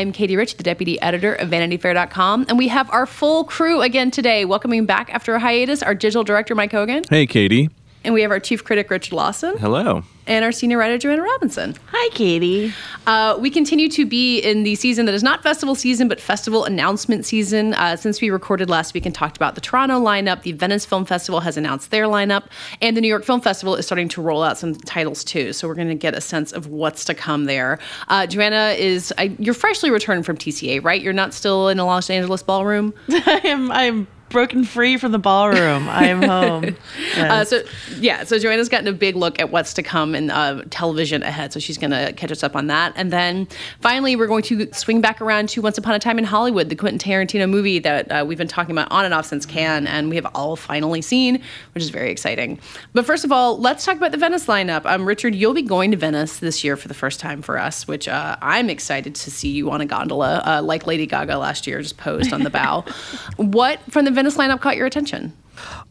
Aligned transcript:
I'm 0.00 0.12
Katie 0.12 0.34
Rich, 0.34 0.56
the 0.56 0.62
deputy 0.62 0.98
editor 1.02 1.34
of 1.34 1.50
VanityFair.com, 1.50 2.46
and 2.48 2.56
we 2.56 2.68
have 2.68 2.88
our 2.90 3.04
full 3.04 3.44
crew 3.44 3.82
again 3.82 4.10
today. 4.10 4.46
Welcoming 4.46 4.86
back 4.86 5.12
after 5.12 5.34
a 5.34 5.38
hiatus, 5.38 5.82
our 5.82 5.94
digital 5.94 6.24
director, 6.24 6.54
Mike 6.54 6.72
Hogan. 6.72 7.04
Hey, 7.10 7.26
Katie. 7.26 7.68
And 8.02 8.14
we 8.14 8.22
have 8.22 8.30
our 8.30 8.40
chief 8.40 8.64
critic, 8.64 8.90
Richard 8.90 9.12
Lawson. 9.12 9.58
Hello. 9.58 10.02
And 10.26 10.44
our 10.44 10.52
senior 10.52 10.78
writer, 10.78 10.96
Joanna 10.96 11.22
Robinson. 11.22 11.74
Hi, 11.88 12.08
Katie. 12.14 12.72
Uh, 13.06 13.36
we 13.40 13.50
continue 13.50 13.88
to 13.90 14.06
be 14.06 14.38
in 14.38 14.62
the 14.62 14.74
season 14.76 15.06
that 15.06 15.14
is 15.14 15.22
not 15.22 15.42
festival 15.42 15.74
season, 15.74 16.08
but 16.08 16.20
festival 16.20 16.64
announcement 16.64 17.26
season. 17.26 17.74
Uh, 17.74 17.96
since 17.96 18.20
we 18.20 18.30
recorded 18.30 18.70
last 18.70 18.94
week 18.94 19.04
and 19.04 19.14
talked 19.14 19.36
about 19.36 19.54
the 19.54 19.60
Toronto 19.60 20.00
lineup, 20.00 20.42
the 20.42 20.52
Venice 20.52 20.86
Film 20.86 21.04
Festival 21.04 21.40
has 21.40 21.56
announced 21.56 21.90
their 21.90 22.04
lineup, 22.04 22.44
and 22.80 22.96
the 22.96 23.00
New 23.00 23.08
York 23.08 23.24
Film 23.24 23.40
Festival 23.40 23.74
is 23.74 23.86
starting 23.86 24.08
to 24.10 24.22
roll 24.22 24.42
out 24.42 24.56
some 24.56 24.74
titles 24.74 25.24
too. 25.24 25.52
So 25.52 25.66
we're 25.66 25.74
going 25.74 25.88
to 25.88 25.94
get 25.94 26.14
a 26.14 26.20
sense 26.20 26.52
of 26.52 26.68
what's 26.68 27.04
to 27.06 27.14
come 27.14 27.46
there. 27.46 27.78
Uh, 28.08 28.26
Joanna 28.26 28.76
is 28.78 29.12
I, 29.18 29.34
you're 29.38 29.52
freshly 29.52 29.90
returned 29.90 30.24
from 30.24 30.36
TCA, 30.36 30.82
right? 30.84 31.02
You're 31.02 31.12
not 31.12 31.34
still 31.34 31.68
in 31.68 31.78
a 31.78 31.84
Los 31.84 32.08
Angeles 32.08 32.42
ballroom. 32.42 32.94
I 33.10 33.40
am. 33.44 33.70
I'm 33.72 34.06
broken 34.30 34.64
free 34.64 34.96
from 34.96 35.12
the 35.12 35.18
ballroom. 35.18 35.88
I 35.88 36.06
am 36.08 36.22
home. 36.22 36.76
Yes. 37.10 37.30
Uh, 37.30 37.44
so 37.44 37.70
yeah, 37.98 38.24
so 38.24 38.38
Joanna's 38.38 38.68
gotten 38.68 38.86
a 38.86 38.92
big 38.92 39.16
look 39.16 39.40
at 39.40 39.50
what's 39.50 39.74
to 39.74 39.82
come 39.82 40.14
in 40.14 40.30
uh, 40.30 40.62
television 40.70 41.22
ahead. 41.22 41.52
So 41.52 41.58
she's 41.58 41.76
going 41.76 41.90
to 41.90 42.12
catch 42.12 42.30
us 42.30 42.42
up 42.44 42.54
on 42.54 42.68
that, 42.68 42.92
and 42.94 43.12
then 43.12 43.48
finally 43.80 44.16
we're 44.16 44.28
going 44.28 44.42
to 44.44 44.72
swing 44.72 45.00
back 45.00 45.20
around 45.20 45.48
to 45.50 45.62
Once 45.62 45.76
Upon 45.76 45.94
a 45.94 45.98
Time 45.98 46.18
in 46.18 46.24
Hollywood, 46.24 46.68
the 46.68 46.76
Quentin 46.76 46.98
Tarantino 46.98 47.50
movie 47.50 47.78
that 47.80 48.10
uh, 48.10 48.24
we've 48.26 48.38
been 48.38 48.48
talking 48.48 48.72
about 48.72 48.90
on 48.90 49.04
and 49.04 49.12
off 49.12 49.26
since 49.26 49.44
Cannes, 49.44 49.86
and 49.86 50.08
we 50.08 50.16
have 50.16 50.26
all 50.34 50.56
finally 50.56 51.02
seen, 51.02 51.42
which 51.74 51.82
is 51.82 51.90
very 51.90 52.10
exciting. 52.10 52.60
But 52.92 53.06
first 53.06 53.24
of 53.24 53.32
all, 53.32 53.58
let's 53.58 53.84
talk 53.84 53.96
about 53.96 54.12
the 54.12 54.18
Venice 54.18 54.46
lineup. 54.46 54.86
Um, 54.86 55.04
Richard, 55.06 55.34
you'll 55.34 55.54
be 55.54 55.62
going 55.62 55.90
to 55.90 55.96
Venice 55.96 56.38
this 56.38 56.62
year 56.62 56.76
for 56.76 56.88
the 56.88 56.94
first 56.94 57.18
time 57.20 57.42
for 57.42 57.58
us, 57.58 57.88
which 57.88 58.08
uh, 58.08 58.36
I'm 58.40 58.70
excited 58.70 59.14
to 59.16 59.30
see 59.30 59.50
you 59.50 59.70
on 59.70 59.80
a 59.80 59.86
gondola, 59.86 60.42
uh, 60.46 60.62
like 60.62 60.86
Lady 60.86 61.06
Gaga 61.06 61.36
last 61.38 61.66
year, 61.66 61.82
just 61.82 61.96
posed 61.96 62.32
on 62.32 62.42
the 62.44 62.50
bow. 62.50 62.84
what 63.36 63.80
from 63.90 64.04
the 64.04 64.10
Venice 64.20 64.36
lineup 64.36 64.60
caught 64.60 64.76
your 64.76 64.84
attention? 64.84 65.32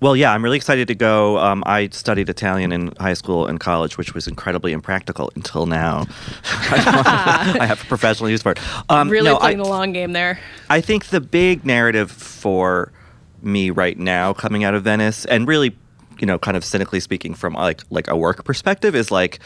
Well, 0.01 0.15
yeah, 0.15 0.31
I'm 0.31 0.43
really 0.43 0.57
excited 0.57 0.87
to 0.89 0.93
go. 0.93 1.39
Um, 1.39 1.63
I 1.65 1.89
studied 1.89 2.29
Italian 2.29 2.71
in 2.71 2.93
high 2.99 3.15
school 3.15 3.47
and 3.47 3.59
college, 3.59 3.97
which 3.97 4.13
was 4.13 4.27
incredibly 4.27 4.71
impractical 4.71 5.31
until 5.35 5.65
now. 5.65 6.05
I 6.43 7.65
have 7.67 7.81
a 7.81 7.85
professional 7.85 8.29
use 8.29 8.43
for 8.43 8.51
it. 8.51 8.59
Um, 8.87 9.09
really 9.09 9.31
no, 9.31 9.37
playing 9.37 9.59
I, 9.59 9.63
the 9.63 9.69
long 9.69 9.93
game 9.93 10.13
there. 10.13 10.39
I 10.69 10.79
think 10.79 11.05
the 11.07 11.19
big 11.19 11.65
narrative 11.65 12.11
for 12.11 12.91
me 13.41 13.71
right 13.71 13.97
now, 13.97 14.31
coming 14.33 14.63
out 14.63 14.75
of 14.75 14.83
Venice, 14.83 15.25
and 15.25 15.47
really, 15.47 15.75
you 16.19 16.27
know, 16.27 16.37
kind 16.37 16.55
of 16.55 16.63
cynically 16.63 16.99
speaking 16.99 17.33
from 17.33 17.53
like 17.53 17.81
like 17.89 18.07
a 18.09 18.15
work 18.15 18.45
perspective, 18.45 18.93
is 18.93 19.09
like 19.09 19.39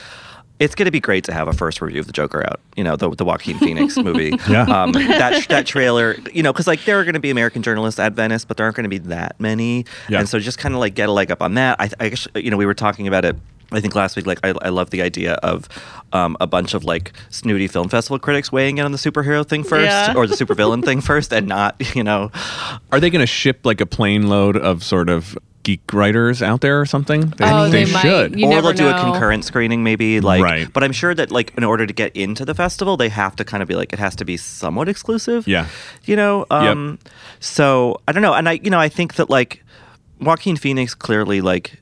it's 0.59 0.75
going 0.75 0.85
to 0.85 0.91
be 0.91 0.99
great 0.99 1.23
to 1.25 1.33
have 1.33 1.47
a 1.47 1.53
first 1.53 1.81
review 1.81 1.99
of 1.99 2.07
the 2.07 2.13
Joker 2.13 2.43
out. 2.45 2.59
You 2.77 2.83
know, 2.83 2.95
the, 2.95 3.09
the 3.09 3.25
Joaquin 3.25 3.57
Phoenix 3.57 3.97
movie. 4.09 4.33
Yeah. 4.49 4.63
Um, 4.63 4.91
that 4.93 5.47
that 5.49 5.65
trailer. 5.65 6.15
You 6.33 6.43
know, 6.43 6.53
because 6.53 6.67
like 6.67 6.85
there 6.85 6.99
are 6.99 7.03
going 7.03 7.15
to 7.15 7.19
be 7.19 7.29
American 7.31 7.63
journalists 7.63 7.99
at 7.99 8.13
Venice, 8.13 8.45
but 8.45 8.57
there 8.57 8.65
aren't 8.65 8.75
going 8.75 8.83
to 8.85 8.89
be 8.89 8.99
that 8.99 9.39
many. 9.39 9.85
Yeah. 10.09 10.19
And 10.19 10.29
so 10.29 10.39
just 10.39 10.57
kind 10.59 10.73
of 10.73 10.79
like 10.79 10.93
get 10.95 11.09
a 11.09 11.11
leg 11.11 11.31
up 11.31 11.41
on 11.41 11.55
that. 11.55 11.79
I, 11.81 11.89
I 11.99 12.09
guess 12.09 12.27
you 12.35 12.51
know 12.51 12.57
we 12.57 12.65
were 12.65 12.73
talking 12.75 13.07
about 13.07 13.25
it. 13.25 13.35
I 13.71 13.81
think 13.81 13.95
last 13.95 14.15
week, 14.15 14.27
like 14.27 14.37
I, 14.43 14.53
I 14.61 14.69
love 14.69 14.91
the 14.91 15.01
idea 15.01 15.33
of 15.35 15.67
um, 16.11 16.37
a 16.39 16.45
bunch 16.45 16.75
of 16.75 16.83
like 16.83 17.11
snooty 17.31 17.67
film 17.67 17.89
festival 17.89 18.19
critics 18.19 18.51
weighing 18.51 18.77
in 18.77 18.85
on 18.85 18.91
the 18.91 18.99
superhero 18.99 19.43
thing 19.47 19.63
first, 19.63 19.85
Yeah. 19.85 20.13
or 20.15 20.27
the 20.27 20.35
supervillain 20.35 20.85
thing 20.85 21.01
first, 21.09 21.33
and 21.33 21.47
not 21.47 21.95
you 21.95 22.03
know 22.03 22.29
Are 22.91 22.99
they 22.99 23.09
going 23.09 23.21
to 23.21 23.25
ship 23.25 23.61
like 23.63 23.81
a 23.81 23.87
plane 23.87 24.27
load 24.29 24.57
of 24.57 24.83
sort 24.83 25.09
of 25.09 25.35
geek 25.63 25.81
writers 25.93 26.41
out 26.41 26.61
there 26.61 26.79
or 26.79 26.85
something? 26.85 27.21
They, 27.37 27.45
Oh, 27.45 27.69
they 27.69 27.85
might. 27.85 28.01
should. 28.01 28.39
You 28.39 28.47
or 28.47 28.61
they'll 28.61 28.73
do 28.73 28.87
a 28.89 28.99
concurrent 28.99 29.45
screening 29.45 29.83
maybe 29.83 30.19
like 30.21 30.43
Right. 30.43 30.71
but 30.71 30.83
i'm 30.83 30.91
sure 30.91 31.13
that 31.15 31.31
like 31.31 31.53
in 31.57 31.63
order 31.63 31.87
to 31.87 31.93
get 31.93 32.15
into 32.15 32.45
the 32.45 32.53
festival 32.53 32.97
they 32.97 33.09
have 33.09 33.35
to 33.37 33.45
kind 33.45 33.63
of 33.63 33.69
be 33.69 33.75
like 33.75 33.93
it 33.93 33.99
has 33.99 34.15
to 34.17 34.25
be 34.25 34.37
somewhat 34.37 34.89
exclusive 34.89 35.47
Yeah. 35.47 35.67
you 36.03 36.15
know 36.15 36.45
um 36.51 36.99
so 37.39 37.99
i 38.07 38.11
don't 38.11 38.21
know 38.23 38.33
and 38.33 38.47
i 38.49 38.53
you 38.63 38.69
know 38.69 38.79
i 38.79 38.89
think 38.89 39.15
that 39.15 39.29
like 39.29 39.63
joaquin 40.19 40.55
phoenix 40.57 40.93
clearly 40.93 41.41
like 41.41 41.79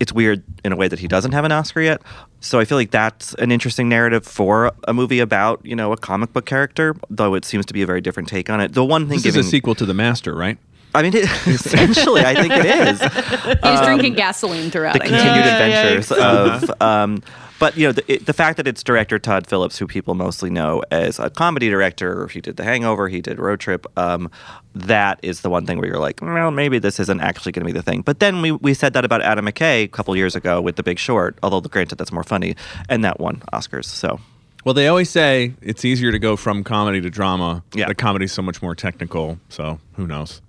it's 0.00 0.12
weird 0.12 0.42
in 0.64 0.72
a 0.72 0.76
way 0.76 0.88
that 0.88 0.98
he 0.98 1.08
doesn't 1.08 1.32
have 1.32 1.44
an 1.44 1.52
oscar 1.52 1.80
yet 1.80 2.02
so 2.40 2.58
i 2.58 2.64
feel 2.64 2.76
like 2.78 2.90
that's 2.90 3.32
an 3.34 3.50
interesting 3.50 3.88
narrative 3.88 4.24
for 4.26 4.72
a 4.88 4.92
movie 4.92 5.20
about 5.20 5.64
you 5.64 5.76
know 5.76 5.92
a 5.92 5.96
comic 5.96 6.32
book 6.32 6.46
character 6.46 6.94
though 7.10 7.34
it 7.34 7.44
seems 7.44 7.64
to 7.66 7.72
be 7.72 7.82
a 7.82 7.86
very 7.86 8.00
different 8.00 8.28
take 8.28 8.50
on 8.50 8.60
it 8.60 8.72
the 8.74 8.84
one 8.84 9.02
thing 9.08 9.16
This 9.16 9.22
giving 9.24 9.40
is 9.40 9.46
a 9.46 9.50
sequel 9.50 9.74
to 9.76 9.86
The 9.86 9.94
Master, 9.94 10.34
right? 10.34 10.58
I 10.94 11.02
mean 11.02 11.14
it, 11.14 11.24
essentially 11.46 12.22
i 12.22 12.34
think 12.34 12.52
it 12.52 12.66
is 12.66 13.00
He's 13.64 13.80
drinking 13.80 14.14
gasoline 14.14 14.70
throughout. 14.70 14.94
Um, 14.94 14.98
the 14.98 15.04
I 15.04 15.08
think. 15.08 15.20
continued 15.20 15.44
Yeah, 15.46 15.66
yeah, 15.66 15.82
adventures 15.82 16.10
of 16.70 16.82
um, 16.82 17.22
but 17.60 17.76
you 17.76 17.86
know 17.86 17.92
the, 17.92 18.12
it, 18.12 18.26
the 18.26 18.32
fact 18.32 18.56
that 18.56 18.66
it's 18.66 18.82
director 18.82 19.18
todd 19.18 19.46
phillips 19.46 19.78
who 19.78 19.86
people 19.86 20.14
mostly 20.14 20.50
know 20.50 20.82
as 20.90 21.18
a 21.18 21.30
comedy 21.30 21.68
director 21.68 22.26
he 22.28 22.40
did 22.40 22.56
the 22.56 22.64
hangover 22.64 23.08
he 23.08 23.20
did 23.20 23.38
road 23.38 23.60
trip 23.60 23.86
um, 23.98 24.30
that 24.74 25.18
is 25.22 25.40
the 25.42 25.50
one 25.50 25.66
thing 25.66 25.78
where 25.78 25.86
you're 25.86 25.98
like 25.98 26.20
well 26.22 26.50
maybe 26.50 26.78
this 26.78 26.98
isn't 27.00 27.20
actually 27.20 27.52
going 27.52 27.66
to 27.66 27.72
be 27.72 27.76
the 27.76 27.82
thing 27.82 28.02
but 28.02 28.18
then 28.20 28.42
we, 28.42 28.52
we 28.52 28.74
said 28.74 28.92
that 28.92 29.04
about 29.04 29.22
adam 29.22 29.46
mckay 29.46 29.84
a 29.84 29.88
couple 29.88 30.14
years 30.16 30.34
ago 30.36 30.60
with 30.60 30.76
the 30.76 30.82
big 30.82 30.98
short 30.98 31.38
although 31.42 31.60
granted 31.60 31.96
that's 31.96 32.12
more 32.12 32.24
funny 32.24 32.54
and 32.88 33.04
that 33.04 33.18
won 33.20 33.42
oscars 33.52 33.86
so 33.86 34.20
Well, 34.64 34.74
they 34.74 34.88
always 34.88 35.10
say 35.10 35.52
it's 35.60 35.84
easier 35.84 36.10
to 36.10 36.18
go 36.18 36.36
from 36.36 36.64
comedy 36.64 37.00
to 37.02 37.10
drama. 37.10 37.62
Yeah. 37.74 37.86
The 37.86 37.94
comedy's 37.94 38.32
so 38.32 38.40
much 38.40 38.62
more 38.62 38.74
technical. 38.74 39.38
So 39.50 39.78
who 39.96 40.06
knows? 40.06 40.40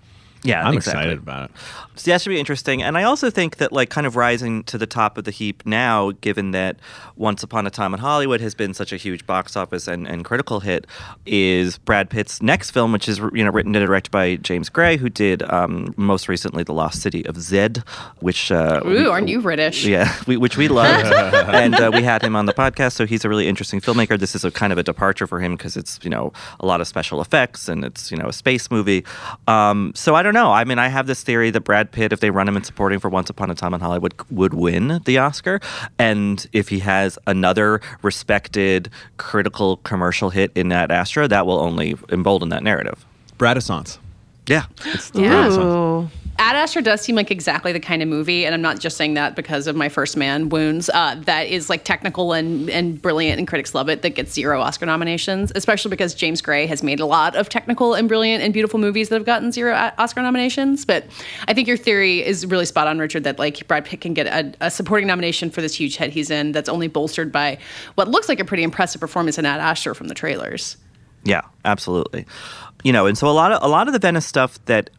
Yeah 0.46 0.68
I'm 0.68 0.76
exactly. 0.76 1.02
excited 1.04 1.18
about 1.20 1.50
it. 1.50 1.56
So 1.98 2.12
that 2.12 2.22
should 2.22 2.30
be 2.30 2.40
interesting. 2.40 2.84
And 2.84 2.98
I 2.98 3.04
also 3.04 3.30
think 3.30 3.56
that 3.58 3.72
like 3.72 3.90
kind 3.90 4.06
of 4.06 4.16
rising 4.18 4.64
to 4.66 4.78
the 4.78 4.86
top 4.86 5.18
of 5.18 5.24
the 5.24 5.32
heap 5.32 5.66
now, 5.66 6.12
given 6.20 6.52
that 6.52 6.76
Once 7.16 7.42
Upon 7.42 7.66
a 7.66 7.70
Time 7.70 7.94
in 7.94 8.02
Hollywood 8.02 8.42
has 8.42 8.54
been 8.54 8.74
such 8.74 8.92
a 8.92 8.98
huge 8.98 9.26
box 9.26 9.56
office 9.56 9.88
and, 9.88 10.06
and 10.06 10.26
critical 10.26 10.60
hit, 10.60 10.86
is 11.26 11.78
Brad 11.78 12.10
Pitt's 12.10 12.42
next 12.42 12.72
film, 12.72 12.92
which 12.92 13.08
is 13.08 13.20
you 13.34 13.44
know 13.46 13.50
written 13.50 13.74
and 13.76 13.86
directed 13.86 14.12
by 14.12 14.36
James 14.36 14.68
Gray, 14.70 14.98
who 14.98 15.08
did 15.10 15.42
um, 15.52 15.94
most 15.98 16.28
recently 16.28 16.64
The 16.64 16.74
Lost 16.74 17.02
City 17.02 17.26
of 17.26 17.40
Zed, 17.42 17.82
which 18.20 18.52
uh, 18.52 18.82
Ooh, 18.86 18.90
we- 18.90 19.08
aren't 19.08 19.30
you 19.30 19.42
British? 19.42 19.86
yeah, 19.86 20.14
we, 20.28 20.36
which 20.38 20.58
we 20.58 20.68
love, 20.68 21.06
and 21.54 21.76
uh, 21.76 21.92
we 21.94 22.04
had 22.04 22.22
him 22.22 22.36
on 22.36 22.46
the 22.46 22.54
podcast. 22.54 22.92
So 22.94 23.06
he's 23.06 23.24
a 23.24 23.30
really 23.30 23.48
interesting 23.48 23.80
filmmaker. 23.80 24.20
This 24.20 24.36
is 24.36 24.44
a 24.44 24.52
kind 24.52 24.74
of 24.74 24.78
a 24.78 24.84
departure 24.84 25.28
for 25.28 25.40
him 25.40 25.56
because 25.56 25.78
it's 25.78 25.98
you 26.04 26.10
know 26.10 26.34
a 26.60 26.66
lot 26.66 26.82
of 26.82 26.88
special 26.88 27.22
effects 27.22 27.70
and 27.70 27.86
it's 27.86 28.12
you 28.12 28.18
know 28.18 28.28
a 28.28 28.34
space 28.34 28.70
movie. 28.70 29.06
Um, 29.48 29.94
so 29.96 30.14
I 30.14 30.22
don't 30.24 30.34
know. 30.35 30.51
I 30.51 30.63
mean, 30.66 30.78
I 30.78 30.90
have 30.90 31.07
this 31.07 31.23
theory 31.23 31.50
that 31.50 31.62
Brad 31.62 31.91
Pitt, 31.91 32.13
if 32.13 32.19
they 32.19 32.29
run 32.29 32.47
him 32.47 32.56
in 32.56 32.63
supporting 32.63 33.00
for 33.00 33.09
Once 33.09 33.29
Upon 33.31 33.50
a 33.50 33.56
Time 33.56 33.73
in 33.73 33.79
Hollywood, 33.79 34.13
would 34.29 34.53
win 34.53 35.01
the 35.06 35.18
Oscar, 35.18 35.59
and 35.97 36.46
if 36.53 36.69
he 36.69 36.79
has 36.79 37.18
another 37.25 37.81
respected 38.03 38.90
critical 39.18 39.78
commercial 39.78 40.29
hit 40.29 40.51
in 40.53 40.72
Ad 40.72 40.91
Astra, 40.91 41.28
that 41.28 41.47
will 41.47 41.59
only 41.59 41.96
embolden 42.09 42.50
that 42.50 42.62
narrative. 42.62 43.03
Bradissance. 43.40 43.97
Yeah, 44.47 44.66
It's 44.85 45.09
the 45.09 45.22
Yeah. 45.22 46.07
Ad 46.38 46.57
Astra 46.57 46.81
does 46.81 47.00
seem 47.01 47.16
like 47.16 47.31
exactly 47.31 47.72
the 47.72 47.79
kind 47.79 48.01
of 48.01 48.09
movie, 48.09 48.46
and 48.46 48.53
I'm 48.53 48.62
not 48.62 48.79
just 48.79 48.97
saying 48.97 49.13
that 49.13 49.38
because 49.38 49.68
of 49.68 49.75
my 49.75 49.88
first 49.88 50.18
man 50.18 50.50
wounds. 50.50 50.90
Uh, 50.90 51.16
that 51.22 51.47
is 51.47 51.70
like 51.70 51.85
technical 51.85 52.34
and 52.34 52.70
and 52.70 53.02
brilliant, 53.02 53.40
and 53.40 53.47
critics 53.47 53.73
love 53.73 53.87
it. 53.87 54.02
That 54.02 54.11
gets 54.11 54.34
zero 54.34 54.59
Oscar 54.59 54.85
nominations, 54.85 55.53
especially 55.55 55.90
because 55.90 56.14
James 56.14 56.41
Gray 56.41 56.66
has 56.67 56.84
made 56.84 56.99
a 56.99 57.05
lot 57.05 57.37
of 57.37 57.47
technical 57.47 57.93
and 57.93 58.09
brilliant 58.09 58.43
and 58.43 58.53
beautiful 58.53 58.79
movies 58.79 59.08
that 59.09 59.16
have 59.16 59.26
gotten 59.26 59.53
zero 59.53 59.73
Oscar 59.97 60.22
nominations. 60.22 60.84
But 60.84 61.05
I 61.47 61.53
think 61.53 61.70
your 61.70 61.78
theory 61.78 62.26
is 62.26 62.46
really 62.46 62.66
spot 62.66 62.88
on, 62.88 62.99
Richard. 62.99 63.23
That 63.23 63.40
like 63.40 63.66
Brad 63.67 63.85
Pitt 63.85 64.02
can 64.02 64.14
get 64.14 64.28
a, 64.28 64.53
a 64.66 64.70
supporting 64.70 65.08
nomination 65.08 65.49
for 65.49 65.61
this 65.61 65.73
huge 65.73 65.96
hit 65.96 66.11
he's 66.11 66.29
in. 66.29 66.52
That's 66.52 66.67
only 66.67 66.90
bolstered 66.90 67.31
by 67.31 67.59
what 67.96 68.09
looks 68.09 68.28
like 68.28 68.41
a 68.41 68.46
pretty 68.46 68.64
impressive 68.64 68.99
performance 68.99 69.38
in 69.38 69.46
Ad 69.46 69.61
Astra 69.61 69.96
from 69.96 70.09
the 70.09 70.16
trailers. 70.16 70.76
Yeah, 71.23 71.41
absolutely. 71.64 72.26
You 72.84 72.93
know, 72.93 73.08
and 73.08 73.17
so 73.17 73.28
a 73.28 73.31
lot 73.31 73.52
of 73.52 73.64
a 73.64 73.67
lot 73.67 73.88
of 73.88 73.93
the 73.93 73.99
Venice 73.99 74.26
stuff 74.26 74.64
that 74.66 74.90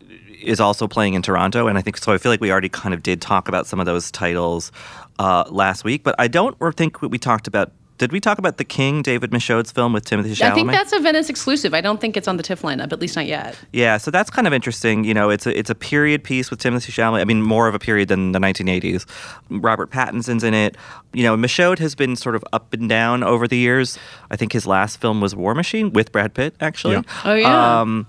is 0.47 0.61
also 0.61 0.87
playing 0.89 1.15
in 1.15 1.23
Toronto, 1.23 1.67
and 1.67 1.77
I 1.79 1.83
think 1.83 1.97
so. 1.99 2.13
I 2.13 2.19
feel 2.19 2.31
like 2.33 2.41
we 2.41 2.51
already 2.51 2.69
kind 2.69 2.95
of 2.95 3.03
did 3.03 3.21
talk 3.21 3.49
about 3.49 3.67
some 3.67 3.81
of 3.81 3.87
those 3.87 4.11
titles 4.11 4.73
uh, 5.19 5.45
last 5.51 5.85
week, 5.85 6.03
but 6.05 6.15
I 6.19 6.29
don't 6.29 6.57
think 6.77 7.01
we 7.03 7.19
talked 7.19 7.47
about 7.47 7.73
Did 7.99 8.13
we 8.13 8.21
talk 8.21 8.37
about 8.39 8.59
The 8.59 8.65
King, 8.65 9.01
David 9.01 9.31
Michôd's 9.31 9.73
film 9.73 9.95
with 9.95 10.05
Timothée 10.05 10.35
Chalamet? 10.37 10.51
I 10.51 10.55
think 10.55 10.71
that's 10.71 10.93
a 10.93 11.01
Venice 11.01 11.31
exclusive. 11.31 11.73
I 11.73 11.81
don't 11.81 11.99
think 11.99 12.15
it's 12.19 12.29
on 12.29 12.37
the 12.37 12.43
TIFF 12.43 12.61
lineup, 12.61 12.93
at 12.93 13.01
least 13.01 13.17
not 13.17 13.25
yet. 13.25 13.57
Yeah, 13.73 13.97
so 13.97 14.11
that's 14.11 14.29
kind 14.29 14.47
of 14.47 14.53
interesting. 14.53 15.05
You 15.05 15.15
know, 15.15 15.31
it's 15.31 15.47
a 15.47 15.59
it's 15.59 15.71
a 15.71 15.75
period 15.75 16.23
piece 16.23 16.51
with 16.51 16.61
Timothée 16.61 16.93
Chalamet. 16.93 17.21
I 17.23 17.25
mean, 17.25 17.41
more 17.41 17.69
of 17.69 17.75
a 17.75 17.79
period 17.79 18.09
than 18.09 18.33
the 18.33 18.39
1980s. 18.39 19.07
Robert 19.49 19.91
Pattinson's 19.91 20.45
in 20.45 20.53
it. 20.53 20.77
You 21.15 21.23
know, 21.23 21.37
Michôd 21.39 21.79
has 21.79 21.95
been 21.95 22.17
sort 22.17 22.35
of 22.37 22.45
up 22.53 22.75
and 22.75 22.87
down 22.87 23.23
over 23.23 23.49
the 23.49 23.57
years. 23.57 23.99
I 24.31 24.37
think 24.37 24.53
his 24.53 24.67
last 24.67 25.01
film 25.01 25.23
was 25.23 25.35
War 25.35 25.55
Machine 25.55 25.91
with 25.95 26.13
Brad 26.13 26.35
Pitt, 26.35 26.55
actually. 26.61 26.97
Yeah. 26.97 27.03
Oh, 27.25 27.35
yeah. 27.35 27.81
Um, 27.81 28.07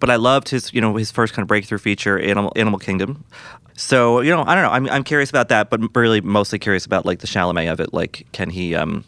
but 0.00 0.10
I 0.10 0.16
loved 0.16 0.48
his, 0.48 0.72
you 0.72 0.80
know, 0.80 0.96
his 0.96 1.10
first 1.10 1.32
kind 1.34 1.42
of 1.42 1.48
breakthrough 1.48 1.78
feature, 1.78 2.18
Animal 2.18 2.52
Animal 2.56 2.78
Kingdom. 2.78 3.24
So 3.76 4.20
you 4.20 4.30
know, 4.30 4.42
I 4.46 4.54
don't 4.54 4.64
know. 4.64 4.70
I'm 4.70 4.88
I'm 4.88 5.04
curious 5.04 5.30
about 5.30 5.48
that, 5.50 5.70
but 5.70 5.80
really 5.96 6.20
mostly 6.20 6.58
curious 6.58 6.84
about 6.86 7.06
like 7.06 7.20
the 7.20 7.26
Chalamet 7.28 7.70
of 7.70 7.80
it. 7.80 7.94
Like, 7.94 8.26
can 8.32 8.50
he 8.50 8.74
um, 8.74 9.04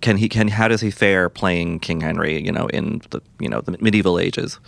can 0.00 0.16
he 0.16 0.28
can 0.28 0.48
how 0.48 0.66
does 0.68 0.80
he 0.80 0.90
fare 0.90 1.28
playing 1.28 1.80
King 1.80 2.00
Henry? 2.00 2.42
You 2.42 2.52
know, 2.52 2.66
in 2.68 3.02
the 3.10 3.20
you 3.38 3.48
know 3.48 3.60
the 3.60 3.72
medieval 3.80 4.18
ages. 4.18 4.58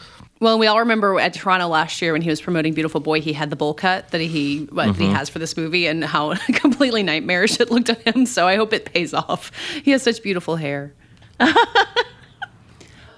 Well, 0.41 0.59
we 0.59 0.67
all 0.67 0.79
remember 0.79 1.21
at 1.21 1.35
Toronto 1.35 1.69
last 1.69 2.01
year 2.01 2.13
when 2.15 2.23
he 2.23 2.31
was 2.31 2.41
promoting 2.41 2.73
Beautiful 2.73 3.01
Boy, 3.01 3.21
he 3.21 3.35
had 3.35 3.51
the 3.51 3.57
bowl 3.57 3.75
cut 3.75 4.11
that 4.11 4.23
he 4.23 4.67
what, 4.73 4.87
that 4.87 4.97
he 4.97 5.05
Mm-hmm. 5.05 5.15
has 5.15 5.29
for 5.29 5.39
this 5.39 5.55
movie, 5.57 5.87
and 5.87 6.03
how 6.05 6.35
completely 6.55 7.03
nightmarish 7.03 7.61
it 7.61 7.71
looked 7.71 7.91
on 7.91 7.97
him. 7.97 8.27
So 8.27 8.47
I 8.47 8.57
hope 8.57 8.73
it 8.73 8.87
pays 8.93 9.13
off. 9.15 9.53
He 9.85 9.91
has 9.93 10.03
such 10.03 10.23
beautiful 10.23 10.57
hair. 10.57 10.93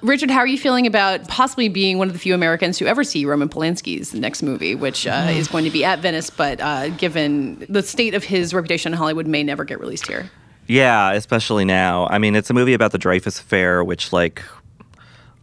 Richard, 0.02 0.30
how 0.30 0.40
are 0.40 0.46
you 0.46 0.58
feeling 0.58 0.86
about 0.86 1.28
possibly 1.28 1.68
being 1.68 1.96
one 1.96 2.08
of 2.08 2.12
the 2.12 2.18
few 2.18 2.34
Americans 2.34 2.76
who 2.76 2.86
ever 2.86 3.04
see 3.04 3.24
Roman 3.24 3.48
Polanski's 3.48 4.12
next 4.12 4.42
movie, 4.42 4.74
which 4.74 5.06
uh, 5.06 5.28
is 5.30 5.46
going 5.46 5.64
to 5.64 5.70
be 5.70 5.84
at 5.84 6.00
Venice, 6.00 6.28
but 6.28 6.60
uh, 6.60 6.88
given 6.90 7.64
the 7.68 7.82
state 7.82 8.12
of 8.12 8.24
his 8.24 8.52
reputation 8.52 8.92
in 8.92 8.98
Hollywood, 8.98 9.28
may 9.28 9.44
never 9.44 9.64
get 9.64 9.78
released 9.78 10.08
here? 10.08 10.28
Yeah, 10.66 11.12
especially 11.12 11.64
now. 11.64 12.08
I 12.08 12.18
mean, 12.18 12.34
it's 12.34 12.50
a 12.50 12.54
movie 12.54 12.74
about 12.74 12.90
the 12.90 12.98
Dreyfus 12.98 13.38
Affair, 13.38 13.84
which, 13.84 14.12
like, 14.12 14.42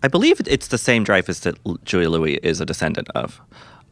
I 0.03 0.09
believe 0.09 0.41
it's 0.45 0.67
the 0.67 0.77
same 0.77 1.05
Dreyfus 1.05 1.39
that 1.41 1.57
Julia 1.85 2.09
Louis 2.09 2.35
is 2.35 2.59
a 2.59 2.65
descendant 2.65 3.09
of. 3.15 3.39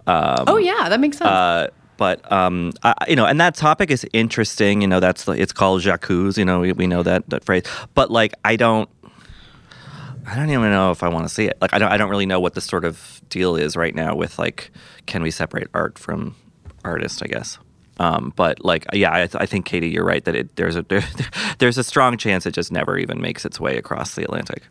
oh 0.05 0.57
yeah, 0.57 0.89
that 0.89 0.99
makes 0.99 1.17
sense. 1.17 1.29
Uh, 1.29 1.67
but 1.97 2.31
um, 2.31 2.73
I, 2.83 2.93
you 3.07 3.15
know, 3.15 3.25
and 3.25 3.41
that 3.41 3.55
topic 3.55 3.91
is 3.91 4.05
interesting. 4.13 4.81
You 4.81 4.87
know, 4.87 4.99
that's 4.99 5.25
the, 5.25 5.33
it's 5.33 5.51
called 5.51 5.81
j'accuse. 5.81 6.37
You 6.37 6.45
know, 6.45 6.59
we, 6.61 6.71
we 6.71 6.87
know 6.87 7.03
that 7.03 7.29
that 7.29 7.43
phrase. 7.43 7.63
But 7.93 8.11
like, 8.11 8.33
I 8.45 8.55
don't, 8.55 8.87
I 10.27 10.35
don't 10.35 10.49
even 10.49 10.69
know 10.69 10.91
if 10.91 11.03
I 11.03 11.07
want 11.07 11.27
to 11.27 11.33
see 11.33 11.45
it. 11.45 11.57
Like, 11.61 11.73
I 11.73 11.79
don't, 11.79 11.89
I 11.91 11.95
don't 11.95 12.09
really 12.09 12.25
know 12.25 12.39
what 12.39 12.53
the 12.53 12.61
sort 12.61 12.83
of 12.83 13.21
deal 13.29 13.55
is 13.55 13.77
right 13.77 13.95
now 13.95 14.13
with 14.13 14.37
like, 14.37 14.71
can 15.05 15.23
we 15.23 15.31
separate 15.31 15.67
art 15.73 15.97
from 15.97 16.35
artist? 16.83 17.23
I 17.23 17.27
guess. 17.27 17.57
Um, 17.99 18.33
but 18.35 18.63
like, 18.63 18.85
yeah, 18.93 19.11
I, 19.11 19.29
I 19.35 19.45
think 19.45 19.65
Katie, 19.65 19.89
you're 19.89 20.05
right 20.05 20.23
that 20.25 20.35
it, 20.35 20.55
there's 20.55 20.75
a 20.75 20.83
there, 20.83 21.03
there's 21.59 21.77
a 21.77 21.83
strong 21.83 22.17
chance 22.17 22.45
it 22.45 22.53
just 22.53 22.71
never 22.71 22.97
even 22.97 23.21
makes 23.21 23.45
its 23.45 23.59
way 23.59 23.77
across 23.77 24.15
the 24.15 24.23
Atlantic. 24.23 24.63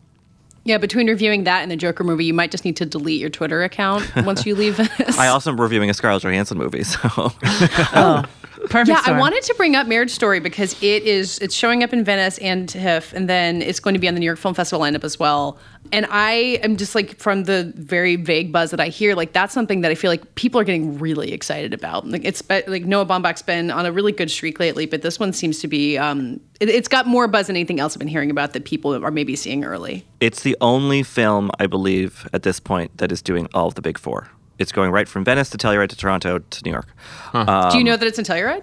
Yeah, 0.66 0.78
between 0.78 1.06
reviewing 1.06 1.44
that 1.44 1.62
and 1.62 1.70
the 1.70 1.76
Joker 1.76 2.02
movie, 2.02 2.24
you 2.24 2.34
might 2.34 2.50
just 2.50 2.64
need 2.64 2.76
to 2.76 2.86
delete 2.86 3.20
your 3.20 3.30
Twitter 3.30 3.62
account 3.62 4.04
once 4.24 4.44
you 4.44 4.56
leave 4.56 4.74
Venice. 4.76 5.16
I 5.16 5.28
also 5.28 5.52
am 5.52 5.60
reviewing 5.60 5.88
a 5.88 5.94
Scarlett 5.94 6.24
Johansson 6.24 6.58
movie, 6.58 6.82
so 6.82 6.98
oh, 7.14 8.24
Perfect. 8.68 8.88
yeah, 8.88 9.02
I 9.06 9.18
wanted 9.18 9.42
to 9.44 9.54
bring 9.54 9.76
up 9.76 9.86
Marriage 9.86 10.10
Story 10.10 10.40
because 10.40 10.74
it 10.82 11.04
is 11.04 11.38
it's 11.38 11.54
showing 11.54 11.84
up 11.84 11.92
in 11.92 12.04
Venice 12.04 12.38
and 12.38 12.68
TIFF, 12.68 13.12
and 13.12 13.28
then 13.28 13.62
it's 13.62 13.78
going 13.78 13.94
to 13.94 14.00
be 14.00 14.08
on 14.08 14.14
the 14.14 14.20
New 14.20 14.26
York 14.26 14.38
Film 14.38 14.54
Festival 14.54 14.84
lineup 14.84 15.04
as 15.04 15.20
well. 15.20 15.56
And 15.92 16.06
I 16.10 16.58
am 16.62 16.76
just 16.76 16.94
like 16.94 17.18
from 17.18 17.44
the 17.44 17.72
very 17.76 18.16
vague 18.16 18.52
buzz 18.52 18.70
that 18.70 18.80
I 18.80 18.88
hear, 18.88 19.14
like 19.14 19.32
that's 19.32 19.52
something 19.54 19.80
that 19.82 19.90
I 19.90 19.94
feel 19.94 20.10
like 20.10 20.34
people 20.34 20.60
are 20.60 20.64
getting 20.64 20.98
really 20.98 21.32
excited 21.32 21.72
about. 21.74 22.06
Like 22.06 22.24
it's 22.24 22.42
be- 22.42 22.62
like 22.66 22.84
Noah 22.84 23.06
Baumbach's 23.06 23.42
been 23.42 23.70
on 23.70 23.86
a 23.86 23.92
really 23.92 24.12
good 24.12 24.30
streak 24.30 24.58
lately, 24.60 24.86
but 24.86 25.02
this 25.02 25.18
one 25.18 25.32
seems 25.32 25.60
to 25.60 25.68
be 25.68 25.98
um, 25.98 26.40
it, 26.60 26.68
it's 26.68 26.88
got 26.88 27.06
more 27.06 27.28
buzz 27.28 27.48
than 27.48 27.56
anything 27.56 27.80
else 27.80 27.94
I've 27.94 27.98
been 27.98 28.08
hearing 28.08 28.30
about 28.30 28.52
that 28.52 28.64
people 28.64 28.94
are 29.04 29.10
maybe 29.10 29.36
seeing 29.36 29.64
early. 29.64 30.04
It's 30.20 30.42
the 30.42 30.56
only 30.60 31.02
film, 31.02 31.50
I 31.58 31.66
believe, 31.66 32.28
at 32.32 32.42
this 32.42 32.60
point 32.60 32.96
that 32.98 33.12
is 33.12 33.22
doing 33.22 33.48
all 33.54 33.68
of 33.68 33.74
the 33.74 33.82
big 33.82 33.98
four. 33.98 34.28
It's 34.58 34.72
going 34.72 34.90
right 34.90 35.06
from 35.06 35.24
Venice 35.24 35.50
to 35.50 35.58
Telluride 35.58 35.90
to 35.90 35.96
Toronto 35.96 36.38
to 36.38 36.64
New 36.64 36.70
York. 36.70 36.88
Um, 37.34 37.70
Do 37.70 37.78
you 37.78 37.84
know 37.84 37.96
that 37.96 38.06
it's 38.06 38.18
in 38.18 38.24
Telluride? 38.24 38.62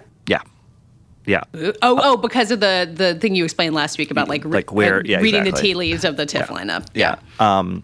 Yeah. 1.26 1.42
Yeah. 1.54 1.72
Oh, 1.82 1.98
oh, 2.02 2.16
because 2.16 2.50
of 2.50 2.60
the 2.60 2.90
the 2.92 3.14
thing 3.16 3.34
you 3.34 3.44
explained 3.44 3.74
last 3.74 3.98
week 3.98 4.10
about 4.10 4.28
like, 4.28 4.44
re- 4.44 4.50
Like 4.50 4.72
where- 4.72 4.98
uh, 4.98 5.02
yeah, 5.04 5.18
reading 5.20 5.44
the 5.44 5.52
tea 5.52 5.74
leaves 5.74 6.04
of 6.04 6.16
the 6.16 6.26
TIFF 6.26 6.48
lineup. 6.48 6.86
Yeah. 6.94 7.16
Um, 7.40 7.82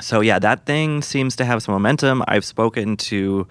so, 0.00 0.20
yeah, 0.20 0.38
that 0.38 0.66
thing 0.66 1.02
seems 1.02 1.36
to 1.36 1.44
have 1.44 1.62
some 1.62 1.72
momentum. 1.72 2.22
I've 2.28 2.44
spoken 2.44 2.96
to 2.98 3.46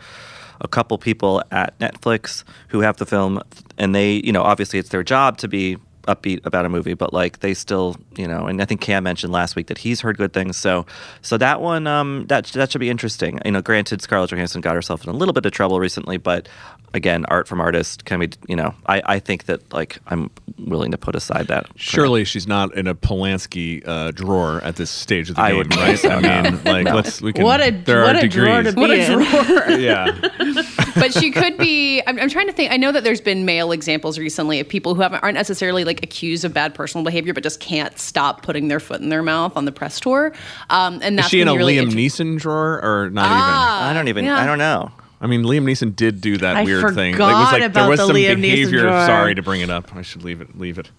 a 0.62 0.68
couple 0.68 0.98
people 0.98 1.44
at 1.52 1.78
Netflix 1.80 2.44
who 2.70 2.82
have 2.82 2.98
the 2.98 3.06
film, 3.06 3.42
and 3.78 3.94
they, 3.96 4.22
you 4.24 4.32
know, 4.32 4.44
obviously 4.44 4.80
it's 4.80 4.90
their 4.90 5.04
job 5.04 5.38
to 5.40 5.48
be 5.48 5.78
upbeat 6.06 6.46
about 6.46 6.66
a 6.66 6.70
movie, 6.70 6.94
but 6.94 7.14
like 7.14 7.40
they 7.40 7.54
still, 7.54 7.96
you 8.18 8.28
know, 8.28 8.48
and 8.48 8.62
I 8.62 8.66
think 8.66 8.82
Cam 8.82 9.04
mentioned 9.04 9.32
last 9.34 9.56
week 9.56 9.68
that 9.68 9.78
he's 9.80 10.02
heard 10.02 10.18
good 10.18 10.34
things. 10.34 10.58
So, 10.58 10.86
so 11.22 11.38
that 11.38 11.62
one, 11.62 11.88
um, 11.88 12.26
that 12.28 12.46
that 12.48 12.72
should 12.72 12.80
be 12.80 12.90
interesting. 12.90 13.40
You 13.46 13.52
know, 13.52 13.62
granted, 13.62 14.02
Scarlett 14.02 14.32
Johansson 14.32 14.62
got 14.62 14.76
herself 14.76 15.04
in 15.04 15.10
a 15.10 15.14
little 15.14 15.34
bit 15.34 15.46
of 15.46 15.52
trouble 15.52 15.80
recently, 15.80 16.18
but 16.18 16.48
again, 16.94 17.26
art 17.28 17.48
from 17.48 17.60
artist 17.60 18.06
can 18.06 18.20
be, 18.20 18.30
you 18.48 18.56
know, 18.56 18.74
I 18.88 19.02
I 19.06 19.20
think 19.20 19.46
that 19.46 19.74
like 19.74 19.98
I'm 20.08 20.30
willing 20.58 20.92
to 20.92 20.98
put 20.98 21.16
aside 21.16 21.48
that. 21.48 21.68
for 21.70 21.78
Surely 21.80 22.24
she's 22.24 22.48
not 22.48 22.74
in 22.76 22.88
a 22.88 22.96
Polanski 22.96 23.86
uh, 23.86 24.12
drawer 24.12 24.62
at 24.64 24.78
this 24.78 24.90
stage 24.90 25.30
of 25.30 25.36
the 25.36 25.42
I 25.42 25.50
game, 25.50 25.58
would 25.58 25.76
right? 25.76 26.00
so, 26.00 26.10
I 26.10 26.20
no. 26.22 26.42
mean, 26.52 26.64
like 26.64 26.86
No. 26.86 26.96
let's 26.96 27.22
we 27.22 27.34
can. 27.34 27.44
What 27.44 27.62
a 27.62 27.72
there 27.72 28.04
what 28.04 28.16
are 28.16 28.20
a 28.20 28.22
degrees. 28.22 28.34
drawer 28.46 28.64
to 28.64 28.72
be 28.74 28.80
What 28.82 28.92
a 28.92 29.12
in. 29.12 29.12
drawer. 29.12 29.70
yeah, 29.80 30.64
but 30.96 31.14
she 31.14 31.30
could 31.32 31.58
be. 31.58 32.02
I'm, 32.08 32.18
I'm 32.20 32.30
trying 32.30 32.48
to 32.48 32.54
think. 32.54 32.72
I 32.72 32.78
know 32.78 32.92
that 32.92 33.04
there's 33.04 33.22
been 33.22 33.46
male 33.46 33.72
examples 33.72 34.18
recently 34.18 34.60
of 34.60 34.68
people 34.68 34.96
who 34.96 35.02
haven't 35.02 35.22
aren't 35.24 35.36
necessarily 35.36 35.84
like 35.84 36.04
accused 36.04 36.44
of 36.46 36.54
bad 36.54 36.74
personal 36.74 37.04
behavior, 37.06 37.34
but 37.34 37.44
just 37.44 37.60
can't 37.60 37.98
stop 38.00 38.42
putting 38.42 38.68
their 38.68 38.80
foot 38.80 39.02
in 39.02 39.10
their 39.10 39.22
mouth 39.24 39.56
on 39.56 39.66
the 39.66 39.72
press 39.72 40.00
tour. 40.00 40.34
Um, 40.70 41.00
and 41.04 41.18
that's 41.18 41.28
is 41.28 41.32
she 41.32 41.42
in 41.42 41.48
a 41.48 41.56
really 41.56 41.76
Liam 41.76 41.84
inter- 41.84 41.98
Neeson 41.98 42.38
drawer 42.40 42.84
or 42.84 43.10
not 43.12 43.26
Ah, 43.28 43.90
I 43.90 43.94
don't 43.94 44.08
even. 44.08 44.26
yeah. 44.26 44.40
I 44.42 44.46
don't 44.46 44.58
know. 44.60 44.92
I 45.22 45.28
mean, 45.28 45.44
Liam 45.44 45.64
Neeson 45.64 45.96
did 45.96 46.20
do 46.22 46.38
that 46.38 46.58
I 46.58 46.64
weird 46.64 46.94
thing. 46.94 47.12
It 47.12 47.14
forgot 47.14 47.40
was 47.40 47.52
like 47.52 47.60
there 47.62 47.68
about 47.70 47.90
was 47.90 48.00
the 48.00 48.08
some 48.08 48.16
Liam 48.16 48.36
Neeson 48.38 48.42
behavior. 48.42 48.80
drawer. 48.82 49.06
Sorry 49.06 49.36
to 49.36 49.42
bring 49.42 49.62
it 49.62 49.70
up. 49.70 49.96
I 49.96 50.02
should 50.02 50.24
leave 50.24 50.42
it. 50.42 50.58
Leave 50.60 50.78
it. 50.78 50.90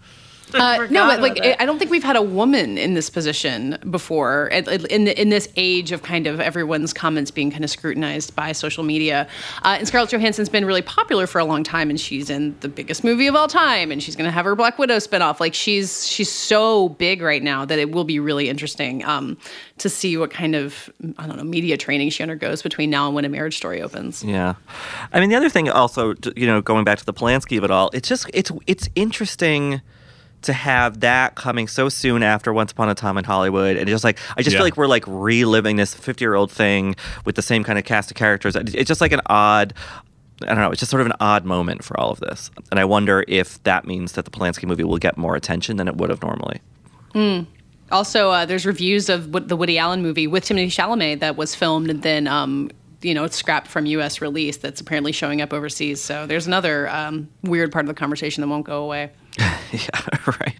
Uh, 0.57 0.87
no, 0.91 1.07
but 1.07 1.21
like 1.21 1.37
it. 1.39 1.57
I 1.61 1.67
don't 1.67 1.79
think 1.79 1.91
we've 1.91 2.05
had 2.05 2.17
a 2.17 2.23
woman 2.23 2.79
in 2.79 2.95
this 2.95 3.11
position 3.11 3.79
before. 3.91 4.49
In 4.49 4.67
in, 4.87 5.05
the, 5.05 5.21
in 5.21 5.29
this 5.29 5.49
age 5.57 5.93
of 5.93 6.03
kind 6.03 6.27
of 6.27 6.41
everyone's 6.41 6.93
comments 6.93 7.31
being 7.31 7.51
kind 7.51 7.65
of 7.65 7.71
scrutinized 7.71 8.35
by 8.35 8.53
social 8.53 8.85
media, 8.85 9.29
uh, 9.63 9.77
and 9.79 9.87
Scarlett 9.87 10.11
Johansson's 10.11 10.49
been 10.49 10.65
really 10.65 10.83
popular 10.83 11.27
for 11.27 11.39
a 11.39 11.45
long 11.45 11.63
time, 11.63 11.91
and 11.91 12.01
she's 12.01 12.31
in 12.31 12.57
the 12.61 12.69
biggest 12.69 13.05
movie 13.05 13.27
of 13.27 13.35
all 13.35 13.49
time, 13.49 13.93
and 13.93 14.03
she's 14.03 14.17
going 14.17 14.25
to 14.27 14.31
have 14.31 14.45
her 14.45 14.55
Black 14.55 14.79
Widow 14.79 14.97
spinoff. 14.97 15.41
Like 15.41 15.55
she's 15.55 16.07
she's 16.07 16.31
so 16.31 16.91
big 16.91 17.23
right 17.23 17.43
now 17.43 17.65
that 17.65 17.79
it 17.79 17.91
will 17.91 18.05
be 18.05 18.19
really 18.19 18.49
interesting 18.49 19.05
um, 19.05 19.37
to 19.79 19.89
see 19.89 20.17
what 20.17 20.31
kind 20.31 20.55
of 20.55 20.91
I 21.19 21.27
don't 21.27 21.37
know 21.37 21.45
media 21.45 21.77
training 21.77 22.11
she 22.11 22.23
undergoes 22.23 22.63
between 22.63 22.91
now 22.91 23.07
and 23.07 23.15
when 23.15 23.25
a 23.25 23.29
Marriage 23.29 23.57
Story 23.57 23.83
opens. 23.83 24.25
Yeah, 24.25 24.55
I 25.13 25.21
mean 25.21 25.31
the 25.31 25.37
other 25.37 25.51
thing 25.51 25.69
also, 25.69 26.15
you 26.35 26.47
know, 26.47 26.61
going 26.61 26.85
back 26.85 26.99
to 26.99 27.05
the 27.05 27.15
Polanski 27.15 27.59
of 27.59 27.65
it 27.65 27.71
all, 27.71 27.91
it's 27.93 28.09
just 28.09 28.31
it's 28.33 28.51
it's 28.67 28.89
interesting 28.95 29.81
to 30.43 30.53
have 30.53 31.01
that 31.01 31.35
coming 31.35 31.67
so 31.69 31.89
soon 31.89 32.23
after 32.23 32.53
Once 32.53 32.73
Upon 32.73 32.89
a 32.89 32.95
Time 32.95 33.19
in 33.19 33.25
Hollywood, 33.25 33.77
and 33.77 33.89
just 33.89 34.05
like 34.05 34.19
I 34.37 34.43
just 34.43 34.53
Yeah. 34.55 34.59
feel 34.59 34.67
like 34.67 34.77
we're 34.77 34.87
like 34.87 35.05
reliving 35.07 35.77
this 35.77 35.95
fifty 35.95 36.25
year 36.25 36.35
old 36.35 36.51
thing 36.53 36.95
with 37.25 37.35
the 37.37 37.43
same 37.43 37.65
kind 37.65 37.79
of 37.79 37.85
cast 37.85 38.11
of 38.11 38.17
characters. 38.17 38.55
It's 38.57 38.87
just 38.89 39.01
like 39.01 39.13
an 39.13 39.23
odd. 39.27 39.75
I 40.43 40.47
don't 40.47 40.59
know. 40.59 40.71
It's 40.71 40.81
just 40.81 40.91
sort 40.91 41.01
of 41.01 41.07
an 41.07 41.15
odd 41.19 41.45
moment 41.47 41.83
for 41.83 41.99
all 41.99 42.11
of 42.11 42.21
this, 42.21 42.51
and 42.71 42.79
I 42.79 42.85
wonder 42.85 43.25
if 43.27 43.63
that 43.65 43.87
means 43.87 44.13
that 44.13 44.25
the 44.27 44.31
Polanski 44.31 44.67
movie 44.67 44.85
will 44.85 44.99
get 44.99 45.17
more 45.17 45.35
attention 45.35 45.79
than 45.79 45.89
it 45.89 45.97
would 45.97 46.11
have 46.11 46.23
normally. 46.23 46.61
Also, 47.91 48.31
uh, 48.31 48.45
there's 48.45 48.67
reviews 48.67 49.09
of 49.09 49.33
what- 49.33 49.49
the 49.49 49.57
Woody 49.57 49.79
Allen 49.79 50.03
movie 50.03 50.27
with 50.27 50.45
Timothée 50.45 50.67
Chalamet 50.67 51.21
that 51.21 51.37
was 51.37 51.55
filmed 51.55 51.89
and 51.89 52.03
then, 52.03 52.27
um, 52.27 52.69
you 53.07 53.15
know, 53.15 53.23
it's 53.23 53.37
scrapped 53.37 53.69
from 53.69 53.87
U.S. 53.87 54.21
release. 54.21 54.57
That's 54.57 54.81
apparently 54.81 55.13
showing 55.13 55.41
up 55.41 55.53
overseas. 55.53 56.03
So 56.03 56.27
there's 56.27 56.49
another 56.49 56.89
um, 56.89 57.29
weird 57.43 57.71
part 57.71 57.85
of 57.85 57.87
the 57.87 57.95
conversation 57.95 58.41
that 58.41 58.49
won't 58.49 58.67
go 58.67 58.83
away. 58.83 59.13
yeah, 59.39 59.89
right. 60.41 60.57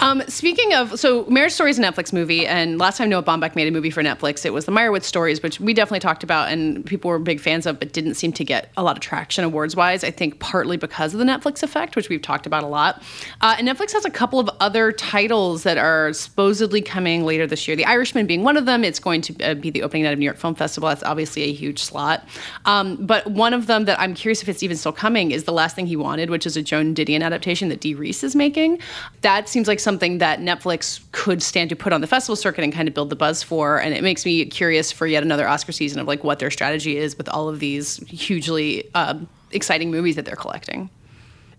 Um, 0.00 0.22
speaking 0.28 0.74
of, 0.74 0.98
so 0.98 1.24
Marriage 1.26 1.52
Story 1.52 1.70
is 1.70 1.78
a 1.78 1.82
Netflix 1.82 2.12
movie, 2.12 2.46
and 2.46 2.78
last 2.78 2.98
time 2.98 3.08
Noah 3.08 3.22
Baumbach 3.22 3.56
made 3.56 3.66
a 3.66 3.70
movie 3.70 3.90
for 3.90 4.02
Netflix, 4.02 4.44
it 4.46 4.52
was 4.52 4.64
the 4.64 4.72
Meyerowitz 4.72 5.04
Stories, 5.04 5.42
which 5.42 5.60
we 5.60 5.74
definitely 5.74 6.00
talked 6.00 6.22
about 6.22 6.50
and 6.50 6.84
people 6.86 7.10
were 7.10 7.18
big 7.18 7.40
fans 7.40 7.66
of, 7.66 7.78
but 7.78 7.92
didn't 7.92 8.14
seem 8.14 8.32
to 8.32 8.44
get 8.44 8.70
a 8.76 8.82
lot 8.82 8.96
of 8.96 9.00
traction 9.00 9.44
awards 9.44 9.74
wise. 9.74 10.04
I 10.04 10.10
think 10.10 10.38
partly 10.38 10.76
because 10.76 11.14
of 11.14 11.18
the 11.18 11.24
Netflix 11.24 11.62
effect, 11.62 11.96
which 11.96 12.08
we've 12.08 12.22
talked 12.22 12.46
about 12.46 12.62
a 12.62 12.66
lot. 12.66 13.02
Uh, 13.40 13.56
and 13.58 13.66
Netflix 13.66 13.92
has 13.92 14.04
a 14.04 14.10
couple 14.10 14.38
of 14.38 14.48
other 14.60 14.92
titles 14.92 15.62
that 15.64 15.78
are 15.78 16.12
supposedly 16.12 16.80
coming 16.80 17.24
later 17.24 17.46
this 17.46 17.66
year. 17.66 17.76
The 17.76 17.84
Irishman 17.84 18.26
being 18.26 18.42
one 18.42 18.56
of 18.56 18.66
them. 18.66 18.84
It's 18.84 19.00
going 19.00 19.20
to 19.22 19.44
uh, 19.44 19.54
be 19.54 19.70
the 19.70 19.82
opening 19.82 20.04
night 20.04 20.12
of 20.12 20.18
New 20.18 20.24
York 20.24 20.38
Film 20.38 20.54
Festival. 20.54 20.88
That's 20.88 21.02
obviously 21.02 21.42
a 21.42 21.52
huge 21.52 21.80
slot. 21.82 22.26
Um, 22.64 22.96
but 23.04 23.26
one 23.26 23.54
of 23.54 23.66
them 23.66 23.84
that 23.86 23.98
I'm 24.00 24.14
curious 24.14 24.42
if 24.42 24.48
it's 24.48 24.62
even 24.62 24.76
still 24.76 24.92
coming 24.92 25.30
is 25.30 25.44
The 25.44 25.52
Last 25.52 25.76
Thing 25.76 25.86
He 25.86 25.96
Wanted, 25.96 26.30
which 26.30 26.46
is 26.46 26.56
a 26.56 26.62
Joan 26.62 26.94
Didion 26.94 27.22
adaptation 27.22 27.68
that 27.68 27.80
Dee 27.80 27.94
Rees 27.94 28.22
is 28.22 28.36
making. 28.36 28.78
That 29.22 29.48
seems 29.48 29.68
like 29.68 29.80
something 29.80 30.18
that 30.18 30.40
Netflix 30.40 31.00
could 31.12 31.42
stand 31.42 31.70
to 31.70 31.76
put 31.76 31.92
on 31.92 32.00
the 32.00 32.06
festival 32.06 32.36
circuit 32.36 32.64
and 32.64 32.72
kind 32.72 32.88
of 32.88 32.94
build 32.94 33.10
the 33.10 33.16
buzz 33.16 33.42
for. 33.42 33.80
And 33.80 33.94
it 33.94 34.02
makes 34.02 34.24
me 34.24 34.44
curious 34.46 34.92
for 34.92 35.06
yet 35.06 35.22
another 35.22 35.46
Oscar 35.48 35.72
season 35.72 36.00
of 36.00 36.06
like 36.06 36.24
what 36.24 36.38
their 36.38 36.50
strategy 36.50 36.96
is 36.96 37.16
with 37.16 37.28
all 37.28 37.48
of 37.48 37.60
these 37.60 37.96
hugely 38.08 38.88
um, 38.94 39.28
exciting 39.52 39.90
movies 39.90 40.16
that 40.16 40.24
they're 40.24 40.36
collecting. 40.36 40.90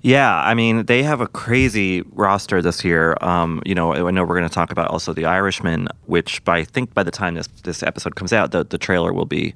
Yeah, 0.02 0.34
I 0.34 0.54
mean, 0.54 0.86
they 0.86 1.04
have 1.04 1.20
a 1.20 1.28
crazy 1.28 2.04
roster 2.14 2.62
this 2.62 2.86
year. 2.86 3.18
Um, 3.20 3.62
you 3.66 3.76
know, 3.76 4.08
I 4.08 4.12
know 4.12 4.24
we're 4.24 4.38
going 4.38 4.48
to 4.48 4.54
talk 4.54 4.72
about 4.72 4.90
also 4.90 5.12
The 5.12 5.26
Irishman, 5.26 5.90
which 6.06 6.44
by 6.46 6.60
I 6.60 6.64
think 6.64 6.94
by 6.94 7.04
the 7.04 7.12
time 7.12 7.36
this 7.36 7.48
this 7.64 7.84
episode 7.84 8.16
comes 8.16 8.32
out, 8.32 8.52
the 8.52 8.64
the 8.64 8.78
trailer 8.78 9.12
will 9.12 9.26
be 9.26 9.54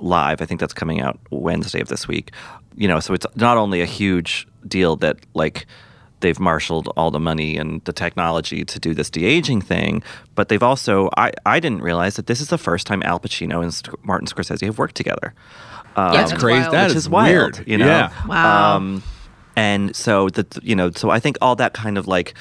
live. 0.00 0.42
I 0.42 0.46
think 0.46 0.58
that's 0.58 0.74
coming 0.74 1.00
out 1.00 1.20
Wednesday 1.30 1.80
of 1.80 1.86
this 1.86 2.08
week. 2.08 2.32
You 2.74 2.88
know, 2.88 2.98
so 2.98 3.14
it's 3.14 3.26
not 3.36 3.56
only 3.56 3.82
a 3.82 3.86
huge 3.86 4.48
deal 4.66 4.96
that 4.96 5.18
like 5.34 5.64
they've 6.20 6.40
marshaled 6.40 6.88
all 6.96 7.10
the 7.10 7.20
money 7.20 7.56
and 7.56 7.82
the 7.84 7.92
technology 7.92 8.64
to 8.64 8.78
do 8.78 8.94
this 8.94 9.10
de 9.10 9.24
aging 9.24 9.60
thing, 9.60 10.02
but 10.34 10.48
they've 10.48 10.62
also 10.62 11.10
I 11.16 11.32
I 11.44 11.60
didn't 11.60 11.82
realize 11.82 12.16
that 12.16 12.26
this 12.26 12.40
is 12.40 12.48
the 12.48 12.58
first 12.58 12.86
time 12.86 13.02
Al 13.02 13.20
Pacino 13.20 13.62
and 13.62 14.04
Martin 14.04 14.26
Scorsese 14.26 14.64
have 14.64 14.78
worked 14.78 14.94
together. 14.96 15.34
Um, 15.96 16.12
Yeah, 16.12 16.24
that's 16.24 16.32
crazy. 16.32 16.60
wild. 16.60 16.74
That 16.74 16.86
which 16.88 16.96
is 16.96 17.04
is 17.04 17.08
wild, 17.08 17.28
weird. 17.56 17.68
you 17.68 17.78
know. 17.78 17.86
Yeah. 17.86 18.26
Wow. 18.26 18.76
Um, 18.76 19.02
and 19.56 19.94
so 19.94 20.28
that 20.30 20.58
you 20.64 20.74
know, 20.74 20.90
so 20.90 21.10
I 21.10 21.20
think 21.20 21.36
all 21.40 21.56
that 21.56 21.74
kind 21.74 21.96
of 21.98 22.08
like 22.08 22.34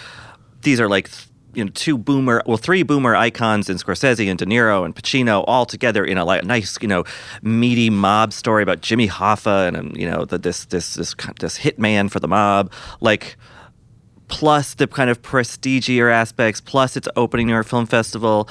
these 0.61 0.79
are 0.79 0.87
like 0.89 1.09
you 1.53 1.63
know 1.63 1.69
two 1.75 1.97
boomer, 1.99 2.41
well 2.47 2.57
three 2.57 2.81
boomer 2.81 3.15
icons 3.15 3.69
in 3.69 3.77
Scorsese 3.77 4.27
and 4.27 4.39
De 4.39 4.45
Niro 4.45 4.83
and 4.85 4.95
Pacino 4.95 5.43
all 5.45 5.67
together 5.67 6.03
in 6.03 6.17
a 6.17 6.25
like 6.25 6.43
nice 6.43 6.79
you 6.81 6.87
know 6.87 7.03
meaty 7.43 7.91
mob 7.91 8.33
story 8.33 8.63
about 8.63 8.81
Jimmy 8.81 9.07
Hoffa 9.07 9.67
and 9.67 9.77
um, 9.77 9.91
you 9.95 10.09
know 10.09 10.25
the, 10.25 10.39
this 10.39 10.65
this 10.65 10.95
this 10.95 11.13
this 11.39 11.59
hitman 11.59 12.09
for 12.09 12.19
the 12.19 12.27
mob 12.27 12.71
like. 13.01 13.35
Plus 14.27 14.73
the 14.73 14.87
kind 14.87 15.09
of 15.09 15.21
prestigier 15.21 16.11
aspects, 16.11 16.59
plus 16.61 16.95
it's 16.97 17.07
opening 17.15 17.47
New 17.47 17.53
York 17.53 17.67
Film 17.67 17.85
Festival, 17.85 18.47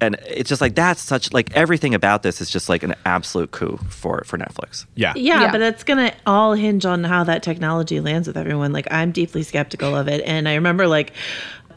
and 0.00 0.16
it's 0.26 0.48
just 0.48 0.60
like 0.60 0.74
that's 0.74 1.02
such 1.02 1.32
like 1.32 1.54
everything 1.56 1.92
about 1.94 2.22
this 2.22 2.40
is 2.40 2.48
just 2.48 2.68
like 2.68 2.82
an 2.82 2.94
absolute 3.04 3.50
coup 3.50 3.78
for 3.90 4.22
for 4.24 4.38
Netflix. 4.38 4.86
Yeah. 4.94 5.12
Yeah, 5.16 5.42
Yeah. 5.42 5.52
but 5.52 5.60
it's 5.60 5.82
gonna 5.84 6.12
all 6.26 6.54
hinge 6.54 6.86
on 6.86 7.02
how 7.04 7.24
that 7.24 7.42
technology 7.42 8.00
lands 8.00 8.28
with 8.28 8.36
everyone. 8.36 8.72
Like 8.72 8.86
I'm 8.92 9.10
deeply 9.12 9.42
skeptical 9.42 9.94
of 9.96 10.06
it, 10.08 10.22
and 10.24 10.48
I 10.48 10.54
remember 10.54 10.86
like 10.86 11.12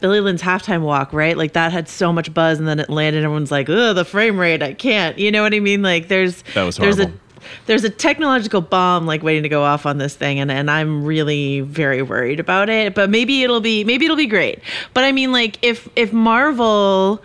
Billy 0.00 0.20
Lynn's 0.20 0.42
halftime 0.42 0.82
walk, 0.82 1.12
right? 1.12 1.36
Like 1.36 1.52
that 1.52 1.70
had 1.72 1.88
so 1.88 2.12
much 2.12 2.32
buzz, 2.32 2.58
and 2.58 2.66
then 2.66 2.80
it 2.80 2.88
landed. 2.90 3.18
and 3.18 3.24
Everyone's 3.24 3.50
like, 3.52 3.68
"Oh, 3.68 3.92
the 3.92 4.04
frame 4.04 4.38
rate, 4.38 4.62
I 4.62 4.72
can't." 4.74 5.18
You 5.18 5.30
know 5.30 5.42
what 5.42 5.52
I 5.54 5.60
mean? 5.60 5.82
Like 5.82 6.08
there's 6.08 6.42
That 6.54 6.62
was 6.62 6.76
there's 6.76 6.98
a 6.98 7.04
horrible. 7.04 7.20
There's 7.66 7.84
a 7.84 7.90
technological 7.90 8.60
bomb 8.60 9.06
like 9.06 9.22
waiting 9.22 9.42
to 9.42 9.48
go 9.48 9.62
off 9.62 9.86
on 9.86 9.98
this 9.98 10.14
thing 10.14 10.38
and, 10.38 10.50
and 10.50 10.70
i'm 10.70 11.04
really 11.04 11.60
very 11.60 12.02
worried 12.02 12.40
about 12.40 12.68
it 12.68 12.94
but 12.94 13.10
maybe 13.10 13.42
it'll 13.42 13.60
be 13.60 13.84
maybe 13.84 14.04
it'll 14.04 14.16
be 14.16 14.26
great. 14.26 14.60
But 14.94 15.04
i 15.04 15.12
mean 15.12 15.32
like 15.32 15.58
if 15.62 15.88
if 15.96 16.12
marvel 16.12 17.22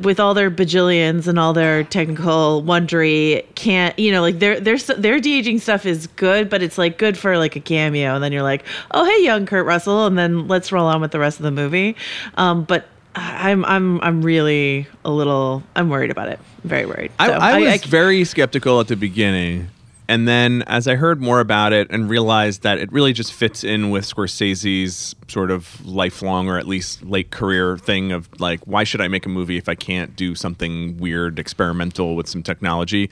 with 0.00 0.18
all 0.18 0.32
their 0.32 0.50
bajillions 0.50 1.26
and 1.26 1.38
all 1.38 1.52
their 1.52 1.84
technical 1.84 2.62
wondery 2.62 3.44
can't 3.54 3.98
you 3.98 4.10
know 4.10 4.22
like 4.22 4.38
their 4.38 4.58
their 4.58 4.78
their 4.78 5.20
de-aging 5.20 5.58
stuff 5.58 5.84
is 5.84 6.06
good 6.08 6.48
but 6.48 6.62
it's 6.62 6.78
like 6.78 6.96
good 6.96 7.18
for 7.18 7.36
like 7.36 7.54
a 7.54 7.60
cameo 7.60 8.14
and 8.14 8.24
then 8.24 8.32
you're 8.32 8.42
like 8.42 8.64
oh 8.92 9.04
hey 9.04 9.22
young 9.24 9.44
kurt 9.44 9.66
russell 9.66 10.06
and 10.06 10.18
then 10.18 10.48
let's 10.48 10.72
roll 10.72 10.86
on 10.86 11.00
with 11.00 11.10
the 11.10 11.18
rest 11.18 11.38
of 11.38 11.44
the 11.44 11.50
movie. 11.50 11.96
Um 12.36 12.64
but 12.64 12.86
I'm 13.14 13.64
I'm 13.64 14.00
I'm 14.02 14.22
really 14.22 14.86
a 15.04 15.10
little 15.10 15.62
I'm 15.74 15.88
worried 15.88 16.10
about 16.10 16.28
it. 16.28 16.38
very 16.64 16.86
worried. 16.86 17.10
I, 17.18 17.26
So 17.26 17.32
I 17.34 17.58
was 17.58 17.68
I- 17.82 17.86
very 17.88 18.24
skeptical 18.24 18.80
at 18.80 18.88
the 18.88 18.96
beginning. 18.96 19.68
And 20.08 20.26
then 20.26 20.62
as 20.66 20.88
I 20.88 20.96
heard 20.96 21.20
more 21.20 21.38
about 21.38 21.72
it 21.72 21.88
and 21.90 22.10
realized 22.10 22.62
that 22.62 22.78
it 22.78 22.90
really 22.90 23.12
just 23.12 23.32
fits 23.32 23.62
in 23.62 23.90
with 23.90 24.04
Scorsese's 24.04 25.14
sort 25.28 25.52
of 25.52 25.86
lifelong 25.86 26.48
or 26.48 26.58
at 26.58 26.66
least 26.66 27.04
late 27.04 27.30
career 27.30 27.78
thing 27.78 28.10
of 28.10 28.28
like, 28.40 28.58
why 28.66 28.82
should 28.82 29.00
I 29.00 29.06
make 29.06 29.24
a 29.24 29.28
movie 29.28 29.56
if 29.56 29.68
I 29.68 29.76
can't 29.76 30.16
do 30.16 30.34
something 30.34 30.98
weird, 30.98 31.38
experimental 31.38 32.16
with 32.16 32.28
some 32.28 32.42
technology? 32.42 33.08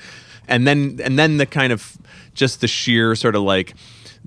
And 0.49 0.67
then 0.67 0.99
and 1.05 1.17
then 1.19 1.37
the 1.37 1.47
kind 1.47 1.73
of 1.73 1.97
just 2.35 2.63
the 2.63 2.69
sheer 2.69 3.15
sort 3.15 3.37
of 3.37 3.43
like 3.43 3.75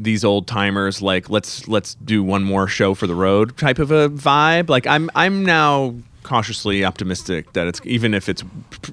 these 0.04 0.24
old 0.26 0.48
timers 0.48 1.02
like 1.02 1.30
let's 1.30 1.68
let's 1.68 1.96
do 1.96 2.24
one 2.24 2.44
more 2.44 2.68
show 2.68 2.94
for 2.94 3.08
the 3.08 3.16
road 3.16 3.56
type 3.58 3.80
of 3.80 3.92
a 3.92 4.10
vibe. 4.10 4.70
Like 4.70 4.88
I'm 4.88 5.10
I'm 5.16 5.46
now 5.46 5.96
cautiously 6.24 6.86
optimistic 6.86 7.52
that 7.54 7.66
it's 7.68 7.82
even 7.84 8.14
if 8.14 8.30
it's 8.30 8.44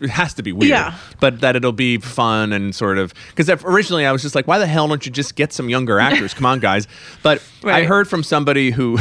it 0.00 0.08
has 0.10 0.32
to 0.34 0.42
be 0.42 0.50
weird 0.50 0.70
Yeah. 0.70 0.94
but 1.20 1.40
that 1.42 1.56
it'll 1.56 1.72
be 1.72 1.98
fun 1.98 2.52
and 2.54 2.74
sort 2.74 2.96
of 2.98 3.12
because 3.34 3.50
originally 3.64 4.06
I 4.06 4.12
was 4.12 4.22
just 4.22 4.34
like, 4.34 4.46
why 4.46 4.58
the 4.58 4.66
hell 4.66 4.88
don't 4.88 5.04
you 5.04 5.12
just 5.12 5.34
get 5.34 5.52
some 5.52 5.68
younger 5.68 6.00
actors? 6.00 6.32
Come 6.34 6.46
on, 6.46 6.58
guys! 6.58 6.88
But 7.22 7.42
I 7.64 7.84
heard 7.84 8.08
from 8.08 8.22
somebody 8.22 8.70
who, 8.70 8.98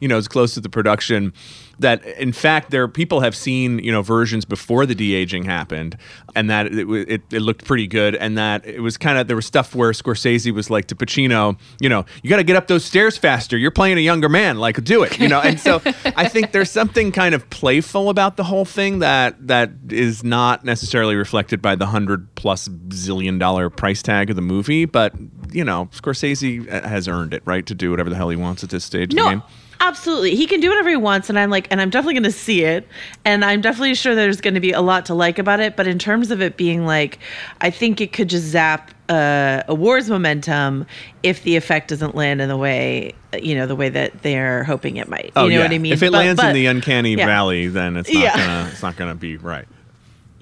you 0.00 0.08
know, 0.08 0.16
is 0.16 0.28
close 0.28 0.54
to 0.54 0.60
the 0.60 0.68
production 0.68 1.32
that 1.80 2.04
in 2.18 2.32
fact 2.32 2.70
there 2.70 2.86
people 2.86 3.20
have 3.20 3.34
seen 3.34 3.78
you 3.78 3.90
know 3.90 4.02
versions 4.02 4.44
before 4.44 4.84
the 4.86 4.94
de 4.94 5.14
aging 5.14 5.44
happened, 5.44 5.96
and 6.34 6.48
that 6.50 6.66
it, 6.66 6.88
it 6.88 7.22
it 7.30 7.40
looked 7.40 7.64
pretty 7.64 7.86
good, 7.86 8.14
and 8.14 8.36
that 8.38 8.64
it 8.66 8.80
was 8.80 8.96
kind 8.96 9.18
of 9.18 9.26
there 9.26 9.36
was 9.36 9.46
stuff 9.46 9.74
where 9.74 9.90
Scorsese 9.92 10.52
was 10.52 10.70
like 10.70 10.86
to 10.86 10.94
Pacino, 10.94 11.58
you 11.80 11.88
know, 11.88 12.04
you 12.22 12.30
got 12.30 12.36
to 12.36 12.44
get 12.44 12.56
up 12.56 12.66
those 12.68 12.84
stairs 12.84 13.16
faster. 13.16 13.56
You're 13.56 13.70
playing 13.70 13.98
a 13.98 14.02
younger 14.02 14.28
man, 14.28 14.58
like 14.58 14.82
do 14.84 15.02
it, 15.02 15.18
you 15.18 15.28
know. 15.28 15.40
And 15.40 15.58
so 15.58 15.80
I 16.04 16.28
think 16.28 16.52
there's 16.52 16.70
something 16.70 17.12
kind 17.12 17.34
of 17.34 17.48
playful 17.50 18.10
about 18.10 18.36
the 18.36 18.44
whole 18.44 18.64
thing 18.64 19.00
that 19.00 19.48
that 19.48 19.70
is 19.88 20.22
not 20.22 20.64
necessarily 20.64 21.16
reflected 21.16 21.62
by 21.62 21.76
the 21.76 21.86
hundred 21.86 22.34
plus 22.34 22.68
zillion 22.68 23.38
dollar 23.38 23.70
price 23.70 24.02
tag 24.02 24.30
of 24.30 24.36
the 24.36 24.42
movie, 24.42 24.84
but 24.84 25.14
you 25.52 25.64
know, 25.64 25.88
Scorsese 25.92 26.70
uh, 26.70 26.86
has 26.86 27.08
earned 27.08 27.34
it, 27.34 27.42
right, 27.44 27.66
to 27.66 27.74
do 27.74 27.90
whatever 27.90 28.10
the 28.10 28.16
hell 28.16 28.28
he 28.28 28.36
wants 28.36 28.62
at 28.62 28.70
this 28.70 28.84
stage 28.84 29.12
of 29.12 29.18
the 29.18 29.24
game. 29.24 29.38
No, 29.38 29.44
absolutely. 29.80 30.34
He 30.36 30.46
can 30.46 30.60
do 30.60 30.68
whatever 30.68 30.88
he 30.90 30.96
wants, 30.96 31.28
and 31.28 31.38
I'm 31.38 31.50
like, 31.50 31.66
and 31.70 31.80
I'm 31.80 31.90
definitely 31.90 32.14
going 32.14 32.22
to 32.24 32.32
see 32.32 32.62
it, 32.64 32.86
and 33.24 33.44
I'm 33.44 33.60
definitely 33.60 33.94
sure 33.94 34.14
there's 34.14 34.40
going 34.40 34.54
to 34.54 34.60
be 34.60 34.72
a 34.72 34.80
lot 34.80 35.06
to 35.06 35.14
like 35.14 35.38
about 35.38 35.60
it. 35.60 35.76
But 35.76 35.86
in 35.86 35.98
terms 35.98 36.30
of 36.30 36.40
it 36.40 36.56
being 36.56 36.86
like, 36.86 37.18
I 37.60 37.70
think 37.70 38.00
it 38.00 38.12
could 38.12 38.28
just 38.28 38.44
zap 38.46 38.90
uh, 39.08 39.62
awards 39.66 40.08
momentum 40.08 40.86
if 41.22 41.42
the 41.42 41.56
effect 41.56 41.88
doesn't 41.88 42.14
land 42.14 42.40
in 42.40 42.48
the 42.48 42.56
way 42.56 43.12
you 43.40 43.54
know 43.54 43.66
the 43.66 43.76
way 43.76 43.88
that 43.88 44.22
they're 44.22 44.64
hoping 44.64 44.96
it 44.96 45.08
might. 45.08 45.32
Oh 45.36 45.44
you 45.44 45.50
know 45.50 45.56
yeah. 45.58 45.64
what 45.64 45.72
I 45.74 45.78
mean? 45.78 45.92
If 45.92 46.02
it 46.02 46.12
But- 46.12 46.18
lands 46.18 46.42
in 46.42 46.52
the 46.54 46.66
uncanny 46.66 47.14
yeah. 47.14 47.26
valley, 47.26 47.66
then 47.68 47.96
it's 47.96 48.12
not 48.12 48.22
Yeah. 48.22 48.36
gonna 48.36 48.68
it's 48.72 48.82
not 48.82 48.96
gonna 48.96 49.14
be 49.14 49.36
right. 49.36 49.66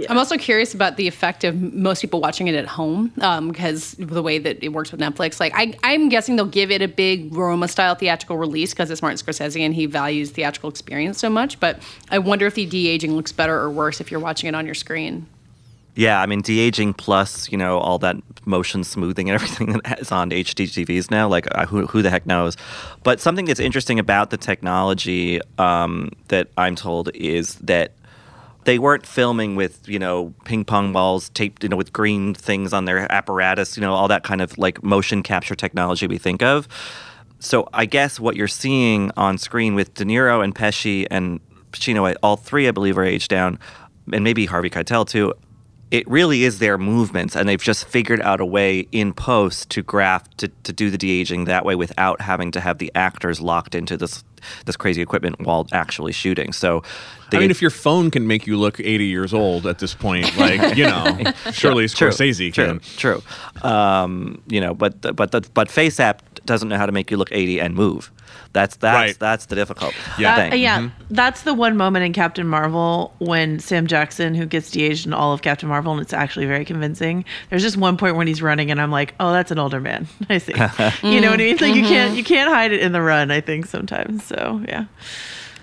I'm 0.08 0.18
also 0.18 0.36
curious 0.36 0.74
about 0.74 0.96
the 0.96 1.08
effect 1.08 1.42
of 1.44 1.60
most 1.60 2.00
people 2.00 2.20
watching 2.20 2.46
it 2.46 2.54
at 2.54 2.66
home 2.66 3.08
because 3.48 3.92
the 3.98 4.22
way 4.22 4.38
that 4.38 4.62
it 4.62 4.68
works 4.68 4.92
with 4.92 5.00
Netflix. 5.00 5.40
Like, 5.40 5.52
I, 5.56 5.74
I'm 5.82 6.08
guessing 6.08 6.36
they'll 6.36 6.46
give 6.46 6.70
it 6.70 6.82
a 6.82 6.88
big 6.88 7.34
Roma 7.34 7.66
style 7.66 7.94
theatrical 7.94 8.36
release 8.36 8.72
because 8.72 8.90
it's 8.90 9.02
Martin 9.02 9.18
Scorsese 9.18 9.60
and 9.60 9.74
he 9.74 9.86
values 9.86 10.30
theatrical 10.30 10.70
experience 10.70 11.18
so 11.18 11.28
much. 11.28 11.58
But 11.58 11.80
I 12.10 12.18
wonder 12.18 12.46
if 12.46 12.54
the 12.54 12.66
de 12.66 12.88
aging 12.88 13.16
looks 13.16 13.32
better 13.32 13.58
or 13.58 13.70
worse 13.70 14.00
if 14.00 14.10
you're 14.10 14.20
watching 14.20 14.48
it 14.48 14.54
on 14.54 14.66
your 14.66 14.74
screen. 14.74 15.26
Yeah, 15.98 16.22
I 16.22 16.26
mean, 16.26 16.42
de 16.42 16.60
aging 16.60 16.94
plus, 16.94 17.50
you 17.50 17.58
know, 17.58 17.78
all 17.78 17.98
that 17.98 18.16
motion 18.46 18.84
smoothing 18.84 19.28
and 19.28 19.34
everything 19.42 19.80
that 19.84 19.98
is 19.98 20.12
on 20.12 20.30
HD 20.30 20.66
TVs 20.66 21.10
now, 21.10 21.26
like 21.26 21.48
uh, 21.56 21.66
who, 21.66 21.88
who 21.88 22.02
the 22.02 22.10
heck 22.10 22.24
knows? 22.24 22.56
But 23.02 23.20
something 23.20 23.46
that's 23.46 23.58
interesting 23.58 23.98
about 23.98 24.30
the 24.30 24.36
technology 24.36 25.40
um, 25.58 26.12
that 26.28 26.50
I'm 26.56 26.76
told 26.76 27.10
is 27.14 27.56
that 27.56 27.94
they 28.68 28.78
weren't 28.78 29.06
filming 29.06 29.56
with, 29.56 29.88
you 29.88 29.98
know, 29.98 30.34
ping 30.44 30.62
pong 30.62 30.92
balls 30.92 31.30
taped, 31.30 31.62
you 31.62 31.70
know, 31.70 31.76
with 31.76 31.90
green 31.90 32.34
things 32.34 32.74
on 32.74 32.84
their 32.84 33.10
apparatus, 33.10 33.78
you 33.78 33.80
know, 33.80 33.94
all 33.94 34.08
that 34.08 34.24
kind 34.24 34.42
of 34.42 34.58
like 34.58 34.82
motion 34.82 35.22
capture 35.22 35.54
technology 35.54 36.06
we 36.06 36.18
think 36.18 36.42
of. 36.42 36.68
So 37.38 37.66
I 37.72 37.86
guess 37.86 38.20
what 38.20 38.36
you're 38.36 38.46
seeing 38.46 39.10
on 39.16 39.38
screen 39.38 39.74
with 39.74 39.94
De 39.94 40.04
Niro 40.04 40.44
and 40.44 40.54
Pesci 40.54 41.06
and 41.10 41.40
Pacino, 41.72 42.14
all 42.22 42.36
three, 42.36 42.68
I 42.68 42.70
believe, 42.70 42.98
are 42.98 43.04
aged 43.04 43.30
down, 43.30 43.58
and 44.12 44.22
maybe 44.22 44.44
Harvey 44.44 44.68
Keitel 44.68 45.08
too. 45.08 45.32
It 45.90 46.08
really 46.08 46.44
is 46.44 46.58
their 46.58 46.76
movements, 46.76 47.34
and 47.34 47.48
they've 47.48 47.62
just 47.62 47.86
figured 47.86 48.20
out 48.20 48.40
a 48.40 48.46
way 48.46 48.86
in 48.92 49.12
post 49.14 49.70
to 49.70 49.82
graph 49.82 50.28
to, 50.36 50.48
to 50.48 50.72
do 50.72 50.90
the 50.90 50.98
de 50.98 51.20
aging 51.20 51.44
that 51.46 51.64
way 51.64 51.74
without 51.74 52.20
having 52.20 52.50
to 52.52 52.60
have 52.60 52.78
the 52.78 52.92
actors 52.94 53.40
locked 53.40 53.74
into 53.74 53.96
this 53.96 54.24
this 54.66 54.76
crazy 54.76 55.02
equipment 55.02 55.40
while 55.40 55.66
actually 55.72 56.12
shooting. 56.12 56.52
So, 56.52 56.82
I 57.32 57.38
mean, 57.38 57.50
if 57.50 57.60
your 57.60 57.70
phone 57.70 58.10
can 58.10 58.26
make 58.26 58.46
you 58.46 58.56
look 58.56 58.80
80 58.80 59.04
years 59.06 59.34
old 59.34 59.66
at 59.66 59.78
this 59.78 59.94
point, 59.94 60.36
like 60.36 60.76
you 60.76 60.84
know, 60.84 61.18
surely 61.52 61.88
True, 61.88 62.08
Scorsese 62.08 62.52
true, 62.52 62.66
can. 62.66 62.80
True. 62.96 63.22
Um, 63.62 64.42
you 64.46 64.60
know, 64.60 64.74
but 64.74 65.16
but 65.16 65.32
the, 65.32 65.40
but 65.54 65.70
Face 65.70 66.00
App 66.00 66.22
doesn't 66.48 66.68
know 66.68 66.76
how 66.76 66.86
to 66.86 66.92
make 66.92 67.10
you 67.10 67.16
look 67.16 67.30
80 67.30 67.60
and 67.60 67.74
move. 67.74 68.10
That's 68.52 68.76
that's 68.76 68.94
Right. 68.94 69.18
that's 69.18 69.46
the 69.46 69.54
difficult 69.54 69.94
Yeah. 70.18 70.36
That- 70.36 70.50
thing. 70.50 70.60
yeah, 70.60 70.78
mm-hmm. 70.80 71.04
that's 71.10 71.42
the 71.42 71.54
one 71.54 71.76
moment 71.76 72.04
in 72.04 72.12
Captain 72.12 72.48
Marvel 72.48 73.14
when 73.18 73.60
Sam 73.60 73.86
Jackson, 73.86 74.34
who 74.34 74.46
gets 74.46 74.70
de-aged 74.70 75.06
in 75.06 75.12
all 75.12 75.32
of 75.32 75.42
Captain 75.42 75.68
Marvel, 75.68 75.92
and 75.92 76.00
it's 76.00 76.12
actually 76.12 76.46
very 76.46 76.64
convincing. 76.64 77.24
There's 77.50 77.62
just 77.62 77.76
one 77.76 77.96
point 77.96 78.16
when 78.16 78.26
he's 78.26 78.42
running, 78.42 78.70
and 78.70 78.80
I'm 78.80 78.90
like, 78.90 79.14
oh, 79.20 79.32
that's 79.32 79.50
an 79.50 79.58
older 79.58 79.80
man. 79.80 80.08
I 80.28 80.38
see. 80.38 80.52
you 81.02 81.20
know 81.20 81.30
what 81.30 81.40
I 81.40 81.44
mean? 81.44 81.52
It's 81.52 81.60
like 81.60 81.74
you 81.74 81.82
mm-hmm. 81.82 81.92
can't 81.92 82.16
you 82.16 82.24
can't 82.24 82.50
hide 82.50 82.72
it 82.72 82.80
in 82.80 82.92
the 82.92 83.02
run. 83.02 83.30
I 83.30 83.40
think 83.40 83.66
sometimes. 83.66 84.24
So 84.24 84.62
yeah. 84.66 84.86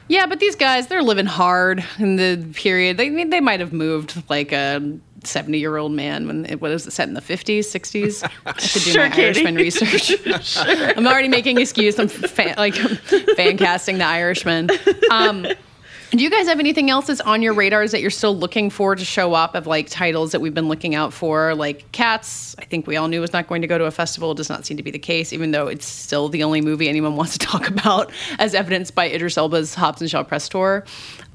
Yeah, 0.08 0.28
but 0.28 0.40
these 0.40 0.56
guys, 0.56 0.86
they're 0.86 1.02
living 1.02 1.26
hard 1.26 1.84
in 1.98 2.16
the 2.16 2.48
period. 2.54 2.98
They 2.98 3.24
they 3.24 3.42
might 3.42 3.60
have 3.60 3.74
moved 3.74 4.22
like 4.30 4.52
a 4.52 5.00
70 5.28 5.58
year 5.58 5.78
old 5.78 5.92
man 5.92 6.28
when 6.28 6.46
it 6.46 6.62
what 6.62 6.72
is 6.72 6.86
it 6.88 6.92
set 6.92 7.08
in 7.08 7.14
the 7.14 7.22
50s, 7.22 7.60
60s. 7.60 8.30
I 8.46 8.60
should 8.60 8.84
do 8.84 8.92
Sure, 8.92 9.04
my 9.04 9.10
Katie. 9.10 9.24
Irishman 9.26 9.56
research. 9.66 10.14
I'm 10.98 11.06
already 11.08 11.28
making 11.28 11.60
excuse. 11.60 12.00
I'm 12.00 12.08
fan, 12.08 12.56
like 12.58 12.76
fan 12.76 13.58
casting 13.58 13.98
the 13.98 14.06
Irishman. 14.06 14.70
Um, 15.12 15.46
Do 16.12 16.24
you 16.24 16.30
guys 16.30 16.48
have 16.48 16.60
anything 16.60 16.90
else 16.90 17.08
that's 17.08 17.20
on 17.22 17.42
your 17.42 17.54
radars 17.54 17.92
that 17.92 18.00
you're 18.02 18.10
still 18.12 18.36
looking 18.38 18.70
for 18.70 18.96
to 18.96 19.04
show 19.04 19.34
up 19.34 19.56
of 19.56 19.68
like 19.68 19.90
titles 19.90 20.32
that 20.32 20.40
we've 20.40 20.54
been 20.54 20.68
looking 20.70 20.96
out 20.96 21.12
for? 21.14 21.56
Like 21.56 21.92
Cats, 21.92 22.56
I 22.60 22.66
think 22.66 22.88
we 22.88 22.96
all 22.96 23.08
knew 23.08 23.22
was 23.22 23.34
not 23.34 23.48
going 23.48 23.62
to 23.62 23.68
go 23.68 23.78
to 23.78 23.86
a 23.86 23.92
festival. 23.92 24.32
It 24.32 24.38
does 24.38 24.50
not 24.50 24.66
seem 24.66 24.78
to 24.78 24.84
be 24.84 24.92
the 24.92 25.00
case, 25.00 25.34
even 25.34 25.52
though 25.52 25.68
it's 25.68 25.86
still 25.86 26.30
the 26.30 26.44
only 26.44 26.62
movie 26.62 26.88
anyone 26.88 27.16
wants 27.18 27.38
to 27.38 27.46
talk 27.46 27.68
about, 27.70 28.12
as 28.40 28.54
evidenced 28.54 28.96
by 28.96 29.10
Idris 29.10 29.38
Elba's 29.38 29.74
Hobbs 29.76 30.00
and 30.02 30.10
Shaw 30.10 30.24
press 30.24 30.48
tour. 30.48 30.86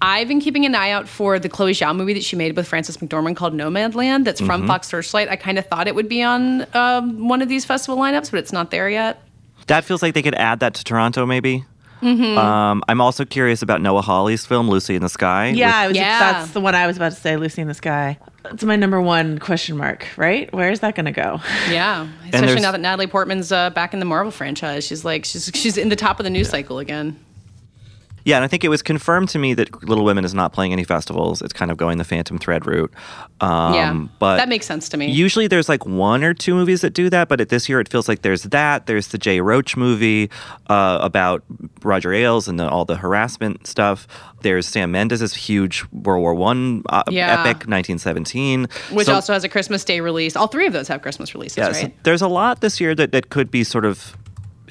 I've 0.02 0.28
been 0.28 0.40
keeping 0.40 0.64
an 0.64 0.74
eye 0.74 0.90
out 0.90 1.08
for 1.08 1.38
the 1.38 1.48
Chloe 1.48 1.72
Zhao 1.72 1.94
movie 1.94 2.14
that 2.14 2.24
she 2.24 2.36
made 2.36 2.56
with 2.56 2.66
Frances 2.66 2.96
McDormand 2.98 3.36
called 3.36 3.52
Nomadland. 3.54 4.24
That's 4.24 4.40
from 4.40 4.62
Mhm. 4.62 4.66
Fox 4.66 4.88
Searchlight. 4.88 5.28
I 5.28 5.36
kind 5.36 5.58
of 5.58 5.66
thought 5.66 5.88
it 5.88 5.94
would 5.94 6.08
be 6.08 6.22
on 6.22 6.64
um, 6.74 7.28
one 7.28 7.42
of 7.42 7.48
these 7.48 7.64
festival 7.66 8.00
lineups, 8.00 8.30
but 8.30 8.38
it's 8.38 8.52
not 8.52 8.70
there 8.70 8.88
yet. 8.88 9.20
That 9.66 9.84
feels 9.84 10.00
like 10.00 10.14
they 10.14 10.22
could 10.22 10.34
add 10.36 10.60
that 10.60 10.74
to 10.74 10.84
Toronto, 10.84 11.26
maybe. 11.26 11.64
Mhm. 12.02 12.36
Um, 12.38 12.82
I'm 12.88 13.00
also 13.00 13.24
curious 13.24 13.62
about 13.62 13.80
Noah 13.82 14.02
Hawley's 14.02 14.46
film 14.46 14.68
Lucy 14.68 14.94
in 14.96 15.02
the 15.02 15.08
Sky. 15.08 15.48
Yeah, 15.48 15.76
I 15.76 15.88
was, 15.88 15.96
Yeah. 15.96 16.18
that's 16.32 16.50
the 16.52 16.60
one 16.60 16.74
I 16.74 16.86
was 16.86 16.96
about 16.96 17.12
to 17.12 17.18
say, 17.20 17.36
Lucy 17.36 17.60
in 17.62 17.68
the 17.68 17.74
Sky. 17.74 18.18
It's 18.46 18.64
my 18.64 18.76
number 18.76 19.00
one 19.00 19.38
question 19.38 19.76
mark, 19.76 20.06
right? 20.16 20.52
Where 20.52 20.70
is 20.70 20.80
that 20.80 20.94
going 20.94 21.04
to 21.06 21.12
go? 21.12 21.40
Yeah, 21.70 22.06
especially 22.32 22.60
now 22.62 22.72
that 22.72 22.80
Natalie 22.80 23.06
Portman's 23.06 23.52
uh, 23.52 23.70
back 23.70 23.92
in 23.92 24.00
the 24.00 24.06
Marvel 24.06 24.30
franchise. 24.30 24.84
She's 24.86 25.04
like 25.04 25.24
she's 25.26 25.50
she's 25.54 25.76
in 25.76 25.90
the 25.90 25.96
top 25.96 26.18
of 26.20 26.24
the 26.24 26.30
news 26.30 26.48
cycle 26.48 26.78
again. 26.78 27.18
Yeah, 28.24 28.36
and 28.36 28.44
I 28.44 28.48
think 28.48 28.64
it 28.64 28.68
was 28.68 28.82
confirmed 28.82 29.28
to 29.30 29.38
me 29.38 29.54
that 29.54 29.82
Little 29.88 30.04
Women 30.04 30.24
is 30.24 30.34
not 30.34 30.52
playing 30.52 30.72
any 30.72 30.84
festivals. 30.84 31.40
It's 31.42 31.52
kind 31.52 31.70
of 31.70 31.76
going 31.76 31.98
the 31.98 32.04
Phantom 32.04 32.38
Thread 32.38 32.66
route. 32.66 32.92
Um, 33.40 33.74
yeah, 33.74 34.06
but 34.18 34.36
that 34.36 34.48
makes 34.48 34.66
sense 34.66 34.88
to 34.90 34.96
me. 34.96 35.10
Usually 35.10 35.46
there's 35.46 35.68
like 35.68 35.86
one 35.86 36.22
or 36.22 36.34
two 36.34 36.54
movies 36.54 36.82
that 36.82 36.90
do 36.92 37.08
that, 37.10 37.28
but 37.28 37.40
at 37.40 37.48
this 37.48 37.68
year 37.68 37.80
it 37.80 37.88
feels 37.88 38.08
like 38.08 38.22
there's 38.22 38.42
that. 38.44 38.86
There's 38.86 39.08
the 39.08 39.18
Jay 39.18 39.40
Roach 39.40 39.76
movie 39.76 40.30
uh, 40.68 40.98
about 41.00 41.42
Roger 41.82 42.12
Ailes 42.12 42.48
and 42.48 42.60
the, 42.60 42.68
all 42.68 42.84
the 42.84 42.96
harassment 42.96 43.66
stuff. 43.66 44.06
There's 44.42 44.66
Sam 44.66 44.92
Mendes' 44.92 45.34
huge 45.34 45.84
World 45.92 46.22
War 46.22 46.34
One 46.34 46.82
uh, 46.88 47.02
Yeah. 47.10 47.40
epic, 47.40 47.66
1917. 47.68 48.68
which 48.92 49.06
So- 49.06 49.14
also 49.14 49.32
has 49.32 49.44
a 49.44 49.48
Christmas 49.48 49.84
Day 49.84 50.00
release. 50.00 50.36
All 50.36 50.46
three 50.46 50.66
of 50.66 50.72
those 50.72 50.88
have 50.88 51.02
Christmas 51.02 51.34
releases, 51.34 51.58
yeah, 51.58 51.72
so 51.72 51.82
right? 51.82 52.02
there's 52.04 52.22
a 52.22 52.28
lot 52.28 52.60
this 52.60 52.80
year 52.80 52.94
that, 52.94 53.12
that 53.12 53.30
could 53.30 53.50
be 53.50 53.64
sort 53.64 53.84
of 53.84 54.16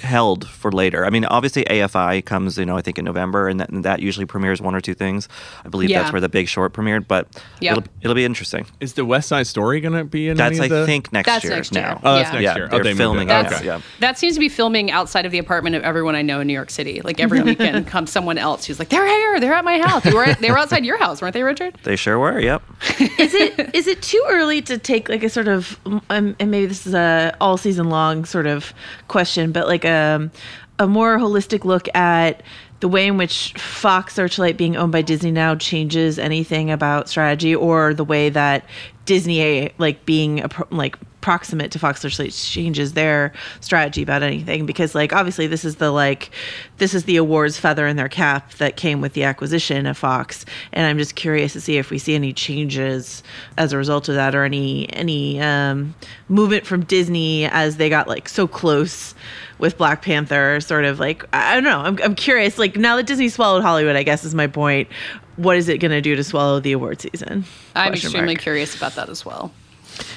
held 0.01 0.48
for 0.48 0.72
later. 0.72 1.06
I 1.06 1.10
mean, 1.10 1.25
obviously 1.25 1.63
AFI 1.65 2.24
comes, 2.25 2.58
you 2.58 2.65
know, 2.65 2.77
I 2.77 2.82
think 2.82 2.98
in 2.98 3.06
November, 3.06 3.48
and 3.48 3.60
that, 3.60 3.70
and 3.70 3.84
that 3.86 4.00
usually 4.00 4.25
premieres 4.25 4.62
one 4.62 4.74
or 4.75 4.82
two 4.82 4.94
things. 4.94 5.27
I 5.65 5.70
believe 5.70 5.89
Yeah. 5.89 6.00
that's 6.01 6.12
where 6.13 6.22
the 6.22 6.29
Big 6.29 6.48
Short 6.48 6.74
premiered, 6.74 7.08
but 7.08 7.27
Yeah. 7.60 7.72
it'll, 7.74 7.84
it'll 8.01 8.15
be 8.15 8.25
interesting. 8.25 8.65
Is 8.79 8.94
the 8.94 9.06
West 9.06 9.27
Side 9.27 9.48
Story 9.48 9.82
going 9.82 9.94
to 9.94 10.03
be 10.06 10.29
in 10.29 10.38
That's 10.38 10.53
any 10.58 10.62
I 10.62 10.63
of 10.65 10.70
the? 10.72 10.86
think 10.86 11.12
next 11.13 11.25
That's 11.27 11.44
year 11.44 11.56
next 11.56 11.74
year. 11.75 11.84
now. 11.84 12.01
Oh, 12.03 12.15
that's 12.15 12.27
Yeah. 12.29 12.32
next 12.34 12.44
Yeah, 12.44 12.56
year. 12.56 12.65
Oh, 12.72 12.75
they're 12.75 12.84
they 12.86 12.94
filming 12.96 13.29
it. 13.29 13.34
it. 13.34 13.46
Okay. 13.53 13.65
Yeah. 13.65 13.82
That 14.00 14.18
seems 14.18 14.36
to 14.36 14.39
be 14.39 14.50
filming 14.50 14.91
outside 14.91 15.25
of 15.25 15.32
the 15.32 15.38
apartment 15.39 15.75
of 15.75 15.84
everyone 15.84 16.15
I 16.15 16.22
know 16.22 16.39
in 16.39 16.48
New 16.48 16.53
York 16.53 16.70
City. 16.70 17.01
Like 17.01 17.20
every 17.20 17.41
weekend 17.50 17.86
comes 17.88 18.12
someone 18.12 18.38
else 18.38 18.65
who's 18.65 18.79
like, 18.79 18.89
"They're 18.89 19.06
here. 19.08 19.39
They're 19.39 19.53
at 19.53 19.65
my 19.65 19.79
house. 19.79 20.03
They 20.03 20.13
were 20.13 20.24
at, 20.25 20.39
they 20.39 20.50
were 20.51 20.58
outside 20.58 20.86
your 20.86 20.98
house, 20.98 21.22
weren't 21.22 21.34
they, 21.34 21.44
Richard?" 21.44 21.77
They 21.84 21.96
sure 21.96 22.18
were. 22.20 22.39
Yep. 22.39 22.62
is 23.20 23.34
it 23.34 23.75
is 23.75 23.88
it 23.88 24.01
too 24.01 24.24
early 24.29 24.62
to 24.63 24.77
take 24.77 25.10
like 25.10 25.24
a 25.24 25.29
sort 25.29 25.48
of 25.48 25.77
um, 26.10 26.36
and 26.39 26.50
maybe 26.51 26.65
this 26.68 26.88
is 26.88 26.94
a 26.94 27.36
all 27.41 27.58
season 27.58 27.89
long 27.89 28.24
sort 28.25 28.48
of 28.48 28.74
question, 29.08 29.51
but 29.51 29.68
like 29.68 29.84
a 29.86 29.88
a 29.89 30.88
more 30.88 31.17
holistic 31.17 31.65
look 31.65 31.93
at 31.96 32.41
the 32.79 32.88
way 32.88 33.08
in 33.08 33.17
which 33.17 33.53
Fox 33.53 34.13
Searchlight 34.15 34.58
being 34.58 34.77
owned 34.77 34.91
by 34.91 35.01
Disney 35.01 35.31
now 35.31 35.55
changes 35.55 36.17
anything 36.17 36.72
about 36.72 37.10
strategy, 37.10 37.53
or 37.53 37.93
the 37.93 38.05
way 38.05 38.29
that 38.29 38.65
Disney 39.05 39.72
like 39.77 40.05
being 40.05 40.38
appro- 40.38 40.67
like 40.72 40.98
proximate 41.22 41.72
to 41.72 41.79
Fox 41.79 42.00
Searchlight 42.00 42.31
changes 42.31 42.93
their 42.93 43.34
strategy 43.60 44.01
about 44.01 44.24
anything. 44.24 44.65
Because 44.65 44.96
like 44.96 45.12
obviously 45.12 45.48
this 45.48 45.65
is 45.65 45.75
the 45.75 45.91
like 45.91 46.29
this 46.77 46.93
is 46.93 47.03
the 47.03 47.17
awards 47.17 47.60
feather 47.60 47.86
in 47.86 47.98
their 47.98 48.08
cap 48.08 48.53
that 48.53 48.77
came 48.77 49.01
with 49.01 49.12
the 49.12 49.25
acquisition 49.25 49.86
of 49.86 49.98
Fox. 49.98 50.46
And 50.72 50.88
I'm 50.88 50.98
just 50.98 51.15
curious 51.15 51.51
to 51.53 51.62
see 51.62 51.77
if 51.77 51.89
we 51.89 51.98
see 51.98 52.15
any 52.15 52.31
changes 52.31 53.24
as 53.58 53.74
a 53.74 53.77
result 53.77 54.08
of 54.08 54.15
that 54.15 54.36
or 54.36 54.46
any 54.46 54.91
any 54.93 55.41
um, 55.41 55.96
movement 56.29 56.65
from 56.65 56.86
Disney 56.86 57.46
as 57.46 57.75
they 57.75 57.89
got 57.89 58.08
like 58.08 58.29
so 58.29 58.48
close 58.48 59.13
with 59.60 59.78
Black 59.78 60.01
Panther 60.01 60.60
sort 60.62 60.86
of 60.86 61.00
like 61.00 61.24
I 61.34 61.51
I 61.51 61.56
don't 61.56 61.63
know 61.63 61.80
I'm, 61.80 61.98
I'm 62.04 62.16
curious 62.16 62.58
like 62.58 62.75
now 62.75 62.96
that 62.96 63.06
Disney 63.06 63.30
swallowed 63.30 63.62
Hollywood 63.62 63.96
I 63.96 64.04
guess 64.04 64.24
is 64.24 64.34
my 64.34 64.48
point 64.48 64.88
what 65.36 65.56
is 65.58 65.70
it 65.70 65.78
going 65.78 65.92
to 65.92 66.01
do 66.01 66.16
to 66.16 66.24
swallow 66.24 66.60
the 66.60 66.72
award 66.72 67.01
season 67.01 67.46
I'm 67.75 67.92
Question 67.92 68.08
extremely 68.08 68.34
mark. 68.34 68.42
curious 68.42 68.75
about 68.75 68.96
that 68.96 69.10
as 69.10 69.25
well. 69.25 69.51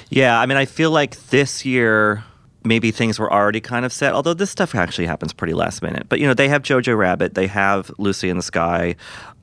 Yeah, 0.09 0.39
I 0.39 0.45
mean, 0.45 0.57
I 0.57 0.65
feel 0.65 0.91
like 0.91 1.15
this 1.27 1.65
year 1.65 2.23
maybe 2.65 2.91
things 2.91 3.19
were 3.19 3.31
already 3.31 3.59
kind 3.59 3.83
of 3.85 3.91
set. 3.91 4.13
Although 4.13 4.33
this 4.33 4.49
stuff 4.49 4.73
actually 4.75 5.05
happens 5.05 5.33
pretty 5.33 5.53
last 5.53 5.81
minute. 5.81 6.07
But 6.07 6.19
you 6.19 6.27
know, 6.27 6.33
they 6.33 6.47
have 6.47 6.61
Jojo 6.63 6.97
Rabbit, 6.97 7.33
they 7.33 7.47
have 7.47 7.91
Lucy 7.97 8.29
in 8.29 8.37
the 8.37 8.43
Sky, 8.43 8.95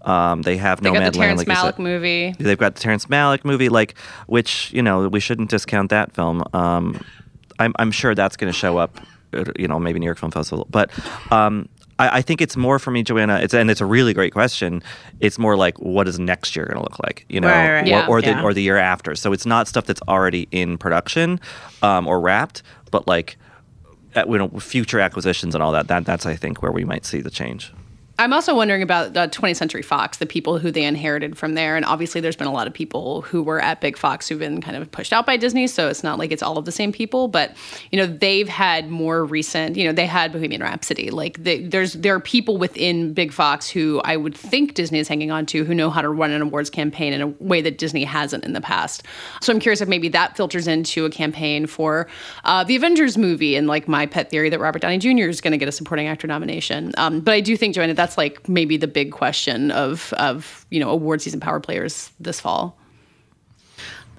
um, 0.02 0.42
they 0.42 0.56
have 0.56 0.80
They 0.80 0.90
got 0.90 1.02
Nomadland. 1.02 1.12
the 1.12 1.18
Terrence 1.18 1.46
like. 1.46 1.58
Malick 1.58 1.78
movie. 1.78 2.34
They've 2.38 2.56
got 2.58 2.76
the 2.76 2.80
Terrence 2.80 3.06
Malick 3.06 3.44
movie, 3.44 3.68
like 3.68 3.94
which 4.26 4.72
you 4.72 4.82
know 4.82 5.08
we 5.08 5.20
shouldn't 5.20 5.50
discount 5.50 5.90
that 5.90 6.12
film. 6.12 6.42
Um, 6.54 7.04
I'm 7.58 7.74
I'm 7.78 7.90
sure 7.90 8.14
that's 8.14 8.36
going 8.36 8.50
to 8.50 8.58
show 8.58 8.78
up, 8.78 8.96
at, 8.98 9.04
you 9.58 9.68
know, 9.68 9.78
maybe 9.78 9.98
New 9.98 10.06
York 10.06 10.18
Film 10.18 10.32
Festival. 10.32 10.66
But 10.70 10.90
um, 11.32 11.68
I, 11.98 12.18
I 12.18 12.22
think 12.22 12.40
it's 12.40 12.56
more 12.56 12.78
for 12.78 12.90
me, 12.90 13.02
Joanna. 13.02 13.40
It's 13.42 13.54
and 13.54 13.70
it's 13.70 13.80
a 13.80 13.86
really 13.86 14.12
great 14.14 14.32
question. 14.32 14.82
It's 15.20 15.38
more 15.38 15.56
like 15.56 15.78
what 15.78 16.08
is 16.08 16.18
next 16.18 16.56
year 16.56 16.66
going 16.66 16.76
to 16.76 16.82
look 16.82 16.98
like, 17.00 17.24
you 17.28 17.40
know, 17.40 17.48
Right, 17.48 17.70
right. 17.72 17.84
or, 17.84 17.86
Yeah, 17.88 18.06
or 18.08 18.20
the 18.22 18.28
yeah. 18.30 18.42
or 18.42 18.52
the 18.54 18.62
year 18.62 18.76
after. 18.76 19.14
So 19.14 19.32
it's 19.32 19.46
not 19.46 19.68
stuff 19.68 19.86
that's 19.86 20.02
already 20.08 20.48
in 20.50 20.78
production 20.78 21.40
um, 21.82 22.06
or 22.06 22.20
wrapped, 22.20 22.62
but 22.90 23.06
like. 23.06 23.36
uh, 24.16 24.24
You 24.28 24.38
know, 24.38 24.48
future 24.58 24.98
acquisitions 25.00 25.54
and 25.54 25.62
all 25.62 25.72
that. 25.72 25.86
That 25.88 26.04
that's 26.04 26.26
I 26.26 26.34
think 26.36 26.62
where 26.62 26.72
we 26.72 26.84
might 26.84 27.04
see 27.06 27.20
the 27.22 27.30
change. 27.30 27.72
I'm 28.20 28.34
also 28.34 28.54
wondering 28.54 28.82
about 28.82 29.16
uh, 29.16 29.28
20th 29.28 29.56
Century 29.56 29.80
Fox, 29.80 30.18
the 30.18 30.26
people 30.26 30.58
who 30.58 30.70
they 30.70 30.84
inherited 30.84 31.38
from 31.38 31.54
there. 31.54 31.74
And 31.76 31.86
obviously, 31.86 32.20
there's 32.20 32.36
been 32.36 32.46
a 32.46 32.52
lot 32.52 32.66
of 32.66 32.74
people 32.74 33.22
who 33.22 33.42
were 33.42 33.62
at 33.62 33.80
Big 33.80 33.96
Fox 33.96 34.28
who've 34.28 34.38
been 34.38 34.60
kind 34.60 34.76
of 34.76 34.92
pushed 34.92 35.14
out 35.14 35.24
by 35.24 35.38
Disney. 35.38 35.66
So 35.66 35.88
it's 35.88 36.04
not 36.04 36.18
like 36.18 36.30
it's 36.30 36.42
all 36.42 36.58
of 36.58 36.66
the 36.66 36.72
same 36.72 36.92
people. 36.92 37.28
But, 37.28 37.56
you 37.90 37.98
know, 37.98 38.06
they've 38.06 38.46
had 38.46 38.90
more 38.90 39.24
recent, 39.24 39.74
you 39.74 39.84
know, 39.84 39.92
they 39.92 40.04
had 40.04 40.32
Bohemian 40.32 40.60
Rhapsody. 40.60 41.08
Like, 41.08 41.42
they, 41.42 41.64
there's 41.64 41.94
there 41.94 42.14
are 42.14 42.20
people 42.20 42.58
within 42.58 43.14
Big 43.14 43.32
Fox 43.32 43.70
who 43.70 44.02
I 44.04 44.18
would 44.18 44.36
think 44.36 44.74
Disney 44.74 44.98
is 44.98 45.08
hanging 45.08 45.30
on 45.30 45.46
to 45.46 45.64
who 45.64 45.74
know 45.74 45.88
how 45.88 46.02
to 46.02 46.10
run 46.10 46.30
an 46.30 46.42
awards 46.42 46.68
campaign 46.68 47.14
in 47.14 47.22
a 47.22 47.28
way 47.42 47.62
that 47.62 47.78
Disney 47.78 48.04
hasn't 48.04 48.44
in 48.44 48.52
the 48.52 48.60
past. 48.60 49.02
So 49.40 49.50
I'm 49.50 49.60
curious 49.60 49.80
if 49.80 49.88
maybe 49.88 50.10
that 50.10 50.36
filters 50.36 50.68
into 50.68 51.06
a 51.06 51.10
campaign 51.10 51.66
for 51.66 52.06
uh, 52.44 52.64
the 52.64 52.76
Avengers 52.76 53.16
movie 53.16 53.56
and 53.56 53.66
like 53.66 53.88
my 53.88 54.04
pet 54.04 54.28
theory 54.28 54.50
that 54.50 54.60
Robert 54.60 54.82
Downey 54.82 54.98
Jr. 54.98 55.30
is 55.30 55.40
going 55.40 55.52
to 55.52 55.58
get 55.58 55.70
a 55.70 55.72
supporting 55.72 56.06
actor 56.06 56.26
nomination. 56.26 56.92
Um, 56.98 57.20
but 57.20 57.32
I 57.32 57.40
do 57.40 57.56
think, 57.56 57.74
Joanna, 57.74 57.94
that's 57.94 58.09
like 58.18 58.48
maybe 58.48 58.76
the 58.76 58.86
big 58.88 59.12
question 59.12 59.70
of 59.70 60.12
of 60.14 60.66
you 60.70 60.80
know 60.80 60.90
award 60.90 61.22
season 61.22 61.40
power 61.40 61.60
players 61.60 62.10
this 62.20 62.40
fall. 62.40 62.76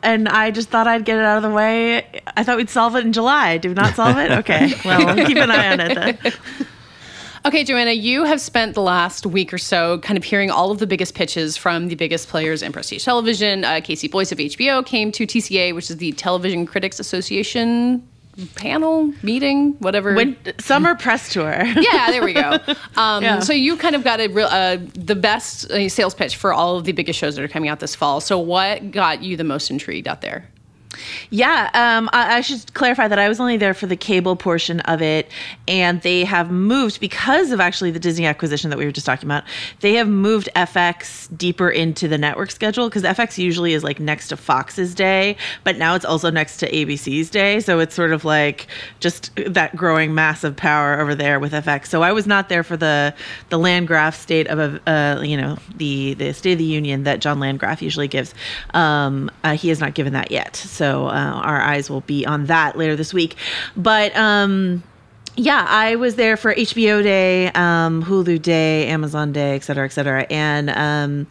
and 0.03 0.27
I 0.27 0.51
just 0.51 0.69
thought 0.69 0.87
I'd 0.87 1.05
get 1.05 1.17
it 1.17 1.25
out 1.25 1.37
of 1.37 1.43
the 1.43 1.55
way. 1.55 2.21
I 2.35 2.43
thought 2.43 2.57
we'd 2.57 2.69
solve 2.69 2.95
it 2.95 3.05
in 3.05 3.13
July. 3.13 3.57
Did 3.57 3.69
we 3.69 3.73
not 3.75 3.95
solve 3.95 4.17
it? 4.17 4.31
Okay. 4.41 4.73
Well, 4.83 5.15
keep 5.27 5.37
an 5.37 5.51
eye 5.51 5.71
on 5.73 5.79
it 5.79 5.95
then. 5.95 6.33
Okay, 7.43 7.63
Joanna, 7.63 7.93
you 7.93 8.23
have 8.23 8.39
spent 8.39 8.75
the 8.75 8.83
last 8.83 9.25
week 9.25 9.51
or 9.51 9.57
so 9.57 9.97
kind 10.01 10.15
of 10.15 10.23
hearing 10.23 10.51
all 10.51 10.69
of 10.69 10.77
the 10.77 10.85
biggest 10.85 11.15
pitches 11.15 11.57
from 11.57 11.87
the 11.87 11.95
biggest 11.95 12.29
players 12.29 12.61
in 12.61 12.71
prestige 12.71 13.03
television. 13.03 13.63
Uh, 13.63 13.81
Casey 13.83 14.07
Bloys 14.07 14.31
of 14.31 14.37
HBO 14.37 14.85
came 14.85 15.11
to 15.13 15.25
TCA, 15.25 15.73
which 15.73 15.89
is 15.89 15.97
the 15.97 16.11
Television 16.11 16.67
Critics 16.67 16.99
Association 16.99 18.07
panel 18.55 19.13
meeting, 19.23 19.73
whatever. 19.79 20.13
When, 20.13 20.37
summer 20.59 20.95
press 20.95 21.33
tour. 21.33 21.51
yeah, 21.65 22.11
there 22.11 22.23
we 22.23 22.33
go. 22.33 22.57
Um, 22.95 23.23
Yeah. 23.23 23.39
So 23.39 23.53
you 23.53 23.77
kind 23.77 23.95
of 23.95 24.03
got 24.03 24.19
a 24.19 24.27
real, 24.27 24.47
uh, 24.47 24.77
the 24.93 25.15
best 25.15 25.69
uh, 25.71 25.89
sales 25.89 26.13
pitch 26.13 26.35
for 26.35 26.53
all 26.53 26.77
of 26.77 26.85
the 26.85 26.91
biggest 26.91 27.19
shows 27.19 27.35
that 27.35 27.43
are 27.43 27.47
coming 27.47 27.69
out 27.69 27.79
this 27.79 27.95
fall. 27.95 28.21
So 28.21 28.39
what 28.39 28.91
got 28.91 29.21
you 29.21 29.37
the 29.37 29.43
most 29.43 29.69
intrigued 29.69 30.07
out 30.07 30.21
there? 30.21 30.47
Yeah, 31.29 31.69
um, 31.73 32.09
I, 32.13 32.37
I 32.37 32.41
should 32.41 32.73
clarify 32.73 33.07
that 33.07 33.19
I 33.19 33.29
was 33.29 33.39
only 33.39 33.57
there 33.57 33.73
for 33.73 33.85
the 33.87 33.95
cable 33.95 34.35
portion 34.35 34.79
of 34.81 35.01
it, 35.01 35.29
and 35.67 36.01
they 36.01 36.25
have 36.25 36.51
moved 36.51 36.99
because 36.99 37.51
of 37.51 37.59
actually 37.59 37.91
the 37.91 37.99
Disney 37.99 38.25
acquisition 38.25 38.69
that 38.69 38.79
we 38.79 38.85
were 38.85 38.91
just 38.91 39.05
talking 39.05 39.27
about. 39.27 39.43
They 39.79 39.93
have 39.93 40.07
moved 40.07 40.49
FX 40.55 41.35
deeper 41.37 41.69
into 41.69 42.07
the 42.07 42.17
network 42.17 42.51
schedule 42.51 42.89
because 42.89 43.03
FX 43.03 43.37
usually 43.37 43.73
is 43.73 43.83
like 43.83 43.99
next 43.99 44.27
to 44.29 44.37
Fox's 44.37 44.93
day, 44.93 45.37
but 45.63 45.77
now 45.77 45.95
it's 45.95 46.05
also 46.05 46.29
next 46.29 46.57
to 46.57 46.71
ABC's 46.71 47.29
day. 47.29 47.59
So 47.59 47.79
it's 47.79 47.95
sort 47.95 48.11
of 48.11 48.25
like 48.25 48.67
just 48.99 49.31
that 49.47 49.75
growing 49.75 50.13
massive 50.13 50.55
power 50.55 50.99
over 50.99 51.15
there 51.15 51.39
with 51.39 51.53
FX. 51.53 51.87
So 51.87 52.01
I 52.01 52.11
was 52.11 52.27
not 52.27 52.49
there 52.49 52.63
for 52.63 52.77
the 52.77 53.13
the 53.49 53.57
Landgraf 53.57 54.15
state 54.15 54.47
of 54.47 54.79
uh, 54.87 55.21
you 55.23 55.37
know 55.37 55.57
the 55.75 56.15
the 56.15 56.33
State 56.33 56.53
of 56.53 56.57
the 56.57 56.65
Union 56.65 57.03
that 57.03 57.19
John 57.19 57.39
Landgraf 57.39 57.81
usually 57.81 58.07
gives. 58.07 58.33
Um, 58.73 59.31
uh, 59.43 59.55
he 59.55 59.69
has 59.69 59.79
not 59.79 59.93
given 59.93 60.13
that 60.13 60.31
yet, 60.31 60.55
so 60.55 60.90
uh, 61.07 61.41
our 61.43 61.61
eyes 61.61 61.89
will 61.89 62.01
be 62.01 62.25
on 62.25 62.45
that 62.45 62.77
later 62.77 62.95
this 62.95 63.13
week. 63.13 63.35
But 63.75 64.15
um, 64.15 64.83
yeah, 65.35 65.65
I 65.67 65.95
was 65.95 66.15
there 66.15 66.37
for 66.37 66.53
HBO 66.53 67.01
Day, 67.03 67.47
um, 67.47 68.03
Hulu 68.03 68.41
Day, 68.41 68.87
Amazon 68.87 69.31
Day, 69.31 69.55
et 69.55 69.63
cetera, 69.63 69.85
et 69.85 69.91
cetera, 69.91 70.25
and. 70.29 70.69
Um, 70.69 71.27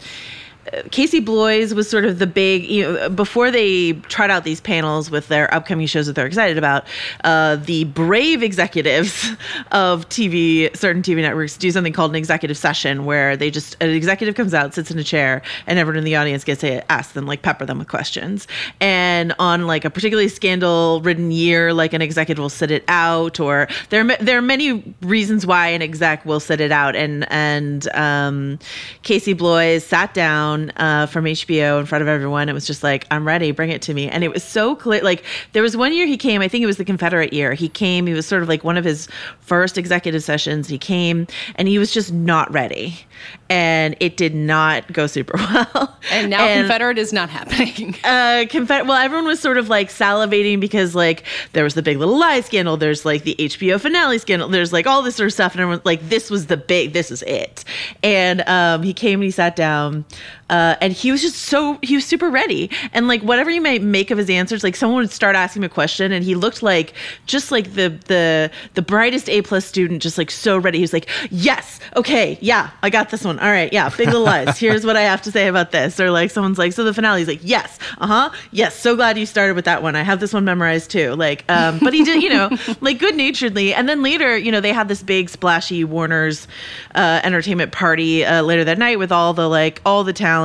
Casey 0.91 1.21
Bloys 1.21 1.75
was 1.75 1.89
sort 1.89 2.05
of 2.05 2.19
the 2.19 2.27
big, 2.27 2.65
you 2.65 2.83
know, 2.83 3.09
before 3.09 3.51
they 3.51 3.93
tried 3.93 4.31
out 4.31 4.45
these 4.45 4.61
panels 4.61 5.11
with 5.11 5.29
their 5.29 5.53
upcoming 5.55 5.87
shows 5.87 6.07
that 6.07 6.15
they're 6.15 6.27
excited 6.27 6.59
about. 6.59 6.85
Uh, 7.25 7.57
the 7.57 7.85
brave 7.85 8.43
executives 8.43 9.31
of 9.73 10.09
TV, 10.09 10.75
certain 10.77 11.03
TV 11.03 11.23
networks, 11.23 11.57
do 11.57 11.71
something 11.71 11.93
called 11.93 12.11
an 12.11 12.17
executive 12.17 12.59
session 12.59 13.05
where 13.05 13.37
they 13.37 13.51
just 13.51 13.77
an 13.81 13.91
executive 13.91 14.35
comes 14.35 14.53
out, 14.53 14.75
sits 14.75 14.91
in 14.91 14.99
a 14.99 15.05
chair, 15.05 15.43
and 15.67 15.79
everyone 15.79 15.99
in 15.99 16.05
the 16.05 16.17
audience 16.17 16.45
gets 16.45 16.61
to 16.61 16.93
ask 16.93 17.15
them, 17.15 17.27
like 17.27 17.43
pepper 17.43 17.65
them 17.65 17.79
with 17.79 17.89
questions. 17.89 18.47
And 18.81 19.35
on 19.39 19.67
like 19.67 19.85
a 19.85 19.91
particularly 19.91 20.29
scandal-ridden 20.29 21.31
year, 21.31 21.73
like 21.73 21.95
an 21.95 22.03
executive 22.03 22.43
will 22.43 22.49
sit 22.51 22.71
it 22.71 22.85
out, 22.87 23.41
or 23.41 23.67
there 23.89 24.03
are, 24.03 24.17
there 24.17 24.39
are 24.39 24.43
many 24.43 24.95
reasons 25.01 25.47
why 25.47 25.69
an 25.69 25.83
exec 25.83 26.25
will 26.27 26.41
sit 26.41 26.61
it 26.61 26.71
out. 26.71 26.95
And 26.95 27.31
and 27.33 27.89
um, 27.95 28.59
Casey 29.03 29.33
Bloys 29.33 29.85
sat 29.85 30.13
down 30.15 30.50
uh, 30.77 31.07
from 31.07 31.25
HBO 31.25 31.81
in 31.81 31.87
front 31.87 32.03
of 32.03 32.09
everyone. 32.09 32.49
It 32.49 32.53
was 32.53 32.67
just 32.67 32.83
like, 32.83 33.07
I'm 33.11 33.27
ready, 33.27 33.53
bring 33.53 33.71
it 33.71 33.83
to 33.83 33.95
me. 33.95 34.09
And 34.09 34.25
it 34.25 34.33
was 34.33 34.43
so 34.43 34.75
clear. 34.75 35.03
Like, 35.03 35.25
there 35.53 35.63
was 35.63 35.77
one 35.77 35.93
year 35.93 36.07
he 36.07 36.17
came, 36.17 36.41
I 36.43 36.49
think 36.49 36.63
it 36.63 36.67
was 36.67 36.77
the 36.77 36.85
Confederate 36.85 37.33
year. 37.33 37.55
He 37.55 37.69
came, 37.69 38.07
he 38.07 38.13
was 38.13 38.27
sort 38.27 38.43
of 38.43 38.49
like 38.49 38.65
one 38.65 38.77
of 38.77 38.85
his 38.85 39.09
first 39.41 39.79
executive 39.79 40.23
sessions. 40.23 40.69
He 40.69 40.79
came 40.79 41.27
and 41.57 41.69
he 41.69 41.79
was 41.79 41.93
just 41.93 42.13
not 42.13 42.51
ready. 42.53 42.99
And 43.49 43.97
it 44.01 44.17
did 44.17 44.35
not 44.35 44.91
go 44.93 45.07
super 45.07 45.37
well. 45.37 45.99
And 46.11 46.31
now 46.31 46.47
Confederate 46.47 46.99
is 46.99 47.13
not 47.13 47.29
happening. 47.29 47.97
uh, 48.05 48.47
Confederate, 48.49 48.87
well, 48.87 48.97
everyone 48.97 49.27
was 49.27 49.41
sort 49.41 49.59
of 49.59 49.69
like 49.69 49.89
salivating 49.89 50.61
because, 50.61 50.95
like, 50.95 51.25
there 51.53 51.65
was 51.65 51.75
the 51.75 51.83
Big 51.83 51.99
Little 51.99 52.19
Lies 52.19 52.47
scandal, 52.47 52.77
there's 52.77 53.05
like 53.05 53.25
the 53.25 53.35
HBO 53.39 53.81
finale 53.81 54.19
scandal, 54.19 54.49
there's 54.49 54.73
like 54.73 54.87
all 54.87 55.03
this 55.03 55.17
sort 55.17 55.27
of 55.27 55.33
stuff. 55.33 55.53
And 55.53 55.61
everyone, 55.61 55.83
like, 55.85 56.09
this 56.09 56.31
was 56.31 56.47
the 56.47 56.57
big, 56.57 56.93
this 56.93 57.11
is 57.11 57.23
it. 57.23 57.65
And 58.03 58.43
um, 58.49 58.83
he 58.83 58.95
came 58.95 59.21
and 59.21 59.25
he 59.25 59.31
sat 59.31 59.57
down. 59.57 60.05
Uh, 60.51 60.75
and 60.81 60.93
he 60.93 61.13
was 61.13 61.23
just 61.23 61.37
so 61.37 61.79
he 61.81 61.95
was 61.95 62.05
super 62.05 62.29
ready. 62.29 62.69
And 62.93 63.07
like 63.07 63.23
whatever 63.23 63.51
you 63.51 63.61
might 63.61 63.83
make 63.83 64.11
of 64.11 64.19
his 64.19 64.29
answers 64.29 64.65
like 64.65 64.75
someone 64.75 65.01
would 65.01 65.13
start 65.13 65.37
asking 65.37 65.63
him 65.63 65.67
a 65.67 65.73
question 65.73 66.11
and 66.11 66.25
he 66.25 66.35
looked 66.35 66.61
like 66.63 66.93
just 67.27 67.53
like 67.53 67.75
the 67.75 67.89
the 68.07 68.51
the 68.75 68.83
brightest 68.83 69.29
a 69.31 69.43
plus 69.43 69.65
student 69.65 70.03
just 70.03 70.19
like 70.19 70.31
so 70.31 70.59
ready. 70.59 70.79
He 70.79 70.83
was 70.83 70.93
like 70.93 71.09
yes 71.31 71.79
okay 71.95 72.37
yeah 72.41 72.71
i 72.83 72.91
got 72.91 73.11
this 73.11 73.25
one. 73.25 73.39
All 73.39 73.51
right 73.51 73.73
yeah 73.73 73.89
big 73.91 74.09
little 74.09 74.25
lies. 74.25 74.59
Here's 74.65 74.85
what 74.85 74.97
i 74.97 75.03
have 75.03 75.23
to 75.23 75.31
say 75.31 75.47
about 75.47 75.71
this. 75.71 76.01
Or 76.01 76.11
like 76.11 76.33
someone's 76.33 76.59
like 76.59 76.73
so 76.73 76.83
the 76.83 76.93
finale. 76.93 77.21
He's 77.21 77.29
like 77.29 77.41
yes 77.43 77.79
uh-huh 77.99 78.31
yes 78.51 78.75
so 78.75 78.97
glad 78.97 79.17
you 79.17 79.27
started 79.27 79.55
with 79.55 79.67
that 79.67 79.85
one. 79.85 79.95
I 79.95 80.03
have 80.03 80.19
this 80.19 80.35
one 80.35 80.45
memorized 80.45 80.91
too. 80.91 81.15
Like 81.15 81.45
um 81.49 81.79
but 81.79 81.95
he 81.95 82.03
did 82.03 82.25
you 82.25 82.31
know 82.31 82.51
like 82.81 82.99
good 82.99 83.15
naturedly 83.15 83.73
and 83.73 83.89
then 83.89 84.03
later 84.03 84.37
you 84.37 84.51
know 84.51 84.61
they 84.61 84.73
had 84.73 84.89
this 84.89 85.03
big 85.03 85.29
splashy 85.29 85.85
warner's 85.85 86.49
uh 86.97 87.21
entertainment 87.23 87.71
party 87.71 88.25
uh, 88.25 88.43
later 88.43 88.65
that 88.65 88.79
night 88.79 88.99
with 88.99 89.13
all 89.13 89.33
the 89.33 89.49
like 89.49 89.81
all 89.87 90.03
the 90.03 90.13
talent 90.13 90.40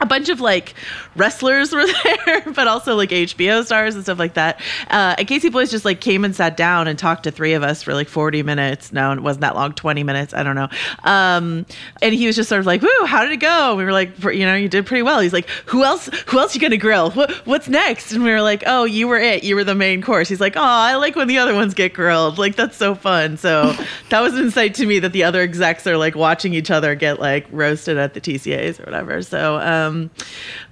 a 0.00 0.06
bunch 0.06 0.28
of 0.28 0.40
like 0.40 0.74
wrestlers 1.20 1.72
were 1.72 1.84
there, 2.04 2.40
but 2.52 2.66
also 2.66 2.96
like 2.96 3.10
HBO 3.10 3.64
stars 3.64 3.94
and 3.94 4.02
stuff 4.02 4.18
like 4.18 4.34
that. 4.34 4.60
Uh, 4.88 5.14
and 5.18 5.28
Casey 5.28 5.50
Bloys 5.50 5.70
just 5.70 5.84
like 5.84 6.00
came 6.00 6.24
and 6.24 6.34
sat 6.34 6.56
down 6.56 6.88
and 6.88 6.98
talked 6.98 7.24
to 7.24 7.30
three 7.30 7.52
of 7.52 7.62
us 7.62 7.82
for 7.82 7.92
like 7.92 8.08
40 8.08 8.42
minutes. 8.42 8.92
No, 8.92 9.12
it 9.12 9.20
wasn't 9.20 9.42
that 9.42 9.54
long, 9.54 9.74
20 9.74 10.02
minutes. 10.02 10.32
I 10.32 10.42
don't 10.42 10.56
know. 10.56 10.68
Um, 11.04 11.66
and 12.00 12.14
he 12.14 12.26
was 12.26 12.36
just 12.36 12.48
sort 12.48 12.60
of 12.60 12.66
like, 12.66 12.80
"Woo, 12.80 13.06
how 13.06 13.22
did 13.22 13.32
it 13.32 13.36
go?" 13.36 13.76
We 13.76 13.84
were 13.84 13.92
like, 13.92 14.22
"You 14.24 14.46
know, 14.46 14.54
you 14.54 14.68
did 14.68 14.86
pretty 14.86 15.02
well." 15.02 15.20
He's 15.20 15.32
like, 15.32 15.48
"Who 15.66 15.84
else? 15.84 16.08
Who 16.26 16.38
else 16.38 16.54
you 16.54 16.60
gonna 16.60 16.78
grill? 16.78 17.10
What, 17.10 17.30
what's 17.46 17.68
next?" 17.68 18.12
And 18.12 18.24
we 18.24 18.30
were 18.30 18.40
like, 18.40 18.64
"Oh, 18.66 18.84
you 18.84 19.06
were 19.06 19.18
it. 19.18 19.44
You 19.44 19.54
were 19.56 19.64
the 19.64 19.74
main 19.74 20.00
course." 20.00 20.28
He's 20.28 20.40
like, 20.40 20.56
"Oh, 20.56 20.62
I 20.62 20.94
like 20.96 21.16
when 21.16 21.28
the 21.28 21.38
other 21.38 21.54
ones 21.54 21.74
get 21.74 21.92
grilled. 21.92 22.38
Like 22.38 22.56
that's 22.56 22.76
so 22.76 22.94
fun." 22.94 23.36
So 23.36 23.74
that 24.08 24.20
was 24.20 24.34
an 24.34 24.44
insight 24.44 24.74
to 24.76 24.86
me 24.86 24.98
that 25.00 25.12
the 25.12 25.24
other 25.24 25.42
execs 25.42 25.86
are 25.86 25.98
like 25.98 26.14
watching 26.14 26.54
each 26.54 26.70
other 26.70 26.94
get 26.94 27.20
like 27.20 27.46
roasted 27.50 27.98
at 27.98 28.14
the 28.14 28.20
TCAs 28.20 28.80
or 28.80 28.84
whatever. 28.84 29.20
So. 29.20 29.56
Um, 29.56 30.10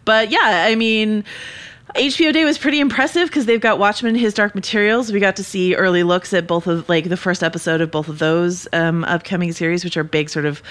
but 0.08 0.30
yeah, 0.30 0.64
I 0.66 0.74
mean, 0.74 1.22
HBO 1.94 2.32
Day 2.32 2.46
was 2.46 2.56
pretty 2.56 2.80
impressive 2.80 3.28
because 3.28 3.44
they've 3.44 3.60
got 3.60 3.78
Watchmen 3.78 4.14
His 4.14 4.32
Dark 4.32 4.54
Materials. 4.54 5.12
We 5.12 5.20
got 5.20 5.36
to 5.36 5.44
see 5.44 5.74
early 5.74 6.02
looks 6.02 6.32
at 6.32 6.46
both 6.46 6.66
of 6.66 6.88
like 6.88 7.10
the 7.10 7.16
first 7.18 7.42
episode 7.42 7.82
of 7.82 7.90
both 7.90 8.08
of 8.08 8.18
those 8.18 8.66
um, 8.72 9.04
upcoming 9.04 9.52
series, 9.52 9.84
which 9.84 9.98
are 9.98 10.04
big 10.04 10.30
sort 10.30 10.46
of 10.46 10.62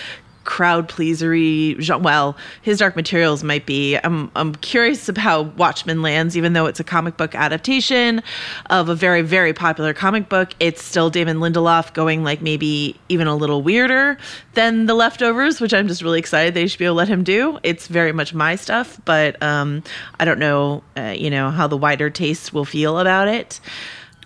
crowd 0.48 0.88
pleasery 0.88 1.80
genre. 1.82 2.04
Well, 2.04 2.38
his 2.62 2.80
Dark 2.80 2.96
Materials 2.96 3.44
might 3.44 3.66
be. 3.66 3.98
I'm 3.98 4.32
I'm 4.36 4.56
curious 4.56 5.10
about 5.10 5.22
how 5.22 5.42
Watchmen 5.42 6.02
lands, 6.02 6.38
even 6.38 6.54
though 6.54 6.68
it's 6.68 6.80
a 6.80 6.86
comic 6.86 7.18
book 7.18 7.36
adaptation 7.36 8.24
of 8.70 8.88
a 8.88 8.96
very 8.96 9.24
very 9.24 9.52
popular 9.54 9.94
comic 9.94 10.30
book. 10.30 10.52
It's 10.62 10.82
still 10.82 11.10
Damon 11.10 11.38
Lindelof 11.38 11.94
going 11.94 12.24
like 12.24 12.42
maybe 12.42 12.96
even 13.10 13.28
a 13.28 13.36
little 13.36 13.62
weirder 13.62 14.18
than 14.54 14.86
The 14.86 14.94
Leftovers, 14.94 15.60
which 15.60 15.74
I'm 15.74 15.90
just 15.90 16.02
really 16.02 16.20
excited 16.20 16.54
they 16.54 16.66
should 16.66 16.78
that 16.78 16.84
HBO 16.84 16.96
let 16.96 17.08
him 17.08 17.24
do. 17.24 17.60
It's 17.64 17.88
very 17.88 18.12
much 18.12 18.34
my 18.34 18.56
stuff, 18.56 19.00
but 19.06 19.42
um, 19.42 19.84
I 20.20 20.26
don't 20.26 20.40
know, 20.40 20.84
uh, 20.96 21.14
you 21.18 21.30
know, 21.30 21.50
how 21.50 21.68
the 21.68 21.78
wider 21.78 22.10
taste 22.10 22.54
will 22.54 22.66
feel 22.66 23.00
about 23.00 23.28
it. 23.28 23.60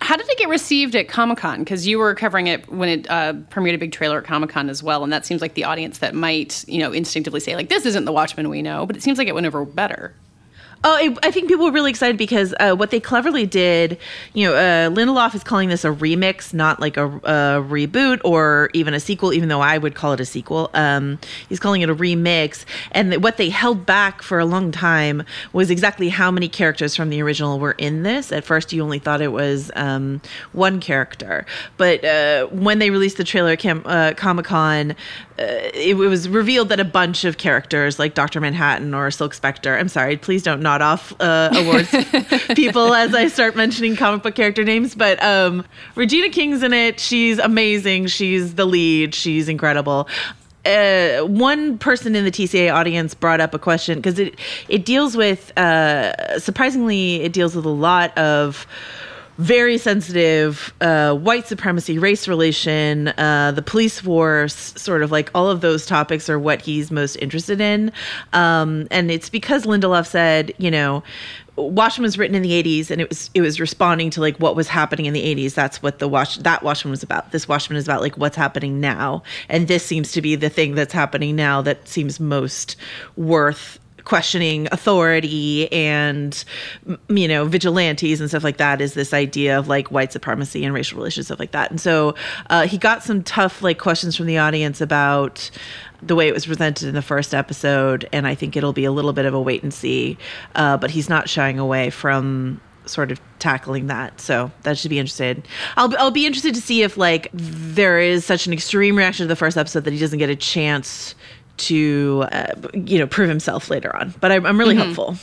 How 0.02 0.16
did 0.16 0.28
it 0.28 0.36
get 0.36 0.48
received 0.48 0.96
at 0.96 1.06
Comic 1.06 1.38
Con? 1.38 1.60
Because 1.60 1.86
you 1.86 1.98
were 1.98 2.12
covering 2.16 2.48
it 2.48 2.68
when 2.68 2.88
it 2.88 3.08
uh, 3.08 3.34
premiered 3.50 3.74
a 3.74 3.78
big 3.78 3.92
trailer 3.92 4.18
at 4.18 4.24
Comic 4.24 4.50
Con 4.50 4.68
as 4.68 4.82
well, 4.82 5.04
and 5.04 5.12
that 5.12 5.24
seems 5.24 5.40
like 5.40 5.54
the 5.54 5.62
audience 5.62 5.98
that 5.98 6.12
might, 6.12 6.64
you 6.66 6.80
know, 6.80 6.90
instinctively 6.90 7.38
say 7.38 7.54
like, 7.54 7.68
"This 7.68 7.86
isn't 7.86 8.04
the 8.04 8.12
Watchmen 8.12 8.48
we 8.48 8.62
know," 8.62 8.84
but 8.84 8.96
it 8.96 9.02
seems 9.02 9.16
like 9.16 9.28
it 9.28 9.34
went 9.34 9.46
over 9.46 9.64
better. 9.64 10.12
Oh, 10.84 10.96
it, 10.96 11.16
I 11.22 11.30
think 11.30 11.48
people 11.48 11.66
were 11.66 11.70
really 11.70 11.90
excited 11.90 12.16
because 12.16 12.54
uh, 12.58 12.74
what 12.74 12.90
they 12.90 12.98
cleverly 12.98 13.46
did, 13.46 13.98
you 14.34 14.48
know, 14.48 14.54
uh, 14.54 14.90
Lindelof 14.90 15.32
is 15.34 15.44
calling 15.44 15.68
this 15.68 15.84
a 15.84 15.90
remix, 15.90 16.52
not 16.52 16.80
like 16.80 16.96
a, 16.96 17.06
a, 17.06 17.62
reboot 17.62 18.20
or 18.24 18.68
even 18.72 18.92
a 18.92 18.98
sequel, 18.98 19.32
even 19.32 19.48
though 19.48 19.60
I 19.60 19.78
would 19.78 19.94
call 19.94 20.12
it 20.12 20.18
a 20.18 20.24
sequel. 20.24 20.70
Um, 20.74 21.20
he's 21.48 21.60
calling 21.60 21.82
it 21.82 21.88
a 21.88 21.94
remix. 21.94 22.64
And 22.90 23.22
what 23.22 23.36
they 23.36 23.48
held 23.48 23.86
back 23.86 24.22
for 24.22 24.40
a 24.40 24.44
long 24.44 24.72
time 24.72 25.22
was 25.52 25.70
exactly 25.70 26.08
how 26.08 26.32
many 26.32 26.48
characters 26.48 26.96
from 26.96 27.10
the 27.10 27.22
original 27.22 27.60
were 27.60 27.72
in 27.72 28.02
this. 28.02 28.32
At 28.32 28.44
first, 28.44 28.72
you 28.72 28.82
only 28.82 28.98
thought 28.98 29.20
it 29.20 29.32
was 29.32 29.70
um, 29.76 30.20
one 30.52 30.80
character. 30.80 31.46
But 31.76 32.04
uh, 32.04 32.46
when 32.46 32.80
they 32.80 32.90
released 32.90 33.18
the 33.18 33.24
trailer 33.24 33.52
at 33.52 33.64
uh, 33.64 34.14
Comic 34.14 34.46
Con, 34.46 34.96
it, 35.42 35.90
it, 35.90 35.94
was 35.94 36.28
revealed 36.28 36.68
that 36.70 36.80
a 36.80 36.84
bunch 36.84 37.24
of 37.24 37.38
characters 37.38 37.98
like 37.98 38.14
Dr. 38.14 38.40
Manhattan 38.40 38.94
or 38.94 39.10
Silk 39.10 39.34
Spectre, 39.34 39.76
I'm 39.76 39.88
sorry, 39.88 40.16
please 40.16 40.42
don't 40.42 40.62
nod 40.62 40.82
off 40.82 41.12
uh, 41.20 41.50
awards 41.54 41.90
people 42.54 42.94
as 42.94 43.14
I 43.14 43.28
start 43.28 43.56
mentioning 43.56 43.96
comic 43.96 44.22
book 44.22 44.34
character 44.34 44.64
names, 44.64 44.94
but 44.94 45.22
um, 45.22 45.64
Regina 45.94 46.30
King's 46.30 46.62
in 46.62 46.72
it. 46.72 47.00
She's 47.00 47.38
amazing. 47.38 48.06
She's 48.06 48.54
the 48.54 48.64
lead. 48.64 49.14
She's 49.14 49.48
incredible. 49.48 50.08
Uh, 50.64 51.22
one 51.22 51.76
person 51.78 52.14
in 52.14 52.24
the 52.24 52.30
TCA 52.30 52.72
audience 52.72 53.14
brought 53.14 53.40
up 53.40 53.52
a 53.52 53.58
question 53.58 53.98
because 53.98 54.20
it 54.20 54.38
it 54.68 54.84
deals 54.84 55.16
with 55.16 55.56
uh, 55.58 56.38
surprisingly 56.38 57.16
it 57.22 57.32
deals 57.32 57.56
with 57.56 57.64
a 57.64 57.68
lot 57.68 58.16
of 58.16 58.64
very 59.42 59.76
sensitive 59.76 60.72
uh, 60.80 61.14
white 61.14 61.48
supremacy, 61.48 61.98
race 61.98 62.28
relation, 62.28 63.08
uh, 63.08 63.52
the 63.52 63.62
police 63.62 63.98
force, 63.98 64.54
sort 64.54 65.02
of 65.02 65.10
like 65.10 65.30
all 65.34 65.50
of 65.50 65.60
those 65.60 65.84
topics 65.84 66.30
are 66.30 66.38
what 66.38 66.62
he's 66.62 66.90
most 66.92 67.16
interested 67.16 67.60
in. 67.60 67.90
Um, 68.32 68.86
and 68.92 69.10
it's 69.10 69.28
because 69.28 69.66
Lindelof 69.66 70.06
said, 70.06 70.52
you 70.58 70.70
know, 70.70 71.02
Watchmen 71.56 72.04
was 72.04 72.16
written 72.16 72.34
in 72.34 72.42
the 72.42 72.62
80s 72.62 72.90
and 72.90 73.00
it 73.00 73.08
was 73.08 73.30
it 73.34 73.42
was 73.42 73.60
responding 73.60 74.08
to 74.10 74.20
like 74.20 74.36
what 74.38 74.56
was 74.56 74.68
happening 74.68 75.06
in 75.06 75.12
the 75.12 75.22
80s. 75.22 75.54
That's 75.54 75.82
what 75.82 75.98
the 75.98 76.08
watch 76.08 76.38
that 76.38 76.62
Watchmen 76.62 76.90
was 76.90 77.02
about. 77.02 77.32
This 77.32 77.46
Watchmen 77.46 77.76
is 77.76 77.84
about 77.84 78.00
like 78.00 78.16
what's 78.16 78.36
happening 78.36 78.80
now. 78.80 79.22
And 79.48 79.68
this 79.68 79.84
seems 79.84 80.12
to 80.12 80.22
be 80.22 80.34
the 80.34 80.48
thing 80.48 80.74
that's 80.74 80.94
happening 80.94 81.36
now 81.36 81.60
that 81.62 81.86
seems 81.88 82.18
most 82.18 82.76
worth 83.16 83.78
questioning 84.04 84.68
authority 84.72 85.70
and 85.72 86.44
you 87.08 87.28
know 87.28 87.44
vigilantes 87.44 88.20
and 88.20 88.28
stuff 88.28 88.44
like 88.44 88.56
that 88.56 88.80
is 88.80 88.94
this 88.94 89.12
idea 89.12 89.58
of 89.58 89.68
like 89.68 89.90
white 89.90 90.12
supremacy 90.12 90.64
and 90.64 90.74
racial 90.74 90.98
relations 90.98 91.26
stuff 91.26 91.38
like 91.38 91.52
that 91.52 91.70
and 91.70 91.80
so 91.80 92.14
uh, 92.50 92.66
he 92.66 92.78
got 92.78 93.02
some 93.02 93.22
tough 93.22 93.62
like 93.62 93.78
questions 93.78 94.16
from 94.16 94.26
the 94.26 94.38
audience 94.38 94.80
about 94.80 95.50
the 96.02 96.16
way 96.16 96.26
it 96.26 96.34
was 96.34 96.46
presented 96.46 96.88
in 96.88 96.94
the 96.94 97.02
first 97.02 97.34
episode 97.34 98.08
and 98.12 98.26
i 98.26 98.34
think 98.34 98.56
it'll 98.56 98.72
be 98.72 98.84
a 98.84 98.92
little 98.92 99.12
bit 99.12 99.24
of 99.24 99.34
a 99.34 99.40
wait 99.40 99.62
and 99.62 99.72
see 99.72 100.18
uh, 100.54 100.76
but 100.76 100.90
he's 100.90 101.08
not 101.08 101.28
shying 101.28 101.58
away 101.58 101.90
from 101.90 102.60
sort 102.86 103.12
of 103.12 103.20
tackling 103.38 103.86
that. 103.86 104.20
So 104.20 104.50
that 104.62 104.78
should 104.78 104.90
be 104.90 104.98
interested. 104.98 105.46
I'll 105.76 105.96
I'll 105.98 106.10
be 106.10 106.26
interested 106.26 106.54
to 106.54 106.60
see 106.60 106.82
if 106.82 106.96
like 106.96 107.28
there 107.32 107.98
is 107.98 108.24
such 108.24 108.46
an 108.46 108.52
extreme 108.52 108.96
reaction 108.96 109.24
to 109.24 109.28
the 109.28 109.36
first 109.36 109.56
episode 109.56 109.84
that 109.84 109.92
he 109.92 109.98
doesn't 109.98 110.18
get 110.18 110.30
a 110.30 110.36
chance 110.36 111.14
to 111.58 112.24
uh, 112.32 112.54
you 112.74 112.98
know 112.98 113.06
prove 113.06 113.28
himself 113.28 113.70
later 113.70 113.94
on. 113.94 114.14
But 114.20 114.32
I'm, 114.32 114.46
I'm 114.46 114.58
really 114.58 114.74
mm-hmm. 114.74 114.94
hopeful. 114.94 115.16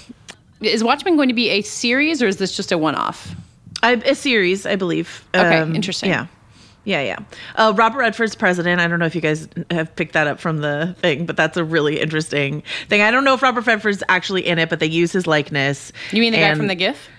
Is 0.62 0.84
Watchmen 0.84 1.16
going 1.16 1.30
to 1.30 1.36
be 1.36 1.50
a 1.50 1.62
series 1.62 2.22
or 2.22 2.28
is 2.28 2.38
this 2.38 2.56
just 2.56 2.72
a 2.72 2.78
one-off? 2.78 3.34
I, 3.82 3.94
a 3.94 4.14
series, 4.14 4.66
I 4.66 4.76
believe. 4.76 5.26
Okay, 5.34 5.60
um, 5.60 5.76
interesting. 5.76 6.10
Yeah. 6.10 6.28
Yeah, 6.86 7.02
yeah. 7.02 7.20
Uh, 7.56 7.74
Robert 7.76 8.00
Redford's 8.00 8.36
president. 8.36 8.82
I 8.82 8.88
don't 8.88 9.00
know 9.00 9.06
if 9.06 9.14
you 9.14 9.22
guys 9.22 9.48
have 9.70 9.96
picked 9.96 10.14
that 10.14 10.28
up 10.28 10.40
from 10.40 10.58
the 10.58 10.96
thing, 11.00 11.26
but 11.26 11.38
that's 11.38 11.58
a 11.58 11.64
really 11.64 12.00
interesting 12.00 12.64
thing. 12.88 13.02
I 13.02 13.12
don't 13.12 13.24
know 13.24 13.36
if 13.36 13.42
Robert 13.42 13.68
Redford's 13.68 14.02
actually 14.10 14.48
in 14.48 14.58
it, 14.60 14.70
but 14.70 14.80
they 14.80 14.88
use 14.88 15.12
his 15.12 15.28
likeness. 15.28 15.92
You 16.12 16.22
mean 16.22 16.32
the 16.32 16.40
and, 16.40 16.54
guy 16.54 16.58
from 16.58 16.68
the 16.68 16.76
GIF? 16.76 17.10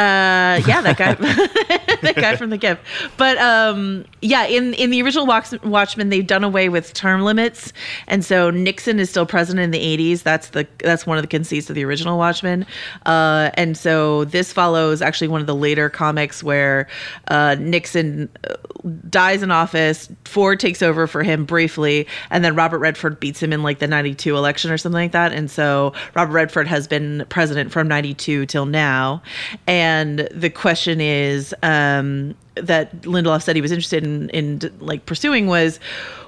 Uh, 0.00 0.56
yeah, 0.66 0.80
that 0.80 0.96
guy, 0.96 1.12
that 2.00 2.16
guy 2.16 2.34
from 2.34 2.48
the 2.48 2.56
gift. 2.56 2.80
But 3.18 3.36
um, 3.36 4.06
yeah, 4.22 4.46
in 4.46 4.72
in 4.72 4.88
the 4.88 5.02
original 5.02 5.26
Watchmen, 5.26 6.08
they've 6.08 6.26
done 6.26 6.42
away 6.42 6.70
with 6.70 6.94
term 6.94 7.20
limits, 7.20 7.74
and 8.06 8.24
so 8.24 8.48
Nixon 8.48 8.98
is 8.98 9.10
still 9.10 9.26
president 9.26 9.62
in 9.62 9.72
the 9.72 9.98
'80s. 9.98 10.22
That's 10.22 10.48
the 10.48 10.66
that's 10.78 11.06
one 11.06 11.18
of 11.18 11.22
the 11.22 11.28
conceits 11.28 11.68
of 11.68 11.76
the 11.76 11.84
original 11.84 12.16
Watchmen. 12.16 12.64
Uh, 13.04 13.50
and 13.54 13.76
so 13.76 14.24
this 14.24 14.54
follows 14.54 15.02
actually 15.02 15.28
one 15.28 15.42
of 15.42 15.46
the 15.46 15.54
later 15.54 15.90
comics 15.90 16.42
where 16.42 16.88
uh, 17.28 17.56
Nixon 17.60 18.30
uh, 18.48 18.54
dies 19.10 19.42
in 19.42 19.50
office. 19.50 20.10
Ford 20.24 20.60
takes 20.60 20.80
over 20.80 21.06
for 21.08 21.22
him 21.22 21.44
briefly, 21.44 22.06
and 22.30 22.42
then 22.42 22.54
Robert 22.54 22.78
Redford 22.78 23.20
beats 23.20 23.42
him 23.42 23.52
in 23.52 23.62
like 23.62 23.80
the 23.80 23.86
'92 23.86 24.34
election 24.34 24.70
or 24.70 24.78
something 24.78 24.94
like 24.94 25.12
that. 25.12 25.34
And 25.34 25.50
so 25.50 25.92
Robert 26.14 26.32
Redford 26.32 26.68
has 26.68 26.88
been 26.88 27.26
president 27.28 27.70
from 27.70 27.86
'92 27.86 28.46
till 28.46 28.64
now. 28.64 29.20
And 29.66 29.89
the 30.30 30.50
question 30.50 31.00
is 31.00 31.54
um, 31.62 32.34
that 32.56 33.02
Lindelof 33.02 33.42
said 33.42 33.56
he 33.56 33.62
was 33.62 33.72
interested 33.72 34.04
in, 34.04 34.28
in 34.30 34.72
like 34.80 35.06
pursuing 35.06 35.46
was 35.46 35.78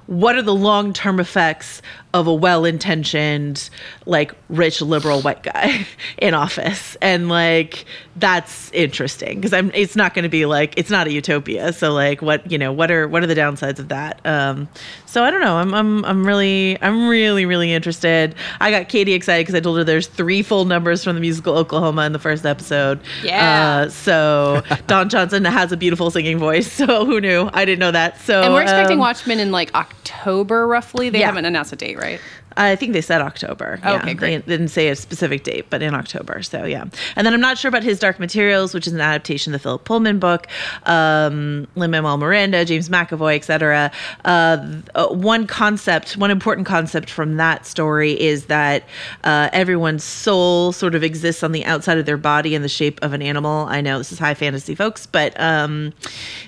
what 0.06 0.36
are 0.36 0.42
the 0.42 0.54
long 0.54 0.92
term 0.92 1.20
effects 1.20 1.80
of 2.12 2.26
a 2.26 2.34
well 2.34 2.64
intentioned, 2.64 3.70
like 4.04 4.34
rich 4.48 4.82
liberal 4.82 5.22
white 5.22 5.42
guy 5.42 5.86
in 6.18 6.34
office? 6.34 6.96
And 7.00 7.28
like 7.28 7.84
that's 8.16 8.70
interesting 8.72 9.36
because 9.36 9.52
I'm 9.52 9.70
it's 9.74 9.96
not 9.96 10.12
going 10.12 10.24
to 10.24 10.28
be 10.28 10.44
like 10.44 10.74
it's 10.76 10.90
not 10.90 11.06
a 11.06 11.12
utopia. 11.12 11.72
So 11.72 11.92
like 11.92 12.20
what 12.20 12.50
you 12.50 12.58
know 12.58 12.72
what 12.72 12.90
are 12.90 13.08
what 13.08 13.22
are 13.22 13.26
the 13.26 13.34
downsides 13.34 13.78
of 13.78 13.88
that? 13.88 14.20
Um, 14.26 14.68
so 15.06 15.24
I 15.24 15.30
don't 15.30 15.40
know. 15.40 15.56
I'm 15.56 15.72
I'm 15.72 16.04
I'm 16.04 16.26
really 16.26 16.76
I'm 16.82 17.08
really 17.08 17.46
really 17.46 17.72
interested. 17.72 18.34
I 18.60 18.70
got 18.70 18.88
Katie 18.88 19.14
excited 19.14 19.42
because 19.42 19.54
I 19.54 19.60
told 19.60 19.78
her 19.78 19.84
there's 19.84 20.08
three 20.08 20.42
full 20.42 20.64
numbers 20.64 21.04
from 21.04 21.14
the 21.14 21.20
musical 21.20 21.56
Oklahoma 21.56 22.02
in 22.02 22.12
the 22.12 22.18
first 22.18 22.44
episode. 22.44 23.00
Yeah. 23.22 23.84
Uh, 23.84 23.88
so 23.88 24.62
Don 24.88 25.08
Johnson 25.08 25.44
has 25.44 25.72
a 25.72 25.76
beautiful 25.76 26.10
singing 26.12 26.38
voice. 26.38 26.70
So 26.82 27.04
who 27.04 27.20
knew? 27.20 27.48
I 27.52 27.64
didn't 27.64 27.78
know 27.80 27.90
that. 27.92 28.20
So 28.20 28.42
And 28.42 28.52
we're 28.52 28.62
expecting 28.62 28.94
um, 28.98 29.00
Watchmen 29.00 29.38
in 29.40 29.50
like 29.52 29.74
October, 29.74 30.66
roughly. 30.66 31.10
They 31.10 31.20
Yeah. 31.20 31.26
haven't 31.26 31.44
announced 31.44 31.72
a 31.72 31.76
date, 31.76 31.98
right? 31.98 32.20
I 32.56 32.76
think 32.76 32.92
they 32.92 33.00
said 33.00 33.20
October. 33.20 33.80
Oh, 33.84 33.92
Yeah. 33.92 33.96
okay, 34.02 34.14
great. 34.14 34.46
They 34.46 34.52
didn't 34.52 34.68
say 34.68 34.88
a 34.88 34.96
specific 34.96 35.44
date, 35.44 35.66
but 35.70 35.82
in 35.82 35.94
October. 35.94 36.42
So 36.42 36.64
yeah. 36.64 36.84
And 37.16 37.26
then 37.26 37.34
I'm 37.34 37.40
not 37.40 37.58
sure 37.58 37.68
about 37.68 37.82
his 37.82 37.98
Dark 37.98 38.18
Materials, 38.18 38.74
which 38.74 38.86
is 38.86 38.92
an 38.92 39.00
adaptation 39.00 39.54
of 39.54 39.60
the 39.60 39.62
Philip 39.62 39.84
Pullman 39.84 40.18
book. 40.18 40.46
Um, 40.84 41.66
Lin 41.76 41.90
Manuel 41.90 42.16
Miranda, 42.18 42.64
James 42.64 42.88
McAvoy, 42.88 43.36
etc. 43.36 43.90
Uh, 44.24 44.80
uh, 44.94 45.08
one 45.08 45.46
concept, 45.46 46.16
one 46.16 46.30
important 46.30 46.66
concept 46.66 47.10
from 47.10 47.36
that 47.36 47.66
story 47.66 48.12
is 48.20 48.46
that 48.46 48.84
uh, 49.24 49.48
everyone's 49.52 50.04
soul 50.04 50.72
sort 50.72 50.94
of 50.94 51.02
exists 51.02 51.42
on 51.42 51.52
the 51.52 51.64
outside 51.64 51.98
of 51.98 52.06
their 52.06 52.16
body 52.16 52.54
in 52.54 52.62
the 52.62 52.68
shape 52.68 52.98
of 53.02 53.12
an 53.12 53.22
animal. 53.22 53.66
I 53.68 53.80
know 53.80 53.98
this 53.98 54.12
is 54.12 54.18
high 54.18 54.34
fantasy, 54.34 54.74
folks, 54.74 55.06
but 55.06 55.38
um, 55.40 55.92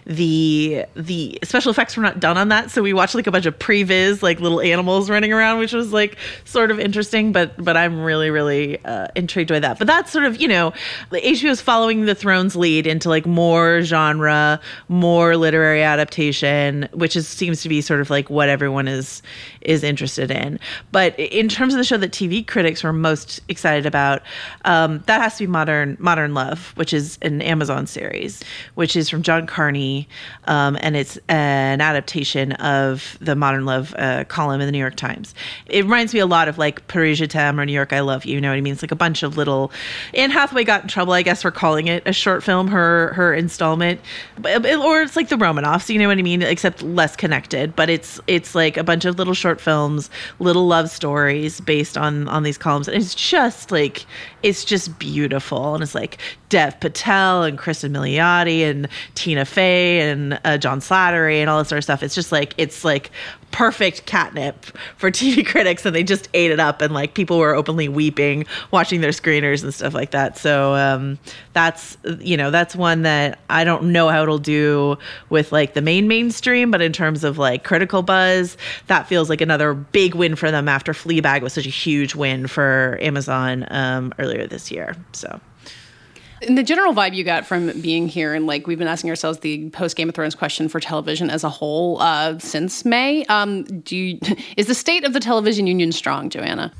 the 0.06 0.84
the 0.94 1.38
special 1.44 1.70
effects 1.70 1.96
were 1.96 2.02
not 2.02 2.20
done 2.20 2.36
on 2.36 2.48
that, 2.48 2.70
so 2.70 2.82
we 2.82 2.92
watched 2.92 3.14
like 3.14 3.26
a 3.26 3.30
bunch 3.32 3.46
of 3.46 3.58
previs, 3.58 4.22
like 4.22 4.40
little 4.40 4.60
animals 4.60 5.08
running 5.10 5.32
around, 5.32 5.58
which 5.58 5.72
was 5.72 5.92
like 5.94 6.18
sort 6.44 6.70
of 6.70 6.78
interesting. 6.78 7.32
But 7.32 7.62
but 7.62 7.76
I'm 7.76 8.02
really 8.02 8.30
really 8.30 8.84
uh, 8.84 9.08
intrigued 9.14 9.48
by 9.48 9.60
that. 9.60 9.78
But 9.78 9.86
that's 9.86 10.12
sort 10.12 10.26
of 10.26 10.40
you 10.40 10.48
know, 10.48 10.72
the 11.10 11.20
HBO 11.20 11.50
is 11.50 11.60
following 11.60 12.04
the 12.04 12.14
Thrones 12.14 12.54
lead 12.54 12.86
into 12.86 13.08
like 13.08 13.24
more 13.24 13.80
genre, 13.82 14.60
more 14.88 15.36
literary 15.36 15.82
adaptation, 15.82 16.88
which 16.92 17.16
is 17.16 17.26
seems 17.26 17.62
to 17.62 17.68
be 17.68 17.80
sort 17.80 18.00
of 18.00 18.10
like 18.10 18.28
what 18.28 18.48
everyone 18.48 18.88
is 18.88 19.22
is 19.62 19.82
interested 19.82 20.30
in. 20.30 20.58
But 20.92 21.18
in 21.18 21.48
terms 21.48 21.74
of 21.74 21.78
the 21.78 21.84
show 21.84 21.96
that 21.96 22.12
TV 22.12 22.46
critics 22.46 22.84
were 22.84 22.92
most 22.92 23.40
excited 23.48 23.86
about, 23.86 24.22
um, 24.64 25.02
that 25.06 25.20
has 25.20 25.36
to 25.38 25.44
be 25.44 25.46
Modern 25.46 25.96
Modern 26.00 26.34
Love, 26.34 26.72
which 26.76 26.92
is 26.92 27.18
an 27.22 27.40
Amazon 27.42 27.86
series, 27.86 28.42
which 28.74 28.96
is 28.96 29.08
from 29.08 29.22
John 29.22 29.46
Carney, 29.46 30.08
um, 30.44 30.76
and 30.80 30.96
it's 30.96 31.18
an 31.28 31.80
adaptation 31.80 32.52
of 32.52 33.18
the 33.20 33.34
Modern 33.34 33.64
Love 33.64 33.94
uh, 33.98 34.24
column 34.24 34.60
in 34.60 34.66
the 34.66 34.72
New 34.72 34.78
York 34.78 34.96
Times. 34.96 35.34
It 35.66 35.83
reminds 35.84 36.12
me 36.12 36.20
a 36.20 36.26
lot 36.26 36.48
of 36.48 36.58
like 36.58 36.86
Paris 36.88 37.18
Je 37.18 37.26
or 37.38 37.66
New 37.66 37.72
York 37.72 37.92
I 37.92 38.00
Love 38.00 38.24
You. 38.24 38.34
You 38.34 38.40
know 38.40 38.50
what 38.50 38.56
I 38.56 38.60
mean? 38.60 38.72
It's 38.72 38.82
like 38.82 38.90
a 38.90 38.96
bunch 38.96 39.22
of 39.22 39.36
little. 39.36 39.70
Anne 40.12 40.30
Hathaway 40.30 40.64
got 40.64 40.82
in 40.82 40.88
trouble, 40.88 41.12
I 41.12 41.22
guess, 41.22 41.42
for 41.42 41.50
calling 41.50 41.86
it 41.86 42.02
a 42.06 42.12
short 42.12 42.42
film. 42.42 42.68
Her 42.68 43.12
her 43.14 43.32
installment, 43.32 44.00
or 44.44 45.02
it's 45.02 45.16
like 45.16 45.28
the 45.28 45.36
Romanoffs. 45.36 45.88
You 45.88 45.98
know 45.98 46.08
what 46.08 46.18
I 46.18 46.22
mean? 46.22 46.42
Except 46.42 46.82
less 46.82 47.14
connected. 47.16 47.76
But 47.76 47.90
it's 47.90 48.20
it's 48.26 48.54
like 48.54 48.76
a 48.76 48.84
bunch 48.84 49.04
of 49.04 49.18
little 49.18 49.34
short 49.34 49.60
films, 49.60 50.10
little 50.38 50.66
love 50.66 50.90
stories 50.90 51.60
based 51.60 51.96
on 51.96 52.28
on 52.28 52.42
these 52.42 52.58
columns. 52.58 52.88
And 52.88 52.96
it's 52.96 53.14
just 53.14 53.70
like 53.70 54.04
it's 54.42 54.64
just 54.64 54.98
beautiful. 54.98 55.74
And 55.74 55.82
it's 55.82 55.94
like 55.94 56.18
Dev 56.48 56.78
Patel 56.80 57.42
and 57.44 57.58
Kristen 57.58 57.92
Milioti 57.92 58.60
and 58.60 58.88
Tina 59.14 59.44
Fey 59.44 60.00
and 60.08 60.38
uh, 60.44 60.58
John 60.58 60.80
Slattery 60.80 61.40
and 61.40 61.50
all 61.50 61.58
this 61.58 61.68
sort 61.68 61.78
of 61.78 61.84
stuff. 61.84 62.02
It's 62.02 62.14
just 62.14 62.30
like 62.32 62.54
it's 62.58 62.84
like 62.84 63.10
perfect 63.54 64.04
catnip 64.04 64.66
for 64.96 65.10
TV 65.12 65.46
critics, 65.46 65.86
and 65.86 65.94
they 65.94 66.02
just 66.02 66.28
ate 66.34 66.50
it 66.50 66.58
up. 66.58 66.82
And 66.82 66.92
like 66.92 67.14
people 67.14 67.38
were 67.38 67.54
openly 67.54 67.88
weeping 67.88 68.44
watching 68.72 69.00
their 69.00 69.12
screeners 69.12 69.62
and 69.62 69.72
stuff 69.72 69.94
like 69.94 70.10
that. 70.10 70.36
So 70.36 70.74
um, 70.74 71.18
that's 71.52 71.96
you 72.18 72.36
know 72.36 72.50
that's 72.50 72.74
one 72.74 73.02
that 73.02 73.38
I 73.48 73.62
don't 73.62 73.92
know 73.92 74.08
how 74.08 74.24
it'll 74.24 74.38
do 74.38 74.98
with 75.30 75.52
like 75.52 75.74
the 75.74 75.82
main 75.82 76.08
mainstream, 76.08 76.70
but 76.70 76.82
in 76.82 76.92
terms 76.92 77.22
of 77.22 77.38
like 77.38 77.62
critical 77.62 78.02
buzz, 78.02 78.56
that 78.88 79.06
feels 79.06 79.30
like 79.30 79.40
another 79.40 79.72
big 79.72 80.16
win 80.16 80.34
for 80.34 80.50
them 80.50 80.68
after 80.68 80.92
Fleabag 80.92 81.42
was 81.42 81.52
such 81.52 81.66
a 81.66 81.70
huge 81.70 82.16
win 82.16 82.48
for 82.48 82.98
Amazon 83.00 83.66
um, 83.70 84.12
earlier 84.18 84.46
this 84.46 84.70
year. 84.70 84.96
So. 85.12 85.40
And 86.46 86.58
the 86.58 86.62
general 86.62 86.92
vibe 86.92 87.14
you 87.14 87.24
got 87.24 87.46
from 87.46 87.80
being 87.80 88.08
here, 88.08 88.34
and 88.34 88.46
like 88.46 88.66
we've 88.66 88.78
been 88.78 88.88
asking 88.88 89.10
ourselves 89.10 89.40
the 89.40 89.70
post 89.70 89.96
Game 89.96 90.08
of 90.08 90.14
Thrones 90.14 90.34
question 90.34 90.68
for 90.68 90.80
television 90.80 91.30
as 91.30 91.44
a 91.44 91.48
whole 91.48 92.00
uh, 92.00 92.38
since 92.38 92.84
May. 92.84 93.24
Um, 93.26 93.64
do 93.80 93.96
you, 93.96 94.18
is 94.56 94.66
the 94.66 94.74
state 94.74 95.04
of 95.04 95.12
the 95.12 95.20
television 95.20 95.66
union 95.66 95.92
strong, 95.92 96.30
Joanna? 96.30 96.72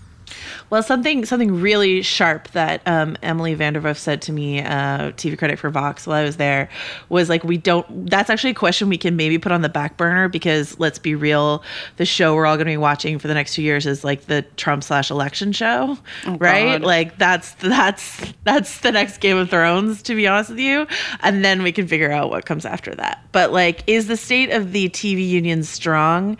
Well, 0.70 0.82
something 0.82 1.24
something 1.24 1.60
really 1.60 2.02
sharp 2.02 2.48
that 2.52 2.82
um, 2.86 3.16
Emily 3.22 3.54
VanDerWerff 3.54 3.96
said 3.96 4.22
to 4.22 4.32
me, 4.32 4.60
uh, 4.60 5.12
TV 5.12 5.38
critic 5.38 5.58
for 5.58 5.70
Vox, 5.70 6.06
while 6.06 6.16
I 6.16 6.24
was 6.24 6.36
there, 6.36 6.68
was 7.08 7.28
like, 7.28 7.44
we 7.44 7.56
don't. 7.58 8.08
That's 8.10 8.30
actually 8.30 8.50
a 8.50 8.54
question 8.54 8.88
we 8.88 8.98
can 8.98 9.16
maybe 9.16 9.38
put 9.38 9.52
on 9.52 9.62
the 9.62 9.68
back 9.68 9.96
burner 9.96 10.28
because 10.28 10.78
let's 10.80 10.98
be 10.98 11.14
real, 11.14 11.62
the 11.96 12.04
show 12.04 12.34
we're 12.34 12.46
all 12.46 12.56
going 12.56 12.66
to 12.66 12.72
be 12.72 12.76
watching 12.76 13.18
for 13.18 13.28
the 13.28 13.34
next 13.34 13.54
two 13.54 13.62
years 13.62 13.86
is 13.86 14.04
like 14.04 14.26
the 14.26 14.42
Trump 14.56 14.82
slash 14.82 15.10
election 15.10 15.52
show, 15.52 15.98
right? 16.26 16.80
God. 16.80 16.82
Like 16.82 17.18
that's 17.18 17.52
that's 17.54 18.32
that's 18.44 18.80
the 18.80 18.92
next 18.92 19.18
Game 19.18 19.36
of 19.36 19.50
Thrones, 19.50 20.02
to 20.02 20.14
be 20.14 20.26
honest 20.26 20.50
with 20.50 20.58
you, 20.58 20.86
and 21.20 21.44
then 21.44 21.62
we 21.62 21.72
can 21.72 21.86
figure 21.86 22.10
out 22.10 22.30
what 22.30 22.46
comes 22.46 22.64
after 22.64 22.94
that. 22.94 23.24
But 23.32 23.52
like, 23.52 23.82
is 23.86 24.06
the 24.06 24.16
state 24.16 24.50
of 24.50 24.72
the 24.72 24.88
TV 24.88 25.28
union 25.28 25.62
strong? 25.62 26.36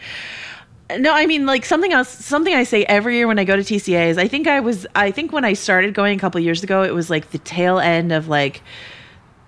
No, 0.99 1.13
I 1.13 1.27
mean 1.27 1.47
like 1.47 1.65
something 1.65 1.93
else. 1.93 2.09
Something 2.09 2.55
I 2.55 2.65
say 2.65 2.85
every 2.85 3.17
year 3.17 3.27
when 3.27 3.39
I 3.39 3.45
go 3.45 3.57
to 3.57 3.63
TCA 3.63 4.09
is 4.09 4.19
I 4.19 4.29
think 4.29 4.47
I 4.47 4.61
was. 4.61 4.87
I 4.95 5.11
think 5.11 5.33
when 5.33 5.45
I 5.45 5.53
started 5.53 5.95
going 5.95 6.17
a 6.17 6.21
couple 6.21 6.41
years 6.41 6.63
ago, 6.63 6.83
it 6.83 6.95
was 6.95 7.11
like 7.11 7.31
the 7.31 7.39
tail 7.39 7.79
end 7.79 8.13
of 8.13 8.29
like 8.29 8.63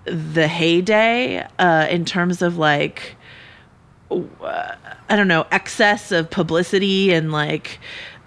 the 0.05 0.47
heyday 0.47 1.45
uh, 1.59 1.87
in 1.89 2.05
terms 2.05 2.41
of 2.41 2.57
like 2.57 3.15
uh, 4.09 4.75
I 5.09 5.15
don't 5.15 5.27
know 5.27 5.45
excess 5.51 6.11
of 6.11 6.29
publicity 6.29 7.11
and 7.11 7.31
like 7.31 7.79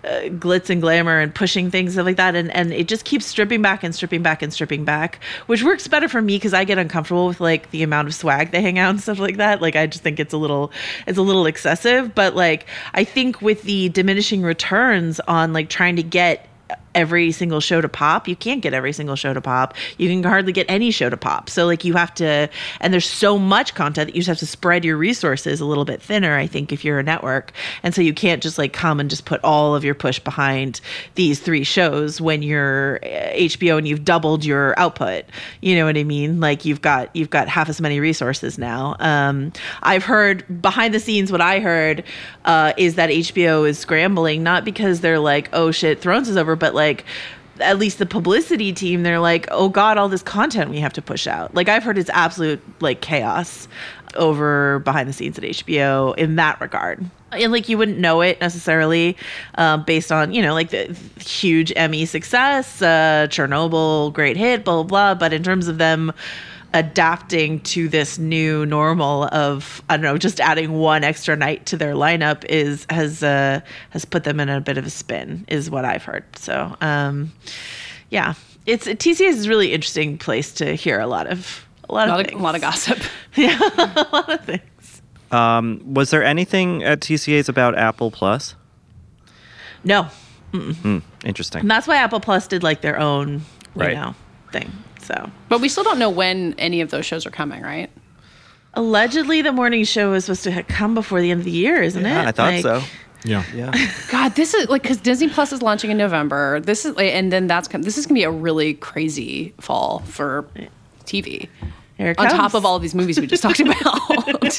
uh, 0.05 0.29
glitz 0.31 0.71
and 0.71 0.81
glamour 0.81 1.19
and 1.19 1.35
pushing 1.35 1.71
things 1.71 1.93
stuff 1.93 2.07
like 2.07 2.17
that. 2.17 2.35
And 2.35 2.51
and 2.51 2.73
it 2.73 2.89
just 2.89 3.05
keeps 3.05 3.27
stripping 3.27 3.63
back 3.63 3.83
and 3.83 3.95
stripping 3.95 4.23
back 4.23 4.43
and 4.43 4.53
stripping 4.53 4.85
back 4.85 5.21
which 5.47 5.63
works 5.63 5.89
better 5.89 6.09
for 6.09 6.23
me 6.23 6.37
because 6.37 6.55
i 6.55 6.65
get 6.65 6.79
uncomfortable 6.79 7.27
with 7.27 7.41
like 7.41 7.71
the 7.71 7.83
amount 7.83 8.09
of 8.09 8.15
swag 8.15 8.51
they 8.51 8.63
hang 8.63 8.79
out 8.79 8.91
and 8.91 9.01
stuff 9.01 9.19
like 9.19 9.37
that. 9.37 9.61
Like 9.61 9.77
i 9.77 9.87
just 9.87 10.03
think 10.03 10.21
it's 10.21 10.33
a 10.33 10.39
little 10.39 10.73
it's 11.07 11.19
a 11.19 11.23
little 11.23 11.47
excessive. 11.47 12.15
But 12.15 12.35
like 12.35 12.67
i 12.95 13.05
think 13.05 13.41
with 13.41 13.63
the 13.63 13.89
diminishing 13.91 14.43
returns 14.43 15.21
on 15.21 15.53
like 15.53 15.69
trying 15.69 15.97
to 15.97 16.03
get 16.03 16.47
every 16.95 17.33
single 17.33 17.61
show 17.61 17.81
to 17.81 17.89
pop. 17.89 18.27
You 18.27 18.37
can't 18.37 18.63
get 18.63 18.75
every 18.75 18.93
single 18.93 19.17
show 19.17 19.33
to 19.33 19.41
pop. 19.41 19.75
You 19.99 20.09
can 20.09 20.23
hardly 20.23 20.53
get 20.53 20.67
any 20.69 20.91
show 20.91 21.09
to 21.09 21.17
pop. 21.17 21.49
So 21.49 21.67
like 21.67 21.85
you 21.85 21.95
have 21.95 22.15
to 22.15 22.49
and 22.81 22.93
there's 22.93 23.09
so 23.09 23.39
much 23.39 23.75
content 23.75 24.09
that 24.09 24.17
you 24.17 24.21
just 24.21 24.29
have 24.29 24.39
to 24.39 24.47
spread 24.47 24.85
your 24.85 24.97
resources 24.97 25.61
a 25.61 25.65
little 25.65 25.85
bit 25.85 26.03
thinner, 26.03 26.37
I 26.37 26.47
think, 26.47 26.73
if 26.73 26.85
you're 26.85 26.99
a 26.99 27.03
network. 27.03 27.53
And 27.83 27.95
so 27.95 28.03
you 28.03 28.13
can't 28.13 28.43
just 28.43 28.59
like 28.59 28.73
come 28.73 29.01
and 29.01 29.09
just 29.09 29.25
put 29.25 29.43
all 29.45 29.75
of 29.75 29.85
your 29.85 29.95
push 29.95 30.19
behind 30.19 30.81
these 31.15 31.41
three 31.41 31.65
shows 31.65 32.21
when 32.21 32.43
you're 32.43 32.99
HBO 33.03 33.79
and 33.79 33.87
you've 33.87 34.05
doubled 34.05 34.45
your 34.45 34.79
output. 34.79 35.25
You 35.61 35.77
know 35.77 35.85
what 35.85 35.97
I 35.97 36.05
mean? 36.05 36.41
Like 36.41 36.65
you've 36.65 36.83
got 36.83 37.15
you've 37.15 37.31
got 37.31 37.49
half 37.49 37.69
as 37.69 37.81
many 37.81 38.01
resources 38.01 38.59
now. 38.59 38.97
Um 38.99 39.53
I've 39.83 40.05
heard 40.05 40.61
behind 40.61 40.93
the 40.95 41.01
scenes 41.01 41.31
what 41.31 41.41
I 41.41 41.61
heard 41.61 42.05
uh, 42.45 42.73
is 42.77 42.95
that 42.95 43.11
HBO 43.11 43.69
is 43.69 43.79
scrambling 43.79 44.43
not 44.43 44.65
because 44.65 45.01
they're 45.01 45.19
like, 45.19 45.49
oh 45.53 45.71
shit, 45.71 46.01
Thrones 46.01 46.29
is 46.29 46.37
over, 46.37 46.57
but 46.57 46.75
like 46.75 46.80
at 47.61 47.79
least 47.79 47.99
the 47.99 48.07
publicity 48.07 48.73
team, 48.73 49.03
they're 49.03 49.21
like, 49.21 49.47
oh 49.51 49.69
God, 49.69 49.99
all 49.99 50.09
this 50.09 50.23
content 50.23 50.71
we 50.71 50.81
have 50.81 50.93
to 50.95 51.03
push 51.03 51.27
out. 51.27 51.55
Like 51.55 51.69
I've 51.69 51.83
heard 51.83 51.99
it's 51.99 52.11
absolute 52.11 52.61
like 52.81 53.01
chaos 53.01 53.69
over 54.17 54.81
behind 54.81 55.09
the 55.09 55.13
scenes 55.13 55.39
at 55.39 55.45
HBO 55.45 56.17
in 56.17 56.37
that 56.37 56.61
regard. 56.61 57.05
And 57.33 57.53
like 57.53 57.69
you 57.69 57.79
wouldn't 57.79 57.99
know 57.99 58.23
it 58.23 58.41
necessarily 58.41 59.17
um, 59.55 59.85
based 59.85 60.11
on, 60.11 60.33
you 60.33 60.43
know, 60.43 60.55
like 60.55 60.71
the 60.71 60.97
huge 61.21 61.73
Emmy 61.77 62.05
success, 62.05 62.83
uh, 62.83 63.27
Chernobyl, 63.31 64.13
great 64.13 64.37
hit, 64.37 64.65
blah, 64.65 64.83
blah, 64.83 64.85
blah. 64.85 65.15
But 65.15 65.33
in 65.33 65.43
terms 65.43 65.69
of 65.69 65.79
them 65.79 66.13
adapting 66.73 67.61
to 67.61 67.89
this 67.89 68.19
new 68.19 68.65
normal 68.67 69.25
of 69.33 69.83
I 69.89 69.97
don't 69.97 70.05
know, 70.05 70.17
just 70.19 70.41
adding 70.41 70.73
one 70.73 71.03
extra 71.05 71.37
night 71.37 71.67
to 71.67 71.77
their 71.77 71.95
lineup 71.95 72.45
is 72.47 72.87
has 72.91 73.23
uh, 73.23 73.61
has 73.91 74.05
put 74.05 74.25
them 74.25 74.41
in 74.41 74.49
a 74.49 74.61
bit 74.61 74.79
of 74.79 74.87
a 74.87 74.91
spin, 74.91 75.45
is 75.49 75.71
what 75.71 75.85
I've 75.85 76.05
heard. 76.05 76.25
So 76.37 76.77
um, 76.81 77.33
yeah, 78.11 78.35
it's 78.67 78.87
TCA 78.87 79.29
is 79.29 79.47
a 79.47 79.49
really 79.49 79.73
interesting 79.73 80.17
place 80.19 80.53
to 80.55 80.75
hear 80.75 81.01
a 81.01 81.07
lot 81.07 81.27
of 81.27 81.67
a 81.89 81.95
lot 81.95 82.09
A 82.09 82.13
of 82.13 82.17
lot 82.17 82.21
of, 82.21 82.27
things. 82.29 82.41
a 82.41 82.43
lot 82.45 82.55
of 82.55 82.61
gossip. 82.61 82.99
yeah, 83.35 83.59
a 83.59 84.09
lot 84.13 84.31
of 84.33 84.45
things. 84.45 85.03
Um, 85.33 85.81
was 85.95 86.11
there 86.11 86.25
anything 86.25 86.83
at 86.85 87.01
TCA's 87.01 87.49
about 87.49 87.77
Apple 87.79 88.11
Plus? 88.11 88.55
No, 89.85 90.09
Hmm, 90.53 90.99
interesting. 91.25 91.61
and 91.63 91.71
that's 91.71 91.87
why 91.87 91.97
Apple 91.97 92.19
Plus 92.21 92.47
did 92.49 92.63
like 92.65 92.81
their 92.81 92.99
own, 92.99 93.35
you 93.35 93.41
Right. 93.77 93.95
know, 93.95 94.15
thing. 94.53 94.71
So 95.11 95.31
But 95.49 95.61
we 95.61 95.69
still 95.69 95.85
don't 95.85 95.99
know 95.99 96.11
when 96.11 96.55
any 96.59 96.81
of 96.81 96.91
those 96.91 97.07
shows 97.07 97.27
are 97.27 97.31
coming, 97.31 97.63
right? 97.63 97.91
allegedly, 98.75 99.43
the 99.43 99.51
morning 99.51 99.83
show 99.83 100.13
is 100.13 100.27
supposed 100.27 100.45
to 100.45 100.63
come 100.63 100.95
before 100.95 101.21
the 101.21 101.33
end 101.33 101.41
of 101.41 101.45
the 101.45 101.51
year, 101.51 101.83
isn't 101.83 102.05
Yeah, 102.05 102.23
it? 102.23 102.29
I 102.29 102.33
thought 102.33 102.53
Like- 102.53 102.63
so. 102.63 102.83
Yeah. 103.25 103.43
Yeah. 103.55 103.73
God, 104.11 104.35
this 104.37 104.55
is 104.55 104.69
like 104.69 104.83
because 104.83 104.97
Disney 104.99 105.29
Plus 105.29 105.53
is 105.53 105.61
launching 105.61 105.91
in 105.91 105.97
November. 105.99 106.61
This 106.61 106.87
is 106.87 106.95
and 106.97 107.31
then 107.33 107.49
that's 107.49 107.69
this 107.69 107.99
is 107.99 108.07
gonna 108.07 108.15
be 108.15 108.23
a 108.23 108.31
really 108.31 108.75
crazy 108.75 109.53
fall 109.61 109.99
for 110.07 110.47
TV. 111.05 111.49
Here 111.99 112.13
it 112.13 112.19
On 112.19 112.29
top 112.31 112.55
of 112.55 112.65
all 112.65 112.77
of 112.77 112.83
these 112.83 112.95
movies 112.95 113.21
we 113.21 113.27
just 113.27 113.43
talked 113.43 113.61
about. 113.61 114.59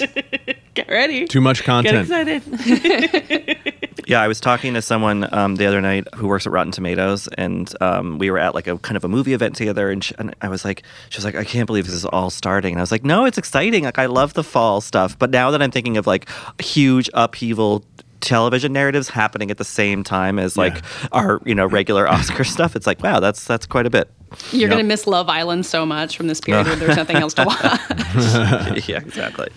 Get 0.75 0.87
ready. 0.89 1.25
Too 1.25 1.41
much 1.41 1.63
content. 1.63 2.07
Get 2.07 2.43
content. 2.43 2.61
excited. 2.67 3.89
Yeah, 4.07 4.21
I 4.21 4.27
was 4.27 4.39
talking 4.39 4.73
to 4.73 4.81
someone 4.81 5.31
um, 5.33 5.55
the 5.55 5.65
other 5.65 5.79
night 5.81 6.07
who 6.15 6.27
works 6.27 6.45
at 6.47 6.51
Rotten 6.51 6.71
Tomatoes, 6.71 7.27
and 7.37 7.71
um, 7.81 8.17
we 8.17 8.29
were 8.31 8.39
at 8.39 8.53
like 8.55 8.67
a 8.67 8.77
kind 8.79 8.97
of 8.97 9.03
a 9.03 9.07
movie 9.07 9.33
event 9.33 9.55
together. 9.55 9.89
And, 9.89 10.03
sh 10.03 10.11
and 10.17 10.35
I 10.41 10.49
was 10.49 10.65
like, 10.65 10.83
she 11.09 11.17
was 11.17 11.25
like, 11.25 11.35
I 11.35 11.43
can't 11.43 11.67
believe 11.67 11.85
this 11.85 11.95
is 11.95 12.05
all 12.05 12.29
starting. 12.29 12.73
And 12.73 12.79
I 12.79 12.83
was 12.83 12.91
like, 12.91 13.03
no, 13.03 13.25
it's 13.25 13.37
exciting. 13.37 13.83
Like 13.83 13.99
I 13.99 14.07
love 14.07 14.33
the 14.33 14.43
fall 14.43 14.81
stuff, 14.81 15.17
but 15.17 15.29
now 15.29 15.51
that 15.51 15.61
I'm 15.61 15.71
thinking 15.71 15.97
of 15.97 16.07
like 16.07 16.27
huge 16.61 17.09
upheaval 17.13 17.83
television 18.21 18.71
narratives 18.71 19.09
happening 19.09 19.49
at 19.49 19.57
the 19.57 19.63
same 19.65 20.03
time 20.03 20.37
as 20.37 20.55
like 20.55 20.83
our 21.11 21.41
you 21.43 21.55
know 21.55 21.65
regular 21.65 22.07
Oscar 22.15 22.43
stuff, 22.43 22.75
it's 22.75 22.85
like 22.87 23.01
wow, 23.03 23.19
that's 23.19 23.45
that's 23.45 23.65
quite 23.65 23.85
a 23.85 23.89
bit. 23.89 24.09
You're 24.51 24.61
Yep. 24.61 24.69
gonna 24.71 24.83
miss 24.83 25.07
Love 25.07 25.27
Island 25.29 25.65
so 25.65 25.85
much 25.85 26.15
from 26.17 26.27
this 26.27 26.39
period 26.39 26.65
where 26.67 26.75
there's 26.75 26.95
nothing 26.97 27.17
else 27.17 27.33
to 27.35 27.45
watch. 27.45 28.87
yeah, 28.89 28.97
exactly. 28.97 29.49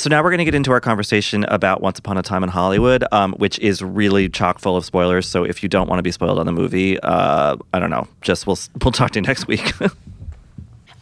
So 0.00 0.08
now 0.08 0.22
we're 0.22 0.30
going 0.30 0.38
to 0.38 0.46
get 0.46 0.54
into 0.54 0.72
our 0.72 0.80
conversation 0.80 1.44
about 1.44 1.82
Once 1.82 1.98
Upon 1.98 2.16
a 2.16 2.22
Time 2.22 2.42
in 2.42 2.48
Hollywood, 2.48 3.04
um, 3.12 3.34
which 3.34 3.58
is 3.58 3.82
really 3.82 4.30
chock 4.30 4.58
full 4.58 4.74
of 4.74 4.86
spoilers. 4.86 5.28
So 5.28 5.44
if 5.44 5.62
you 5.62 5.68
don't 5.68 5.90
want 5.90 5.98
to 5.98 6.02
be 6.02 6.10
spoiled 6.10 6.38
on 6.38 6.46
the 6.46 6.52
movie, 6.52 6.98
uh, 7.00 7.58
I 7.74 7.78
don't 7.78 7.90
know. 7.90 8.08
Just 8.22 8.46
we'll 8.46 8.58
we'll 8.82 8.92
talk 8.92 9.10
to 9.10 9.18
you 9.18 9.22
next 9.26 9.46
week. 9.46 9.74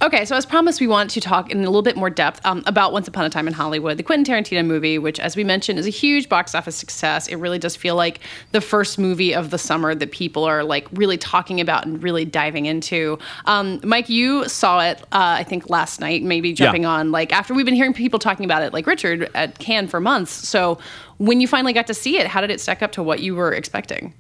Okay, 0.00 0.24
so 0.24 0.36
as 0.36 0.46
promised, 0.46 0.80
we 0.80 0.86
want 0.86 1.10
to 1.10 1.20
talk 1.20 1.50
in 1.50 1.58
a 1.58 1.62
little 1.62 1.82
bit 1.82 1.96
more 1.96 2.08
depth 2.08 2.40
um, 2.46 2.62
about 2.66 2.92
Once 2.92 3.08
Upon 3.08 3.24
a 3.24 3.30
Time 3.30 3.48
in 3.48 3.52
Hollywood, 3.52 3.96
the 3.96 4.04
Quentin 4.04 4.32
Tarantino 4.32 4.64
movie, 4.64 4.96
which, 4.96 5.18
as 5.18 5.34
we 5.34 5.42
mentioned, 5.42 5.76
is 5.76 5.86
a 5.88 5.90
huge 5.90 6.28
box 6.28 6.54
office 6.54 6.76
success. 6.76 7.26
It 7.26 7.34
really 7.34 7.58
does 7.58 7.74
feel 7.74 7.96
like 7.96 8.20
the 8.52 8.60
first 8.60 8.96
movie 8.96 9.34
of 9.34 9.50
the 9.50 9.58
summer 9.58 9.96
that 9.96 10.12
people 10.12 10.44
are 10.44 10.62
like 10.62 10.86
really 10.92 11.18
talking 11.18 11.60
about 11.60 11.84
and 11.84 12.00
really 12.00 12.24
diving 12.24 12.66
into. 12.66 13.18
Um, 13.46 13.80
Mike, 13.82 14.08
you 14.08 14.48
saw 14.48 14.78
it, 14.82 15.00
uh, 15.10 15.34
I 15.40 15.42
think, 15.42 15.68
last 15.68 15.98
night, 15.98 16.22
maybe 16.22 16.52
jumping 16.52 16.82
Yeah. 16.82 16.90
on 16.90 17.10
like 17.10 17.32
after 17.32 17.52
we've 17.52 17.66
been 17.66 17.74
hearing 17.74 17.92
people 17.92 18.20
talking 18.20 18.44
about 18.44 18.62
it, 18.62 18.72
like 18.72 18.86
Richard 18.86 19.28
at 19.34 19.58
Cannes 19.58 19.88
for 19.88 19.98
months. 19.98 20.30
So 20.30 20.78
when 21.16 21.40
you 21.40 21.48
finally 21.48 21.72
got 21.72 21.88
to 21.88 21.94
see 21.94 22.18
it, 22.18 22.28
how 22.28 22.40
did 22.40 22.52
it 22.52 22.60
stack 22.60 22.84
up 22.84 22.92
to 22.92 23.02
what 23.02 23.18
you 23.18 23.34
were 23.34 23.52
expecting? 23.52 24.14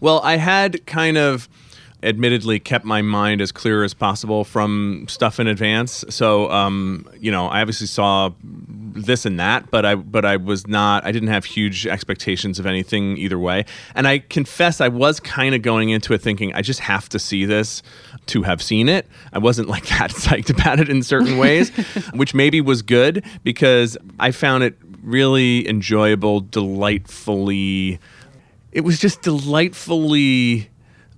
Well, 0.00 0.20
I 0.24 0.38
had 0.38 0.84
kind 0.86 1.16
of 1.16 1.48
admittedly 2.02 2.58
kept 2.58 2.84
my 2.84 3.02
mind 3.02 3.40
as 3.40 3.52
clear 3.52 3.84
as 3.84 3.94
possible 3.94 4.44
from 4.44 5.06
stuff 5.08 5.38
in 5.38 5.46
advance. 5.46 6.04
So, 6.08 6.50
um, 6.50 7.08
you 7.18 7.30
know, 7.30 7.46
I 7.46 7.60
obviously 7.60 7.86
saw 7.86 8.30
this 8.42 9.24
and 9.24 9.38
that, 9.38 9.70
but 9.70 9.84
I 9.84 9.94
but 9.94 10.24
I 10.24 10.36
was 10.36 10.66
not 10.66 11.04
I 11.04 11.12
didn't 11.12 11.28
have 11.28 11.44
huge 11.44 11.86
expectations 11.86 12.58
of 12.58 12.66
anything 12.66 13.16
either 13.16 13.38
way. 13.38 13.64
And 13.94 14.08
I 14.08 14.18
confess 14.18 14.80
I 14.80 14.88
was 14.88 15.20
kind 15.20 15.54
of 15.54 15.62
going 15.62 15.90
into 15.90 16.12
it 16.14 16.22
thinking 16.22 16.54
I 16.54 16.62
just 16.62 16.80
have 16.80 17.08
to 17.10 17.18
see 17.18 17.44
this 17.44 17.82
to 18.26 18.42
have 18.42 18.62
seen 18.62 18.88
it. 18.88 19.06
I 19.32 19.38
wasn't 19.38 19.68
like 19.68 19.86
that 19.98 20.10
psyched 20.10 20.50
about 20.50 20.80
it 20.80 20.88
in 20.88 21.02
certain 21.02 21.38
ways, 21.38 21.70
which 22.14 22.34
maybe 22.34 22.60
was 22.60 22.82
good 22.82 23.24
because 23.44 23.96
I 24.18 24.30
found 24.30 24.64
it 24.64 24.76
really 25.02 25.68
enjoyable, 25.68 26.40
delightfully 26.40 27.98
it 28.72 28.82
was 28.82 28.98
just 28.98 29.22
delightfully 29.22 30.69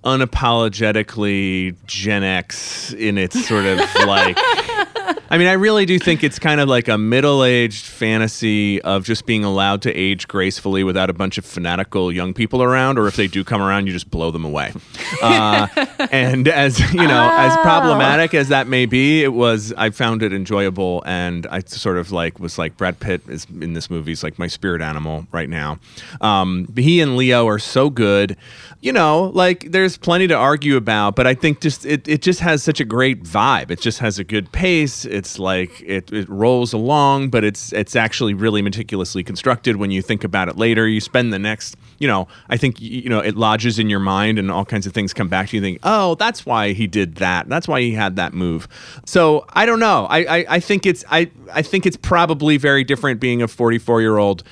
unapologetically 0.03 1.75
Gen 1.85 2.23
X 2.23 2.93
in 2.93 3.17
its 3.17 3.47
sort 3.47 3.65
of 3.65 3.79
like 4.05 4.37
I 5.33 5.39
mean, 5.39 5.47
I 5.47 5.53
really 5.53 5.87
do 5.87 5.97
think 5.97 6.23
it's 6.23 6.37
kind 6.37 6.61
of 6.61 6.69
like 6.69 6.87
a 6.87 6.95
middle-aged 6.95 7.87
fantasy 7.87 8.79
of 8.83 9.03
just 9.03 9.25
being 9.25 9.43
allowed 9.43 9.81
to 9.81 9.91
age 9.91 10.27
gracefully 10.27 10.83
without 10.83 11.09
a 11.09 11.13
bunch 11.13 11.39
of 11.39 11.45
fanatical 11.45 12.11
young 12.11 12.35
people 12.35 12.61
around, 12.61 12.99
or 12.99 13.07
if 13.07 13.15
they 13.15 13.25
do 13.25 13.43
come 13.43 13.59
around, 13.59 13.87
you 13.87 13.93
just 13.93 14.11
blow 14.11 14.29
them 14.29 14.45
away. 14.45 14.73
Uh, 15.21 15.67
and 16.11 16.49
as 16.49 16.79
you 16.91 17.07
know, 17.07 17.29
as 17.31 17.55
problematic 17.57 18.33
as 18.33 18.49
that 18.49 18.67
may 18.67 18.85
be, 18.85 19.23
it 19.23 19.31
was. 19.31 19.71
I 19.77 19.91
found 19.91 20.21
it 20.21 20.33
enjoyable, 20.33 21.01
and 21.05 21.47
I 21.47 21.61
sort 21.61 21.97
of 21.97 22.11
like 22.11 22.39
was 22.39 22.57
like 22.57 22.75
Brad 22.75 22.99
Pitt 22.99 23.21
is 23.29 23.45
in 23.61 23.73
this 23.73 23.89
movie 23.89 24.11
is 24.11 24.21
like 24.21 24.37
my 24.37 24.47
spirit 24.47 24.81
animal 24.81 25.27
right 25.31 25.47
now. 25.47 25.79
Um, 26.19 26.67
he 26.75 26.99
and 26.99 27.15
Leo 27.15 27.47
are 27.47 27.59
so 27.59 27.89
good. 27.89 28.35
You 28.81 28.91
know, 28.91 29.31
like 29.33 29.71
there's 29.71 29.97
plenty 29.97 30.27
to 30.27 30.35
argue 30.35 30.75
about, 30.75 31.15
but 31.15 31.25
I 31.25 31.35
think 31.35 31.61
just 31.61 31.85
it, 31.85 32.05
it 32.05 32.21
just 32.21 32.41
has 32.41 32.63
such 32.63 32.81
a 32.81 32.85
great 32.85 33.23
vibe. 33.23 33.71
It 33.71 33.79
just 33.79 33.99
has 33.99 34.19
a 34.19 34.25
good 34.25 34.51
pace. 34.51 35.05
It's 35.23 35.39
like 35.39 35.79
it, 35.79 36.11
it 36.11 36.27
rolls 36.27 36.73
along, 36.73 37.29
but 37.29 37.45
it's 37.45 37.71
it's 37.71 37.95
actually 37.95 38.33
really 38.33 38.61
meticulously 38.61 39.23
constructed 39.23 39.77
when 39.77 39.89
you 39.89 40.01
think 40.01 40.25
about 40.25 40.49
it 40.49 40.57
later. 40.57 40.85
You 40.85 40.99
spend 40.99 41.31
the 41.31 41.39
next, 41.39 41.77
you 41.97 42.09
know, 42.09 42.27
I 42.49 42.57
think 42.57 42.81
you 42.81 43.07
know, 43.07 43.19
it 43.19 43.37
lodges 43.37 43.79
in 43.79 43.89
your 43.89 44.01
mind 44.01 44.37
and 44.37 44.51
all 44.51 44.65
kinds 44.65 44.85
of 44.85 44.91
things 44.91 45.13
come 45.13 45.29
back 45.29 45.47
to 45.47 45.55
you 45.55 45.61
think, 45.61 45.79
"Oh, 45.83 46.15
that's 46.15 46.45
why 46.45 46.73
he 46.73 46.87
did 46.87 47.15
that. 47.15 47.47
That's 47.47 47.69
why 47.69 47.79
he 47.79 47.93
had 47.93 48.17
that 48.17 48.33
move." 48.33 48.67
So, 49.05 49.45
I 49.53 49.65
don't 49.65 49.79
know. 49.79 50.07
I 50.09 50.19
I, 50.25 50.45
I 50.49 50.59
think 50.59 50.85
it's 50.85 51.05
I 51.09 51.31
I 51.53 51.61
think 51.61 51.85
it's 51.85 51.95
probably 51.95 52.57
very 52.57 52.83
different 52.83 53.21
being 53.21 53.41
a 53.41 53.47
44-year-old 53.47 54.43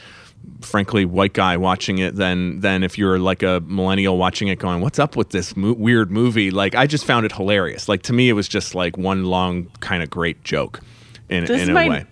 frankly 0.61 1.05
white 1.05 1.33
guy 1.33 1.57
watching 1.57 1.97
it 1.97 2.15
than 2.15 2.59
than 2.59 2.83
if 2.83 2.97
you're 2.97 3.19
like 3.19 3.41
a 3.43 3.61
millennial 3.65 4.17
watching 4.17 4.47
it 4.47 4.59
going 4.59 4.81
what's 4.81 4.99
up 4.99 5.15
with 5.15 5.29
this 5.29 5.55
mo- 5.55 5.73
weird 5.73 6.11
movie 6.11 6.51
like 6.51 6.75
i 6.75 6.85
just 6.85 7.03
found 7.03 7.25
it 7.25 7.31
hilarious 7.31 7.89
like 7.89 8.03
to 8.03 8.13
me 8.13 8.29
it 8.29 8.33
was 8.33 8.47
just 8.47 8.75
like 8.75 8.97
one 8.97 9.25
long 9.25 9.65
kind 9.79 10.03
of 10.03 10.09
great 10.09 10.43
joke 10.43 10.79
in, 11.29 11.45
This 11.45 11.61
is 11.61 11.63
in 11.63 11.69
a 11.69 11.73
my 11.73 11.89
way 11.89 12.05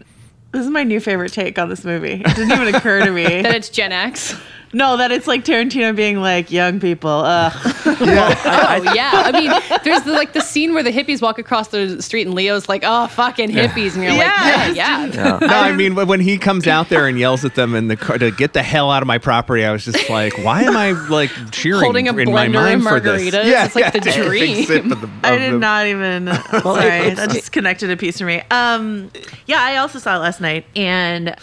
this 0.51 0.65
is 0.65 0.71
my 0.71 0.83
new 0.83 0.99
favorite 0.99 1.31
take 1.31 1.59
on 1.59 1.69
this 1.69 1.85
movie. 1.85 2.23
It 2.25 2.35
didn't 2.35 2.51
even 2.51 2.73
occur 2.73 3.05
to 3.05 3.11
me. 3.11 3.23
That 3.43 3.55
it's 3.55 3.69
Gen 3.69 3.91
X. 3.91 4.35
no, 4.73 4.97
that 4.97 5.11
it's 5.11 5.27
like 5.27 5.43
Tarantino 5.45 5.95
being 5.95 6.21
like 6.21 6.51
young 6.51 6.79
people. 6.79 7.09
Ugh. 7.09 7.75
Oh 8.09 8.93
yeah, 8.93 9.11
I 9.13 9.31
mean, 9.31 9.51
there's 9.83 10.03
the, 10.03 10.11
like 10.11 10.33
the 10.33 10.41
scene 10.41 10.73
where 10.73 10.83
the 10.83 10.91
hippies 10.91 11.21
walk 11.21 11.39
across 11.39 11.69
the 11.69 12.01
street 12.01 12.27
and 12.27 12.35
Leo's 12.35 12.69
like, 12.69 12.83
"Oh, 12.85 13.07
fucking 13.07 13.49
hippies," 13.49 13.95
and 13.95 14.03
you're 14.03 14.11
like, 14.13 14.19
Yes. 14.27 14.75
"Yeah, 14.75 15.05
yeah." 15.13 15.37
no 15.39 15.47
i 15.47 15.71
mean 15.75 15.95
when 15.95 16.07
when 16.07 16.19
he 16.19 16.37
comes 16.37 16.67
out 16.67 16.89
there 16.89 17.07
and 17.07 17.17
yells 17.17 17.43
at 17.45 17.55
them 17.55 17.75
in 17.75 17.87
the 17.87 17.95
car 17.97 18.17
to 18.17 18.31
get 18.31 18.53
the 18.53 18.61
hell 18.63 18.91
out 18.91 19.01
of 19.01 19.07
my 19.07 19.17
property 19.17 19.63
i 19.65 19.71
was 19.71 19.85
just 19.85 20.09
like 20.09 20.37
why 20.43 20.61
am 20.63 20.77
i 20.77 20.91
like 21.09 21.29
cheering 21.51 21.81
Holding 21.81 22.07
a 22.07 22.15
in 22.15 22.31
my 22.31 22.47
mind 22.47 22.83
for 22.83 22.99
this 22.99 23.33
margaritas. 23.33 23.65
It's 23.65 23.75
like 23.75 23.93
the 23.93 23.99
take 23.99 24.17
a 24.17 24.29
big 24.29 24.65
sip 24.67 24.81
dream. 24.83 24.91
of 24.91 25.01
the- 25.01 25.09
I 25.23 25.37
did 25.37 25.53
the- 25.53 25.57
not 25.59 25.87
even. 25.87 26.27
sorry, 26.27 27.09
that 27.15 27.29
just 27.31 27.51
connected 27.51 27.89
a 27.89 27.97
piece 27.97 28.19
for 28.19 28.25
me. 28.25 28.41
Um, 28.51 29.11
yeah, 29.47 29.61
I 29.61 29.77
also 29.77 29.99
saw 29.99 30.15
it 30.15 30.19
last 30.19 30.41
night, 30.41 30.65
and 30.75 31.35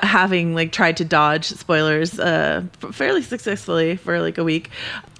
having 0.00 0.54
like 0.54 0.72
tried 0.72 0.96
to 0.98 1.04
dodge 1.04 1.46
spoilers 1.46 2.18
uh, 2.18 2.62
fairly 2.92 3.22
successfully 3.22 3.96
for 3.96 4.20
like 4.20 4.38
a 4.38 4.44
week. 4.44 4.70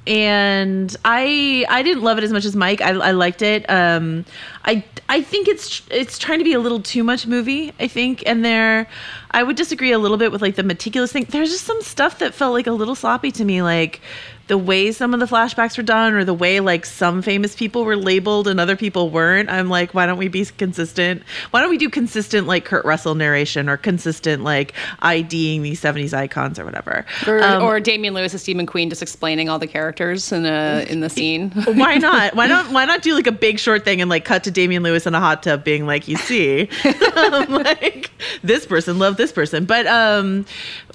And 0.06 0.94
I 1.04 1.64
I 1.70 1.82
didn't 1.82 2.02
love 2.02 2.18
it 2.18 2.24
as 2.24 2.32
much 2.32 2.44
as 2.44 2.54
Mike. 2.54 2.82
I, 2.82 2.90
I 2.90 3.12
liked 3.12 3.40
it. 3.40 3.68
Um, 3.70 4.26
I 4.64 4.84
I 5.08 5.22
think 5.22 5.48
it's 5.48 5.82
it's 5.90 6.18
trying 6.18 6.38
to 6.38 6.44
be 6.44 6.52
a 6.52 6.58
little 6.58 6.80
too 6.80 7.02
much 7.02 7.26
movie. 7.26 7.72
I 7.80 7.88
think, 7.88 8.22
and 8.26 8.44
there, 8.44 8.86
I 9.30 9.42
would 9.42 9.56
disagree 9.56 9.92
a 9.92 9.98
little 9.98 10.18
bit 10.18 10.30
with 10.30 10.42
like 10.42 10.56
the 10.56 10.62
meticulous 10.62 11.12
thing. 11.12 11.26
There's 11.30 11.50
just 11.50 11.64
some 11.64 11.80
stuff 11.80 12.18
that 12.18 12.34
felt 12.34 12.52
like 12.52 12.66
a 12.66 12.72
little 12.72 12.94
sloppy 12.94 13.30
to 13.32 13.44
me. 13.44 13.62
Like 13.62 14.02
the 14.46 14.59
way 14.59 14.92
some 14.92 15.14
of 15.14 15.20
the 15.20 15.26
flashbacks 15.26 15.76
were 15.76 15.83
done 15.83 16.14
or 16.14 16.24
the 16.24 16.35
way 16.35 16.61
like 16.61 16.85
some 16.85 17.22
famous 17.22 17.54
people 17.54 17.85
were 17.85 17.96
labeled 17.96 18.46
and 18.46 18.61
other 18.61 18.76
people 18.76 19.11
weren't. 19.11 19.48
I'm 19.48 19.68
like, 19.68 19.94
why 19.94 20.07
don't 20.07 20.18
we 20.18 20.28
be 20.28 20.44
consistent? 20.44 21.22
Why 21.50 21.61
don't 21.61 21.70
we 21.70 21.78
do 21.78 21.88
consistent 21.88 22.46
like 22.46 22.64
Kurt 22.64 22.85
Russell 22.85 23.14
narration 23.14 23.68
or 23.68 23.76
consistent 23.76 24.44
like 24.44 24.74
IDing 25.00 25.62
these 25.62 25.80
70s 25.80 26.12
icons 26.12 26.59
or 26.59 26.64
whatever? 26.64 27.07
Or, 27.26 27.42
Um, 27.42 27.62
or 27.62 27.80
Damian 27.80 28.12
Lewis 28.14 28.35
as 28.35 28.42
Steve 28.42 28.57
McQueen 28.57 28.90
just 28.90 29.02
explaining 29.02 29.48
all 29.48 29.59
the 29.59 29.66
characters 29.66 30.30
in 30.33 30.44
a, 30.44 30.85
in 30.88 31.00
the 31.00 31.09
scene. 31.09 31.50
why 31.64 31.96
not? 31.98 32.35
Why 32.35 32.46
not? 32.46 32.70
Why 32.70 32.85
not 32.85 33.02
do 33.02 33.14
like 33.14 33.26
a 33.26 33.33
big 33.33 33.59
short 33.59 33.85
thing 33.85 34.00
and 34.00 34.11
like 34.11 34.24
cut 34.24 34.44
to 34.44 34.50
Damian 34.50 34.83
Lewis 34.83 35.07
in 35.07 35.14
a 35.14 35.20
hot 35.20 35.42
tub, 35.42 35.64
being 35.64 35.87
like, 35.87 36.07
"You 36.09 36.16
see, 36.16 36.68
um, 37.16 37.46
like 37.50 38.11
this 38.42 38.66
person 38.66 38.98
loved 38.98 39.16
this 39.16 39.33
person," 39.33 39.64
but 39.64 39.87
um, 39.87 40.44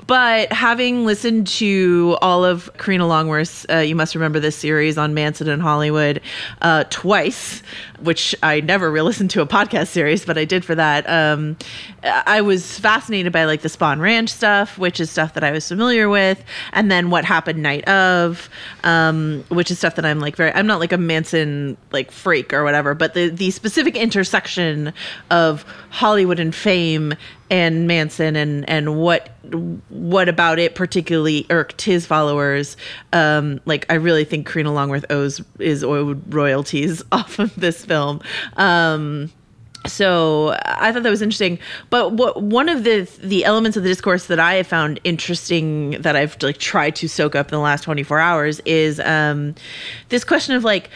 but 0.09 0.51
having 0.51 1.05
listened 1.05 1.45
to 1.45 2.17
all 2.19 2.43
of 2.43 2.75
Karina 2.79 3.05
Longworth's, 3.05 3.63
uh, 3.69 3.77
you 3.77 3.95
must 3.95 4.15
remember 4.15 4.39
this 4.39 4.55
series 4.55 4.97
on 4.97 5.13
Manson 5.13 5.47
and 5.47 5.61
Hollywood 5.61 6.19
uh, 6.63 6.85
twice, 6.89 7.61
which 7.99 8.33
I 8.41 8.59
never 8.59 8.89
re-listened 8.89 9.29
to 9.31 9.41
a 9.41 9.45
podcast 9.45 9.89
series, 9.89 10.25
but 10.25 10.35
I 10.35 10.45
did 10.45 10.65
for 10.65 10.73
that. 10.73 11.07
Um, 11.07 11.57
I 12.01 12.41
was 12.41 12.79
fascinated 12.79 13.31
by 13.31 13.45
like 13.45 13.61
the 13.61 13.69
Spahn 13.69 13.99
Ranch 13.99 14.31
stuff, 14.31 14.79
which 14.79 14.99
is 14.99 15.11
stuff 15.11 15.35
that 15.35 15.43
I 15.43 15.51
was 15.51 15.67
familiar 15.67 16.09
with, 16.09 16.43
and 16.73 16.89
then 16.89 17.11
what 17.11 17.23
happened 17.23 17.61
night 17.61 17.87
of, 17.87 18.49
um, 18.83 19.45
which 19.49 19.69
is 19.69 19.77
stuff 19.77 19.93
that 19.93 20.05
I'm 20.05 20.19
like 20.19 20.35
very. 20.35 20.51
I'm 20.53 20.65
not 20.65 20.79
like 20.79 20.91
a 20.91 20.97
Manson 20.97 21.77
like 21.91 22.09
freak 22.09 22.51
or 22.51 22.63
whatever, 22.63 22.95
but 22.95 23.13
the 23.13 23.29
the 23.29 23.51
specific 23.51 23.95
intersection 23.95 24.91
of 25.29 25.65
Hollywood 25.91 26.39
and 26.39 26.55
fame 26.55 27.13
and 27.49 27.87
Manson 27.87 28.35
and 28.35 28.67
and 28.69 28.97
what 28.97 29.29
what 29.89 30.29
about 30.29 30.59
it 30.59 30.75
particularly 30.75 31.45
irked 31.49 31.81
his 31.81 32.05
followers. 32.05 32.77
Um, 33.13 33.59
like 33.65 33.85
I 33.89 33.95
really 33.95 34.23
think 34.23 34.47
Karina 34.47 34.73
Longworth 34.73 35.05
owes 35.09 35.41
is 35.59 35.83
owed 35.83 36.33
royalties 36.33 37.03
off 37.11 37.39
of 37.39 37.55
this 37.55 37.85
film. 37.85 38.21
Um, 38.57 39.31
so 39.87 40.57
I 40.65 40.91
thought 40.91 41.03
that 41.03 41.09
was 41.09 41.21
interesting. 41.21 41.59
But 41.89 42.13
what 42.13 42.41
one 42.41 42.69
of 42.69 42.83
the 42.83 43.09
the 43.21 43.45
elements 43.45 43.77
of 43.77 43.83
the 43.83 43.89
discourse 43.89 44.27
that 44.27 44.39
I 44.39 44.55
have 44.55 44.67
found 44.67 44.99
interesting 45.03 45.91
that 46.01 46.15
I've 46.15 46.41
like 46.41 46.57
tried 46.57 46.95
to 46.97 47.07
soak 47.07 47.35
up 47.35 47.47
in 47.47 47.55
the 47.55 47.61
last 47.61 47.83
24 47.83 48.19
hours 48.19 48.59
is 48.65 48.99
um, 48.99 49.55
this 50.09 50.23
question 50.23 50.55
of 50.55 50.63
like 50.63 50.89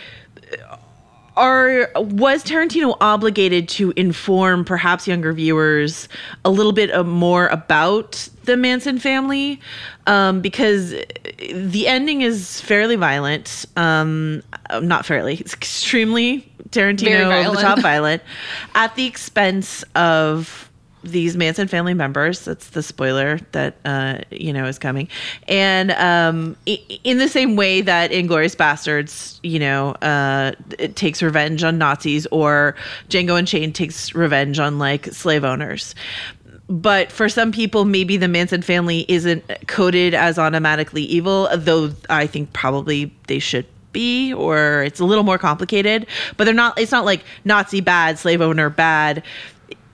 are 1.35 1.89
was 1.95 2.43
Tarantino 2.43 2.95
obligated 3.01 3.67
to 3.69 3.91
inform 3.95 4.65
perhaps 4.65 5.07
younger 5.07 5.33
viewers 5.33 6.07
a 6.45 6.51
little 6.51 6.73
bit 6.73 6.93
uh, 6.93 7.03
more 7.03 7.47
about 7.47 8.29
the 8.43 8.57
Manson 8.57 8.99
family 8.99 9.59
um, 10.07 10.41
because 10.41 10.91
the 10.91 11.87
ending 11.87 12.21
is 12.21 12.61
fairly 12.61 12.95
violent. 12.95 13.65
Um, 13.75 14.43
uh, 14.69 14.79
not 14.79 15.05
fairly, 15.05 15.35
it's 15.35 15.53
extremely 15.53 16.51
Tarantino 16.69 17.45
over 17.45 17.55
the 17.55 17.61
top 17.61 17.79
violent 17.79 18.21
at 18.75 18.95
the 18.95 19.05
expense 19.05 19.83
of 19.95 20.69
these 21.03 21.35
Manson 21.35 21.67
family 21.67 21.93
members. 21.93 22.45
That's 22.45 22.69
the 22.69 22.81
spoiler 22.81 23.39
that 23.51 23.75
uh, 23.85 24.19
you 24.31 24.53
know 24.53 24.65
is 24.65 24.79
coming, 24.79 25.07
and 25.47 25.91
um, 25.91 26.55
in 26.65 27.17
the 27.17 27.27
same 27.27 27.55
way 27.55 27.81
that 27.81 28.11
Inglourious 28.11 28.55
Basterds, 28.55 29.39
you 29.43 29.59
know, 29.59 29.91
uh, 30.01 30.53
it 30.79 30.95
takes 30.95 31.21
revenge 31.21 31.63
on 31.63 31.77
Nazis, 31.77 32.25
or 32.27 32.75
Django 33.09 33.37
Unchained 33.37 33.75
takes 33.75 34.15
revenge 34.15 34.59
on 34.59 34.79
like 34.79 35.07
slave 35.07 35.43
owners. 35.43 35.93
But 36.69 37.11
for 37.11 37.27
some 37.27 37.51
people, 37.51 37.85
maybe 37.85 38.17
the 38.17 38.27
Manson 38.27 38.61
family 38.61 39.05
isn't 39.07 39.43
coded 39.67 40.13
as 40.13 40.39
automatically 40.39 41.03
evil, 41.03 41.49
though 41.55 41.91
I 42.09 42.25
think 42.25 42.53
probably 42.53 43.13
they 43.27 43.39
should 43.39 43.65
be 43.91 44.33
or 44.33 44.83
it's 44.83 44.99
a 44.99 45.05
little 45.05 45.23
more 45.23 45.37
complicated. 45.37 46.07
But 46.35 46.45
they're 46.45 46.53
not 46.53 46.79
it's 46.79 46.91
not 46.91 47.05
like 47.05 47.23
nazi 47.45 47.79
bad 47.79 48.17
slave 48.19 48.41
owner 48.41 48.69
bad 48.69 49.23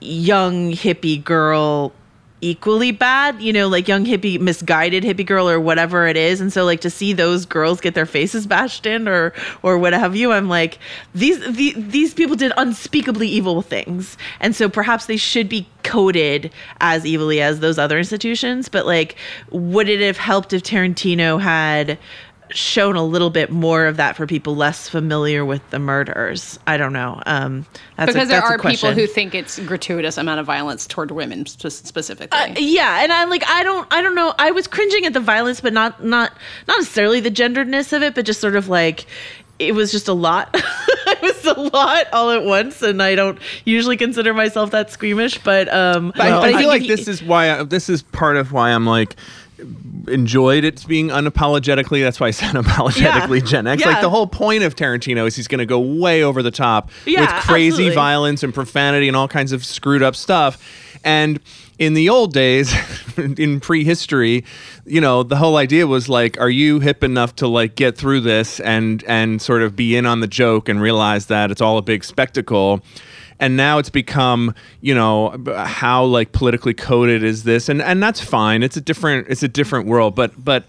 young 0.00 0.72
hippie 0.72 1.22
girl 1.22 1.92
equally 2.40 2.90
bad 2.90 3.40
you 3.40 3.52
know 3.52 3.68
like 3.68 3.86
young 3.86 4.04
hippie 4.04 4.40
misguided 4.40 5.04
hippie 5.04 5.26
girl 5.26 5.48
or 5.48 5.60
whatever 5.60 6.06
it 6.06 6.16
is. 6.16 6.40
And 6.40 6.52
so 6.52 6.64
like 6.64 6.80
to 6.82 6.90
see 6.90 7.12
those 7.12 7.46
girls 7.46 7.80
get 7.80 7.94
their 7.94 8.06
faces 8.06 8.46
bashed 8.46 8.86
in 8.86 9.08
or 9.08 9.32
or 9.62 9.78
what 9.78 9.92
have 9.92 10.16
you 10.16 10.32
i'm 10.32 10.48
like 10.48 10.78
these 11.14 11.38
the, 11.40 11.74
these 11.76 12.14
people 12.14 12.36
did 12.36 12.52
unspeakably 12.56 13.28
evil 13.28 13.62
things. 13.62 14.16
And 14.40 14.54
so 14.54 14.68
perhaps 14.68 15.06
they 15.06 15.16
should 15.16 15.48
be 15.48 15.68
coded 15.82 16.52
as 16.80 17.04
evilly 17.04 17.40
as 17.40 17.60
those 17.60 17.78
other 17.78 17.98
institutions. 17.98 18.68
But 18.68 18.86
like 18.86 19.16
would 19.50 19.88
it 19.88 20.00
have 20.00 20.18
helped 20.18 20.52
if 20.52 20.62
tarantino 20.62 21.40
had 21.40 21.98
shown 22.52 22.96
a 22.96 23.04
little 23.04 23.30
bit 23.30 23.50
more 23.50 23.86
of 23.86 23.96
that 23.98 24.16
for 24.16 24.26
people 24.26 24.56
less 24.56 24.88
familiar 24.88 25.44
with 25.44 25.68
the 25.70 25.78
murders. 25.78 26.58
I 26.66 26.76
don't 26.76 26.92
know. 26.92 27.22
Um, 27.26 27.66
that's 27.96 28.10
a- 28.10 28.14
because 28.14 28.28
there 28.28 28.40
that's 28.40 28.50
a 28.50 28.54
are 28.54 28.58
people 28.58 28.92
who 28.92 29.06
think 29.06 29.34
it's 29.34 29.58
gratuitous 29.60 30.18
amount 30.18 30.40
of 30.40 30.46
violence 30.46 30.86
toward 30.86 31.10
women 31.10 31.46
spe- 31.46 31.68
specifically. 31.70 32.38
Uh, 32.38 32.54
yeah, 32.58 33.02
and 33.02 33.12
I 33.12 33.24
like 33.24 33.44
I 33.46 33.62
don't 33.62 33.86
I 33.92 34.02
don't 34.02 34.14
know. 34.14 34.34
I 34.38 34.50
was 34.50 34.66
cringing 34.66 35.04
at 35.06 35.12
the 35.12 35.20
violence, 35.20 35.60
but 35.60 35.72
not 35.72 36.04
not 36.04 36.32
not 36.68 36.78
necessarily 36.78 37.20
the 37.20 37.30
genderedness 37.30 37.92
of 37.92 38.02
it, 38.02 38.14
but 38.14 38.24
just 38.26 38.40
sort 38.40 38.56
of 38.56 38.68
like 38.68 39.06
it 39.58 39.74
was 39.74 39.92
just 39.92 40.08
a 40.08 40.12
lot. 40.14 40.48
it 40.54 41.22
was 41.22 41.44
a 41.44 41.60
lot 41.60 42.06
all 42.12 42.30
at 42.30 42.44
once, 42.44 42.80
and 42.82 43.02
I 43.02 43.14
don't 43.14 43.38
usually 43.66 43.96
consider 43.98 44.32
myself 44.32 44.70
that 44.70 44.90
squeamish, 44.90 45.38
but 45.44 45.68
um, 45.72 46.12
But 46.16 46.20
I- 46.26 46.30
but 46.30 46.42
I, 46.44 46.48
feel 46.50 46.58
think 46.58 46.68
like 46.68 46.82
if 46.82 46.88
you- 46.88 46.96
this 46.96 47.08
is 47.08 47.22
why 47.22 47.50
I, 47.58 47.62
this 47.64 47.88
is 47.88 48.02
part 48.02 48.36
of 48.36 48.52
why 48.52 48.70
I'm 48.70 48.86
like 48.86 49.16
enjoyed 50.08 50.64
it 50.64 50.84
being 50.86 51.08
unapologetically. 51.08 52.02
That's 52.02 52.20
why 52.20 52.28
I 52.28 52.30
said 52.30 52.50
unapologetically 52.54 53.40
Yeah. 53.40 53.46
Gen 53.46 53.66
X. 53.66 53.82
Yeah. 53.82 53.88
Like 53.88 54.00
the 54.00 54.10
whole 54.10 54.26
point 54.26 54.62
of 54.62 54.74
Tarantino 54.76 55.26
is 55.26 55.36
he's 55.36 55.48
going 55.48 55.58
to 55.60 55.66
go 55.66 55.80
way 55.80 56.22
over 56.22 56.42
the 56.42 56.50
top 56.50 56.90
Yeah, 57.06 57.20
with 57.20 57.44
crazy 57.44 57.68
absolutely. 57.68 57.94
violence 57.94 58.42
and 58.42 58.52
profanity 58.54 59.08
and 59.08 59.16
all 59.16 59.28
kinds 59.28 59.52
of 59.52 59.64
screwed 59.64 60.02
up 60.02 60.16
stuff. 60.16 60.62
And 61.02 61.40
in 61.78 61.94
the 61.94 62.10
old 62.10 62.34
days, 62.34 62.74
in 63.16 63.58
prehistory, 63.60 64.44
you 64.84 65.00
know, 65.00 65.22
the 65.22 65.36
whole 65.36 65.56
idea 65.56 65.86
was 65.86 66.08
like, 66.10 66.38
are 66.38 66.50
you 66.50 66.80
hip 66.80 67.02
enough 67.02 67.34
to 67.36 67.48
like 67.48 67.74
get 67.74 67.96
through 67.96 68.20
this 68.20 68.60
and 68.60 69.02
and 69.06 69.40
sort 69.40 69.62
of 69.62 69.74
be 69.76 69.96
in 69.96 70.04
on 70.04 70.20
the 70.20 70.26
joke 70.26 70.68
and 70.68 70.82
realize 70.82 71.26
that 71.26 71.50
it's 71.50 71.60
all 71.62 71.78
a 71.78 71.82
big 71.82 72.04
spectacle? 72.04 72.82
And 73.40 73.56
now 73.56 73.78
it's 73.78 73.90
become 73.90 74.54
you 74.80 74.94
know 74.94 75.36
how 75.56 76.04
like 76.04 76.32
politically 76.32 76.74
coded 76.74 77.24
is 77.24 77.42
this? 77.44 77.68
And 77.68 77.82
and 77.82 78.02
that's 78.02 78.20
fine. 78.20 78.62
It's 78.62 78.76
a 78.76 78.80
different 78.80 79.26
it's 79.28 79.42
a 79.42 79.48
different 79.48 79.86
world. 79.86 80.14
But 80.14 80.42
but 80.42 80.64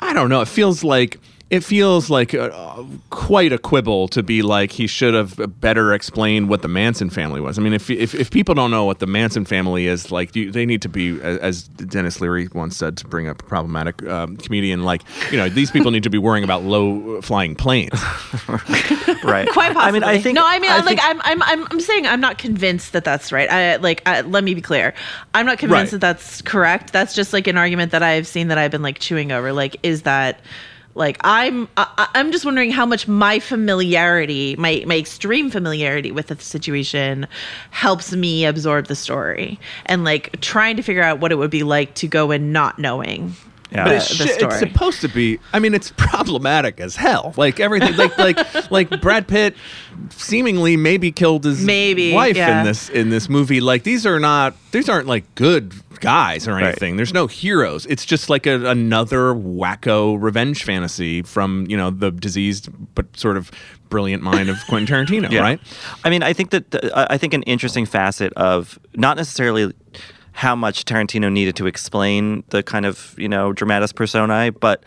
i 0.00 0.12
don't 0.12 0.28
know. 0.28 0.40
It 0.40 0.48
feels 0.48 0.82
like 0.82 1.20
it 1.54 1.62
feels 1.62 2.10
like 2.10 2.34
a, 2.34 2.52
uh, 2.52 2.84
quite 3.10 3.52
a 3.52 3.58
quibble 3.58 4.08
to 4.08 4.24
be 4.24 4.42
like 4.42 4.72
he 4.72 4.88
should 4.88 5.14
have 5.14 5.38
better 5.60 5.92
explained 5.94 6.48
what 6.48 6.62
the 6.62 6.68
Manson 6.68 7.10
family 7.10 7.40
was. 7.40 7.58
I 7.58 7.62
mean, 7.62 7.72
if 7.72 7.88
if, 7.88 8.12
if 8.12 8.30
people 8.32 8.56
don't 8.56 8.72
know 8.72 8.84
what 8.84 8.98
the 8.98 9.06
Manson 9.06 9.44
family 9.44 9.86
is, 9.86 10.10
like 10.10 10.34
you, 10.34 10.50
they 10.50 10.66
need 10.66 10.82
to 10.82 10.88
be, 10.88 11.20
as 11.22 11.62
Denis 11.68 12.20
Leary 12.20 12.48
once 12.52 12.76
said, 12.76 12.96
to 12.96 13.06
bring 13.06 13.28
up 13.28 13.40
a 13.40 13.44
problematic 13.44 14.02
um, 14.08 14.36
comedian, 14.36 14.82
like 14.82 15.02
you 15.30 15.36
know, 15.36 15.48
these 15.48 15.70
people 15.70 15.92
need 15.92 16.02
to 16.02 16.10
be 16.10 16.18
worrying 16.18 16.42
about 16.42 16.64
low 16.64 17.20
flying 17.22 17.54
planes. 17.54 17.92
right. 19.22 19.48
Quite 19.48 19.74
possibly. 19.74 19.80
I 19.80 19.90
mean, 19.92 20.02
I 20.02 20.18
think 20.18 20.34
no. 20.34 20.42
I 20.44 20.58
mean, 20.58 20.72
I 20.72 20.78
like 20.78 20.86
think- 20.86 21.00
I'm, 21.04 21.20
I'm, 21.22 21.42
I'm, 21.44 21.68
I'm 21.70 21.80
saying 21.80 22.06
I'm 22.08 22.20
not 22.20 22.38
convinced 22.38 22.92
that 22.94 23.04
that's 23.04 23.30
right. 23.30 23.48
I 23.48 23.76
like. 23.76 24.02
I, 24.06 24.22
let 24.22 24.42
me 24.42 24.54
be 24.54 24.60
clear. 24.60 24.92
I'm 25.34 25.46
not 25.46 25.58
convinced 25.58 25.92
Right. 25.92 26.00
that 26.00 26.18
that's 26.18 26.42
correct. 26.42 26.92
That's 26.92 27.14
just 27.14 27.32
like 27.32 27.46
an 27.46 27.56
argument 27.56 27.92
that 27.92 28.02
I've 28.02 28.26
seen 28.26 28.48
that 28.48 28.58
I've 28.58 28.72
been 28.72 28.82
like 28.82 28.98
chewing 28.98 29.30
over. 29.30 29.52
Like, 29.52 29.76
is 29.84 30.02
that 30.02 30.40
like 30.94 31.18
I'm? 31.22 31.68
I, 31.76 32.08
I'm 32.14 32.30
just 32.30 32.44
wondering 32.44 32.70
how 32.70 32.86
much 32.86 33.08
my 33.08 33.38
familiarity, 33.40 34.54
my 34.56 34.84
my 34.86 34.96
extreme 34.96 35.50
familiarity 35.50 36.12
with 36.12 36.28
the 36.28 36.38
situation, 36.38 37.26
helps 37.70 38.12
me 38.12 38.44
absorb 38.44 38.86
the 38.86 38.96
story 38.96 39.58
and 39.86 40.04
like 40.04 40.40
trying 40.40 40.76
to 40.76 40.82
figure 40.82 41.02
out 41.02 41.20
what 41.20 41.32
it 41.32 41.36
would 41.36 41.50
be 41.50 41.62
like 41.62 41.94
to 41.94 42.08
go 42.08 42.30
in 42.30 42.52
not 42.52 42.78
knowing. 42.78 43.34
Yeah. 43.74 43.84
But 43.84 43.92
it's, 43.96 44.08
the 44.18 44.26
shi- 44.26 44.32
story. 44.34 44.52
it's 44.54 44.60
supposed 44.60 45.00
to 45.00 45.08
be. 45.08 45.40
I 45.52 45.58
mean, 45.58 45.74
it's 45.74 45.92
problematic 45.96 46.80
as 46.80 46.94
hell. 46.96 47.34
Like 47.36 47.58
everything, 47.60 47.96
like 47.96 48.16
like 48.18 48.70
like 48.70 49.00
Brad 49.00 49.26
Pitt 49.26 49.56
seemingly 50.10 50.76
maybe 50.76 51.12
killed 51.12 51.44
his 51.44 51.64
Maybe, 51.64 52.12
wife 52.12 52.36
yeah. 52.36 52.60
in 52.60 52.66
this 52.66 52.88
in 52.88 53.08
this 53.10 53.28
movie. 53.28 53.60
Like 53.60 53.82
these 53.82 54.06
are 54.06 54.20
not 54.20 54.54
these 54.72 54.88
aren't 54.88 55.06
like 55.06 55.34
good 55.34 55.72
guys 56.00 56.46
or 56.46 56.52
Right. 56.54 56.64
anything. 56.66 56.96
There's 56.96 57.14
no 57.14 57.26
heroes. 57.26 57.86
It's 57.86 58.04
just 58.04 58.28
like 58.30 58.46
a, 58.46 58.66
another 58.68 59.34
wacko 59.34 60.20
revenge 60.20 60.64
fantasy 60.64 61.22
from 61.22 61.66
you 61.68 61.76
know 61.76 61.90
the 61.90 62.10
diseased 62.10 62.68
but 62.94 63.16
sort 63.16 63.36
of 63.36 63.50
brilliant 63.88 64.22
mind 64.22 64.48
of 64.50 64.58
Quentin 64.68 65.06
Tarantino, 65.06 65.30
Yeah. 65.30 65.40
right? 65.40 65.60
I 66.04 66.10
mean, 66.10 66.22
I 66.22 66.32
think 66.32 66.50
that 66.50 66.70
the, 66.70 66.96
I 66.96 67.14
I 67.14 67.18
think 67.18 67.34
an 67.34 67.42
interesting 67.44 67.86
facet 67.86 68.32
of 68.34 68.78
not 68.94 69.16
necessarily 69.16 69.72
how 70.36 70.54
much 70.56 70.84
Tarantino 70.84 71.32
needed 71.32 71.54
to 71.56 71.66
explain 71.66 72.42
the 72.50 72.62
kind 72.62 72.84
of 72.84 73.14
you 73.16 73.28
know 73.28 73.52
dramatis 73.52 73.92
personae, 73.92 74.50
but 74.50 74.82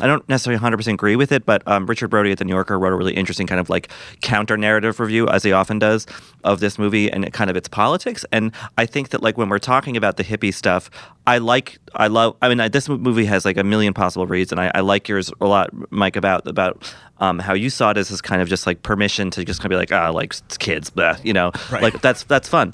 I 0.00 0.06
don't 0.06 0.26
necessarily 0.26 0.58
100% 0.58 0.94
agree 0.94 1.16
with 1.16 1.32
it, 1.32 1.44
but 1.44 1.62
um, 1.68 1.84
Richard 1.84 2.08
Brody 2.08 2.32
at 2.32 2.38
the 2.38 2.46
New 2.46 2.54
Yorker 2.54 2.78
wrote 2.78 2.94
a 2.94 2.96
really 2.96 3.12
interesting 3.12 3.46
kind 3.46 3.60
of 3.60 3.68
like 3.68 3.90
counter 4.22 4.56
narrative 4.56 4.98
review, 4.98 5.28
as 5.28 5.42
he 5.42 5.52
often 5.52 5.78
does, 5.78 6.06
of 6.44 6.60
this 6.60 6.78
movie 6.78 7.12
and 7.12 7.30
kind 7.34 7.50
of 7.50 7.56
its 7.58 7.68
politics. 7.68 8.24
And 8.32 8.52
I 8.78 8.86
think 8.86 9.10
that 9.10 9.22
like 9.22 9.36
when 9.36 9.50
we're 9.50 9.58
talking 9.58 9.94
about 9.98 10.16
the 10.16 10.24
hippie 10.24 10.54
stuff, 10.54 10.88
I 11.26 11.36
like, 11.36 11.78
I 11.94 12.06
love, 12.06 12.36
I 12.40 12.48
mean, 12.48 12.58
I, 12.58 12.68
this 12.68 12.88
movie 12.88 13.26
has 13.26 13.44
like 13.44 13.58
a 13.58 13.64
million 13.64 13.92
possible 13.92 14.26
reads, 14.26 14.50
and 14.50 14.58
I, 14.58 14.70
I 14.74 14.80
like 14.80 15.08
yours 15.10 15.30
a 15.42 15.46
lot, 15.46 15.68
Mike, 15.92 16.16
about 16.16 16.46
about 16.46 16.90
um, 17.20 17.38
how 17.38 17.52
you 17.52 17.68
saw 17.68 17.90
it 17.90 17.98
as 17.98 18.08
this 18.08 18.22
kind 18.22 18.40
of 18.40 18.48
just 18.48 18.66
like 18.66 18.82
permission 18.82 19.30
to 19.32 19.44
just 19.44 19.60
kind 19.60 19.66
of 19.66 19.76
be 19.76 19.76
like, 19.76 19.92
ah, 19.92 20.08
like 20.08 20.32
kids, 20.58 20.88
blah, 20.88 21.18
you 21.22 21.34
know, 21.34 21.52
Right. 21.70 21.82
like 21.82 22.00
that's 22.00 22.22
that's 22.24 22.48
fun. 22.48 22.72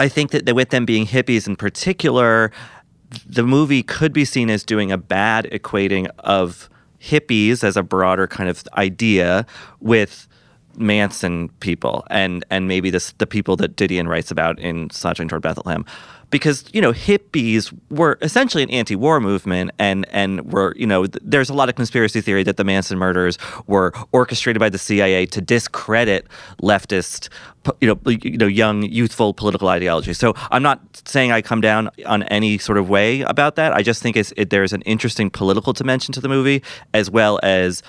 I 0.00 0.08
think 0.08 0.30
that 0.30 0.54
with 0.54 0.70
them 0.70 0.86
being 0.86 1.06
hippies 1.06 1.46
in 1.46 1.56
particular, 1.56 2.50
the 3.26 3.42
movie 3.42 3.82
could 3.82 4.14
be 4.14 4.24
seen 4.24 4.48
as 4.48 4.64
doing 4.64 4.90
a 4.90 4.96
bad 4.96 5.44
equating 5.52 6.08
of 6.20 6.70
hippies 7.02 7.62
as 7.62 7.76
a 7.76 7.82
broader 7.82 8.26
kind 8.26 8.48
of 8.48 8.64
idea 8.78 9.44
with 9.80 10.26
Manson 10.76 11.50
people 11.60 12.06
and 12.10 12.44
and 12.48 12.66
maybe 12.66 12.88
this 12.88 13.12
the 13.18 13.26
people 13.26 13.56
that 13.56 13.76
Didion 13.76 14.08
writes 14.08 14.30
about 14.30 14.58
in 14.58 14.88
Slouching 14.88 15.28
Toward 15.28 15.42
Bethlehem. 15.42 15.84
Because 16.30 16.64
you 16.72 16.80
know 16.80 16.92
hippies 16.92 17.76
were 17.90 18.16
essentially 18.22 18.62
an 18.62 18.70
anti-war 18.70 19.20
movement, 19.20 19.72
and 19.78 20.06
and 20.10 20.52
were 20.52 20.74
you 20.76 20.86
know 20.86 21.06
th- 21.06 21.22
there's 21.24 21.50
a 21.50 21.54
lot 21.54 21.68
of 21.68 21.74
conspiracy 21.74 22.20
theory 22.20 22.42
that 22.44 22.56
the 22.56 22.64
Manson 22.64 22.98
murders 22.98 23.36
were 23.66 23.92
orchestrated 24.12 24.60
by 24.60 24.68
the 24.68 24.78
CIA 24.78 25.26
to 25.26 25.40
discredit 25.40 26.26
leftist, 26.62 27.28
you 27.80 27.88
know 27.88 28.10
you 28.10 28.38
know 28.38 28.46
young 28.46 28.82
youthful 28.82 29.34
political 29.34 29.68
ideology. 29.68 30.12
So 30.12 30.34
I'm 30.50 30.62
not 30.62 30.80
saying 31.04 31.32
I 31.32 31.42
come 31.42 31.60
down 31.60 31.90
on 32.06 32.22
any 32.24 32.58
sort 32.58 32.78
of 32.78 32.88
way 32.88 33.22
about 33.22 33.56
that. 33.56 33.72
I 33.72 33.82
just 33.82 34.02
think 34.02 34.16
it's, 34.16 34.32
it, 34.36 34.50
there's 34.50 34.72
an 34.72 34.82
interesting 34.82 35.30
political 35.30 35.72
dimension 35.72 36.12
to 36.14 36.20
the 36.20 36.28
movie 36.28 36.62
as 36.94 37.10
well 37.10 37.40
as 37.42 37.82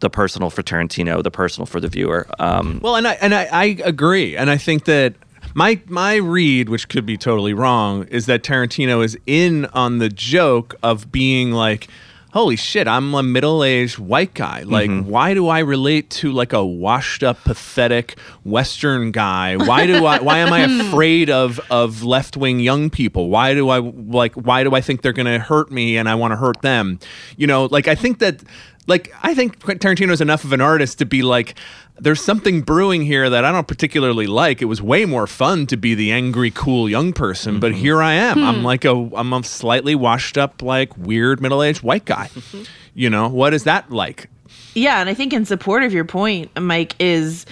the 0.00 0.10
personal 0.10 0.50
for 0.50 0.62
Tarantino, 0.62 1.22
the 1.22 1.30
personal 1.30 1.66
for 1.66 1.78
the 1.78 1.88
viewer. 1.88 2.26
Um, 2.38 2.80
Well, 2.82 2.96
and 2.96 3.06
I 3.06 3.12
and 3.14 3.34
I, 3.34 3.44
I 3.52 3.64
agree, 3.84 4.36
and 4.36 4.50
I 4.50 4.56
think 4.56 4.86
that 4.86 5.14
my 5.54 5.80
my 5.86 6.16
read, 6.16 6.68
which 6.68 6.88
could 6.88 7.06
be 7.06 7.16
totally 7.16 7.54
wrong, 7.54 8.04
is 8.04 8.26
that 8.26 8.42
Tarantino 8.42 9.04
is 9.04 9.18
in 9.26 9.66
on 9.66 9.98
the 9.98 10.08
joke 10.08 10.74
of 10.82 11.10
being 11.12 11.52
like. 11.52 11.88
Holy 12.32 12.54
shit, 12.54 12.86
I'm 12.86 13.12
a 13.12 13.24
middle-aged 13.24 13.98
white 13.98 14.34
guy. 14.34 14.60
Mm-hmm. 14.60 14.70
Like, 14.70 15.04
why 15.04 15.34
do 15.34 15.48
I 15.48 15.58
relate 15.58 16.10
to 16.10 16.30
like 16.30 16.52
a 16.52 16.64
washed-up, 16.64 17.42
pathetic 17.42 18.16
Western 18.44 19.10
guy? 19.10 19.56
Why 19.56 19.84
do 19.88 20.06
I? 20.06 20.20
Why 20.20 20.38
am 20.38 20.52
I 20.52 20.60
afraid 20.86 21.28
of 21.28 21.58
of 21.72 22.04
left-wing 22.04 22.60
young 22.60 22.88
people? 22.88 23.30
Why 23.30 23.54
do 23.54 23.68
I 23.70 23.78
like? 23.78 24.34
Why 24.34 24.62
do 24.62 24.76
I 24.76 24.80
think 24.80 25.02
they're 25.02 25.12
gonna 25.12 25.40
hurt 25.40 25.72
me 25.72 25.96
and 25.96 26.08
I 26.08 26.14
want 26.14 26.30
to 26.30 26.36
hurt 26.36 26.62
them? 26.62 27.00
You 27.36 27.48
know, 27.48 27.64
like 27.64 27.88
I 27.88 27.96
think 27.96 28.20
that 28.20 28.44
like 28.86 29.12
I 29.22 29.34
think 29.34 29.60
Tarantino 29.60 30.10
is 30.10 30.20
enough 30.20 30.44
of 30.44 30.52
an 30.52 30.60
artist 30.60 30.98
to 30.98 31.06
be 31.06 31.22
like 31.22 31.54
there's 31.98 32.22
something 32.22 32.62
brewing 32.62 33.02
here 33.02 33.28
that 33.28 33.44
I 33.44 33.52
don't 33.52 33.68
particularly 33.68 34.26
like. 34.26 34.62
It 34.62 34.64
was 34.64 34.80
way 34.80 35.04
more 35.04 35.26
fun 35.26 35.66
to 35.66 35.76
be 35.76 35.94
the 35.94 36.12
angry, 36.12 36.50
cool 36.50 36.88
young 36.88 37.12
person, 37.12 37.60
but 37.60 37.72
mm-hmm. 37.72 37.80
here 37.80 38.02
I 38.02 38.14
am. 38.14 38.42
I'm 38.42 38.56
hmm. 38.60 38.64
like 38.64 38.84
a 38.84 38.92
I'm 39.14 39.32
a 39.32 39.42
slightly 39.44 39.94
washed 39.94 40.38
up, 40.38 40.62
like 40.62 40.96
weird 40.96 41.40
middle 41.40 41.62
aged 41.62 41.82
white 41.82 42.04
guy. 42.04 42.30
Mm-hmm. 42.34 42.62
you 42.94 43.10
know 43.10 43.28
what 43.28 43.54
is 43.54 43.64
that 43.64 43.90
like? 43.90 44.28
Yeah, 44.74 45.00
and 45.00 45.08
I 45.08 45.14
think 45.14 45.32
in 45.32 45.44
support 45.44 45.82
of 45.82 45.92
your 45.92 46.04
point, 46.04 46.50
Mike, 46.58 46.94
is 47.00 47.44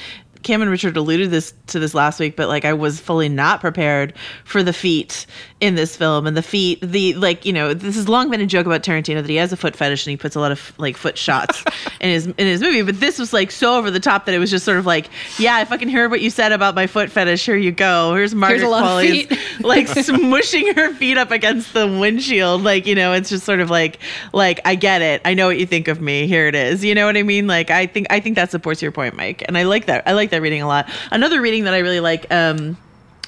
Cam 0.49 0.63
and 0.63 0.71
Richard 0.71 0.97
alluded 0.97 1.31
this 1.31 1.53
to 1.67 1.79
this 1.79 1.93
last 1.93 2.19
week, 2.19 2.35
but 2.35 2.49
like 2.49 2.65
I 2.65 2.73
was 2.73 2.99
fully 2.99 3.29
not 3.29 3.61
prepared 3.61 4.15
for 4.45 4.63
the 4.63 4.73
feet 4.73 5.27
in 5.61 5.75
this 5.75 5.95
film. 5.95 6.27
And 6.27 6.35
the 6.35 6.43
feet 6.43 6.81
the 6.81 7.13
like 7.17 7.45
you 7.45 7.53
know 7.53 7.75
this 7.75 7.97
has 7.97 8.09
long 8.09 8.31
been 8.31 8.41
a 8.41 8.47
joke 8.47 8.65
about 8.65 8.83
Tarantino 8.83 9.17
that 9.17 9.29
he 9.29 9.37
has 9.37 9.53
a 9.53 9.59
foot 9.59 9.77
fetish 9.77 10.07
and 10.07 10.11
he 10.11 10.17
puts 10.17 10.37
a 10.37 10.41
lot 10.41 10.51
of 10.51 10.73
like 10.79 10.97
foot 10.97 11.19
shots 11.19 11.63
in 12.01 12.09
his 12.09 12.27
in 12.29 12.35
his 12.39 12.63
movie. 12.63 12.81
But 12.81 12.99
this 12.99 13.19
was 13.19 13.35
like 13.35 13.51
so 13.51 13.77
over 13.77 13.91
the 13.91 14.01
top 14.01 14.25
that 14.25 14.35
it 14.35 14.39
was 14.39 14.51
just 14.51 14.65
sort 14.65 14.79
of 14.79 14.87
like 14.87 15.11
yeah 15.39 15.57
I 15.57 15.67
fucking 15.67 15.91
heard 15.91 16.11
what 16.11 16.23
you 16.23 16.31
said 16.31 16.53
about 16.53 16.75
my 16.75 16.87
foot 16.87 17.11
fetish 17.11 17.45
here 17.45 17.57
you 17.57 17.71
go. 17.71 18.15
Here's 18.15 18.35
Margaret 18.35 18.63
Qualley's 18.63 19.31
like 19.61 19.87
smushing 19.87 20.75
her 20.77 20.95
feet 20.95 21.19
up 21.19 21.31
against 21.31 21.75
the 21.75 21.87
windshield. 21.87 22.63
Like 22.63 22.87
you 22.87 22.95
know 22.95 23.13
it's 23.13 23.29
just 23.29 23.45
sort 23.45 23.61
of 23.61 23.69
like 23.69 23.99
like 24.33 24.63
I 24.65 24.77
get 24.77 25.03
it. 25.03 25.21
I 25.27 25.35
know 25.35 25.49
what 25.49 25.59
you 25.59 25.67
think 25.67 25.89
of 25.89 26.01
me. 26.01 26.27
Here 26.27 26.47
it 26.47 26.55
is. 26.55 26.83
You 26.83 26.95
know 26.95 27.05
what 27.05 27.19
I 27.19 27.23
mean? 27.23 27.47
Like 27.47 27.69
I 27.71 27.87
think 27.87 28.07
I 28.09 28.19
think 28.19 28.37
that 28.37 28.51
supports 28.51 28.81
your 28.81 28.93
point 28.93 29.15
Mike. 29.15 29.45
And 29.47 29.59
I 29.59 29.65
like 29.65 29.85
that 29.85 30.05
I 30.07 30.13
like 30.13 30.31
that 30.31 30.38
reading 30.39 30.63
a 30.63 30.67
lot 30.67 30.89
another 31.11 31.41
reading 31.41 31.65
that 31.65 31.75
I 31.75 31.79
really 31.79 32.01
like 32.01 32.33
um 32.33 32.77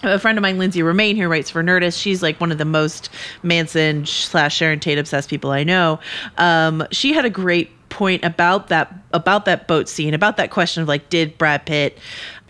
a 0.02 0.18
friend 0.18 0.38
of 0.38 0.42
mine, 0.42 0.58
Lindsey 0.58 0.82
Romain, 0.82 1.16
who 1.16 1.28
writes 1.28 1.50
for 1.50 1.62
Nerdist, 1.62 2.00
she's 2.00 2.22
like 2.22 2.40
one 2.40 2.50
of 2.50 2.58
the 2.58 2.64
most 2.64 3.10
Manson 3.42 4.06
slash 4.06 4.56
Sharon 4.56 4.80
Tate 4.80 4.98
obsessed 4.98 5.28
people 5.28 5.50
I 5.50 5.64
know. 5.64 6.00
Um, 6.38 6.86
she 6.90 7.12
had 7.12 7.24
a 7.24 7.30
great 7.30 7.70
point 7.90 8.24
about 8.24 8.68
that 8.68 8.94
about 9.12 9.44
that 9.44 9.68
boat 9.68 9.88
scene, 9.88 10.14
about 10.14 10.36
that 10.38 10.50
question 10.50 10.82
of 10.82 10.88
like, 10.88 11.10
did 11.10 11.36
Brad 11.36 11.66
Pitt 11.66 11.98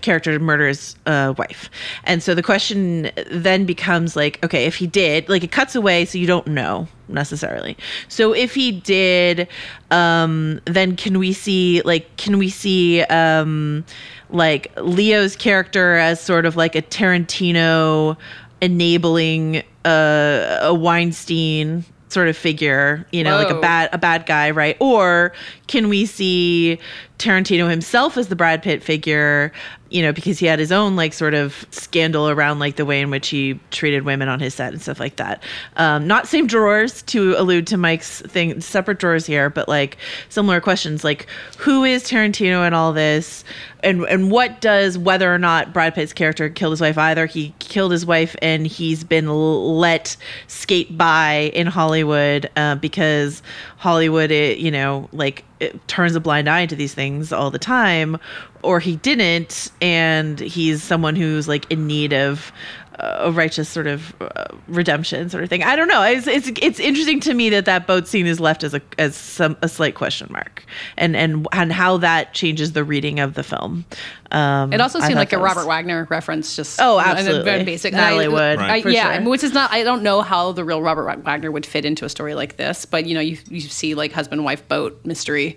character 0.00 0.38
murder 0.38 0.68
his 0.68 0.96
uh, 1.06 1.34
wife? 1.36 1.70
And 2.04 2.22
so 2.22 2.34
the 2.34 2.42
question 2.42 3.10
then 3.30 3.66
becomes 3.66 4.16
like, 4.16 4.42
okay, 4.44 4.66
if 4.66 4.76
he 4.76 4.86
did, 4.86 5.28
like 5.28 5.42
it 5.42 5.50
cuts 5.50 5.74
away, 5.74 6.04
so 6.04 6.18
you 6.18 6.26
don't 6.26 6.46
know 6.46 6.86
necessarily. 7.08 7.76
So 8.08 8.32
if 8.32 8.54
he 8.54 8.70
did, 8.70 9.48
um, 9.90 10.60
then 10.66 10.94
can 10.94 11.18
we 11.18 11.32
see 11.32 11.82
like 11.82 12.16
can 12.16 12.38
we 12.38 12.48
see 12.48 13.02
um, 13.04 13.84
like 14.32 14.72
Leo's 14.76 15.36
character 15.36 15.96
as 15.96 16.20
sort 16.20 16.46
of 16.46 16.56
like 16.56 16.74
a 16.74 16.82
Tarantino 16.82 18.16
enabling 18.60 19.62
uh, 19.84 20.58
a 20.62 20.74
Weinstein 20.74 21.84
sort 22.08 22.28
of 22.28 22.36
figure, 22.36 23.06
you 23.12 23.22
know, 23.22 23.36
like 23.36 23.50
a 23.50 23.60
bad 23.60 23.88
a 23.92 23.98
bad 23.98 24.26
guy, 24.26 24.50
right? 24.50 24.76
Or 24.80 25.32
can 25.68 25.88
we 25.88 26.06
see 26.06 26.78
Tarantino 27.18 27.70
himself 27.70 28.16
as 28.16 28.28
the 28.28 28.36
Brad 28.36 28.62
Pitt 28.62 28.82
figure, 28.82 29.52
you 29.90 30.02
know, 30.02 30.12
because 30.12 30.38
he 30.38 30.46
had 30.46 30.58
his 30.58 30.70
own 30.70 30.96
like 30.96 31.12
sort 31.12 31.34
of 31.34 31.66
scandal 31.70 32.30
around 32.30 32.60
like 32.60 32.76
the 32.76 32.84
way 32.84 33.00
in 33.00 33.10
which 33.10 33.28
he 33.28 33.58
treated 33.70 34.04
women 34.04 34.28
on 34.28 34.38
his 34.38 34.54
set 34.54 34.72
and 34.72 34.80
stuff 34.80 35.00
like 35.00 35.16
that. 35.16 35.42
Um, 35.76 36.06
not 36.06 36.28
same 36.28 36.46
drawers 36.46 37.02
to 37.02 37.34
allude 37.36 37.66
to 37.68 37.76
Mike's 37.76 38.22
thing, 38.22 38.60
separate 38.60 38.98
drawers 39.00 39.26
here, 39.26 39.50
but 39.50 39.68
like 39.68 39.98
similar 40.28 40.60
questions 40.60 41.02
like 41.02 41.26
who 41.58 41.84
is 41.84 42.04
Tarantino 42.04 42.66
in 42.66 42.72
all 42.72 42.92
this? 42.92 43.44
And 43.82 44.04
and 44.04 44.30
what 44.30 44.60
does 44.60 44.96
whether 44.96 45.32
or 45.34 45.38
not 45.38 45.72
Brad 45.72 45.94
Pitt's 45.94 46.12
character 46.12 46.48
killed 46.48 46.72
his 46.72 46.80
wife 46.80 46.98
either 46.98 47.26
he 47.26 47.54
killed 47.58 47.92
his 47.92 48.06
wife 48.06 48.36
and 48.42 48.66
he's 48.66 49.02
been 49.04 49.28
let 49.28 50.16
skate 50.46 50.96
by 50.96 51.50
in 51.54 51.66
Hollywood 51.66 52.50
uh, 52.56 52.76
because 52.76 53.42
Hollywood, 53.76 54.30
it, 54.30 54.58
you 54.58 54.70
know, 54.70 55.08
like 55.12 55.44
turns 55.86 56.14
a 56.14 56.20
blind 56.20 56.48
eye 56.48 56.66
to 56.66 56.76
these 56.76 56.94
things 56.94 57.32
all 57.32 57.50
the 57.50 57.58
time, 57.58 58.18
or 58.62 58.80
he 58.80 58.96
didn't, 58.96 59.70
and 59.80 60.38
he's 60.40 60.82
someone 60.82 61.16
who's 61.16 61.48
like 61.48 61.70
in 61.70 61.86
need 61.86 62.12
of 62.12 62.52
uh, 62.98 63.16
a 63.20 63.32
righteous 63.32 63.66
sort 63.68 63.86
of 63.86 64.14
uh, 64.20 64.44
redemption 64.68 65.30
sort 65.30 65.42
of 65.42 65.48
thing. 65.48 65.62
I 65.62 65.74
don't 65.74 65.88
know. 65.88 66.02
It's, 66.02 66.26
it's 66.26 66.50
it's 66.60 66.78
interesting 66.78 67.18
to 67.20 67.32
me 67.34 67.48
that 67.50 67.64
that 67.64 67.86
boat 67.86 68.06
scene 68.06 68.26
is 68.26 68.38
left 68.40 68.62
as 68.62 68.74
a 68.74 68.82
as 68.98 69.16
some 69.16 69.56
a 69.62 69.68
slight 69.68 69.94
question 69.94 70.28
mark, 70.30 70.64
and 70.98 71.16
and 71.16 71.46
and 71.52 71.72
how 71.72 71.96
that 71.98 72.34
changes 72.34 72.72
the 72.72 72.84
reading 72.84 73.18
of 73.18 73.34
the 73.34 73.42
film. 73.42 73.84
Um, 74.32 74.72
It 74.72 74.80
also 74.80 75.00
seemed 75.00 75.14
like 75.14 75.32
a 75.32 75.36
that 75.36 75.40
was- 75.42 75.56
Robert 75.56 75.66
Wagner 75.68 76.06
reference, 76.10 76.54
just 76.54 76.78
Oh, 76.80 76.98
and 76.98 77.08
a 77.08 77.10
absolutely. 77.12 77.44
very 77.44 77.64
basic. 77.64 77.94
Natalie 77.94 78.24
And 78.26 78.34
Wood, 78.34 78.58
I, 78.58 78.82
for 78.82 78.90
yeah, 78.90 79.18
sure. 79.18 79.28
which 79.30 79.42
is 79.44 79.52
not. 79.54 79.72
I 79.72 79.82
don't 79.82 80.02
know 80.02 80.20
how 80.22 80.52
the 80.52 80.64
real 80.64 80.82
Robert 80.82 81.24
Wagner 81.24 81.50
would 81.50 81.64
fit 81.64 81.84
into 81.86 82.04
a 82.04 82.08
story 82.10 82.34
like 82.34 82.56
this, 82.58 82.84
but 82.84 83.06
you 83.06 83.14
know, 83.14 83.20
you 83.20 83.38
you 83.48 83.60
see 83.60 83.94
like 83.94 84.12
husband 84.12 84.44
wife 84.44 84.68
boat 84.68 85.00
mystery. 85.06 85.56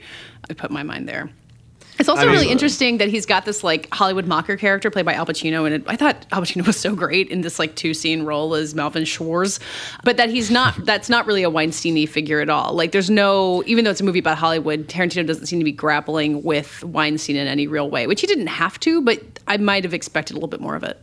I 0.50 0.54
put 0.54 0.72
my 0.72 0.84
mind 0.84 1.08
there. 1.10 1.30
It's 2.00 2.10
also 2.10 2.26
really 2.26 2.50
interesting 2.50 2.98
that 2.98 3.10
he's 3.10 3.26
got 3.26 3.46
this 3.46 3.64
like 3.64 3.88
Hollywood 3.94 4.26
macher 4.26 4.58
character 4.58 4.90
played 4.90 5.06
by 5.06 5.14
Al 5.14 5.26
Pacino, 5.26 5.66
and 5.66 5.76
it, 5.76 5.84
I 5.88 5.96
thought 5.96 6.26
Al 6.32 6.42
Pacino 6.42 6.66
was 6.68 6.78
so 6.78 6.96
great 6.96 7.30
in 7.30 7.42
this 7.42 7.60
like 7.60 7.76
two 7.76 7.94
scene 7.94 8.24
role 8.24 8.56
as 8.56 8.74
Melvin 8.74 9.06
Schwartz, 9.06 9.60
but 10.04 10.18
that 10.18 10.30
he's 10.30 10.50
not. 10.50 10.74
that's 10.86 11.10
not 11.10 11.28
really 11.28 11.44
a 11.44 11.50
Weinstein 11.50 12.08
figure 12.08 12.42
at 12.42 12.50
all. 12.50 12.74
Like, 12.74 12.92
there's 12.92 13.10
no, 13.10 13.64
even 13.66 13.86
though 13.86 13.92
it's 13.92 14.02
a 14.02 14.04
movie 14.04 14.20
about 14.20 14.38
Hollywood, 14.38 14.88
Tarantino 14.88 15.26
doesn't 15.26 15.46
seem 15.46 15.60
to 15.60 15.66
be 15.66 15.72
grappling 15.72 16.44
with 16.44 16.84
Weinstein 16.84 17.36
in 17.36 17.48
any 17.48 17.68
real 17.68 17.90
way, 17.90 18.08
which 18.08 18.22
he 18.22 18.28
didn't 18.28 18.48
have 18.48 18.80
to, 18.82 19.02
but 19.02 19.22
I 19.48 19.58
might 19.58 19.84
have 19.84 19.94
expected 19.94 20.34
a 20.34 20.36
little 20.38 20.50
bit 20.50 20.62
more 20.62 20.76
of 20.76 20.84
it 20.84 21.00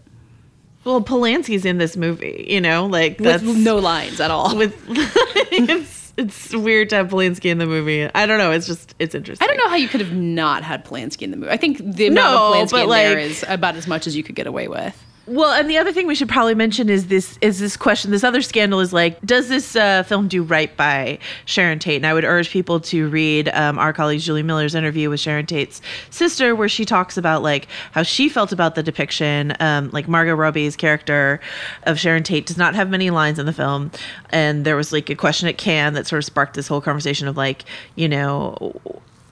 Well, 0.85 1.03
Polanski's 1.03 1.65
in 1.65 1.79
this 1.79 1.97
movie, 1.97 2.47
you 2.49 2.61
know, 2.61 2.87
like 2.87 3.19
that's 3.19 3.43
with 3.43 3.57
no 3.59 3.77
lines 3.79 4.21
at 4.21 4.31
all. 4.31 4.57
with 4.57 4.75
it's 6.21 6.55
weird 6.55 6.91
to 6.91 6.97
have 6.97 7.09
Polanski 7.09 7.47
in 7.47 7.59
the 7.59 7.67
movie. 7.67 8.09
I 8.15 8.27
don't 8.27 8.39
know. 8.39 8.53
It's 8.53 8.67
just 8.67 8.95
it's 8.99 9.15
interesting. 9.15 9.45
I 9.45 9.49
don't 9.49 9.57
know 9.59 9.69
how 9.71 9.77
you 9.77 9.89
could 9.89 10.01
have 10.01 10.13
not 10.13 10.63
had 10.63 10.85
Polanski 10.85 11.23
in 11.23 11.31
the 11.33 11.37
movie. 11.37 11.51
I 11.53 11.57
think 11.57 11.79
the 11.79 12.07
amount 12.07 12.35
No, 12.35 12.63
of 12.63 12.71
Polanski 12.71 12.83
in 12.85 12.89
there 12.91 13.15
like- 13.17 13.31
is 13.31 13.45
about 13.49 13.77
as 13.77 13.87
much 13.87 14.07
as 14.07 14.17
you 14.17 14.23
could 14.23 14.35
get 14.37 14.47
away 14.47 14.69
with. 14.69 14.97
Well, 15.31 15.53
and 15.53 15.71
the 15.71 15.79
other 15.79 15.93
thing 15.93 16.09
we 16.09 16.17
should 16.17 16.29
probably 16.29 16.57
mention 16.57 16.89
is 16.89 17.07
this 17.07 17.39
is 17.41 17.61
this 17.61 17.77
question. 17.77 18.11
This 18.11 18.25
other 18.25 18.43
scandal 18.43 18.81
is 18.81 18.93
like, 18.93 19.21
does 19.25 19.49
this 19.49 19.77
uh, 19.77 20.03
film 20.03 20.27
do 20.27 20.43
right 20.43 20.77
by 20.77 21.21
Sharon 21.45 21.79
Tate? 21.79 21.99
And 21.99 22.07
I 22.07 22.13
would 22.13 22.25
urge 22.25 22.51
people 22.51 22.81
to 22.81 23.09
read 23.09 23.49
um, 23.51 23.79
our 23.79 23.93
colleague 23.93 24.19
Julie 24.19 24.43
Miller's 24.43 24.75
interview 24.75 25.09
with 25.09 25.21
Sharon 25.21 25.47
Tate's 25.47 25.81
sister, 26.11 26.57
where 26.57 26.69
she 26.69 26.85
talks 26.85 27.17
about 27.17 27.45
like 27.45 27.69
how 27.93 28.03
she 28.03 28.29
felt 28.29 28.51
about 28.51 28.75
the 28.75 28.83
depiction. 28.83 29.55
Um, 29.61 29.91
like 29.93 30.09
Margot 30.09 30.35
Robbie's 30.35 30.75
character 30.75 31.39
of 31.85 31.97
Sharon 31.97 32.25
Tate 32.25 32.47
does 32.47 32.57
not 32.57 32.75
have 32.75 32.91
many 32.91 33.11
lines 33.11 33.39
in 33.39 33.47
the 33.47 33.53
film, 33.53 33.93
and 34.31 34.65
there 34.65 34.75
was 34.75 34.93
like 34.93 35.11
a 35.11 35.15
question 35.15 35.49
at 35.49 35.59
Cannes 35.59 35.95
that 35.95 36.09
sort 36.09 36.19
of 36.19 36.25
sparked 36.25 36.55
this 36.55 36.67
whole 36.67 36.81
conversation 36.81 37.29
of 37.29 37.37
like, 37.37 37.65
you 37.95 38.09
know, 38.09 38.75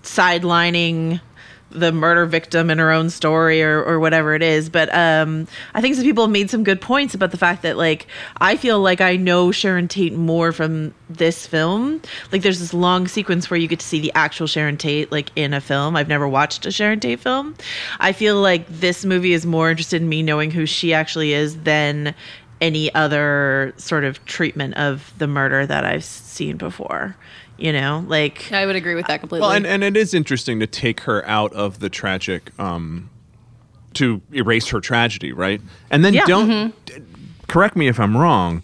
sidelining 0.05 1.21
the 1.71 1.93
murder 1.93 2.27
victim 2.27 2.71
in 2.71 2.79
her 2.79 2.91
own 2.91 3.11
story 3.11 3.63
or, 3.63 3.83
or 3.83 4.01
whatever 4.01 4.35
it 4.35 4.43
is. 4.43 4.69
But 4.69 4.93
um, 4.95 5.47
I 5.75 5.81
think 5.81 5.95
some 5.95 6.05
people 6.05 6.25
have 6.25 6.31
made 6.31 6.51
some 6.51 6.65
good 6.65 6.81
points 6.81 7.15
about 7.15 7.31
the 7.31 7.37
fact 7.37 7.63
that 7.63 7.77
like 7.77 8.07
I 8.39 8.57
feel 8.57 8.81
like 8.81 9.01
I 9.01 9.17
know 9.17 9.53
Sharon 9.53 9.89
Tate 9.89 10.15
more 10.15 10.53
from 10.53 10.95
this 11.11 11.47
film. 11.47 12.01
Like 12.33 12.43
there's 12.43 12.61
this 12.61 12.75
long 12.75 13.09
sequence 13.09 13.51
where 13.51 13.59
you 13.59 13.69
get 13.69 13.81
to 13.81 13.87
see 13.87 14.01
the 14.01 14.13
actual 14.15 14.47
Sharon 14.47 14.77
Tate 14.77 15.13
like 15.13 15.31
in 15.37 15.53
a 15.53 15.61
film. 15.61 15.97
I've 15.97 16.09
never 16.09 16.29
watched 16.29 16.67
a 16.67 16.73
Sharon 16.73 17.01
Tate 17.01 17.21
film. 17.21 17.55
I 18.01 18.13
feel 18.13 18.41
like 18.41 18.67
this 18.69 19.05
movie 19.05 19.33
is 19.33 19.45
more 19.45 19.71
interested 19.71 20.03
in 20.03 20.09
me 20.09 20.23
knowing 20.23 20.51
who 20.51 20.67
she 20.67 20.95
actually 20.95 21.33
is 21.33 21.63
than 21.63 22.15
any 22.61 22.93
other 22.95 23.73
sort 23.77 24.05
of 24.05 24.25
treatment 24.25 24.75
of 24.75 25.13
the 25.19 25.27
murder 25.27 25.67
that 25.67 25.85
I've 25.85 26.05
seen 26.05 26.57
before. 26.57 27.17
You 27.59 27.73
know, 27.73 28.05
like 28.07 28.53
I 28.53 28.67
would 28.67 28.77
agree 28.77 28.95
with 28.95 29.07
that 29.09 29.19
completely. 29.21 29.47
Well, 29.47 29.55
and, 29.57 29.67
and 29.67 29.83
it 29.83 29.97
is 29.97 30.15
interesting 30.15 30.61
to 30.61 30.67
take 30.67 31.01
her 31.01 31.27
out 31.27 31.53
of 31.53 31.81
the 31.81 31.91
tragic, 31.91 32.53
um, 32.59 33.11
to 33.95 34.23
erase 34.33 34.69
her 34.69 34.81
tragedy, 34.81 35.33
right? 35.33 35.61
And 35.91 36.05
then 36.05 36.15
Yeah. 36.15 36.25
don't 36.27 36.85
d- 36.87 36.95
correct 37.49 37.75
me 37.77 37.89
if 37.89 37.99
I'm 37.99 38.17
wrong, 38.17 38.63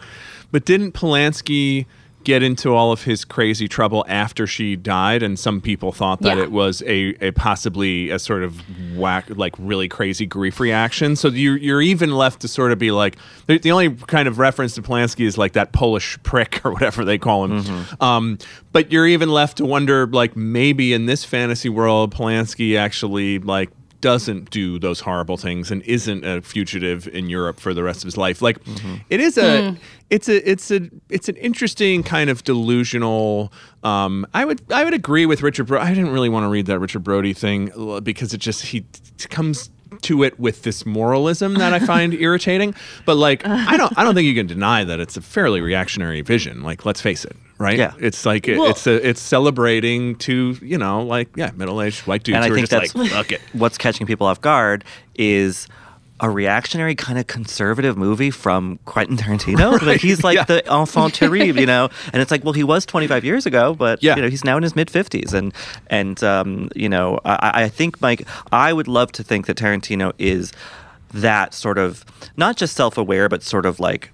but 0.52 0.64
didn't 0.64 0.92
Polanski 0.92 1.86
get 2.24 2.42
into 2.42 2.74
all 2.74 2.90
of 2.92 3.04
his 3.04 3.24
crazy 3.24 3.68
trouble 3.68 4.04
after 4.08 4.46
she 4.46 4.74
died? 4.76 5.22
And 5.22 5.38
some 5.38 5.60
people 5.60 5.92
thought 5.92 6.20
that 6.22 6.36
Yeah. 6.38 6.44
it 6.44 6.50
was 6.52 6.82
a, 6.86 7.14
a 7.20 7.30
possibly 7.32 8.10
a 8.10 8.18
sort 8.18 8.42
of 8.42 8.56
whack, 8.96 9.26
like 9.28 9.54
really 9.58 9.88
crazy 9.88 10.26
grief 10.26 10.58
reaction. 10.60 11.14
So 11.16 11.28
you, 11.28 11.52
you're 11.52 11.82
even 11.82 12.10
left 12.12 12.40
to 12.40 12.48
sort 12.48 12.72
of 12.72 12.78
be 12.78 12.90
like, 12.90 13.16
the, 13.46 13.58
the 13.58 13.70
only 13.72 13.90
kind 13.90 14.26
of 14.26 14.38
reference 14.38 14.74
to 14.74 14.82
Polanski 14.82 15.24
is 15.26 15.36
like 15.38 15.52
that 15.52 15.72
Polish 15.72 16.18
prick 16.22 16.60
or 16.64 16.72
whatever 16.72 17.04
they 17.04 17.18
call 17.18 17.44
him. 17.44 17.86
Um, 18.00 18.38
but 18.72 18.90
you're 18.90 19.06
even 19.06 19.28
left 19.30 19.58
to 19.58 19.64
wonder, 19.64 20.06
like 20.06 20.36
maybe 20.36 20.92
in 20.92 21.06
this 21.06 21.24
fantasy 21.24 21.68
world, 21.68 22.14
Polanski 22.14 22.76
actually 22.78 23.38
like 23.38 23.70
doesn't 24.04 24.50
do 24.50 24.78
those 24.78 25.00
horrible 25.00 25.38
things 25.38 25.70
and 25.70 25.80
isn't 25.84 26.26
a 26.26 26.42
fugitive 26.42 27.08
in 27.08 27.30
Europe 27.30 27.58
for 27.58 27.72
the 27.72 27.82
rest 27.82 28.02
of 28.02 28.06
his 28.06 28.18
life. 28.18 28.42
Like 28.42 28.58
it 29.08 29.18
is 29.18 29.38
a 29.38 29.74
it's 30.10 30.28
a 30.28 30.36
it's 30.50 30.70
a 30.70 30.90
it's 31.08 31.30
an 31.30 31.36
interesting 31.36 32.02
kind 32.02 32.28
of 32.28 32.44
delusional 32.44 33.50
um 33.82 34.26
I 34.34 34.44
would 34.44 34.60
I 34.70 34.84
would 34.84 34.92
agree 34.92 35.24
with 35.24 35.40
Richard 35.40 35.68
Bro- 35.68 35.80
I 35.80 35.88
didn't 35.94 36.10
really 36.12 36.28
want 36.28 36.44
to 36.44 36.48
read 36.48 36.66
that 36.66 36.78
Richard 36.80 37.02
Brody 37.02 37.32
thing 37.32 37.70
because 38.02 38.34
it 38.34 38.42
just 38.42 38.66
he 38.66 38.80
t- 38.82 39.28
comes 39.30 39.70
to 40.02 40.22
it 40.22 40.38
with 40.38 40.64
this 40.64 40.84
moralism 40.84 41.54
that 41.54 41.72
I 41.72 41.78
find 41.78 42.12
irritating. 42.26 42.74
But 43.06 43.16
like 43.16 43.46
I 43.46 43.78
don't 43.78 43.96
I 43.98 44.04
don't 44.04 44.14
think 44.14 44.26
you 44.26 44.34
can 44.34 44.46
deny 44.46 44.84
that 44.84 45.00
it's 45.00 45.16
a 45.16 45.22
fairly 45.22 45.62
reactionary 45.62 46.20
vision. 46.20 46.62
Like 46.62 46.84
let's 46.84 47.00
face 47.00 47.24
it, 47.24 47.36
right? 47.64 47.78
Yeah. 47.78 47.94
It's 47.98 48.24
like 48.26 48.46
Well- 48.46 48.66
it's 48.70 48.86
a 48.86 49.06
it's 49.08 49.20
celebrating 49.20 50.16
to, 50.16 50.56
you 50.62 50.78
know, 50.78 51.02
like 51.02 51.28
yeah, 51.36 51.50
middle-aged 51.56 52.06
white 52.06 52.22
dudes 52.22 52.36
and 52.36 52.44
I 52.44 52.48
who 52.48 52.52
are 52.54 52.56
think 52.56 52.68
just 52.70 52.94
that's 52.94 52.94
like 52.94 53.10
fuck 53.18 53.32
it. 53.32 53.40
what's 53.52 53.78
catching 53.78 54.06
people 54.06 54.26
off 54.26 54.40
guard 54.40 54.84
is 55.16 55.66
a 56.20 56.30
reactionary 56.30 56.94
kind 56.94 57.18
of 57.18 57.26
conservative 57.26 57.96
movie 57.98 58.30
from 58.30 58.78
Quentin 58.84 59.16
Tarantino. 59.16 59.82
Like 59.86 60.00
he's 60.00 60.22
like 60.22 60.36
yeah. 60.36 60.44
the 60.44 60.62
enfant 60.72 61.12
terrible, 61.20 61.58
you 61.60 61.66
know. 61.66 61.88
And 62.12 62.22
it's 62.22 62.30
like, 62.30 62.44
well, 62.44 62.52
he 62.52 62.62
was 62.62 62.86
25 62.86 63.24
years 63.24 63.46
ago, 63.46 63.74
but 63.74 64.00
Yeah. 64.00 64.14
you 64.16 64.22
know, 64.22 64.28
he's 64.28 64.44
now 64.44 64.56
in 64.56 64.62
his 64.62 64.76
mid 64.76 64.88
50s, 64.88 65.34
and 65.34 65.52
and 65.88 66.22
um, 66.22 66.68
you 66.76 66.88
know, 66.88 67.18
I, 67.24 67.64
I 67.64 67.68
think 67.68 68.00
Mike, 68.00 68.26
I 68.52 68.72
would 68.72 68.86
love 68.86 69.10
to 69.12 69.24
think 69.24 69.46
that 69.46 69.56
Tarantino 69.56 70.12
is 70.18 70.52
that 71.12 71.52
sort 71.52 71.78
of 71.78 72.04
not 72.36 72.56
just 72.56 72.76
self-aware, 72.76 73.28
but 73.28 73.42
sort 73.42 73.66
of 73.66 73.80
like 73.80 74.10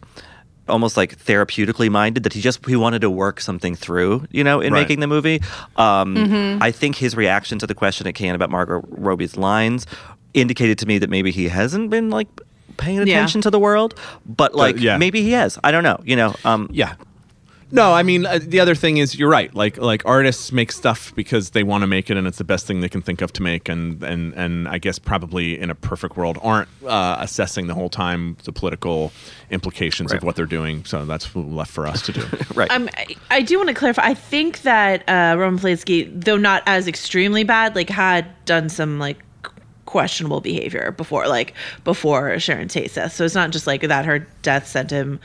almost 0.71 0.97
like 0.97 1.19
therapeutically 1.25 1.91
minded 1.91 2.23
that 2.23 2.33
he 2.33 2.41
just 2.41 2.65
he 2.67 2.77
wanted 2.77 3.01
to 3.03 3.11
work 3.11 3.41
something 3.41 3.75
through 3.75 4.25
you 4.31 4.43
know 4.45 4.61
in 4.61 4.73
Right. 4.73 4.81
making 4.83 5.01
the 5.01 5.07
movie 5.07 5.41
um, 5.77 6.59
i 6.63 6.71
think 6.71 6.97
his 6.97 7.15
reaction 7.17 7.59
to 7.59 7.67
the 7.67 7.75
question 7.75 8.07
at 8.07 8.15
Cannes 8.15 8.35
about 8.37 8.51
margot 8.51 8.83
robbie's 8.89 9.37
lines 9.37 9.87
indicated 10.35 10.79
to 10.79 10.87
me 10.87 10.99
that 10.99 11.11
maybe 11.11 11.31
he 11.31 11.49
hasn't 11.49 11.91
been 11.91 12.09
like 12.11 12.29
paying 12.77 12.99
Yeah. 13.07 13.17
attention 13.17 13.41
to 13.43 13.51
the 13.51 13.59
world 13.59 13.95
but 14.25 14.55
like 14.55 14.77
yeah. 14.79 14.97
maybe 14.97 15.21
he 15.23 15.33
has 15.33 15.59
i 15.65 15.71
don't 15.71 15.85
know 15.85 16.01
you 16.05 16.17
know 16.17 16.35
um, 16.45 16.69
Yeah. 16.73 16.95
No, 17.73 17.93
I 17.93 18.03
mean 18.03 18.27
uh, 18.27 18.39
the 18.43 18.61
other 18.61 18.75
thing 18.75 18.97
is 18.99 19.19
you're 19.19 19.31
right. 19.31 19.55
Like 19.55 19.77
like 19.79 20.03
artists 20.05 20.51
make 20.53 20.73
stuff 20.73 21.15
because 21.15 21.51
they 21.51 21.63
want 21.63 21.83
to 21.83 21.87
make 21.87 22.11
it, 22.11 22.17
and 22.17 22.27
it's 22.27 22.39
the 22.39 22.45
best 22.45 22.67
thing 22.67 22.81
they 22.81 22.89
can 22.89 23.03
think 23.03 23.23
of 23.23 23.33
to 23.35 23.43
make. 23.43 23.69
And 23.69 24.03
and 24.03 24.35
and 24.35 24.69
I 24.69 24.79
guess 24.79 24.99
probably 24.99 25.59
in 25.59 25.71
a 25.71 25.75
perfect 25.75 26.17
world 26.17 26.39
aren't 26.43 26.69
uh, 26.87 27.17
assessing 27.21 27.67
the 27.67 27.75
whole 27.75 27.89
time 27.91 28.37
the 28.45 28.53
political 28.53 29.13
implications 29.51 30.11
Right. 30.13 30.19
of 30.19 30.25
what 30.25 30.37
they're 30.37 30.47
doing. 30.47 30.85
So 30.85 31.05
that's 31.05 31.35
left 31.37 31.71
for 31.71 31.87
us 31.87 32.03
to 32.03 32.13
do. 32.13 32.25
right 32.55 32.71
Um, 32.71 32.89
I, 32.97 33.17
I 33.31 33.43
do 33.43 33.57
want 33.59 33.69
to 33.69 33.75
clarify. 33.75 34.03
I 34.05 34.15
think 34.15 34.63
that 34.63 35.03
uh, 35.09 35.37
Roman 35.39 35.59
Polanski, 35.61 36.11
though 36.13 36.37
not 36.37 36.63
as 36.67 36.87
extremely 36.89 37.45
bad, 37.45 37.75
like 37.77 37.91
had 37.91 38.27
done 38.47 38.69
some 38.69 38.99
like 38.99 39.19
questionable 39.91 40.41
behavior 40.41 40.93
before, 40.93 41.27
like 41.27 41.53
before 41.83 42.39
Sharon 42.39 42.69
Tate's 42.69 42.95
death. 42.95 43.13
So 43.13 43.25
it's 43.25 43.35
not 43.35 43.51
just 43.51 43.67
like 43.67 43.83
that. 43.83 44.05
Her 44.05 44.21
death 44.43 44.69
sent 44.69 44.93
him 44.93 45.19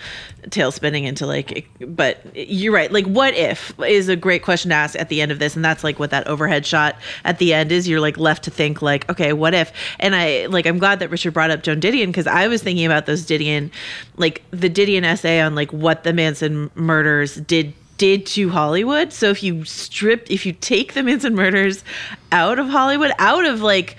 tail 0.49 0.71
spinning 0.71 1.03
into 1.03 1.27
like. 1.27 1.69
But 1.79 2.19
you're 2.33 2.73
right. 2.73 2.91
Like, 2.91 3.05
what 3.05 3.35
if 3.35 3.79
is 3.79 4.09
a 4.09 4.15
great 4.15 4.41
question 4.41 4.69
to 4.69 4.75
ask 4.75 4.97
at 4.99 5.09
the 5.09 5.21
end 5.21 5.31
of 5.31 5.37
this, 5.37 5.55
and 5.55 5.63
that's 5.63 5.83
like 5.83 5.99
what 5.99 6.09
that 6.09 6.25
overhead 6.25 6.65
shot 6.65 6.95
at 7.23 7.37
the 7.37 7.53
end 7.53 7.71
is. 7.71 7.87
You're 7.87 7.99
like 7.99 8.17
left 8.17 8.45
to 8.45 8.51
think 8.51 8.81
like, 8.81 9.07
okay, 9.07 9.33
what 9.33 9.53
if? 9.53 9.71
And 9.99 10.15
I 10.15 10.47
like 10.47 10.65
I'm 10.65 10.79
glad 10.79 10.99
that 10.99 11.11
Richard 11.11 11.35
brought 11.35 11.51
up 11.51 11.61
Joan 11.61 11.79
Didion 11.79 12.07
because 12.07 12.25
I 12.25 12.47
was 12.47 12.63
thinking 12.63 12.87
about 12.87 13.05
those 13.05 13.23
Didion, 13.23 13.69
like 14.17 14.41
the 14.49 14.69
Didion 14.69 15.03
essay 15.03 15.41
on 15.41 15.53
like 15.53 15.71
what 15.71 16.03
the 16.03 16.11
Manson 16.11 16.71
murders 16.73 17.35
did 17.35 17.73
did 17.97 18.25
to 18.25 18.49
Hollywood. 18.49 19.13
So 19.13 19.29
if 19.29 19.43
you 19.43 19.63
strip, 19.63 20.29
if 20.29 20.45
you 20.45 20.53
take 20.53 20.93
the 20.93 21.03
Manson 21.03 21.35
murders 21.35 21.83
out 22.31 22.59
of 22.59 22.67
Hollywood, 22.67 23.11
out 23.19 23.45
of 23.45 23.61
like 23.61 23.95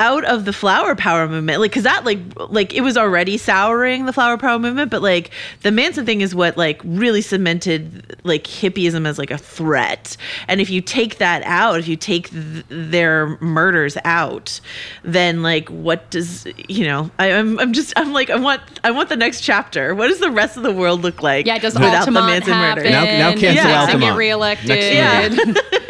out 0.00 0.24
of 0.24 0.46
the 0.46 0.52
flower 0.52 0.94
power 0.96 1.28
movement 1.28 1.60
like 1.60 1.70
because 1.70 1.84
that 1.84 2.04
like 2.04 2.18
like 2.48 2.72
it 2.74 2.80
was 2.80 2.96
already 2.96 3.36
souring 3.36 4.06
the 4.06 4.12
flower 4.12 4.38
power 4.38 4.58
movement 4.58 4.90
but 4.90 5.02
like 5.02 5.30
the 5.60 5.70
manson 5.70 6.06
thing 6.06 6.22
is 6.22 6.34
what 6.34 6.56
like 6.56 6.80
really 6.84 7.20
cemented 7.20 8.16
like 8.24 8.44
hippieism 8.44 9.06
as 9.06 9.18
like 9.18 9.30
a 9.30 9.36
threat 9.36 10.16
and 10.48 10.58
if 10.58 10.70
you 10.70 10.80
take 10.80 11.18
that 11.18 11.42
out 11.44 11.78
if 11.78 11.86
you 11.86 11.96
take 11.96 12.30
th- 12.30 12.64
their 12.70 13.36
murders 13.42 13.98
out 14.06 14.58
then 15.04 15.42
like 15.42 15.68
what 15.68 16.10
does 16.10 16.46
you 16.66 16.84
know 16.86 17.10
I, 17.18 17.32
i'm 17.32 17.58
i'm 17.60 17.74
just 17.74 17.92
i'm 17.96 18.14
like 18.14 18.30
i 18.30 18.36
want 18.36 18.62
i 18.82 18.90
want 18.90 19.10
the 19.10 19.16
next 19.16 19.42
chapter 19.42 19.94
what 19.94 20.08
does 20.08 20.20
the 20.20 20.30
rest 20.30 20.56
of 20.56 20.62
the 20.62 20.72
world 20.72 21.02
look 21.02 21.22
like 21.22 21.44
yeah, 21.46 21.58
does 21.58 21.74
without 21.74 22.06
the 22.06 22.10
manson 22.10 22.54
happen? 22.54 22.84
murders 22.84 22.92
Now- 22.92 23.04
now 23.04 23.30
cancel 23.36 23.50
Does 23.54 23.64
Manson 23.64 23.72
Altamont. 23.76 24.12
get 24.12 24.16
reelected? 24.16 24.68
Next. 24.68 24.94
Yeah. 24.94 25.86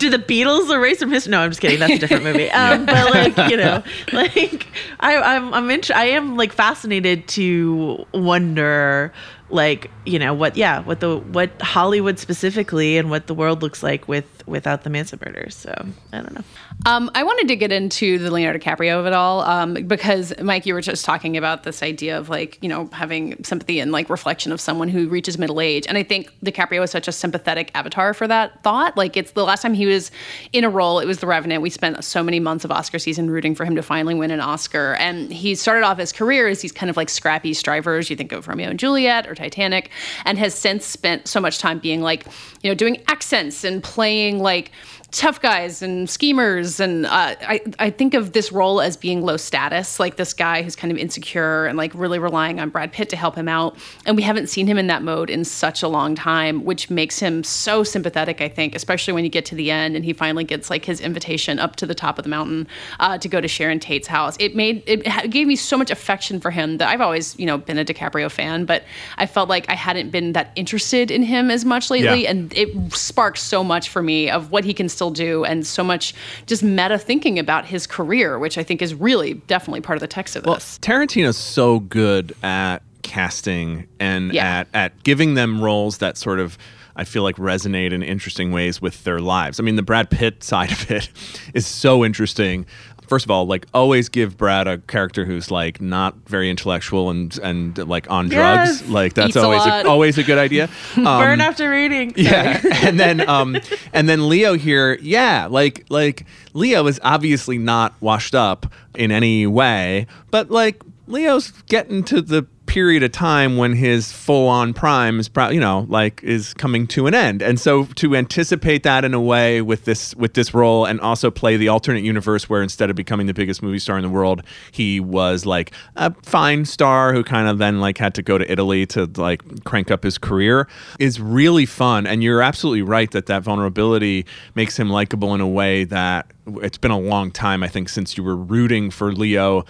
Do 0.00 0.08
the 0.10 0.18
Beatles 0.18 0.70
erase 0.74 0.98
from 0.98 1.10
history? 1.10 1.30
No, 1.30 1.40
I'm 1.40 1.50
just 1.50 1.60
kidding. 1.60 1.78
That's 1.78 1.92
a 1.92 1.98
different 1.98 2.24
movie. 2.24 2.48
Um, 2.54 2.86
But 2.86 3.10
like, 3.10 3.50
you 3.50 3.56
know, 3.56 3.82
like 4.12 4.66
I, 4.98 5.16
I'm, 5.16 5.52
I'm 5.52 5.70
int- 5.70 5.90
I 5.90 6.06
am 6.06 6.36
like 6.36 6.52
fascinated 6.52 7.28
to 7.28 8.06
wonder, 8.12 9.12
like, 9.50 9.90
you 10.06 10.18
know, 10.18 10.32
what, 10.32 10.56
yeah, 10.56 10.80
what 10.80 11.00
the, 11.00 11.18
what 11.18 11.50
Hollywood 11.60 12.18
specifically 12.18 12.96
and 12.96 13.10
what 13.10 13.26
the 13.26 13.34
world 13.34 13.60
looks 13.62 13.82
like 13.82 14.08
with, 14.08 14.39
without 14.50 14.82
the 14.82 14.90
Manson 14.90 15.18
murders. 15.24 15.54
So 15.54 15.72
I 16.12 16.16
don't 16.18 16.34
know. 16.34 16.44
Um, 16.86 17.10
I 17.14 17.22
wanted 17.22 17.48
to 17.48 17.56
get 17.56 17.72
into 17.72 18.18
the 18.18 18.30
Leonardo 18.30 18.58
DiCaprio 18.58 18.98
of 18.98 19.06
it 19.06 19.12
all 19.12 19.42
um, 19.42 19.74
because 19.74 20.32
Mike, 20.42 20.66
you 20.66 20.74
were 20.74 20.80
just 20.80 21.04
talking 21.04 21.36
about 21.36 21.62
this 21.62 21.82
idea 21.82 22.18
of 22.18 22.28
like 22.28 22.58
you 22.60 22.68
know 22.68 22.88
having 22.92 23.42
sympathy 23.44 23.80
and 23.80 23.92
like 23.92 24.10
reflection 24.10 24.52
of 24.52 24.60
someone 24.60 24.88
who 24.88 25.08
reaches 25.08 25.38
middle 25.38 25.60
age, 25.60 25.86
and 25.86 25.96
I 25.96 26.02
think 26.02 26.32
DiCaprio 26.44 26.82
is 26.82 26.90
such 26.90 27.08
a 27.08 27.12
sympathetic 27.12 27.70
avatar 27.74 28.12
for 28.12 28.26
that 28.26 28.62
thought. 28.62 28.96
Like 28.96 29.16
it's 29.16 29.32
the 29.32 29.44
last 29.44 29.62
time 29.62 29.74
he 29.74 29.86
was 29.86 30.10
in 30.52 30.64
a 30.64 30.70
role, 30.70 30.98
it 30.98 31.06
was 31.06 31.18
The 31.18 31.26
Revenant. 31.26 31.62
We 31.62 31.70
spent 31.70 32.02
so 32.04 32.22
many 32.22 32.40
months 32.40 32.64
of 32.64 32.70
Oscar 32.70 32.98
season 32.98 33.30
rooting 33.30 33.54
for 33.54 33.64
him 33.64 33.76
to 33.76 33.82
finally 33.82 34.14
win 34.14 34.30
an 34.30 34.40
Oscar, 34.40 34.94
and 34.94 35.32
he 35.32 35.54
started 35.54 35.84
off 35.84 35.98
his 35.98 36.12
career 36.12 36.48
as 36.48 36.60
these 36.60 36.72
kind 36.72 36.90
of 36.90 36.96
like 36.96 37.08
scrappy 37.08 37.54
strivers. 37.54 38.10
You 38.10 38.16
think 38.16 38.32
of 38.32 38.48
Romeo 38.48 38.70
and 38.70 38.78
Juliet 38.78 39.26
or 39.28 39.34
Titanic, 39.34 39.90
and 40.24 40.38
has 40.38 40.54
since 40.54 40.84
spent 40.84 41.28
so 41.28 41.40
much 41.40 41.58
time 41.58 41.78
being 41.78 42.00
like 42.00 42.26
you 42.62 42.70
know 42.70 42.74
doing 42.74 43.02
accents 43.08 43.64
and 43.64 43.82
playing 43.82 44.39
like 44.40 44.70
tough 45.12 45.40
guys 45.40 45.82
and 45.82 46.08
schemers 46.08 46.78
and 46.78 47.06
uh, 47.06 47.34
I, 47.40 47.60
I 47.78 47.90
think 47.90 48.14
of 48.14 48.32
this 48.32 48.52
role 48.52 48.80
as 48.80 48.96
being 48.96 49.22
low 49.22 49.36
status 49.36 49.98
like 49.98 50.16
this 50.16 50.32
guy 50.32 50.62
who's 50.62 50.76
kind 50.76 50.92
of 50.92 50.98
insecure 50.98 51.66
and 51.66 51.76
like 51.76 51.92
really 51.94 52.18
relying 52.18 52.60
on 52.60 52.70
brad 52.70 52.92
pitt 52.92 53.08
to 53.10 53.16
help 53.16 53.34
him 53.34 53.48
out. 53.48 53.76
And 54.06 54.16
we 54.16 54.22
haven't 54.22 54.48
seen 54.48 54.66
him 54.66 54.78
in 54.78 54.86
that 54.86 55.02
mode 55.02 55.30
in 55.30 55.44
such 55.44 55.82
a 55.82 55.88
long 55.88 56.14
time 56.14 56.64
which 56.64 56.90
makes 56.90 57.18
him 57.18 57.42
so 57.42 57.82
sympathetic 57.82 58.40
i 58.40 58.48
think 58.48 58.74
especially 58.74 59.12
when 59.12 59.24
you 59.24 59.30
get 59.30 59.44
to 59.46 59.54
the 59.54 59.70
end 59.70 59.96
and 59.96 60.04
he 60.04 60.12
finally 60.12 60.44
gets 60.44 60.70
like 60.70 60.84
his 60.84 61.00
invitation 61.00 61.58
up 61.58 61.76
to 61.76 61.86
the 61.86 61.94
top 61.94 62.18
of 62.18 62.24
the 62.24 62.30
mountain 62.30 62.68
uh, 63.00 63.18
to 63.18 63.28
go 63.28 63.40
to 63.40 63.48
sharon 63.48 63.80
tate's 63.80 64.06
house. 64.06 64.36
It 64.38 64.54
made 64.54 64.82
it 64.86 65.30
gave 65.30 65.46
me 65.46 65.56
so 65.56 65.76
much 65.76 65.90
affection 65.90 66.40
for 66.40 66.50
him 66.50 66.78
that 66.78 66.88
i've 66.88 67.00
always 67.00 67.38
you 67.38 67.46
know 67.46 67.58
been 67.58 67.78
a 67.78 67.84
dicaprio 67.84 68.30
fan 68.30 68.64
but 68.64 68.84
i 69.18 69.26
felt 69.26 69.48
like 69.48 69.68
i 69.68 69.74
hadn't 69.74 70.10
been 70.10 70.32
that 70.32 70.52
interested 70.56 71.10
in 71.10 71.22
him 71.22 71.50
as 71.50 71.64
much 71.64 71.90
lately. 71.90 72.22
Yeah. 72.22 72.30
and 72.30 72.52
it 72.54 72.92
sparked 72.92 73.38
so 73.38 73.64
much 73.64 73.88
for 73.88 74.02
me 74.02 74.30
of 74.30 74.50
what 74.50 74.64
he 74.64 74.74
can 74.74 74.88
still 75.00 75.10
do 75.10 75.44
and 75.46 75.66
so 75.66 75.82
much 75.82 76.12
just 76.44 76.62
meta 76.62 76.98
thinking 76.98 77.38
about 77.38 77.64
his 77.64 77.86
career 77.86 78.38
which 78.38 78.58
i 78.58 78.62
think 78.62 78.82
is 78.82 78.92
really 78.94 79.32
definitely 79.46 79.80
part 79.80 79.96
of 79.96 80.00
the 80.00 80.06
text 80.06 80.36
of 80.36 80.42
this 80.42 80.78
Tarantino's 80.82 81.38
so 81.38 81.80
good 81.80 82.34
at 82.42 82.80
casting 83.02 83.86
and 83.98 84.30
Yeah. 84.34 84.58
at 84.60 84.68
at 84.74 85.02
giving 85.02 85.32
them 85.34 85.62
roles 85.62 85.98
that 85.98 86.18
sort 86.18 86.38
of 86.38 86.58
I 86.96 87.04
feel 87.04 87.22
like 87.22 87.36
resonate 87.36 87.92
in 87.92 88.02
interesting 88.02 88.52
ways 88.52 88.82
with 88.82 89.04
their 89.04 89.20
lives. 89.20 89.58
I 89.58 89.62
mean, 89.62 89.76
the 89.76 89.82
Brad 89.82 90.10
Pitt 90.10 90.42
side 90.44 90.70
of 90.72 90.90
it 90.90 91.08
is 91.54 91.66
so 91.66 92.04
interesting. 92.04 92.66
First 93.10 93.24
of 93.26 93.30
all, 93.32 93.44
like 93.44 93.66
always 93.74 94.08
give 94.08 94.36
Brad 94.38 94.68
a 94.68 94.78
character 94.78 95.24
who's 95.24 95.50
like 95.50 95.80
not 95.80 96.14
very 96.28 96.48
intellectual 96.48 97.10
and 97.10 97.36
and 97.42 97.76
like 97.76 98.08
on 98.08 98.30
Yes. 98.30 98.78
drugs. 98.78 98.88
Like 98.90 99.14
that's 99.14 99.30
Eats 99.30 99.36
a 99.36 99.42
always 99.42 99.66
always 99.84 100.16
a 100.16 100.22
good 100.22 100.38
idea. 100.38 100.68
Um, 100.96 101.04
Burn 101.04 101.40
after 101.40 101.68
reading. 101.68 102.12
yeah 102.16 102.60
and 102.84 103.00
then 103.00 103.28
um 103.28 103.56
and 103.92 104.08
then 104.08 104.28
leo 104.28 104.54
here 104.54 104.96
yeah 105.02 105.46
like 105.50 105.86
like 105.88 106.24
leo 106.52 106.86
is 106.86 107.00
obviously 107.02 107.58
not 107.58 107.94
washed 108.00 108.34
up 108.34 108.72
in 108.94 109.10
any 109.10 109.46
way 109.46 110.06
but 110.30 110.50
like 110.50 110.82
leo's 111.06 111.50
getting 111.68 112.04
to 112.04 112.20
the 112.22 112.46
period 112.70 113.02
of 113.02 113.10
time 113.10 113.56
when 113.56 113.74
his 113.74 114.12
full-on 114.12 114.72
prime 114.72 115.18
is 115.18 115.28
pro- 115.28 115.48
you 115.48 115.58
know 115.58 115.86
like 115.88 116.22
is 116.22 116.54
coming 116.54 116.86
to 116.86 117.08
an 117.08 117.14
end. 117.14 117.42
And 117.42 117.58
so 117.58 117.86
to 117.96 118.14
anticipate 118.14 118.84
that 118.84 119.04
in 119.04 119.12
a 119.12 119.20
way 119.20 119.60
with 119.60 119.86
this 119.86 120.14
with 120.14 120.34
this 120.34 120.54
role 120.54 120.84
and 120.84 121.00
also 121.00 121.32
play 121.32 121.56
the 121.56 121.66
alternate 121.66 122.04
universe 122.04 122.48
where 122.48 122.62
instead 122.62 122.88
of 122.88 122.94
becoming 122.94 123.26
the 123.26 123.34
biggest 123.34 123.60
movie 123.60 123.80
star 123.80 123.96
in 123.98 124.04
the 124.04 124.08
world 124.08 124.44
he 124.70 125.00
was 125.00 125.44
like 125.44 125.72
a 125.96 126.14
fine 126.22 126.64
star 126.64 127.12
who 127.12 127.24
kind 127.24 127.48
of 127.48 127.58
then 127.58 127.80
like 127.80 127.98
had 127.98 128.14
to 128.14 128.22
go 128.22 128.38
to 128.38 128.48
italy 128.50 128.86
to 128.86 129.06
like 129.16 129.64
crank 129.64 129.90
up 129.90 130.04
his 130.04 130.16
career 130.16 130.68
is 131.00 131.20
really 131.20 131.66
fun. 131.66 132.06
And 132.06 132.22
you're 132.22 132.40
absolutely 132.40 132.82
right 132.82 133.10
that 133.10 133.26
that 133.26 133.42
vulnerability 133.42 134.26
makes 134.54 134.78
him 134.78 134.88
likable 134.88 135.34
in 135.34 135.40
a 135.40 135.48
way 135.48 135.82
that 135.82 136.30
it's 136.62 136.78
been 136.78 136.90
a 136.92 137.00
long 137.00 137.30
time 137.30 137.62
i 137.62 137.68
think 137.68 137.88
since 137.88 138.16
you 138.16 138.24
were 138.24 138.36
rooting 138.36 138.90
for 138.90 139.12
leo 139.12 139.64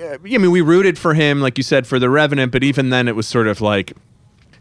I 0.00 0.18
mean, 0.38 0.50
we 0.50 0.60
rooted 0.60 0.98
for 0.98 1.14
him, 1.14 1.40
like 1.40 1.58
you 1.58 1.64
said, 1.64 1.86
for 1.86 1.98
the 1.98 2.08
Revenant, 2.08 2.52
but 2.52 2.64
even 2.64 2.90
then, 2.90 3.08
it 3.08 3.16
was 3.16 3.26
sort 3.26 3.46
of 3.46 3.60
like 3.60 3.92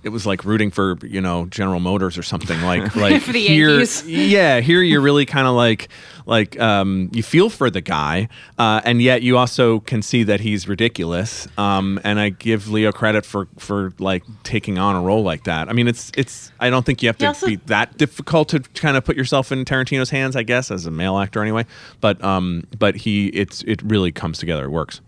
it 0.03 0.09
was 0.09 0.25
like 0.25 0.43
rooting 0.45 0.71
for 0.71 0.97
you 1.03 1.21
know 1.21 1.45
General 1.45 1.79
Motors 1.79 2.17
or 2.17 2.23
something 2.23 2.59
like 2.61 2.95
like 2.97 3.21
here, 3.21 3.69
Yankees. 3.69 4.03
yeah. 4.07 4.59
Here, 4.59 4.81
you're 4.81 5.01
really 5.01 5.25
kind 5.25 5.47
of 5.47 5.53
like 5.53 5.89
like 6.25 6.59
um, 6.59 7.09
you 7.13 7.23
feel 7.23 7.49
for 7.49 7.69
the 7.69 7.81
guy, 7.81 8.27
uh, 8.57 8.81
and 8.83 9.01
yet 9.01 9.21
you 9.21 9.37
also 9.37 9.79
can 9.81 10.01
see 10.01 10.23
that 10.23 10.39
he's 10.39 10.67
ridiculous. 10.67 11.47
Um, 11.57 11.99
and 12.03 12.19
I 12.19 12.29
give 12.29 12.69
Leo 12.69 12.91
credit 12.91 13.25
for 13.25 13.47
for 13.57 13.93
like 13.99 14.23
taking 14.43 14.77
on 14.77 14.95
a 14.95 15.01
role 15.01 15.23
like 15.23 15.43
that. 15.43 15.69
I 15.69 15.73
mean, 15.73 15.87
it's 15.87 16.11
it's. 16.17 16.51
I 16.59 16.69
don't 16.69 16.85
think 16.85 17.03
you 17.03 17.09
have 17.09 17.17
to 17.19 17.27
also- 17.27 17.47
be 17.47 17.57
that 17.67 17.97
difficult 17.97 18.49
to 18.49 18.59
kind 18.59 18.97
of 18.97 19.05
put 19.05 19.15
yourself 19.15 19.51
in 19.51 19.65
Tarantino's 19.65 20.09
hands, 20.09 20.35
I 20.35 20.43
guess, 20.43 20.71
as 20.71 20.85
a 20.85 20.91
male 20.91 21.17
actor 21.17 21.41
anyway. 21.41 21.65
But 21.99 22.23
um, 22.23 22.63
but 22.77 22.95
he 22.95 23.27
it's 23.27 23.61
it 23.63 23.81
really 23.83 24.11
comes 24.11 24.39
together. 24.39 24.65
It 24.65 24.71
works. 24.71 25.01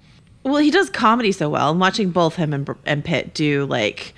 Well, 0.43 0.57
he 0.57 0.71
does 0.71 0.89
comedy 0.89 1.31
so 1.31 1.49
well. 1.49 1.71
And 1.71 1.79
watching 1.79 2.11
both 2.11 2.35
him 2.35 2.53
and, 2.53 2.69
and 2.85 3.03
Pitt 3.03 3.33
do 3.33 3.65
like 3.65 4.13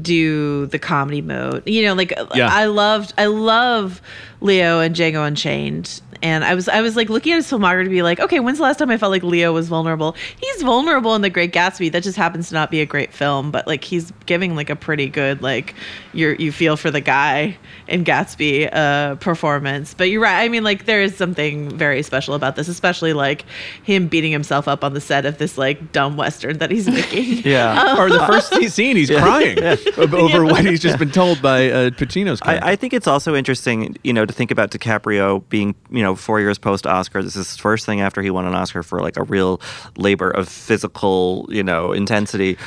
do 0.00 0.66
the 0.66 0.78
comedy 0.78 1.22
mode. 1.22 1.62
You 1.66 1.84
know, 1.84 1.94
like 1.94 2.12
Yeah. 2.34 2.48
I 2.52 2.66
loved 2.66 3.14
I 3.18 3.26
love 3.26 4.00
Leo 4.40 4.80
and 4.80 4.94
Django 4.94 5.26
Unchained. 5.26 6.02
And 6.22 6.44
I 6.44 6.54
was 6.54 6.66
I 6.66 6.80
was 6.80 6.96
like 6.96 7.10
looking 7.10 7.32
at 7.34 7.36
his 7.36 7.46
filmography 7.46 7.84
to 7.84 7.90
be 7.90 8.02
like, 8.02 8.20
okay, 8.20 8.40
when's 8.40 8.56
the 8.56 8.64
last 8.64 8.78
time 8.78 8.88
I 8.88 8.96
felt 8.96 9.10
like 9.10 9.22
Leo 9.22 9.52
was 9.52 9.68
vulnerable? 9.68 10.16
He's 10.40 10.62
vulnerable 10.62 11.14
in 11.14 11.20
The 11.20 11.28
Great 11.28 11.52
Gatsby. 11.52 11.92
That 11.92 12.02
just 12.02 12.16
happens 12.16 12.48
to 12.48 12.54
not 12.54 12.70
be 12.70 12.80
a 12.80 12.86
great 12.86 13.12
film, 13.12 13.50
but 13.50 13.66
like 13.66 13.84
he's 13.84 14.12
giving 14.24 14.56
like 14.56 14.70
a 14.70 14.76
pretty 14.76 15.08
good 15.08 15.42
like 15.42 15.74
you're 16.14 16.32
you 16.34 16.52
feel 16.52 16.78
for 16.78 16.90
the 16.90 17.02
guy 17.02 17.58
in 17.86 18.02
Gatsby 18.02 18.70
uh 18.72 19.16
performance. 19.16 19.92
But 19.92 20.04
you're 20.08 20.22
right. 20.22 20.42
I 20.42 20.48
mean, 20.48 20.64
like 20.64 20.86
there 20.86 21.02
is 21.02 21.14
something 21.14 21.76
very 21.76 22.02
special 22.02 22.32
about 22.34 22.56
this, 22.56 22.68
especially 22.68 23.12
like 23.12 23.44
him 23.82 24.08
beating 24.08 24.32
himself 24.32 24.68
up 24.68 24.84
on 24.84 24.94
the 24.94 25.02
set 25.02 25.26
of 25.26 25.36
this 25.36 25.58
like 25.58 25.92
dumb 25.92 26.16
western 26.16 26.58
that 26.58 26.70
he's 26.70 26.88
making. 26.88 27.42
Yeah. 27.46 27.96
or 27.98 28.08
the 28.08 28.26
first 28.26 28.54
scene, 28.72 28.96
he's 28.96 29.10
crying 29.10 29.58
over 29.96 30.44
what 30.44 30.64
he's 30.64 30.80
just 30.80 30.98
been 30.98 31.10
told 31.10 31.40
by 31.40 31.70
uh, 31.70 31.90
Pacino's 31.90 32.40
character. 32.40 32.64
I, 32.64 32.72
I 32.72 32.76
think 32.76 32.92
it's 32.92 33.06
also 33.06 33.34
interesting, 33.34 33.96
you 34.02 34.12
know, 34.12 34.26
to 34.26 34.32
think 34.32 34.50
about 34.50 34.70
DiCaprio 34.70 35.46
being, 35.48 35.74
you 35.90 36.02
know, 36.02 36.14
four 36.14 36.40
years 36.40 36.58
post 36.58 36.86
Oscar. 36.86 37.22
This 37.22 37.36
is 37.36 37.48
his 37.50 37.56
first 37.56 37.86
thing 37.86 38.00
after 38.00 38.22
he 38.22 38.30
won 38.30 38.46
an 38.46 38.54
Oscar 38.54 38.82
for 38.82 39.00
like 39.00 39.16
a 39.16 39.22
real 39.22 39.60
labor 39.96 40.30
of 40.30 40.48
physical, 40.48 41.46
you 41.48 41.62
know, 41.62 41.92
intensity. 41.92 42.58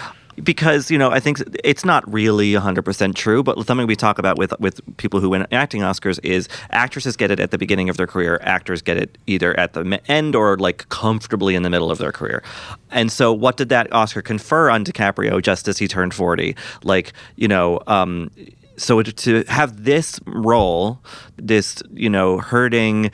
Because 0.43 0.89
you 0.89 0.97
know, 0.97 1.11
I 1.11 1.19
think 1.19 1.39
it's 1.63 1.83
not 1.83 2.11
really 2.11 2.53
100% 2.53 3.15
true, 3.15 3.43
but 3.43 3.65
something 3.65 3.87
we 3.87 3.95
talk 3.95 4.19
about 4.19 4.37
with 4.37 4.53
with 4.59 4.79
people 4.97 5.19
who 5.19 5.29
win 5.29 5.45
acting 5.51 5.81
Oscars 5.81 6.19
is 6.23 6.47
actresses 6.71 7.15
get 7.15 7.31
it 7.31 7.39
at 7.39 7.51
the 7.51 7.57
beginning 7.57 7.89
of 7.89 7.97
their 7.97 8.07
career, 8.07 8.39
actors 8.43 8.81
get 8.81 8.97
it 8.97 9.17
either 9.27 9.57
at 9.59 9.73
the 9.73 10.01
end 10.07 10.35
or 10.35 10.57
like 10.57 10.87
comfortably 10.89 11.55
in 11.55 11.63
the 11.63 11.69
middle 11.69 11.91
of 11.91 11.97
their 11.97 12.11
career. 12.11 12.43
And 12.91 13.11
so, 13.11 13.33
what 13.33 13.57
did 13.57 13.69
that 13.69 13.91
Oscar 13.93 14.21
confer 14.21 14.69
on 14.69 14.83
DiCaprio 14.83 15.41
just 15.41 15.67
as 15.67 15.77
he 15.77 15.87
turned 15.87 16.13
40? 16.13 16.55
Like, 16.83 17.13
you 17.35 17.47
know, 17.47 17.81
um, 17.87 18.31
so 18.79 19.01
to- 19.01 19.43
have 19.47 19.83
this 19.83 20.19
role, 20.25 20.99
this 21.37 21.81
you 21.91 22.09
know 22.09 22.39
hurting, 22.39 23.11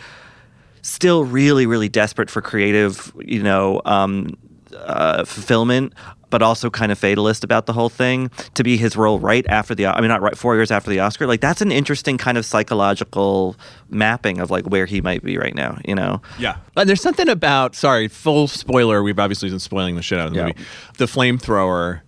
still 0.82 1.26
really 1.26 1.66
really 1.66 1.90
desperate 1.90 2.30
for 2.30 2.42
creative 2.42 3.12
you 3.20 3.42
know 3.42 3.82
um, 3.86 4.38
uh, 4.76 5.24
fulfillment, 5.26 5.94
but 6.30 6.42
also 6.42 6.70
kind 6.70 6.92
of 6.92 6.98
fatalist 7.00 7.44
about 7.44 7.66
the 7.66 7.74
whole 7.74 7.90
thing. 7.90 8.30
To 8.56 8.64
be 8.64 8.78
his 8.78 8.96
role 8.98 9.20
right 9.20 9.46
after 9.48 9.74
the 9.76 9.88
I 9.88 10.02
mean 10.02 10.10
not 10.10 10.22
right 10.22 10.38
four 10.38 10.56
years 10.56 10.72
after 10.72 10.90
the 10.90 11.00
Oscar, 11.00 11.28
like 11.28 11.42
that's 11.42 11.62
an 11.62 11.72
interesting 11.72 12.18
kind 12.18 12.38
of 12.38 12.46
psychological 12.46 13.56
mapping 13.90 14.40
of 14.40 14.52
like 14.52 14.66
where 14.66 14.86
he 14.86 15.02
might 15.02 15.24
be 15.24 15.38
right 15.38 15.56
now. 15.56 15.80
You 15.86 15.96
know. 15.96 16.22
Yeah. 16.40 16.58
And 16.76 16.90
there's 16.90 17.02
something 17.02 17.30
about, 17.30 17.76
sorry, 17.76 18.08
full 18.08 18.48
spoiler. 18.48 19.02
We've 19.04 19.20
obviously 19.20 19.50
been 19.50 19.60
spoiling 19.60 19.96
the 19.96 20.02
shit 20.02 20.20
out 20.20 20.28
of 20.28 20.34
the 20.34 20.40
Yeah. 20.40 20.46
movie. 20.48 20.60
The 20.98 21.06
flamethrower 21.06 22.02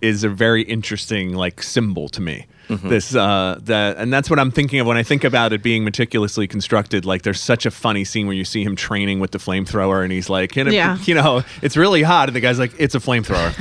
is 0.00 0.24
a 0.24 0.28
very 0.28 0.62
interesting 0.62 1.34
like 1.34 1.62
symbol 1.62 2.08
to 2.10 2.20
me. 2.20 2.46
This 2.76 3.14
uh 3.14 3.58
that 3.62 3.96
and 3.98 4.12
that's 4.12 4.28
what 4.30 4.38
I'm 4.38 4.50
thinking 4.50 4.80
of 4.80 4.86
when 4.86 4.96
I 4.96 5.02
think 5.02 5.24
about 5.24 5.52
it 5.52 5.62
being 5.62 5.84
meticulously 5.84 6.46
constructed. 6.46 7.04
Like 7.04 7.22
there's 7.22 7.40
such 7.40 7.66
a 7.66 7.70
funny 7.70 8.04
scene 8.04 8.26
where 8.26 8.36
you 8.36 8.44
see 8.44 8.62
him 8.64 8.76
training 8.76 9.20
with 9.20 9.30
the 9.32 9.38
flamethrower 9.38 10.02
and 10.02 10.12
he's 10.12 10.28
like, 10.30 10.52
"Can 10.52 10.68
it- 10.68 10.74
Yeah. 10.74 10.98
you 11.04 11.14
know, 11.14 11.42
it's 11.62 11.76
really 11.76 12.02
hot, 12.02 12.28
and 12.28 12.36
the 12.36 12.40
guy's 12.40 12.58
like, 12.58 12.72
it's 12.78 12.94
a 12.94 13.00
flamethrower. 13.00 13.52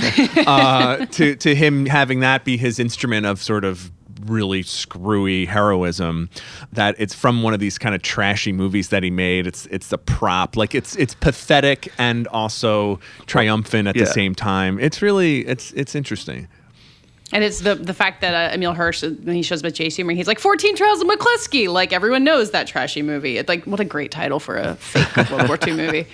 uh, 0.47 1.05
to 1.07 1.35
to 1.35 1.55
him 1.55 1.85
having 1.85 2.19
that 2.21 2.45
be 2.45 2.57
his 2.57 2.79
instrument 2.79 3.25
of 3.25 3.41
sort 3.41 3.63
of 3.65 3.91
really 4.25 4.61
screwy 4.61 5.45
heroism 5.47 6.29
that 6.71 6.93
it's 6.99 7.15
from 7.15 7.41
one 7.41 7.55
of 7.55 7.59
these 7.59 7.79
kind 7.79 7.95
of 7.95 8.03
trashy 8.03 8.51
movies 8.51 8.89
that 8.89 9.01
he 9.01 9.09
made 9.09 9.47
it's 9.47 9.65
it's 9.71 9.87
the 9.87 9.97
prop 9.97 10.55
like 10.55 10.75
it's 10.75 10.95
it's 10.97 11.15
pathetic 11.15 11.91
and 11.97 12.27
also 12.27 12.99
triumphant 13.25 13.87
at 13.87 13.95
Yeah. 13.95 14.03
the 14.03 14.11
same 14.11 14.35
time 14.35 14.77
it's 14.79 15.01
really 15.01 15.39
it's 15.47 15.71
it's 15.71 15.95
interesting 15.95 16.47
And 17.33 17.43
it's 17.43 17.59
the 17.59 17.75
the 17.75 17.93
fact 17.93 18.21
that 18.21 18.33
uh, 18.33 18.53
Emile 18.53 18.73
Hirsch, 18.73 19.03
when 19.03 19.35
he 19.35 19.41
shows 19.41 19.61
up 19.61 19.67
at 19.67 19.75
J. 19.75 19.89
Humor, 19.89 20.13
he's 20.13 20.27
like 20.27 20.39
14 20.39 20.75
Trials 20.75 21.01
of 21.01 21.07
McCluskey. 21.07 21.67
Like 21.67 21.93
everyone 21.93 22.23
knows 22.23 22.51
that 22.51 22.67
trashy 22.67 23.01
movie. 23.01 23.37
It's 23.37 23.49
like 23.49 23.65
what 23.65 23.79
a 23.79 23.85
great 23.85 24.11
title 24.11 24.39
for 24.39 24.57
a 24.57 24.75
fake 24.75 25.29
World 25.31 25.47
War 25.47 25.57
II 25.65 25.73
movie. 25.73 26.07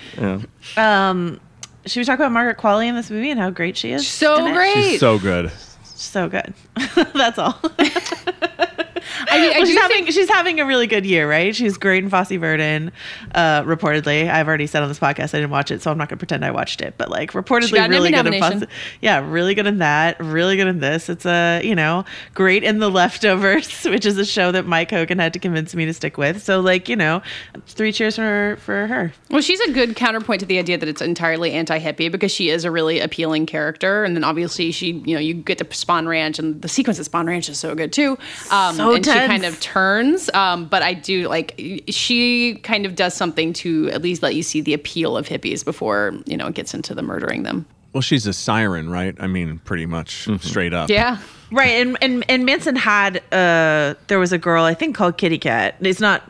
Um 0.76 1.40
should 1.86 2.00
we 2.00 2.04
talk 2.04 2.18
about 2.18 2.32
Margaret 2.32 2.58
Qualley 2.58 2.86
in 2.86 2.94
this 2.94 3.10
movie 3.10 3.30
and 3.30 3.40
how 3.40 3.50
great 3.50 3.76
she 3.76 3.92
is? 3.92 4.06
So 4.06 4.36
in 4.36 4.48
it? 4.48 4.52
great. 4.52 4.74
she's 4.74 5.00
so 5.00 5.18
good 5.18 5.50
so 5.98 6.28
good. 6.28 6.54
That's 7.14 7.38
all. 7.38 7.60
I 9.28 9.40
mean, 9.40 9.50
Well, 9.50 9.60
she's 9.66 9.68
think- 9.78 9.80
having 9.80 10.06
she's 10.06 10.28
having 10.28 10.60
a 10.60 10.66
really 10.66 10.86
good 10.86 11.04
year, 11.06 11.28
right? 11.28 11.54
She's 11.54 11.76
great 11.76 12.04
in 12.04 12.10
Fosse 12.10 12.28
Verdon, 12.30 12.92
uh, 13.34 13.62
reportedly. 13.62 14.30
I've 14.30 14.48
already 14.48 14.66
said 14.66 14.82
on 14.82 14.88
this 14.88 14.98
podcast 14.98 15.34
I 15.34 15.38
didn't 15.38 15.50
watch 15.50 15.70
it, 15.70 15.82
so 15.82 15.90
I'm 15.90 15.98
not 15.98 16.08
gonna 16.08 16.18
pretend 16.18 16.44
I 16.44 16.50
watched 16.50 16.80
it. 16.80 16.94
But 16.98 17.10
like 17.10 17.32
reportedly 17.32 17.88
really 17.88 18.10
good 18.10 18.26
in 18.26 18.40
Fosse. 18.40 18.64
Yeah, 19.00 19.24
really 19.28 19.54
good 19.54 19.66
in 19.66 19.78
that. 19.78 20.16
Really 20.22 20.56
good 20.56 20.68
in 20.68 20.80
this. 20.80 21.08
It's 21.08 21.26
a 21.26 21.60
you 21.64 21.74
know 21.74 22.04
great 22.34 22.62
in 22.64 22.78
the 22.78 22.90
leftovers, 22.98 23.84
which 23.84 24.06
is 24.06 24.18
a 24.18 24.24
show 24.24 24.52
that 24.52 24.66
Mike 24.66 24.90
Hogan 24.90 25.18
had 25.18 25.32
to 25.32 25.38
convince 25.38 25.74
me 25.74 25.84
to 25.86 25.94
stick 25.94 26.18
with. 26.18 26.42
So 26.42 26.60
like 26.60 26.88
you 26.88 26.96
know, 26.96 27.22
three 27.66 27.92
cheers 27.92 28.16
for 28.16 28.56
for 28.60 28.86
her. 28.86 29.12
Well, 29.30 29.42
she's 29.42 29.60
a 29.60 29.72
good 29.72 29.96
counterpoint 29.96 30.40
to 30.40 30.46
the 30.46 30.58
idea 30.58 30.78
that 30.78 30.88
it's 30.88 31.02
entirely 31.02 31.52
anti-hippie 31.52 32.10
because 32.10 32.30
she 32.32 32.50
is 32.50 32.64
a 32.64 32.70
really 32.70 33.00
appealing 33.00 33.46
character, 33.46 34.04
and 34.04 34.14
then 34.16 34.24
obviously 34.24 34.70
she, 34.70 34.92
you 34.92 35.14
know, 35.14 35.20
you 35.20 35.34
get 35.34 35.58
to 35.58 35.64
Spahn 35.64 36.06
Ranch, 36.06 36.38
and 36.38 36.60
the 36.62 36.68
sequence 36.68 36.98
at 36.98 37.06
Spahn 37.06 37.26
Ranch 37.26 37.48
is 37.48 37.58
so 37.58 37.74
good 37.74 37.92
too. 37.92 38.18
Um, 38.50 38.74
So 38.76 38.94
she 39.12 39.26
kind 39.26 39.44
of 39.44 39.58
turns. 39.60 40.30
Um, 40.34 40.66
but 40.66 40.82
I 40.82 40.94
do 40.94 41.28
like 41.28 41.60
she 41.88 42.56
kind 42.62 42.86
of 42.86 42.94
does 42.94 43.14
something 43.14 43.52
to 43.54 43.90
at 43.90 44.02
least 44.02 44.22
let 44.22 44.34
you 44.34 44.42
see 44.42 44.60
the 44.60 44.74
appeal 44.74 45.16
of 45.16 45.26
hippies 45.28 45.64
before 45.64 46.14
you 46.26 46.36
know 46.36 46.46
it 46.48 46.54
gets 46.54 46.74
into 46.74 46.94
the 46.94 47.02
murdering 47.02 47.42
them. 47.42 47.66
Well, 47.94 48.02
she's 48.02 48.26
a 48.26 48.34
siren, 48.34 48.90
right? 48.90 49.16
I 49.18 49.26
mean, 49.26 49.60
pretty 49.64 49.86
much 49.86 50.26
Mm-hmm. 50.26 50.46
straight 50.46 50.74
up. 50.74 50.90
Yeah. 50.90 51.18
Right, 51.50 51.70
and, 51.80 51.96
and 52.02 52.26
and 52.28 52.44
Manson 52.44 52.76
had 52.76 53.22
uh 53.32 53.94
there 54.08 54.18
was 54.18 54.32
a 54.32 54.38
girl 54.38 54.64
I 54.64 54.74
think 54.74 54.94
called 54.94 55.16
Kitty 55.16 55.38
Cat. 55.38 55.76
It's 55.80 55.98
not 55.98 56.20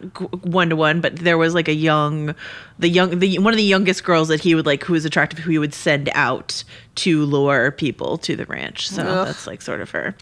one 0.46 0.68
to 0.70 0.76
one, 0.76 1.00
but 1.00 1.16
there 1.16 1.36
was 1.36 1.54
like 1.54 1.66
a 1.66 1.74
young, 1.74 2.36
the 2.78 2.88
young 2.88 3.18
the 3.18 3.36
one 3.40 3.52
of 3.52 3.56
the 3.56 3.64
youngest 3.64 4.04
girls 4.04 4.28
that 4.28 4.40
he 4.40 4.54
would 4.54 4.64
like 4.64 4.84
who 4.84 4.92
was 4.92 5.04
attractive 5.04 5.40
who 5.40 5.50
he 5.50 5.58
would 5.58 5.74
send 5.74 6.08
out 6.14 6.62
to 6.96 7.24
lure 7.24 7.72
people 7.72 8.16
to 8.18 8.36
the 8.36 8.46
ranch. 8.46 8.88
So 8.88 9.02
Ugh. 9.02 9.26
that's 9.26 9.48
like 9.48 9.60
sort 9.60 9.80
of 9.80 9.90
her 9.90 10.14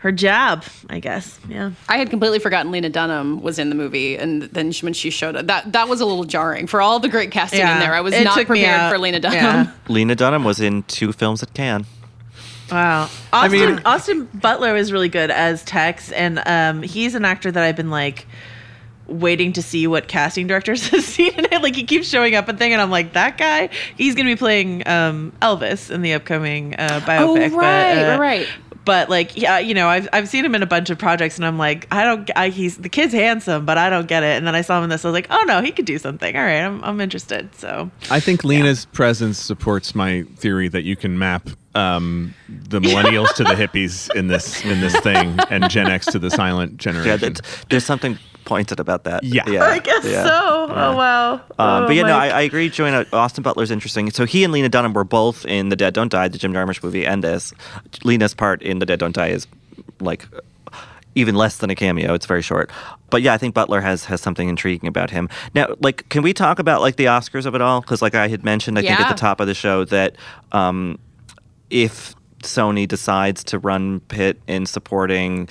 her 0.00 0.10
job, 0.12 0.64
I 0.88 0.98
guess. 0.98 1.38
Yeah. 1.48 1.72
I 1.88 1.98
had 1.98 2.08
completely 2.10 2.38
forgotten 2.38 2.72
Lena 2.72 2.88
Dunham 2.88 3.42
was 3.42 3.58
in 3.58 3.68
the 3.68 3.74
movie, 3.74 4.16
and 4.16 4.42
then 4.42 4.72
she, 4.72 4.84
when 4.84 4.92
she 4.94 5.10
showed 5.10 5.36
up, 5.36 5.46
that 5.46 5.72
that 5.72 5.88
was 5.88 6.00
a 6.00 6.06
little 6.06 6.24
jarring. 6.24 6.66
For 6.66 6.80
all 6.80 6.98
the 7.00 7.08
great 7.08 7.30
casting 7.30 7.60
Yeah, 7.60 7.74
in 7.74 7.80
there, 7.80 7.94
I 7.94 8.00
was 8.00 8.14
it 8.14 8.24
not 8.24 8.34
prepared 8.46 8.90
for 8.92 8.98
Lena 8.98 9.20
Dunham. 9.20 9.38
Yeah. 9.44 9.72
Lena 9.88 10.14
Dunham 10.14 10.42
was 10.44 10.58
in 10.60 10.82
two 10.84 11.12
films 11.12 11.42
at 11.42 11.52
Cannes. 11.54 11.86
Wow. 12.70 13.10
Austin, 13.32 13.50
mean- 13.74 13.82
Austin 13.84 14.24
Butler 14.32 14.72
was 14.74 14.92
really 14.92 15.08
good 15.08 15.30
as 15.30 15.62
Tex, 15.64 16.12
and 16.12 16.40
um, 16.46 16.82
he's 16.82 17.14
an 17.14 17.24
actor 17.24 17.50
that 17.50 17.62
I've 17.62 17.76
been 17.76 17.90
like 17.90 18.26
waiting 19.06 19.52
to 19.54 19.60
see 19.62 19.88
what 19.88 20.06
casting 20.06 20.46
directors 20.46 20.86
have 20.90 21.02
seen 21.02 21.32
in 21.34 21.46
it. 21.46 21.62
Like 21.62 21.74
he 21.74 21.84
keeps 21.84 22.08
showing 22.08 22.34
up 22.36 22.48
and 22.48 22.58
thing, 22.58 22.72
and 22.72 22.80
I'm 22.80 22.90
like, 22.90 23.14
that 23.14 23.36
guy, 23.38 23.70
he's 23.96 24.14
gonna 24.14 24.30
be 24.30 24.36
playing 24.36 24.86
um, 24.86 25.32
Elvis 25.42 25.90
in 25.90 26.02
the 26.02 26.12
upcoming 26.14 26.74
uh, 26.76 27.00
Oh, 27.02 27.06
biopic. 27.36 27.52
right, 27.52 27.94
but, 27.96 28.04
uh, 28.14 28.18
right, 28.18 28.18
right. 28.20 28.48
But 28.84 29.10
like, 29.10 29.36
yeah, 29.36 29.58
you 29.58 29.74
know, 29.74 29.88
I've 29.88 30.08
I've 30.12 30.28
seen 30.28 30.44
him 30.44 30.54
in 30.54 30.62
a 30.62 30.66
bunch 30.66 30.90
of 30.90 30.98
projects, 30.98 31.36
and 31.36 31.44
I'm 31.44 31.58
like, 31.58 31.86
I 31.90 32.04
don't, 32.04 32.30
I, 32.34 32.48
he's 32.48 32.78
the 32.78 32.88
kid's 32.88 33.12
handsome, 33.12 33.66
but 33.66 33.76
I 33.78 33.90
don't 33.90 34.08
get 34.08 34.22
it. 34.22 34.38
And 34.38 34.46
then 34.46 34.54
I 34.54 34.62
saw 34.62 34.78
him 34.78 34.84
in 34.84 34.90
this, 34.90 35.04
I 35.04 35.08
was 35.08 35.12
like, 35.12 35.26
oh 35.30 35.44
no, 35.46 35.60
he 35.60 35.70
could 35.70 35.84
do 35.84 35.98
something. 35.98 36.34
All 36.34 36.42
right, 36.42 36.60
I'm 36.60 36.82
I'm 36.82 37.00
interested. 37.00 37.54
So 37.54 37.90
I 38.10 38.20
think 38.20 38.42
Lena's 38.42 38.86
presence 38.86 39.38
supports 39.38 39.94
my 39.94 40.22
theory 40.36 40.68
that 40.68 40.82
you 40.82 40.96
can 40.96 41.18
map 41.18 41.48
um, 41.74 42.34
the 42.48 42.80
millennials 42.80 43.34
to 43.34 43.44
the 43.44 43.54
hippies 43.54 44.12
in 44.14 44.28
this 44.28 44.64
in 44.64 44.80
this 44.80 44.98
thing, 45.00 45.38
and 45.50 45.68
Gen 45.70 45.88
X 45.88 46.06
to 46.06 46.18
the 46.18 46.30
silent 46.30 46.78
generation. 46.78 47.34
Yeah, 47.34 47.62
there's 47.68 47.84
something 47.84 48.18
pointed 48.50 48.80
about 48.80 49.04
that. 49.04 49.22
Yeah. 49.22 49.48
yeah. 49.48 49.62
I 49.62 49.78
guess 49.78 50.04
yeah. 50.04 50.24
so. 50.24 50.66
Oh 50.68 50.96
wow. 50.96 51.34
Um, 51.34 51.40
Oh, 51.58 51.86
but 51.86 51.94
yeah, 51.94 52.02
no, 52.02 52.16
I, 52.16 52.26
I 52.26 52.40
agree. 52.40 52.68
Joanna 52.68 53.06
Austin 53.12 53.42
Butler's 53.44 53.70
interesting. 53.70 54.10
So 54.10 54.26
he 54.26 54.42
and 54.42 54.52
Lena 54.52 54.68
Dunham 54.68 54.92
were 54.92 55.04
both 55.04 55.46
in 55.46 55.68
The 55.68 55.76
Dead 55.76 55.94
Don't 55.94 56.10
Die, 56.10 56.26
the 56.26 56.36
Jim 56.36 56.52
Jarmusch 56.52 56.82
movie, 56.82 57.06
and 57.06 57.22
this. 57.22 57.54
Lena's 58.02 58.34
part 58.34 58.60
in 58.60 58.80
The 58.80 58.86
Dead 58.86 58.98
Don't 58.98 59.14
Die 59.14 59.28
is 59.28 59.46
like 60.00 60.26
even 61.14 61.36
less 61.36 61.58
than 61.58 61.70
a 61.70 61.76
cameo. 61.76 62.12
It's 62.12 62.26
very 62.26 62.42
short. 62.42 62.72
But 63.08 63.22
yeah, 63.22 63.34
I 63.34 63.38
think 63.38 63.54
Butler 63.54 63.80
has 63.80 64.04
has 64.06 64.20
something 64.20 64.48
intriguing 64.48 64.88
about 64.88 65.10
him. 65.10 65.28
Now, 65.54 65.76
like, 65.80 66.08
can 66.08 66.22
we 66.22 66.32
talk 66.32 66.58
about 66.58 66.80
like 66.80 66.96
the 66.96 67.04
Oscars 67.04 67.46
of 67.46 67.54
it 67.54 67.60
all? 67.60 67.80
Because 67.82 68.02
like 68.02 68.16
I 68.16 68.26
had 68.26 68.44
mentioned, 68.44 68.78
I 68.78 68.82
think 68.82 68.98
at 68.98 69.08
the 69.08 69.14
top 69.14 69.38
of 69.38 69.46
the 69.46 69.54
show 69.54 69.84
that 69.84 70.16
um, 70.50 70.98
if 71.70 72.16
Sony 72.42 72.88
decides 72.88 73.44
to 73.44 73.60
run 73.60 74.00
Pitt 74.00 74.40
in 74.48 74.66
supporting. 74.66 75.48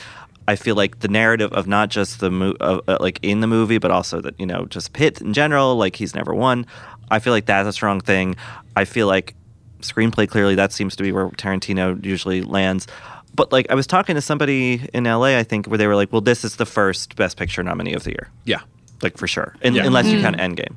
I 0.50 0.56
feel 0.56 0.76
like 0.76 1.00
the 1.00 1.08
narrative 1.08 1.54
of 1.54 1.68
not 1.68 1.90
just 1.90 2.20
the 2.20 2.32
mo- 2.32 2.56
uh, 2.60 2.82
uh, 2.88 2.98
like 3.00 3.20
in 3.22 3.40
the 3.42 3.48
movie, 3.48 3.78
but 3.78 3.92
also 3.92 4.20
that 4.22 4.34
you 4.40 4.48
know 4.48 4.66
just 4.66 4.94
Pitt 4.94 5.22
in 5.22 5.32
general, 5.34 5.76
like 5.76 5.96
he's 5.96 6.16
never 6.16 6.34
won. 6.34 6.66
I 7.12 7.20
feel 7.20 7.34
like 7.34 7.46
that's 7.46 7.68
a 7.68 7.74
strong 7.74 8.02
thing. 8.02 8.36
I 8.76 8.86
feel 8.86 9.06
like 9.08 9.36
screenplay 9.82 10.28
clearly 10.28 10.56
that 10.56 10.72
seems 10.74 10.96
to 10.96 11.04
be 11.04 11.12
where 11.12 11.30
Tarantino 11.30 12.04
usually 12.04 12.42
lands. 12.42 12.88
But 13.36 13.52
like 13.52 13.68
I 13.70 13.76
was 13.76 13.86
talking 13.86 14.16
to 14.16 14.22
somebody 14.22 14.90
in 14.94 15.04
LA, 15.04 15.38
I 15.38 15.44
think, 15.44 15.68
where 15.68 15.78
they 15.78 15.86
were 15.88 15.96
like, 15.96 16.12
"Well, 16.12 16.22
this 16.22 16.44
is 16.44 16.56
the 16.56 16.66
first 16.66 17.16
Best 17.16 17.38
Picture 17.38 17.62
nominee 17.64 17.94
of 17.94 18.04
the 18.04 18.10
year, 18.12 18.30
yeah. 18.46 18.62
like 19.04 19.18
for 19.18 19.28
sure, 19.28 19.56
In, 19.62 19.76
Yeah. 19.76 19.86
unless 19.86 20.08
you 20.08 20.20
count 20.20 20.38
Endgame." 20.38 20.76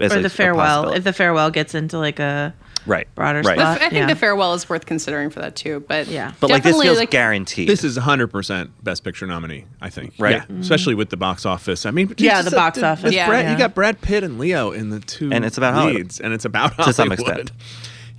As 0.00 0.12
or 0.12 0.18
a- 0.18 0.20
the 0.20 0.26
a 0.26 0.30
farewell. 0.30 0.66
possibility. 0.66 0.98
If 0.98 1.04
the 1.04 1.12
farewell 1.12 1.50
gets 1.50 1.74
into 1.74 1.98
like 1.98 2.18
a 2.18 2.54
right, 2.86 3.06
broader 3.14 3.40
right. 3.42 3.58
spot. 3.58 3.76
I 3.80 3.88
think 3.88 3.92
yeah. 3.94 4.06
the 4.06 4.16
farewell 4.16 4.54
is 4.54 4.68
worth 4.68 4.86
considering 4.86 5.30
for 5.30 5.40
that 5.40 5.56
too. 5.56 5.84
But 5.88 6.08
Yeah. 6.08 6.32
But 6.40 6.50
like 6.50 6.62
this 6.62 6.72
definitely, 6.72 6.86
feels 6.86 6.98
like, 6.98 7.10
guaranteed. 7.10 7.68
This 7.68 7.84
is 7.84 7.96
100% 7.96 8.70
Best 8.82 9.04
Picture 9.04 9.26
nominee, 9.26 9.64
I 9.80 9.90
think. 9.90 10.14
Right. 10.18 10.42
Yeah. 10.48 10.56
Especially 10.60 10.94
with 10.94 11.10
the 11.10 11.16
box 11.16 11.46
office. 11.46 11.86
I 11.86 11.90
mean, 11.90 12.08
Yeah, 12.18 12.36
Jesus, 12.38 12.50
the 12.52 12.56
box 12.56 12.78
uh, 12.82 12.86
office. 12.88 13.12
Yeah. 13.14 13.26
Brad- 13.28 13.44
Yeah. 13.46 13.52
You 13.52 13.58
got 13.58 13.74
Brad 13.74 14.00
Pitt 14.00 14.22
and 14.24 14.38
Leo 14.38 14.70
in 14.72 14.90
the 14.90 15.00
two 15.00 15.30
And 15.32 15.44
it's 15.44 15.56
about 15.58 15.74
Hollywood. 15.74 15.96
leads, 16.02 16.20
and 16.20 16.32
it's 16.34 16.44
about 16.44 16.76
To 16.84 16.92
some 16.92 17.12
extent. 17.12 17.52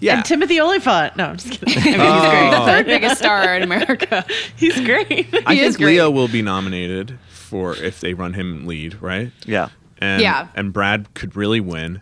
Yeah. 0.01 0.17
And 0.17 0.25
Timothy 0.25 0.59
Olyphant. 0.59 1.15
No, 1.15 1.27
I'm 1.27 1.37
just 1.37 1.51
kidding. 1.61 1.93
I 1.93 1.97
mean, 1.97 2.01
Oh. 2.01 2.19
he's 2.21 2.29
great. 2.29 2.51
the 2.51 2.65
third 2.65 2.85
biggest 2.85 3.17
star 3.17 3.55
in 3.55 3.63
America. 3.69 4.25
He's 4.57 4.75
great. 4.81 5.33
I 5.47 5.53
He 5.55 5.61
is 5.61 5.75
think 5.75 5.83
great. 5.85 5.93
Leo 5.93 6.11
will 6.11 6.27
be 6.27 6.41
nominated 6.41 7.17
for 7.29 7.77
if 7.77 8.01
they 8.01 8.13
run 8.13 8.33
him 8.33 8.67
lead, 8.67 9.01
right? 9.01 9.31
yeah. 9.45 9.69
And, 10.05 10.21
Yeah. 10.21 10.47
And 10.55 10.71
Brad 10.71 11.13
could 11.15 11.35
really 11.35 11.59
win. 11.59 12.01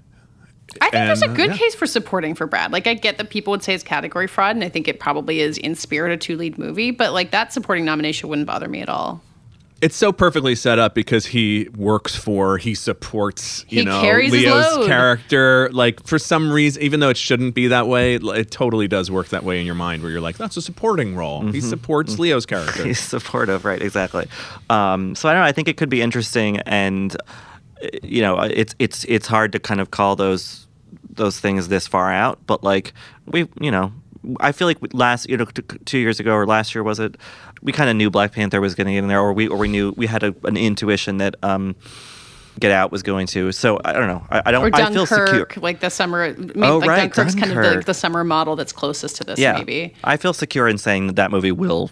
I 0.82 0.89
think 0.89 1.06
there's 1.06 1.22
a 1.22 1.26
And, 1.26 1.34
uh, 1.34 1.36
good 1.38 1.49
yeah. 1.51 1.58
case 1.58 1.76
for 1.76 1.86
supporting 1.86 2.34
for 2.34 2.47
Brad. 2.47 2.72
Like 2.72 2.88
I 2.88 2.95
get 2.95 3.18
that 3.20 3.30
people 3.30 3.51
would 3.51 3.62
say 3.64 3.74
it's 3.76 3.84
category 3.84 4.26
fraud, 4.28 4.56
and 4.56 4.64
I 4.64 4.70
think 4.70 4.88
it 4.88 4.99
probably 4.99 5.39
is 5.39 5.58
in 5.60 5.76
spirit 5.76 6.12
a 6.12 6.18
two 6.18 6.36
lead 6.36 6.58
movie. 6.58 6.89
But 6.91 7.14
like 7.14 7.32
that 7.32 7.54
supporting 7.54 7.86
nomination 7.86 8.28
wouldn't 8.30 8.47
bother 8.47 8.68
me 8.68 8.82
at 8.82 8.89
all. 8.89 9.22
It's 9.82 9.97
so 9.97 10.14
perfectly 10.14 10.56
set 10.56 10.80
up 10.80 10.95
because 10.95 11.26
he 11.26 11.68
works 11.76 12.16
for, 12.16 12.58
he 12.58 12.74
supports, 12.74 13.66
you 13.68 13.80
He 13.80 13.86
know, 13.86 13.99
carries 13.99 14.32
Leo's 14.32 14.88
character. 14.88 15.70
Like 15.74 16.01
for 16.08 16.18
some 16.18 16.49
reason, 16.54 16.82
even 16.82 17.01
though 17.01 17.10
it 17.10 17.18
shouldn't 17.18 17.54
be 17.54 17.68
that 17.68 17.88
way, 17.89 18.16
it 18.16 18.49
totally 18.49 18.88
does 18.88 19.12
work 19.12 19.28
that 19.30 19.43
way 19.43 19.60
in 19.60 19.66
your 19.66 19.76
mind, 19.76 20.01
where 20.01 20.10
you're 20.10 20.22
like, 20.22 20.38
that's 20.38 20.56
a 20.56 20.62
supporting 20.62 21.16
role. 21.18 21.41
He 21.41 21.58
Mm-hmm. 21.60 21.68
supports 21.70 22.18
Leo's 22.18 22.45
character. 22.45 22.84
He's 22.88 22.97
supportive, 22.99 23.66
right? 23.66 23.82
Exactly. 23.82 24.26
Um, 24.70 25.16
so 25.16 25.28
I 25.28 25.34
don't 25.34 25.41
know. 25.41 25.47
I 25.47 25.51
think 25.51 25.68
it 25.68 25.76
could 25.76 25.89
be 25.89 26.01
interesting, 26.01 26.60
and 26.62 27.14
you 28.04 28.22
know, 28.22 28.40
it's 28.40 28.76
it's 28.80 29.04
it's 29.06 29.28
hard 29.28 29.52
to 29.54 29.60
kind 29.60 29.80
of 29.82 29.92
call 29.92 30.16
those 30.16 30.68
those 31.10 31.40
things 31.40 31.68
this 31.68 31.88
far 31.88 32.12
out. 32.12 32.40
But 32.48 32.64
like 32.64 32.94
we, 33.26 33.48
you 33.60 33.72
know, 33.72 33.92
I 34.40 34.52
feel 34.52 34.68
like 34.68 34.78
last 34.94 35.30
you 35.30 35.38
know 35.38 35.46
t- 35.46 35.62
two 35.86 35.98
years 36.00 36.20
ago 36.20 36.34
or 36.34 36.46
last 36.46 36.74
year 36.76 36.84
was 36.84 37.00
it? 37.00 37.16
We 37.62 37.72
kind 37.72 37.90
of 37.90 37.96
knew 37.96 38.10
Black 38.10 38.34
Panther 38.34 38.60
was 38.62 38.76
going 38.76 38.88
to 38.88 38.94
get 38.94 39.00
in 39.00 39.08
there, 39.08 39.20
or 39.22 39.32
we 39.34 39.48
or 39.48 39.58
we 39.58 39.68
knew 39.68 39.94
we 39.96 40.08
had 40.08 40.24
a, 40.24 40.36
an 40.44 40.58
intuition 40.58 41.18
that. 41.18 41.36
Um, 41.44 41.76
Get 42.60 42.70
Out 42.70 42.92
was 42.92 43.02
going 43.02 43.26
to, 43.30 43.52
so 43.52 43.82
I 43.84 43.94
don't 43.94 44.06
know. 44.06 44.28
I, 44.30 44.44
I 44.46 44.52
don't. 44.52 44.64
Or 44.72 44.76
I 44.76 44.94
feel 44.94 45.08
secure. 45.08 45.26
Dunkirk, 45.26 45.58
like 45.58 45.80
the 45.80 45.90
summer. 45.90 46.36
Maybe, 46.38 46.62
Oh, 46.62 46.78
like 46.78 46.88
right, 46.88 46.98
Dunkirk's 47.12 47.34
kind 47.34 47.50
of 47.50 47.56
the, 47.58 47.64
Dunkirk. 47.64 47.86
the 47.86 47.94
summer 47.96 48.24
model 48.24 48.56
that's 48.56 48.72
closest 48.72 49.16
to 49.16 49.24
this. 49.24 49.40
yeah, 49.40 49.54
maybe. 49.54 49.96
I 50.04 50.18
feel 50.18 50.34
secure 50.34 50.68
in 50.68 50.78
saying 50.78 51.08
that 51.08 51.16
that 51.16 51.32
movie 51.32 51.52
will 51.52 51.90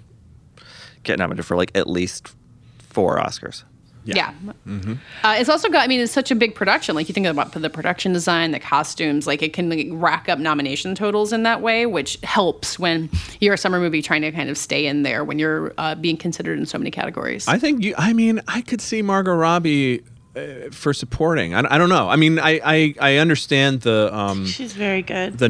get 1.01 1.17
nominated 1.17 1.47
for 1.47 1.57
like 1.57 1.71
at 1.73 1.87
least 1.87 2.35
four 2.77 3.17
Oscars. 3.17 3.63
Yeah. 4.03 4.33
Mm-hmm. 4.67 4.93
Uh, 5.23 5.35
it's 5.37 5.49
also 5.49 5.69
got, 5.69 5.83
I 5.83 5.87
mean, 5.87 5.99
it's 5.99 6.11
such 6.11 6.31
a 6.31 6.35
big 6.35 6.55
production. 6.55 6.95
Like, 6.95 7.07
you 7.07 7.13
think 7.13 7.27
about 7.27 7.51
the 7.53 7.69
production 7.69 8.13
design, 8.13 8.51
the 8.51 8.59
costumes, 8.59 9.27
like, 9.27 9.41
it 9.43 9.53
can 9.53 9.69
like, 9.69 9.87
rack 9.91 10.27
up 10.27 10.39
nomination 10.39 10.95
totals 10.95 11.31
in 11.31 11.43
that 11.43 11.61
way, 11.61 11.85
which 11.85 12.17
helps 12.23 12.79
when 12.79 13.09
you're 13.39 13.53
a 13.53 13.57
summer 13.57 13.79
movie 13.79 14.01
trying 14.01 14.23
to 14.23 14.31
kind 14.31 14.49
of 14.49 14.57
stay 14.57 14.87
in 14.87 15.03
there 15.03 15.23
when 15.23 15.37
you're 15.37 15.73
uh, 15.77 15.93
being 15.95 16.17
considered 16.17 16.57
in 16.57 16.65
so 16.65 16.77
many 16.77 16.89
categories. 16.89 17.47
I 17.47 17.59
think 17.59 17.83
you. 17.83 17.93
I 17.97 18.13
mean, 18.13 18.41
I 18.47 18.61
could 18.61 18.81
see 18.81 19.01
Margot 19.01 19.35
Robbie 19.35 20.03
uh, 20.35 20.71
for 20.71 20.93
supporting. 20.93 21.53
I, 21.53 21.75
I 21.75 21.77
don't 21.77 21.89
know. 21.89 22.09
I 22.09 22.15
mean, 22.15 22.39
I 22.39 22.59
I, 22.63 22.95
I 22.99 23.15
understand 23.17 23.81
the 23.81 24.09
um, 24.15 24.47
She's 24.47 24.73
very 24.73 25.03
good. 25.03 25.37
the 25.37 25.49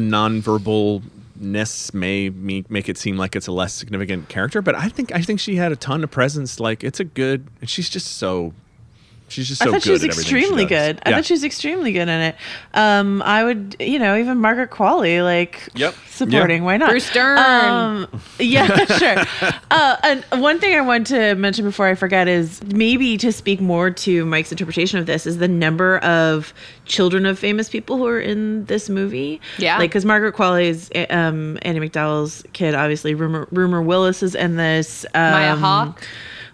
nonverbalness 1.42 1.94
may 1.94 2.30
make 2.30 2.88
it 2.88 2.98
seem 2.98 3.16
like 3.16 3.36
it's 3.36 3.46
a 3.46 3.52
less 3.52 3.74
significant 3.74 4.28
character, 4.28 4.62
but 4.62 4.74
I 4.74 4.88
think 4.88 5.12
I 5.12 5.22
think 5.22 5.40
she 5.40 5.56
had 5.56 5.72
a 5.72 5.76
ton 5.76 6.04
of 6.04 6.10
presence. 6.10 6.60
Like 6.60 6.84
it's 6.84 7.00
a 7.00 7.04
good. 7.04 7.46
And 7.60 7.68
she's 7.68 7.88
just 7.88 8.16
so. 8.16 8.54
She's 9.32 9.48
just 9.48 9.62
so 9.62 9.68
I 9.68 9.72
thought 9.72 9.74
good 9.76 9.82
she 9.84 9.90
was 9.92 10.04
at 10.04 10.10
extremely 10.10 10.64
does. 10.66 10.68
good. 10.68 11.00
I 11.06 11.10
Yeah. 11.10 11.16
thought 11.16 11.24
she 11.24 11.32
was 11.34 11.42
extremely 11.44 11.92
good 11.92 12.02
in 12.02 12.08
it. 12.20 12.36
Um, 12.74 13.22
I 13.22 13.44
would, 13.44 13.76
you 13.80 13.98
know, 13.98 14.16
even 14.16 14.38
Margaret 14.38 14.70
Qualley, 14.70 15.24
like 15.24 15.68
Yep. 15.74 15.94
supporting. 16.08 16.58
Yeah. 16.62 16.66
Why 16.66 16.76
not? 16.76 16.90
Bruce 16.90 17.10
Dern. 17.12 17.38
Um, 17.38 18.20
yeah, 18.38 18.84
sure. 18.98 19.24
Uh, 19.70 19.96
and 20.02 20.24
one 20.42 20.58
thing 20.58 20.76
I 20.76 20.80
want 20.82 21.06
to 21.08 21.34
mention 21.34 21.64
before 21.64 21.86
I 21.88 21.94
forget 21.94 22.28
is 22.28 22.62
maybe 22.64 23.16
to 23.18 23.32
speak 23.32 23.60
more 23.60 23.90
to 23.90 24.24
Mike's 24.26 24.52
interpretation 24.52 24.98
of 24.98 25.06
this 25.06 25.26
is 25.26 25.38
the 25.38 25.48
number 25.48 25.98
of 25.98 26.52
children 26.84 27.24
of 27.24 27.38
famous 27.38 27.68
people 27.70 27.96
who 27.96 28.06
are 28.06 28.20
in 28.20 28.66
this 28.66 28.90
movie. 28.90 29.40
Yeah. 29.58 29.78
like 29.78 29.90
because 29.90 30.04
Margaret 30.04 30.34
Qualley's 30.34 30.90
um, 31.10 31.58
Andie 31.62 31.80
MacDowell's 31.80 32.44
kid, 32.52 32.74
obviously. 32.74 33.14
Rumor, 33.14 33.48
Rumor 33.50 33.80
Willis 33.82 34.22
is 34.22 34.34
in 34.34 34.56
this. 34.56 35.06
Um, 35.14 35.32
Maya 35.32 35.56
Hawke. 35.56 36.02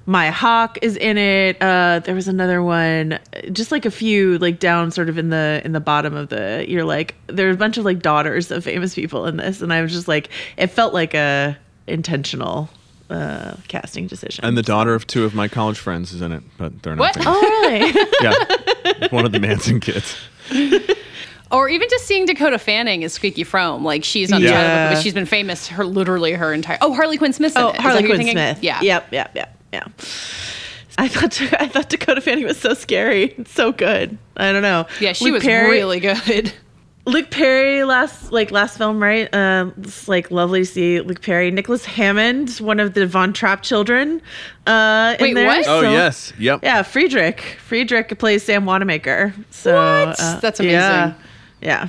Maya 0.08 0.32
Hawke 0.32 0.78
is 0.80 0.96
in 0.96 1.18
it. 1.18 1.60
Uh, 1.60 2.00
there 2.02 2.14
was 2.14 2.28
another 2.28 2.62
one, 2.62 3.18
just 3.52 3.70
like 3.70 3.84
a 3.84 3.90
few, 3.90 4.38
like 4.38 4.58
down 4.58 4.90
sort 4.90 5.10
of 5.10 5.18
in 5.18 5.28
the 5.28 5.60
in 5.66 5.72
the 5.72 5.80
bottom 5.80 6.14
of 6.14 6.30
the. 6.30 6.64
You're 6.66 6.84
like, 6.84 7.14
there's 7.26 7.56
a 7.56 7.58
bunch 7.58 7.76
of 7.76 7.84
like 7.84 8.00
daughters 8.00 8.50
of 8.50 8.64
famous 8.64 8.94
people 8.94 9.26
in 9.26 9.36
this, 9.36 9.60
and 9.60 9.70
I 9.70 9.82
was 9.82 9.92
just 9.92 10.08
like, 10.08 10.30
it 10.56 10.68
felt 10.68 10.94
like 10.94 11.12
a 11.12 11.58
intentional 11.86 12.70
uh, 13.10 13.56
casting 13.68 14.06
decision. 14.06 14.46
And 14.46 14.56
the 14.56 14.62
daughter 14.62 14.94
of 14.94 15.06
two 15.06 15.24
of 15.24 15.34
my 15.34 15.46
college 15.46 15.78
friends 15.78 16.14
is 16.14 16.22
in 16.22 16.32
it, 16.32 16.42
but 16.56 16.82
they're 16.82 16.96
not. 16.96 17.14
What? 17.14 17.14
famous. 17.14 17.28
oh 17.28 17.40
really? 17.42 18.06
Yeah, 18.22 19.08
one 19.10 19.26
of 19.26 19.32
the 19.32 19.40
Manson 19.40 19.78
kids. 19.78 20.16
or 21.50 21.68
even 21.68 21.86
just 21.90 22.06
seeing 22.06 22.24
Dakota 22.24 22.58
Fanning 22.58 23.04
as 23.04 23.12
Squeaky 23.12 23.44
Fromme. 23.44 23.82
Like, 23.82 24.04
she's 24.04 24.32
on 24.32 24.40
Yeah. 24.40 24.52
Child, 24.52 24.94
but 24.94 25.02
she's 25.02 25.12
been 25.12 25.26
famous 25.26 25.68
her 25.68 25.84
literally 25.84 26.32
her 26.32 26.54
entire. 26.54 26.78
Oh, 26.80 26.94
Harley 26.94 27.18
Quinn 27.18 27.34
Smith. 27.34 27.52
oh, 27.56 27.72
Harley 27.74 28.04
Quinn? 28.04 28.26
Smith. 28.26 28.62
Yeah. 28.62 28.80
Yep. 28.80 29.12
Yep. 29.12 29.36
Yep. 29.36 29.57
Yeah. 29.72 29.84
I 30.96 31.06
thought 31.08 31.40
I 31.60 31.68
thought 31.68 31.88
Dakota 31.88 32.20
Fanning 32.20 32.44
was 32.44 32.58
so 32.58 32.74
scary. 32.74 33.34
It's 33.38 33.52
so 33.52 33.70
good. 33.72 34.18
I 34.36 34.52
don't 34.52 34.62
know. 34.62 34.86
Yeah, 35.00 35.12
she 35.12 35.26
Luke 35.26 35.34
was 35.34 35.42
Perry- 35.44 35.70
really 35.70 36.00
good. 36.00 36.52
Luke 37.06 37.30
Perry 37.30 37.84
last 37.84 38.32
like 38.32 38.50
last 38.50 38.76
film, 38.76 39.00
right? 39.02 39.32
Um, 39.34 39.72
it's 39.78 40.08
like 40.08 40.30
lovely 40.30 40.60
to 40.60 40.66
see 40.66 41.00
Luke 41.00 41.22
Perry. 41.22 41.50
Nicholas 41.50 41.84
Hammond, 41.86 42.50
one 42.58 42.80
of 42.80 42.92
the 42.94 43.06
Von 43.06 43.32
Trapp 43.32 43.62
children. 43.62 44.20
Uh, 44.66 45.14
in 45.18 45.24
Wait, 45.24 45.34
there, 45.34 45.46
what? 45.46 45.66
Oh 45.68 45.80
yes, 45.82 46.32
yep. 46.38 46.60
Yeah, 46.62 46.82
Friedrich. 46.82 47.40
Friedrich 47.64 48.18
plays 48.18 48.42
Sam 48.42 48.66
Wanamaker. 48.66 49.32
So 49.50 49.74
What? 49.74 50.20
uh, 50.20 50.40
That's 50.40 50.60
amazing. 50.60 50.78
Yeah. 50.80 51.14
yeah. 51.62 51.88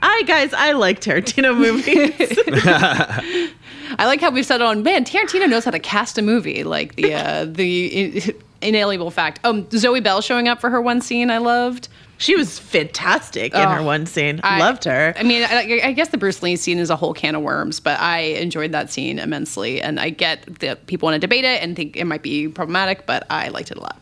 I 0.00 0.22
guys, 0.26 0.52
I 0.54 0.72
like 0.72 1.00
Tarantino 1.00 1.56
movies. 1.56 2.38
I 3.98 4.06
like 4.06 4.20
how 4.20 4.30
we've 4.30 4.46
said 4.46 4.60
on 4.62 4.82
man, 4.82 5.04
Tarantino 5.04 5.48
knows 5.48 5.64
how 5.64 5.70
to 5.70 5.78
cast 5.78 6.18
a 6.18 6.22
movie. 6.22 6.64
Like 6.64 6.94
the 6.96 7.14
uh, 7.14 7.44
the 7.46 8.34
inalienable 8.60 9.10
fact. 9.10 9.40
Um, 9.44 9.68
Zoe 9.70 10.00
Bell 10.00 10.20
showing 10.20 10.48
up 10.48 10.60
for 10.60 10.70
her 10.70 10.80
one 10.80 11.00
scene, 11.00 11.30
I 11.30 11.38
loved. 11.38 11.88
she 12.18 12.34
was 12.36 12.58
fantastic 12.58 13.54
in 13.54 13.60
her 13.68 13.82
one 13.82 14.04
scene. 14.06 14.40
I 14.42 14.58
Loved 14.58 14.84
her. 14.84 15.14
I 15.16 15.22
mean, 15.22 15.44
I, 15.44 15.80
I 15.84 15.92
guess 15.92 16.08
the 16.08 16.18
Bruce 16.18 16.42
Lee 16.42 16.56
scene 16.56 16.78
is 16.78 16.90
a 16.90 16.96
whole 16.96 17.14
can 17.14 17.34
of 17.36 17.42
worms, 17.42 17.78
but 17.80 17.98
I 18.00 18.18
enjoyed 18.18 18.72
that 18.72 18.90
scene 18.90 19.18
immensely, 19.20 19.80
and 19.80 20.00
I 20.00 20.10
get 20.10 20.44
that 20.60 20.86
people 20.88 21.06
want 21.06 21.14
to 21.14 21.20
debate 21.20 21.44
it 21.44 21.62
and 21.62 21.76
think 21.76 21.96
it 21.96 22.04
might 22.04 22.22
be 22.22 22.48
problematic, 22.48 23.06
but 23.06 23.24
I 23.30 23.48
liked 23.48 23.70
it 23.70 23.76
a 23.78 23.80
lot. 23.80 24.00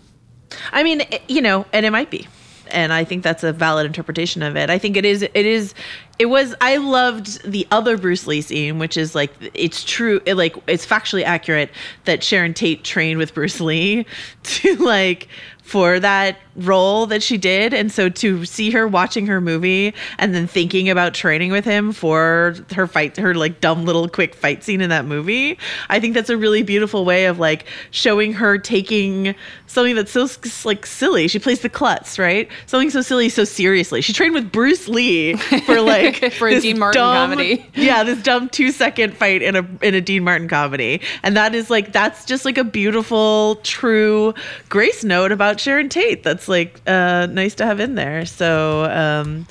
I 0.73 0.83
mean, 0.83 1.03
it- 1.03 1.23
you 1.29 1.43
know, 1.43 1.67
and 1.75 1.85
it 1.85 1.91
might 1.91 2.11
be. 2.11 2.27
And 2.71 2.93
I 2.93 3.05
think 3.05 3.23
that's 3.23 3.43
a 3.43 3.53
valid 3.53 3.87
interpretation 3.87 4.43
of 4.43 4.57
it. 4.57 4.71
I 4.71 4.79
think 4.79 4.97
it 4.97 5.05
is 5.05 5.23
it 5.23 5.35
is 5.35 5.75
it 6.19 6.27
was 6.27 6.55
I 6.61 6.77
loved 6.77 7.43
the 7.45 7.67
other 7.71 7.97
Bruce 7.99 8.27
Lee 8.27 8.41
scene, 8.41 8.79
which 8.79 8.97
is 8.97 9.15
like 9.15 9.33
it's 9.55 9.85
true 9.85 10.21
it 10.27 10.35
like 10.35 10.57
it's 10.67 10.87
factually 10.87 11.23
accurate 11.25 11.71
that 12.05 12.23
Sharon 12.23 12.55
Tate 12.55 12.85
trained 12.85 13.19
with 13.19 13.35
Bruce 13.35 13.61
Lee 13.61 14.07
to 14.43 14.77
like 14.77 15.29
for 15.67 15.99
that 15.99 16.39
role 16.55 17.07
that 17.07 17.23
she 17.23 17.37
did. 17.37 17.75
And 17.75 17.91
so 17.93 18.09
to 18.09 18.45
see 18.45 18.71
her 18.71 18.87
watching 18.87 19.27
her 19.27 19.41
movie 19.41 19.93
and 20.19 20.35
then 20.35 20.47
thinking 20.47 20.89
about 20.89 21.13
training 21.13 21.51
with 21.51 21.65
him 21.65 21.93
for 21.93 22.55
her 22.75 22.87
fight, 22.87 23.17
her 23.17 23.35
like 23.35 23.61
dumb 23.61 23.85
little 23.85 24.09
quick 24.09 24.35
fight 24.35 24.63
scene 24.63 24.81
in 24.81 24.89
that 24.91 25.05
movie, 25.05 25.59
I 25.91 25.99
think 26.01 26.15
that's 26.15 26.31
a 26.31 26.37
really 26.37 26.63
beautiful 26.63 27.05
way 27.05 27.27
of 27.27 27.39
like 27.39 27.67
showing 27.91 28.33
her 28.35 28.59
taking 28.59 29.35
something 29.67 29.97
that's 29.97 30.13
so 30.13 30.29
like 30.65 30.87
silly. 30.87 31.27
She 31.29 31.39
plays 31.41 31.61
the 31.61 31.69
klutz, 31.69 32.19
right? 32.19 32.49
Something 32.67 32.91
so 32.91 33.03
silly, 33.03 33.29
so 33.29 33.45
seriously. 33.45 34.01
She 34.01 34.13
trained 34.13 34.35
with 34.35 34.51
Bruce 34.53 34.89
Lee 34.89 35.35
for 35.67 35.81
like 35.81 36.33
For 36.39 36.49
a 36.49 36.61
Dean 36.61 36.79
Martin 36.79 37.01
dumb- 37.01 37.31
comedy. 37.31 37.67
Yeah, 37.75 38.05
this 38.05 38.23
dumb 38.23 38.49
two 38.49 38.71
second 38.71 39.15
fight 39.17 39.43
in 39.43 39.57
a 39.57 39.67
in 39.83 39.95
a 39.95 40.01
Dean 40.01 40.25
Martin 40.25 40.49
comedy, 40.49 41.01
and 41.23 41.37
that 41.37 41.55
is 41.55 41.71
like 41.71 41.93
that's 41.93 42.25
just 42.25 42.45
like 42.45 42.57
a 42.57 42.65
beautiful, 42.65 43.57
true 43.63 44.33
grace 44.69 45.05
note 45.05 45.33
about 45.33 45.56
Sharon 45.61 45.89
Tate. 45.89 46.23
That's 46.23 46.49
like 46.49 46.81
uh, 46.87 47.27
nice 47.31 47.55
to 47.57 47.67
have 47.67 47.81
in 47.81 47.95
there. 47.95 48.25
So, 48.27 48.85
um, 48.85 49.47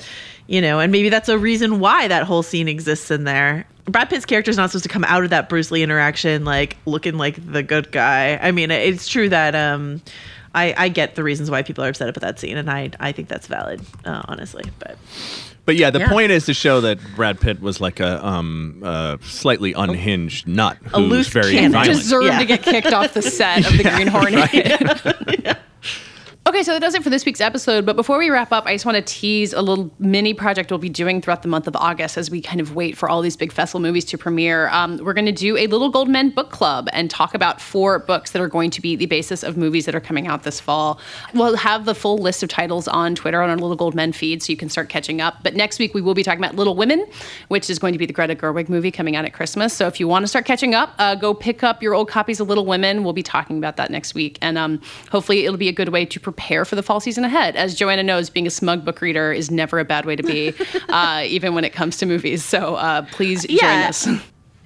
you 0.46 0.60
know, 0.60 0.78
and 0.80 0.92
maybe 0.92 1.08
that's 1.08 1.28
a 1.28 1.38
reason 1.38 1.80
why 1.80 2.08
that 2.08 2.24
whole 2.24 2.42
scene 2.42 2.68
exists 2.68 3.10
in 3.10 3.24
there. 3.24 3.66
Brad 3.86 4.10
Pitt's 4.10 4.24
character 4.26 4.50
is 4.50 4.56
not 4.56 4.70
supposed 4.70 4.82
to 4.84 4.88
come 4.88 5.04
out 5.04 5.22
of 5.24 5.30
that 5.30 5.48
Bruce 5.48 5.70
Lee 5.70 5.82
interaction 5.82 6.44
like 6.44 6.76
looking 6.86 7.18
like 7.18 7.36
the 7.52 7.62
good 7.62 7.92
guy. 7.92 8.36
I 8.40 8.50
mean, 8.50 8.70
it's 8.72 9.06
true 9.06 9.28
that 9.28 9.54
um, 9.54 10.02
I, 10.54 10.74
I 10.76 10.88
get 10.88 11.14
the 11.14 11.22
reasons 11.22 11.50
why 11.50 11.62
people 11.62 11.84
are 11.84 11.88
upset 11.88 12.08
about 12.08 12.20
that 12.22 12.40
scene, 12.40 12.56
and 12.56 12.68
I 12.70 12.90
I 12.98 13.12
think 13.12 13.28
that's 13.28 13.46
valid, 13.46 13.80
uh, 14.04 14.22
honestly. 14.26 14.64
But 14.80 14.96
But 15.66 15.76
yeah, 15.76 15.90
the 15.90 16.00
Yeah. 16.00 16.08
point 16.08 16.32
is 16.32 16.46
to 16.46 16.54
show 16.54 16.80
that 16.80 16.98
Brad 17.14 17.40
Pitt 17.40 17.60
was 17.60 17.80
like 17.80 18.00
a 18.00 18.24
um, 18.26 18.82
uh, 18.84 19.18
slightly 19.22 19.72
unhinged 19.72 20.48
nut 20.48 20.78
A 20.92 21.00
who's 21.00 21.08
loose 21.10 21.28
very 21.28 21.52
cannon. 21.52 21.72
violent. 21.72 21.92
Deserved 21.98 22.26
Yeah. 22.26 22.38
to 22.40 22.44
get 22.44 22.62
kicked 22.62 22.92
off 22.92 23.14
the 23.14 23.22
set 23.22 23.66
of 23.66 23.76
the 23.76 23.84
Green 23.84 24.06
Hornet. 24.08 25.58
Okay, 26.56 26.62
so 26.62 26.72
that 26.72 26.80
does 26.80 26.94
it 26.94 27.02
for 27.02 27.10
this 27.10 27.26
week's 27.26 27.42
episode. 27.42 27.84
But 27.84 27.96
before 27.96 28.16
we 28.16 28.30
wrap 28.30 28.50
up, 28.50 28.64
I 28.64 28.72
just 28.72 28.86
want 28.86 28.96
to 28.96 29.02
tease 29.02 29.52
a 29.52 29.60
little 29.60 29.90
mini 29.98 30.32
project 30.32 30.70
we'll 30.70 30.78
be 30.78 30.88
doing 30.88 31.20
throughout 31.20 31.42
the 31.42 31.48
month 31.48 31.66
of 31.66 31.76
August 31.76 32.16
as 32.16 32.30
we 32.30 32.40
kind 32.40 32.62
of 32.62 32.74
wait 32.74 32.96
for 32.96 33.10
all 33.10 33.20
these 33.20 33.36
big 33.36 33.52
festival 33.52 33.78
movies 33.78 34.06
to 34.06 34.16
premiere. 34.16 34.68
Um, 34.68 34.96
we're 35.04 35.12
going 35.12 35.26
to 35.26 35.32
do 35.32 35.58
a 35.58 35.66
Little 35.66 35.90
Gold 35.90 36.08
Men 36.08 36.30
book 36.30 36.48
club 36.48 36.88
and 36.94 37.10
talk 37.10 37.34
about 37.34 37.60
four 37.60 37.98
books 37.98 38.30
that 38.30 38.40
are 38.40 38.48
going 38.48 38.70
to 38.70 38.80
be 38.80 38.96
the 38.96 39.04
basis 39.04 39.42
of 39.42 39.58
movies 39.58 39.84
that 39.84 39.94
are 39.94 40.00
coming 40.00 40.28
out 40.28 40.44
this 40.44 40.58
fall. 40.58 40.98
We'll 41.34 41.56
have 41.56 41.84
the 41.84 41.94
full 41.94 42.16
list 42.16 42.42
of 42.42 42.48
titles 42.48 42.88
on 42.88 43.14
Twitter 43.14 43.42
on 43.42 43.50
our 43.50 43.56
Little 43.56 43.76
Gold 43.76 43.94
Men 43.94 44.12
feed 44.12 44.42
so 44.42 44.50
you 44.50 44.56
can 44.56 44.70
start 44.70 44.88
catching 44.88 45.20
up. 45.20 45.42
But 45.42 45.56
next 45.56 45.78
week, 45.78 45.92
we 45.92 46.00
will 46.00 46.14
be 46.14 46.22
talking 46.22 46.42
about 46.42 46.56
Little 46.56 46.74
Women, 46.74 47.06
which 47.48 47.68
is 47.68 47.78
going 47.78 47.92
to 47.92 47.98
be 47.98 48.06
the 48.06 48.14
Greta 48.14 48.34
Gerwig 48.34 48.70
movie 48.70 48.90
coming 48.90 49.14
out 49.14 49.26
at 49.26 49.34
Christmas. 49.34 49.74
So 49.74 49.88
if 49.88 50.00
you 50.00 50.08
want 50.08 50.22
to 50.22 50.26
start 50.26 50.46
catching 50.46 50.74
up, 50.74 50.94
uh, 50.98 51.16
go 51.16 51.34
pick 51.34 51.62
up 51.62 51.82
your 51.82 51.92
old 51.92 52.08
copies 52.08 52.40
of 52.40 52.48
Little 52.48 52.64
Women. 52.64 53.04
We'll 53.04 53.12
be 53.12 53.22
talking 53.22 53.58
about 53.58 53.76
that 53.76 53.90
next 53.90 54.14
week. 54.14 54.38
And 54.40 54.56
um, 54.56 54.80
hopefully, 55.10 55.44
it'll 55.44 55.58
be 55.58 55.68
a 55.68 55.72
good 55.72 55.90
way 55.90 56.06
to 56.06 56.18
prepare 56.18 56.45
for 56.64 56.76
the 56.76 56.82
fall 56.82 57.00
season 57.00 57.24
ahead. 57.24 57.56
As 57.56 57.74
Joanna 57.74 58.02
knows, 58.02 58.30
being 58.30 58.46
a 58.46 58.50
smug 58.50 58.84
book 58.84 59.00
reader 59.00 59.32
is 59.32 59.50
never 59.50 59.78
a 59.78 59.84
bad 59.84 60.04
way 60.04 60.16
to 60.16 60.22
be, 60.22 60.54
uh, 60.88 61.24
even 61.26 61.54
when 61.54 61.64
it 61.64 61.72
comes 61.72 61.96
to 61.98 62.06
movies. 62.06 62.44
So 62.44 62.76
uh, 62.76 63.02
please 63.10 63.44
join 63.46 63.58
us. 63.60 64.08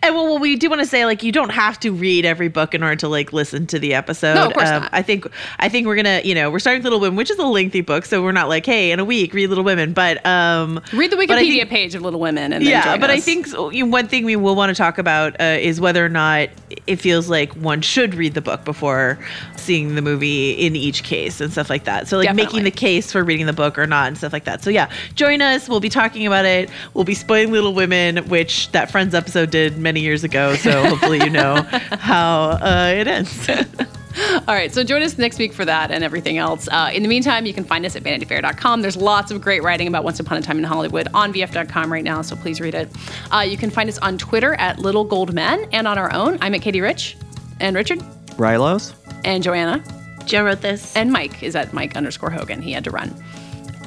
And 0.02 0.14
well, 0.14 0.24
well, 0.24 0.38
we 0.38 0.56
do 0.56 0.70
want 0.70 0.80
to 0.80 0.86
say 0.86 1.04
like 1.04 1.22
you 1.22 1.30
don't 1.30 1.50
have 1.50 1.78
to 1.80 1.90
read 1.92 2.24
every 2.24 2.48
book 2.48 2.74
in 2.74 2.82
order 2.82 2.96
to 2.96 3.08
like 3.08 3.34
listen 3.34 3.66
to 3.66 3.78
the 3.78 3.92
episode. 3.92 4.34
No, 4.34 4.46
of 4.46 4.54
course 4.54 4.68
um, 4.68 4.82
not. 4.84 4.90
I 4.94 5.02
think 5.02 5.26
I 5.58 5.68
think 5.68 5.86
we're 5.86 5.96
gonna 5.96 6.22
you 6.24 6.34
know 6.34 6.50
we're 6.50 6.58
starting 6.58 6.78
with 6.80 6.84
Little 6.84 7.00
Women, 7.00 7.16
which 7.16 7.30
is 7.30 7.38
a 7.38 7.44
lengthy 7.44 7.82
book, 7.82 8.06
so 8.06 8.22
we're 8.22 8.32
not 8.32 8.48
like 8.48 8.64
hey 8.64 8.92
in 8.92 8.98
a 8.98 9.04
week 9.04 9.34
read 9.34 9.48
Little 9.48 9.64
Women, 9.64 9.92
but 9.92 10.24
um 10.24 10.80
Read 10.94 11.10
the 11.10 11.16
Wikipedia 11.16 11.58
think- 11.58 11.68
page 11.68 11.94
of 11.94 12.00
Little 12.00 12.20
Women. 12.20 12.54
And 12.54 12.64
yeah, 12.64 12.96
but 12.96 13.10
I 13.10 13.20
think 13.20 13.48
so, 13.48 13.70
one 13.84 14.08
thing 14.08 14.24
we 14.24 14.36
will 14.36 14.56
want 14.56 14.70
to 14.70 14.74
talk 14.74 14.96
about 14.96 15.38
uh, 15.38 15.44
is 15.60 15.82
whether 15.82 16.04
or 16.04 16.08
not 16.08 16.48
it 16.86 16.96
feels 16.96 17.28
like 17.28 17.52
one 17.56 17.82
should 17.82 18.14
read 18.14 18.32
the 18.32 18.40
book 18.40 18.64
before 18.64 19.18
seeing 19.56 19.96
the 19.96 20.02
movie 20.02 20.52
in 20.52 20.76
each 20.76 21.02
case 21.02 21.42
and 21.42 21.52
stuff 21.52 21.68
like 21.68 21.84
that. 21.84 22.08
So 22.08 22.16
like 22.16 22.26
Definitely. 22.28 22.44
making 22.46 22.64
the 22.64 22.70
case 22.70 23.12
for 23.12 23.22
reading 23.22 23.44
the 23.44 23.52
book 23.52 23.78
or 23.78 23.86
not 23.86 24.08
and 24.08 24.16
stuff 24.16 24.32
like 24.32 24.44
that. 24.44 24.62
So 24.62 24.70
yeah, 24.70 24.90
join 25.14 25.42
us. 25.42 25.68
We'll 25.68 25.80
be 25.80 25.90
talking 25.90 26.26
about 26.26 26.46
it. 26.46 26.70
We'll 26.94 27.04
be 27.04 27.14
spoiling 27.14 27.52
Little 27.52 27.74
Women, 27.74 28.28
which 28.28 28.72
that 28.72 28.90
Friends 28.90 29.14
episode 29.14 29.50
did 29.50 29.76
many 29.90 30.00
years 30.00 30.22
ago. 30.22 30.54
So 30.54 30.70
hopefully 30.86 31.18
you 31.18 31.30
know 31.30 31.62
how 31.98 32.50
uh, 32.50 32.94
it 32.96 33.08
ends. 33.08 33.48
All 34.48 34.54
right, 34.54 34.72
so 34.72 34.84
join 34.84 35.02
us 35.02 35.18
next 35.18 35.38
week 35.38 35.52
for 35.52 35.64
that 35.64 35.90
and 35.90 36.04
everything 36.04 36.38
else. 36.38 36.68
Uh, 36.70 36.90
in 36.92 37.02
the 37.02 37.08
meantime, 37.08 37.46
you 37.46 37.54
can 37.54 37.64
find 37.64 37.84
us 37.86 37.96
at 37.96 38.02
vanityfair.com. 38.02 38.82
There's 38.82 38.96
lots 38.96 39.30
of 39.30 39.40
great 39.40 39.62
writing 39.62 39.88
about 39.88 40.04
Once 40.04 40.20
Upon 40.20 40.36
a 40.36 40.42
Time 40.42 40.58
in 40.58 40.64
Hollywood 40.64 41.08
on 41.14 41.32
vf.com 41.32 41.92
right 41.92 42.04
now, 42.04 42.22
so 42.22 42.36
please 42.36 42.60
read 42.60 42.74
it. 42.74 42.88
Uh, 43.32 43.40
you 43.40 43.56
can 43.56 43.70
find 43.70 43.88
us 43.88 43.98
on 43.98 44.18
Twitter 44.18 44.54
at 44.54 44.78
Little 44.78 45.04
Gold 45.04 45.32
Men 45.32 45.68
and 45.72 45.86
on 45.88 45.96
our 45.98 46.12
own. 46.12 46.38
I'm 46.40 46.54
at 46.54 46.60
Katey 46.60 46.82
Rich 46.82 47.16
and 47.60 47.74
Richard 47.76 48.00
Rylos? 48.36 48.94
and 49.24 49.42
Joanna. 49.42 49.82
Joe 50.24 50.44
wrote 50.44 50.60
this. 50.60 50.94
And 50.96 51.10
Mike 51.12 51.42
is 51.42 51.56
at 51.56 51.72
Mike 51.72 51.96
underscore 51.96 52.30
Hogan. 52.30 52.62
He 52.62 52.72
had 52.72 52.84
to 52.84 52.90
run. 52.90 53.14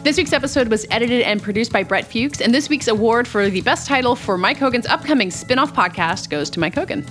This 0.03 0.17
week's 0.17 0.33
episode 0.33 0.67
was 0.67 0.85
edited 0.91 1.21
and 1.21 1.41
produced 1.41 1.71
by 1.71 1.81
Brett 1.83 2.05
Fuchs, 2.11 2.41
and 2.41 2.53
this 2.53 2.67
week's 2.67 2.89
award 2.89 3.25
for 3.25 3.49
the 3.49 3.61
best 3.61 3.87
title 3.87 4.17
for 4.17 4.37
Mike 4.37 4.57
Hogan's 4.57 4.85
upcoming 4.85 5.31
spin 5.31 5.57
off 5.57 5.73
podcast 5.73 6.29
goes 6.29 6.49
to 6.49 6.59
Mike 6.59 6.75
Hogan. 6.75 7.03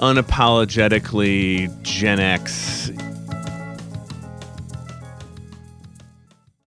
Unapologetically 0.00 1.82
Gen 1.82 2.20
X 2.20 2.90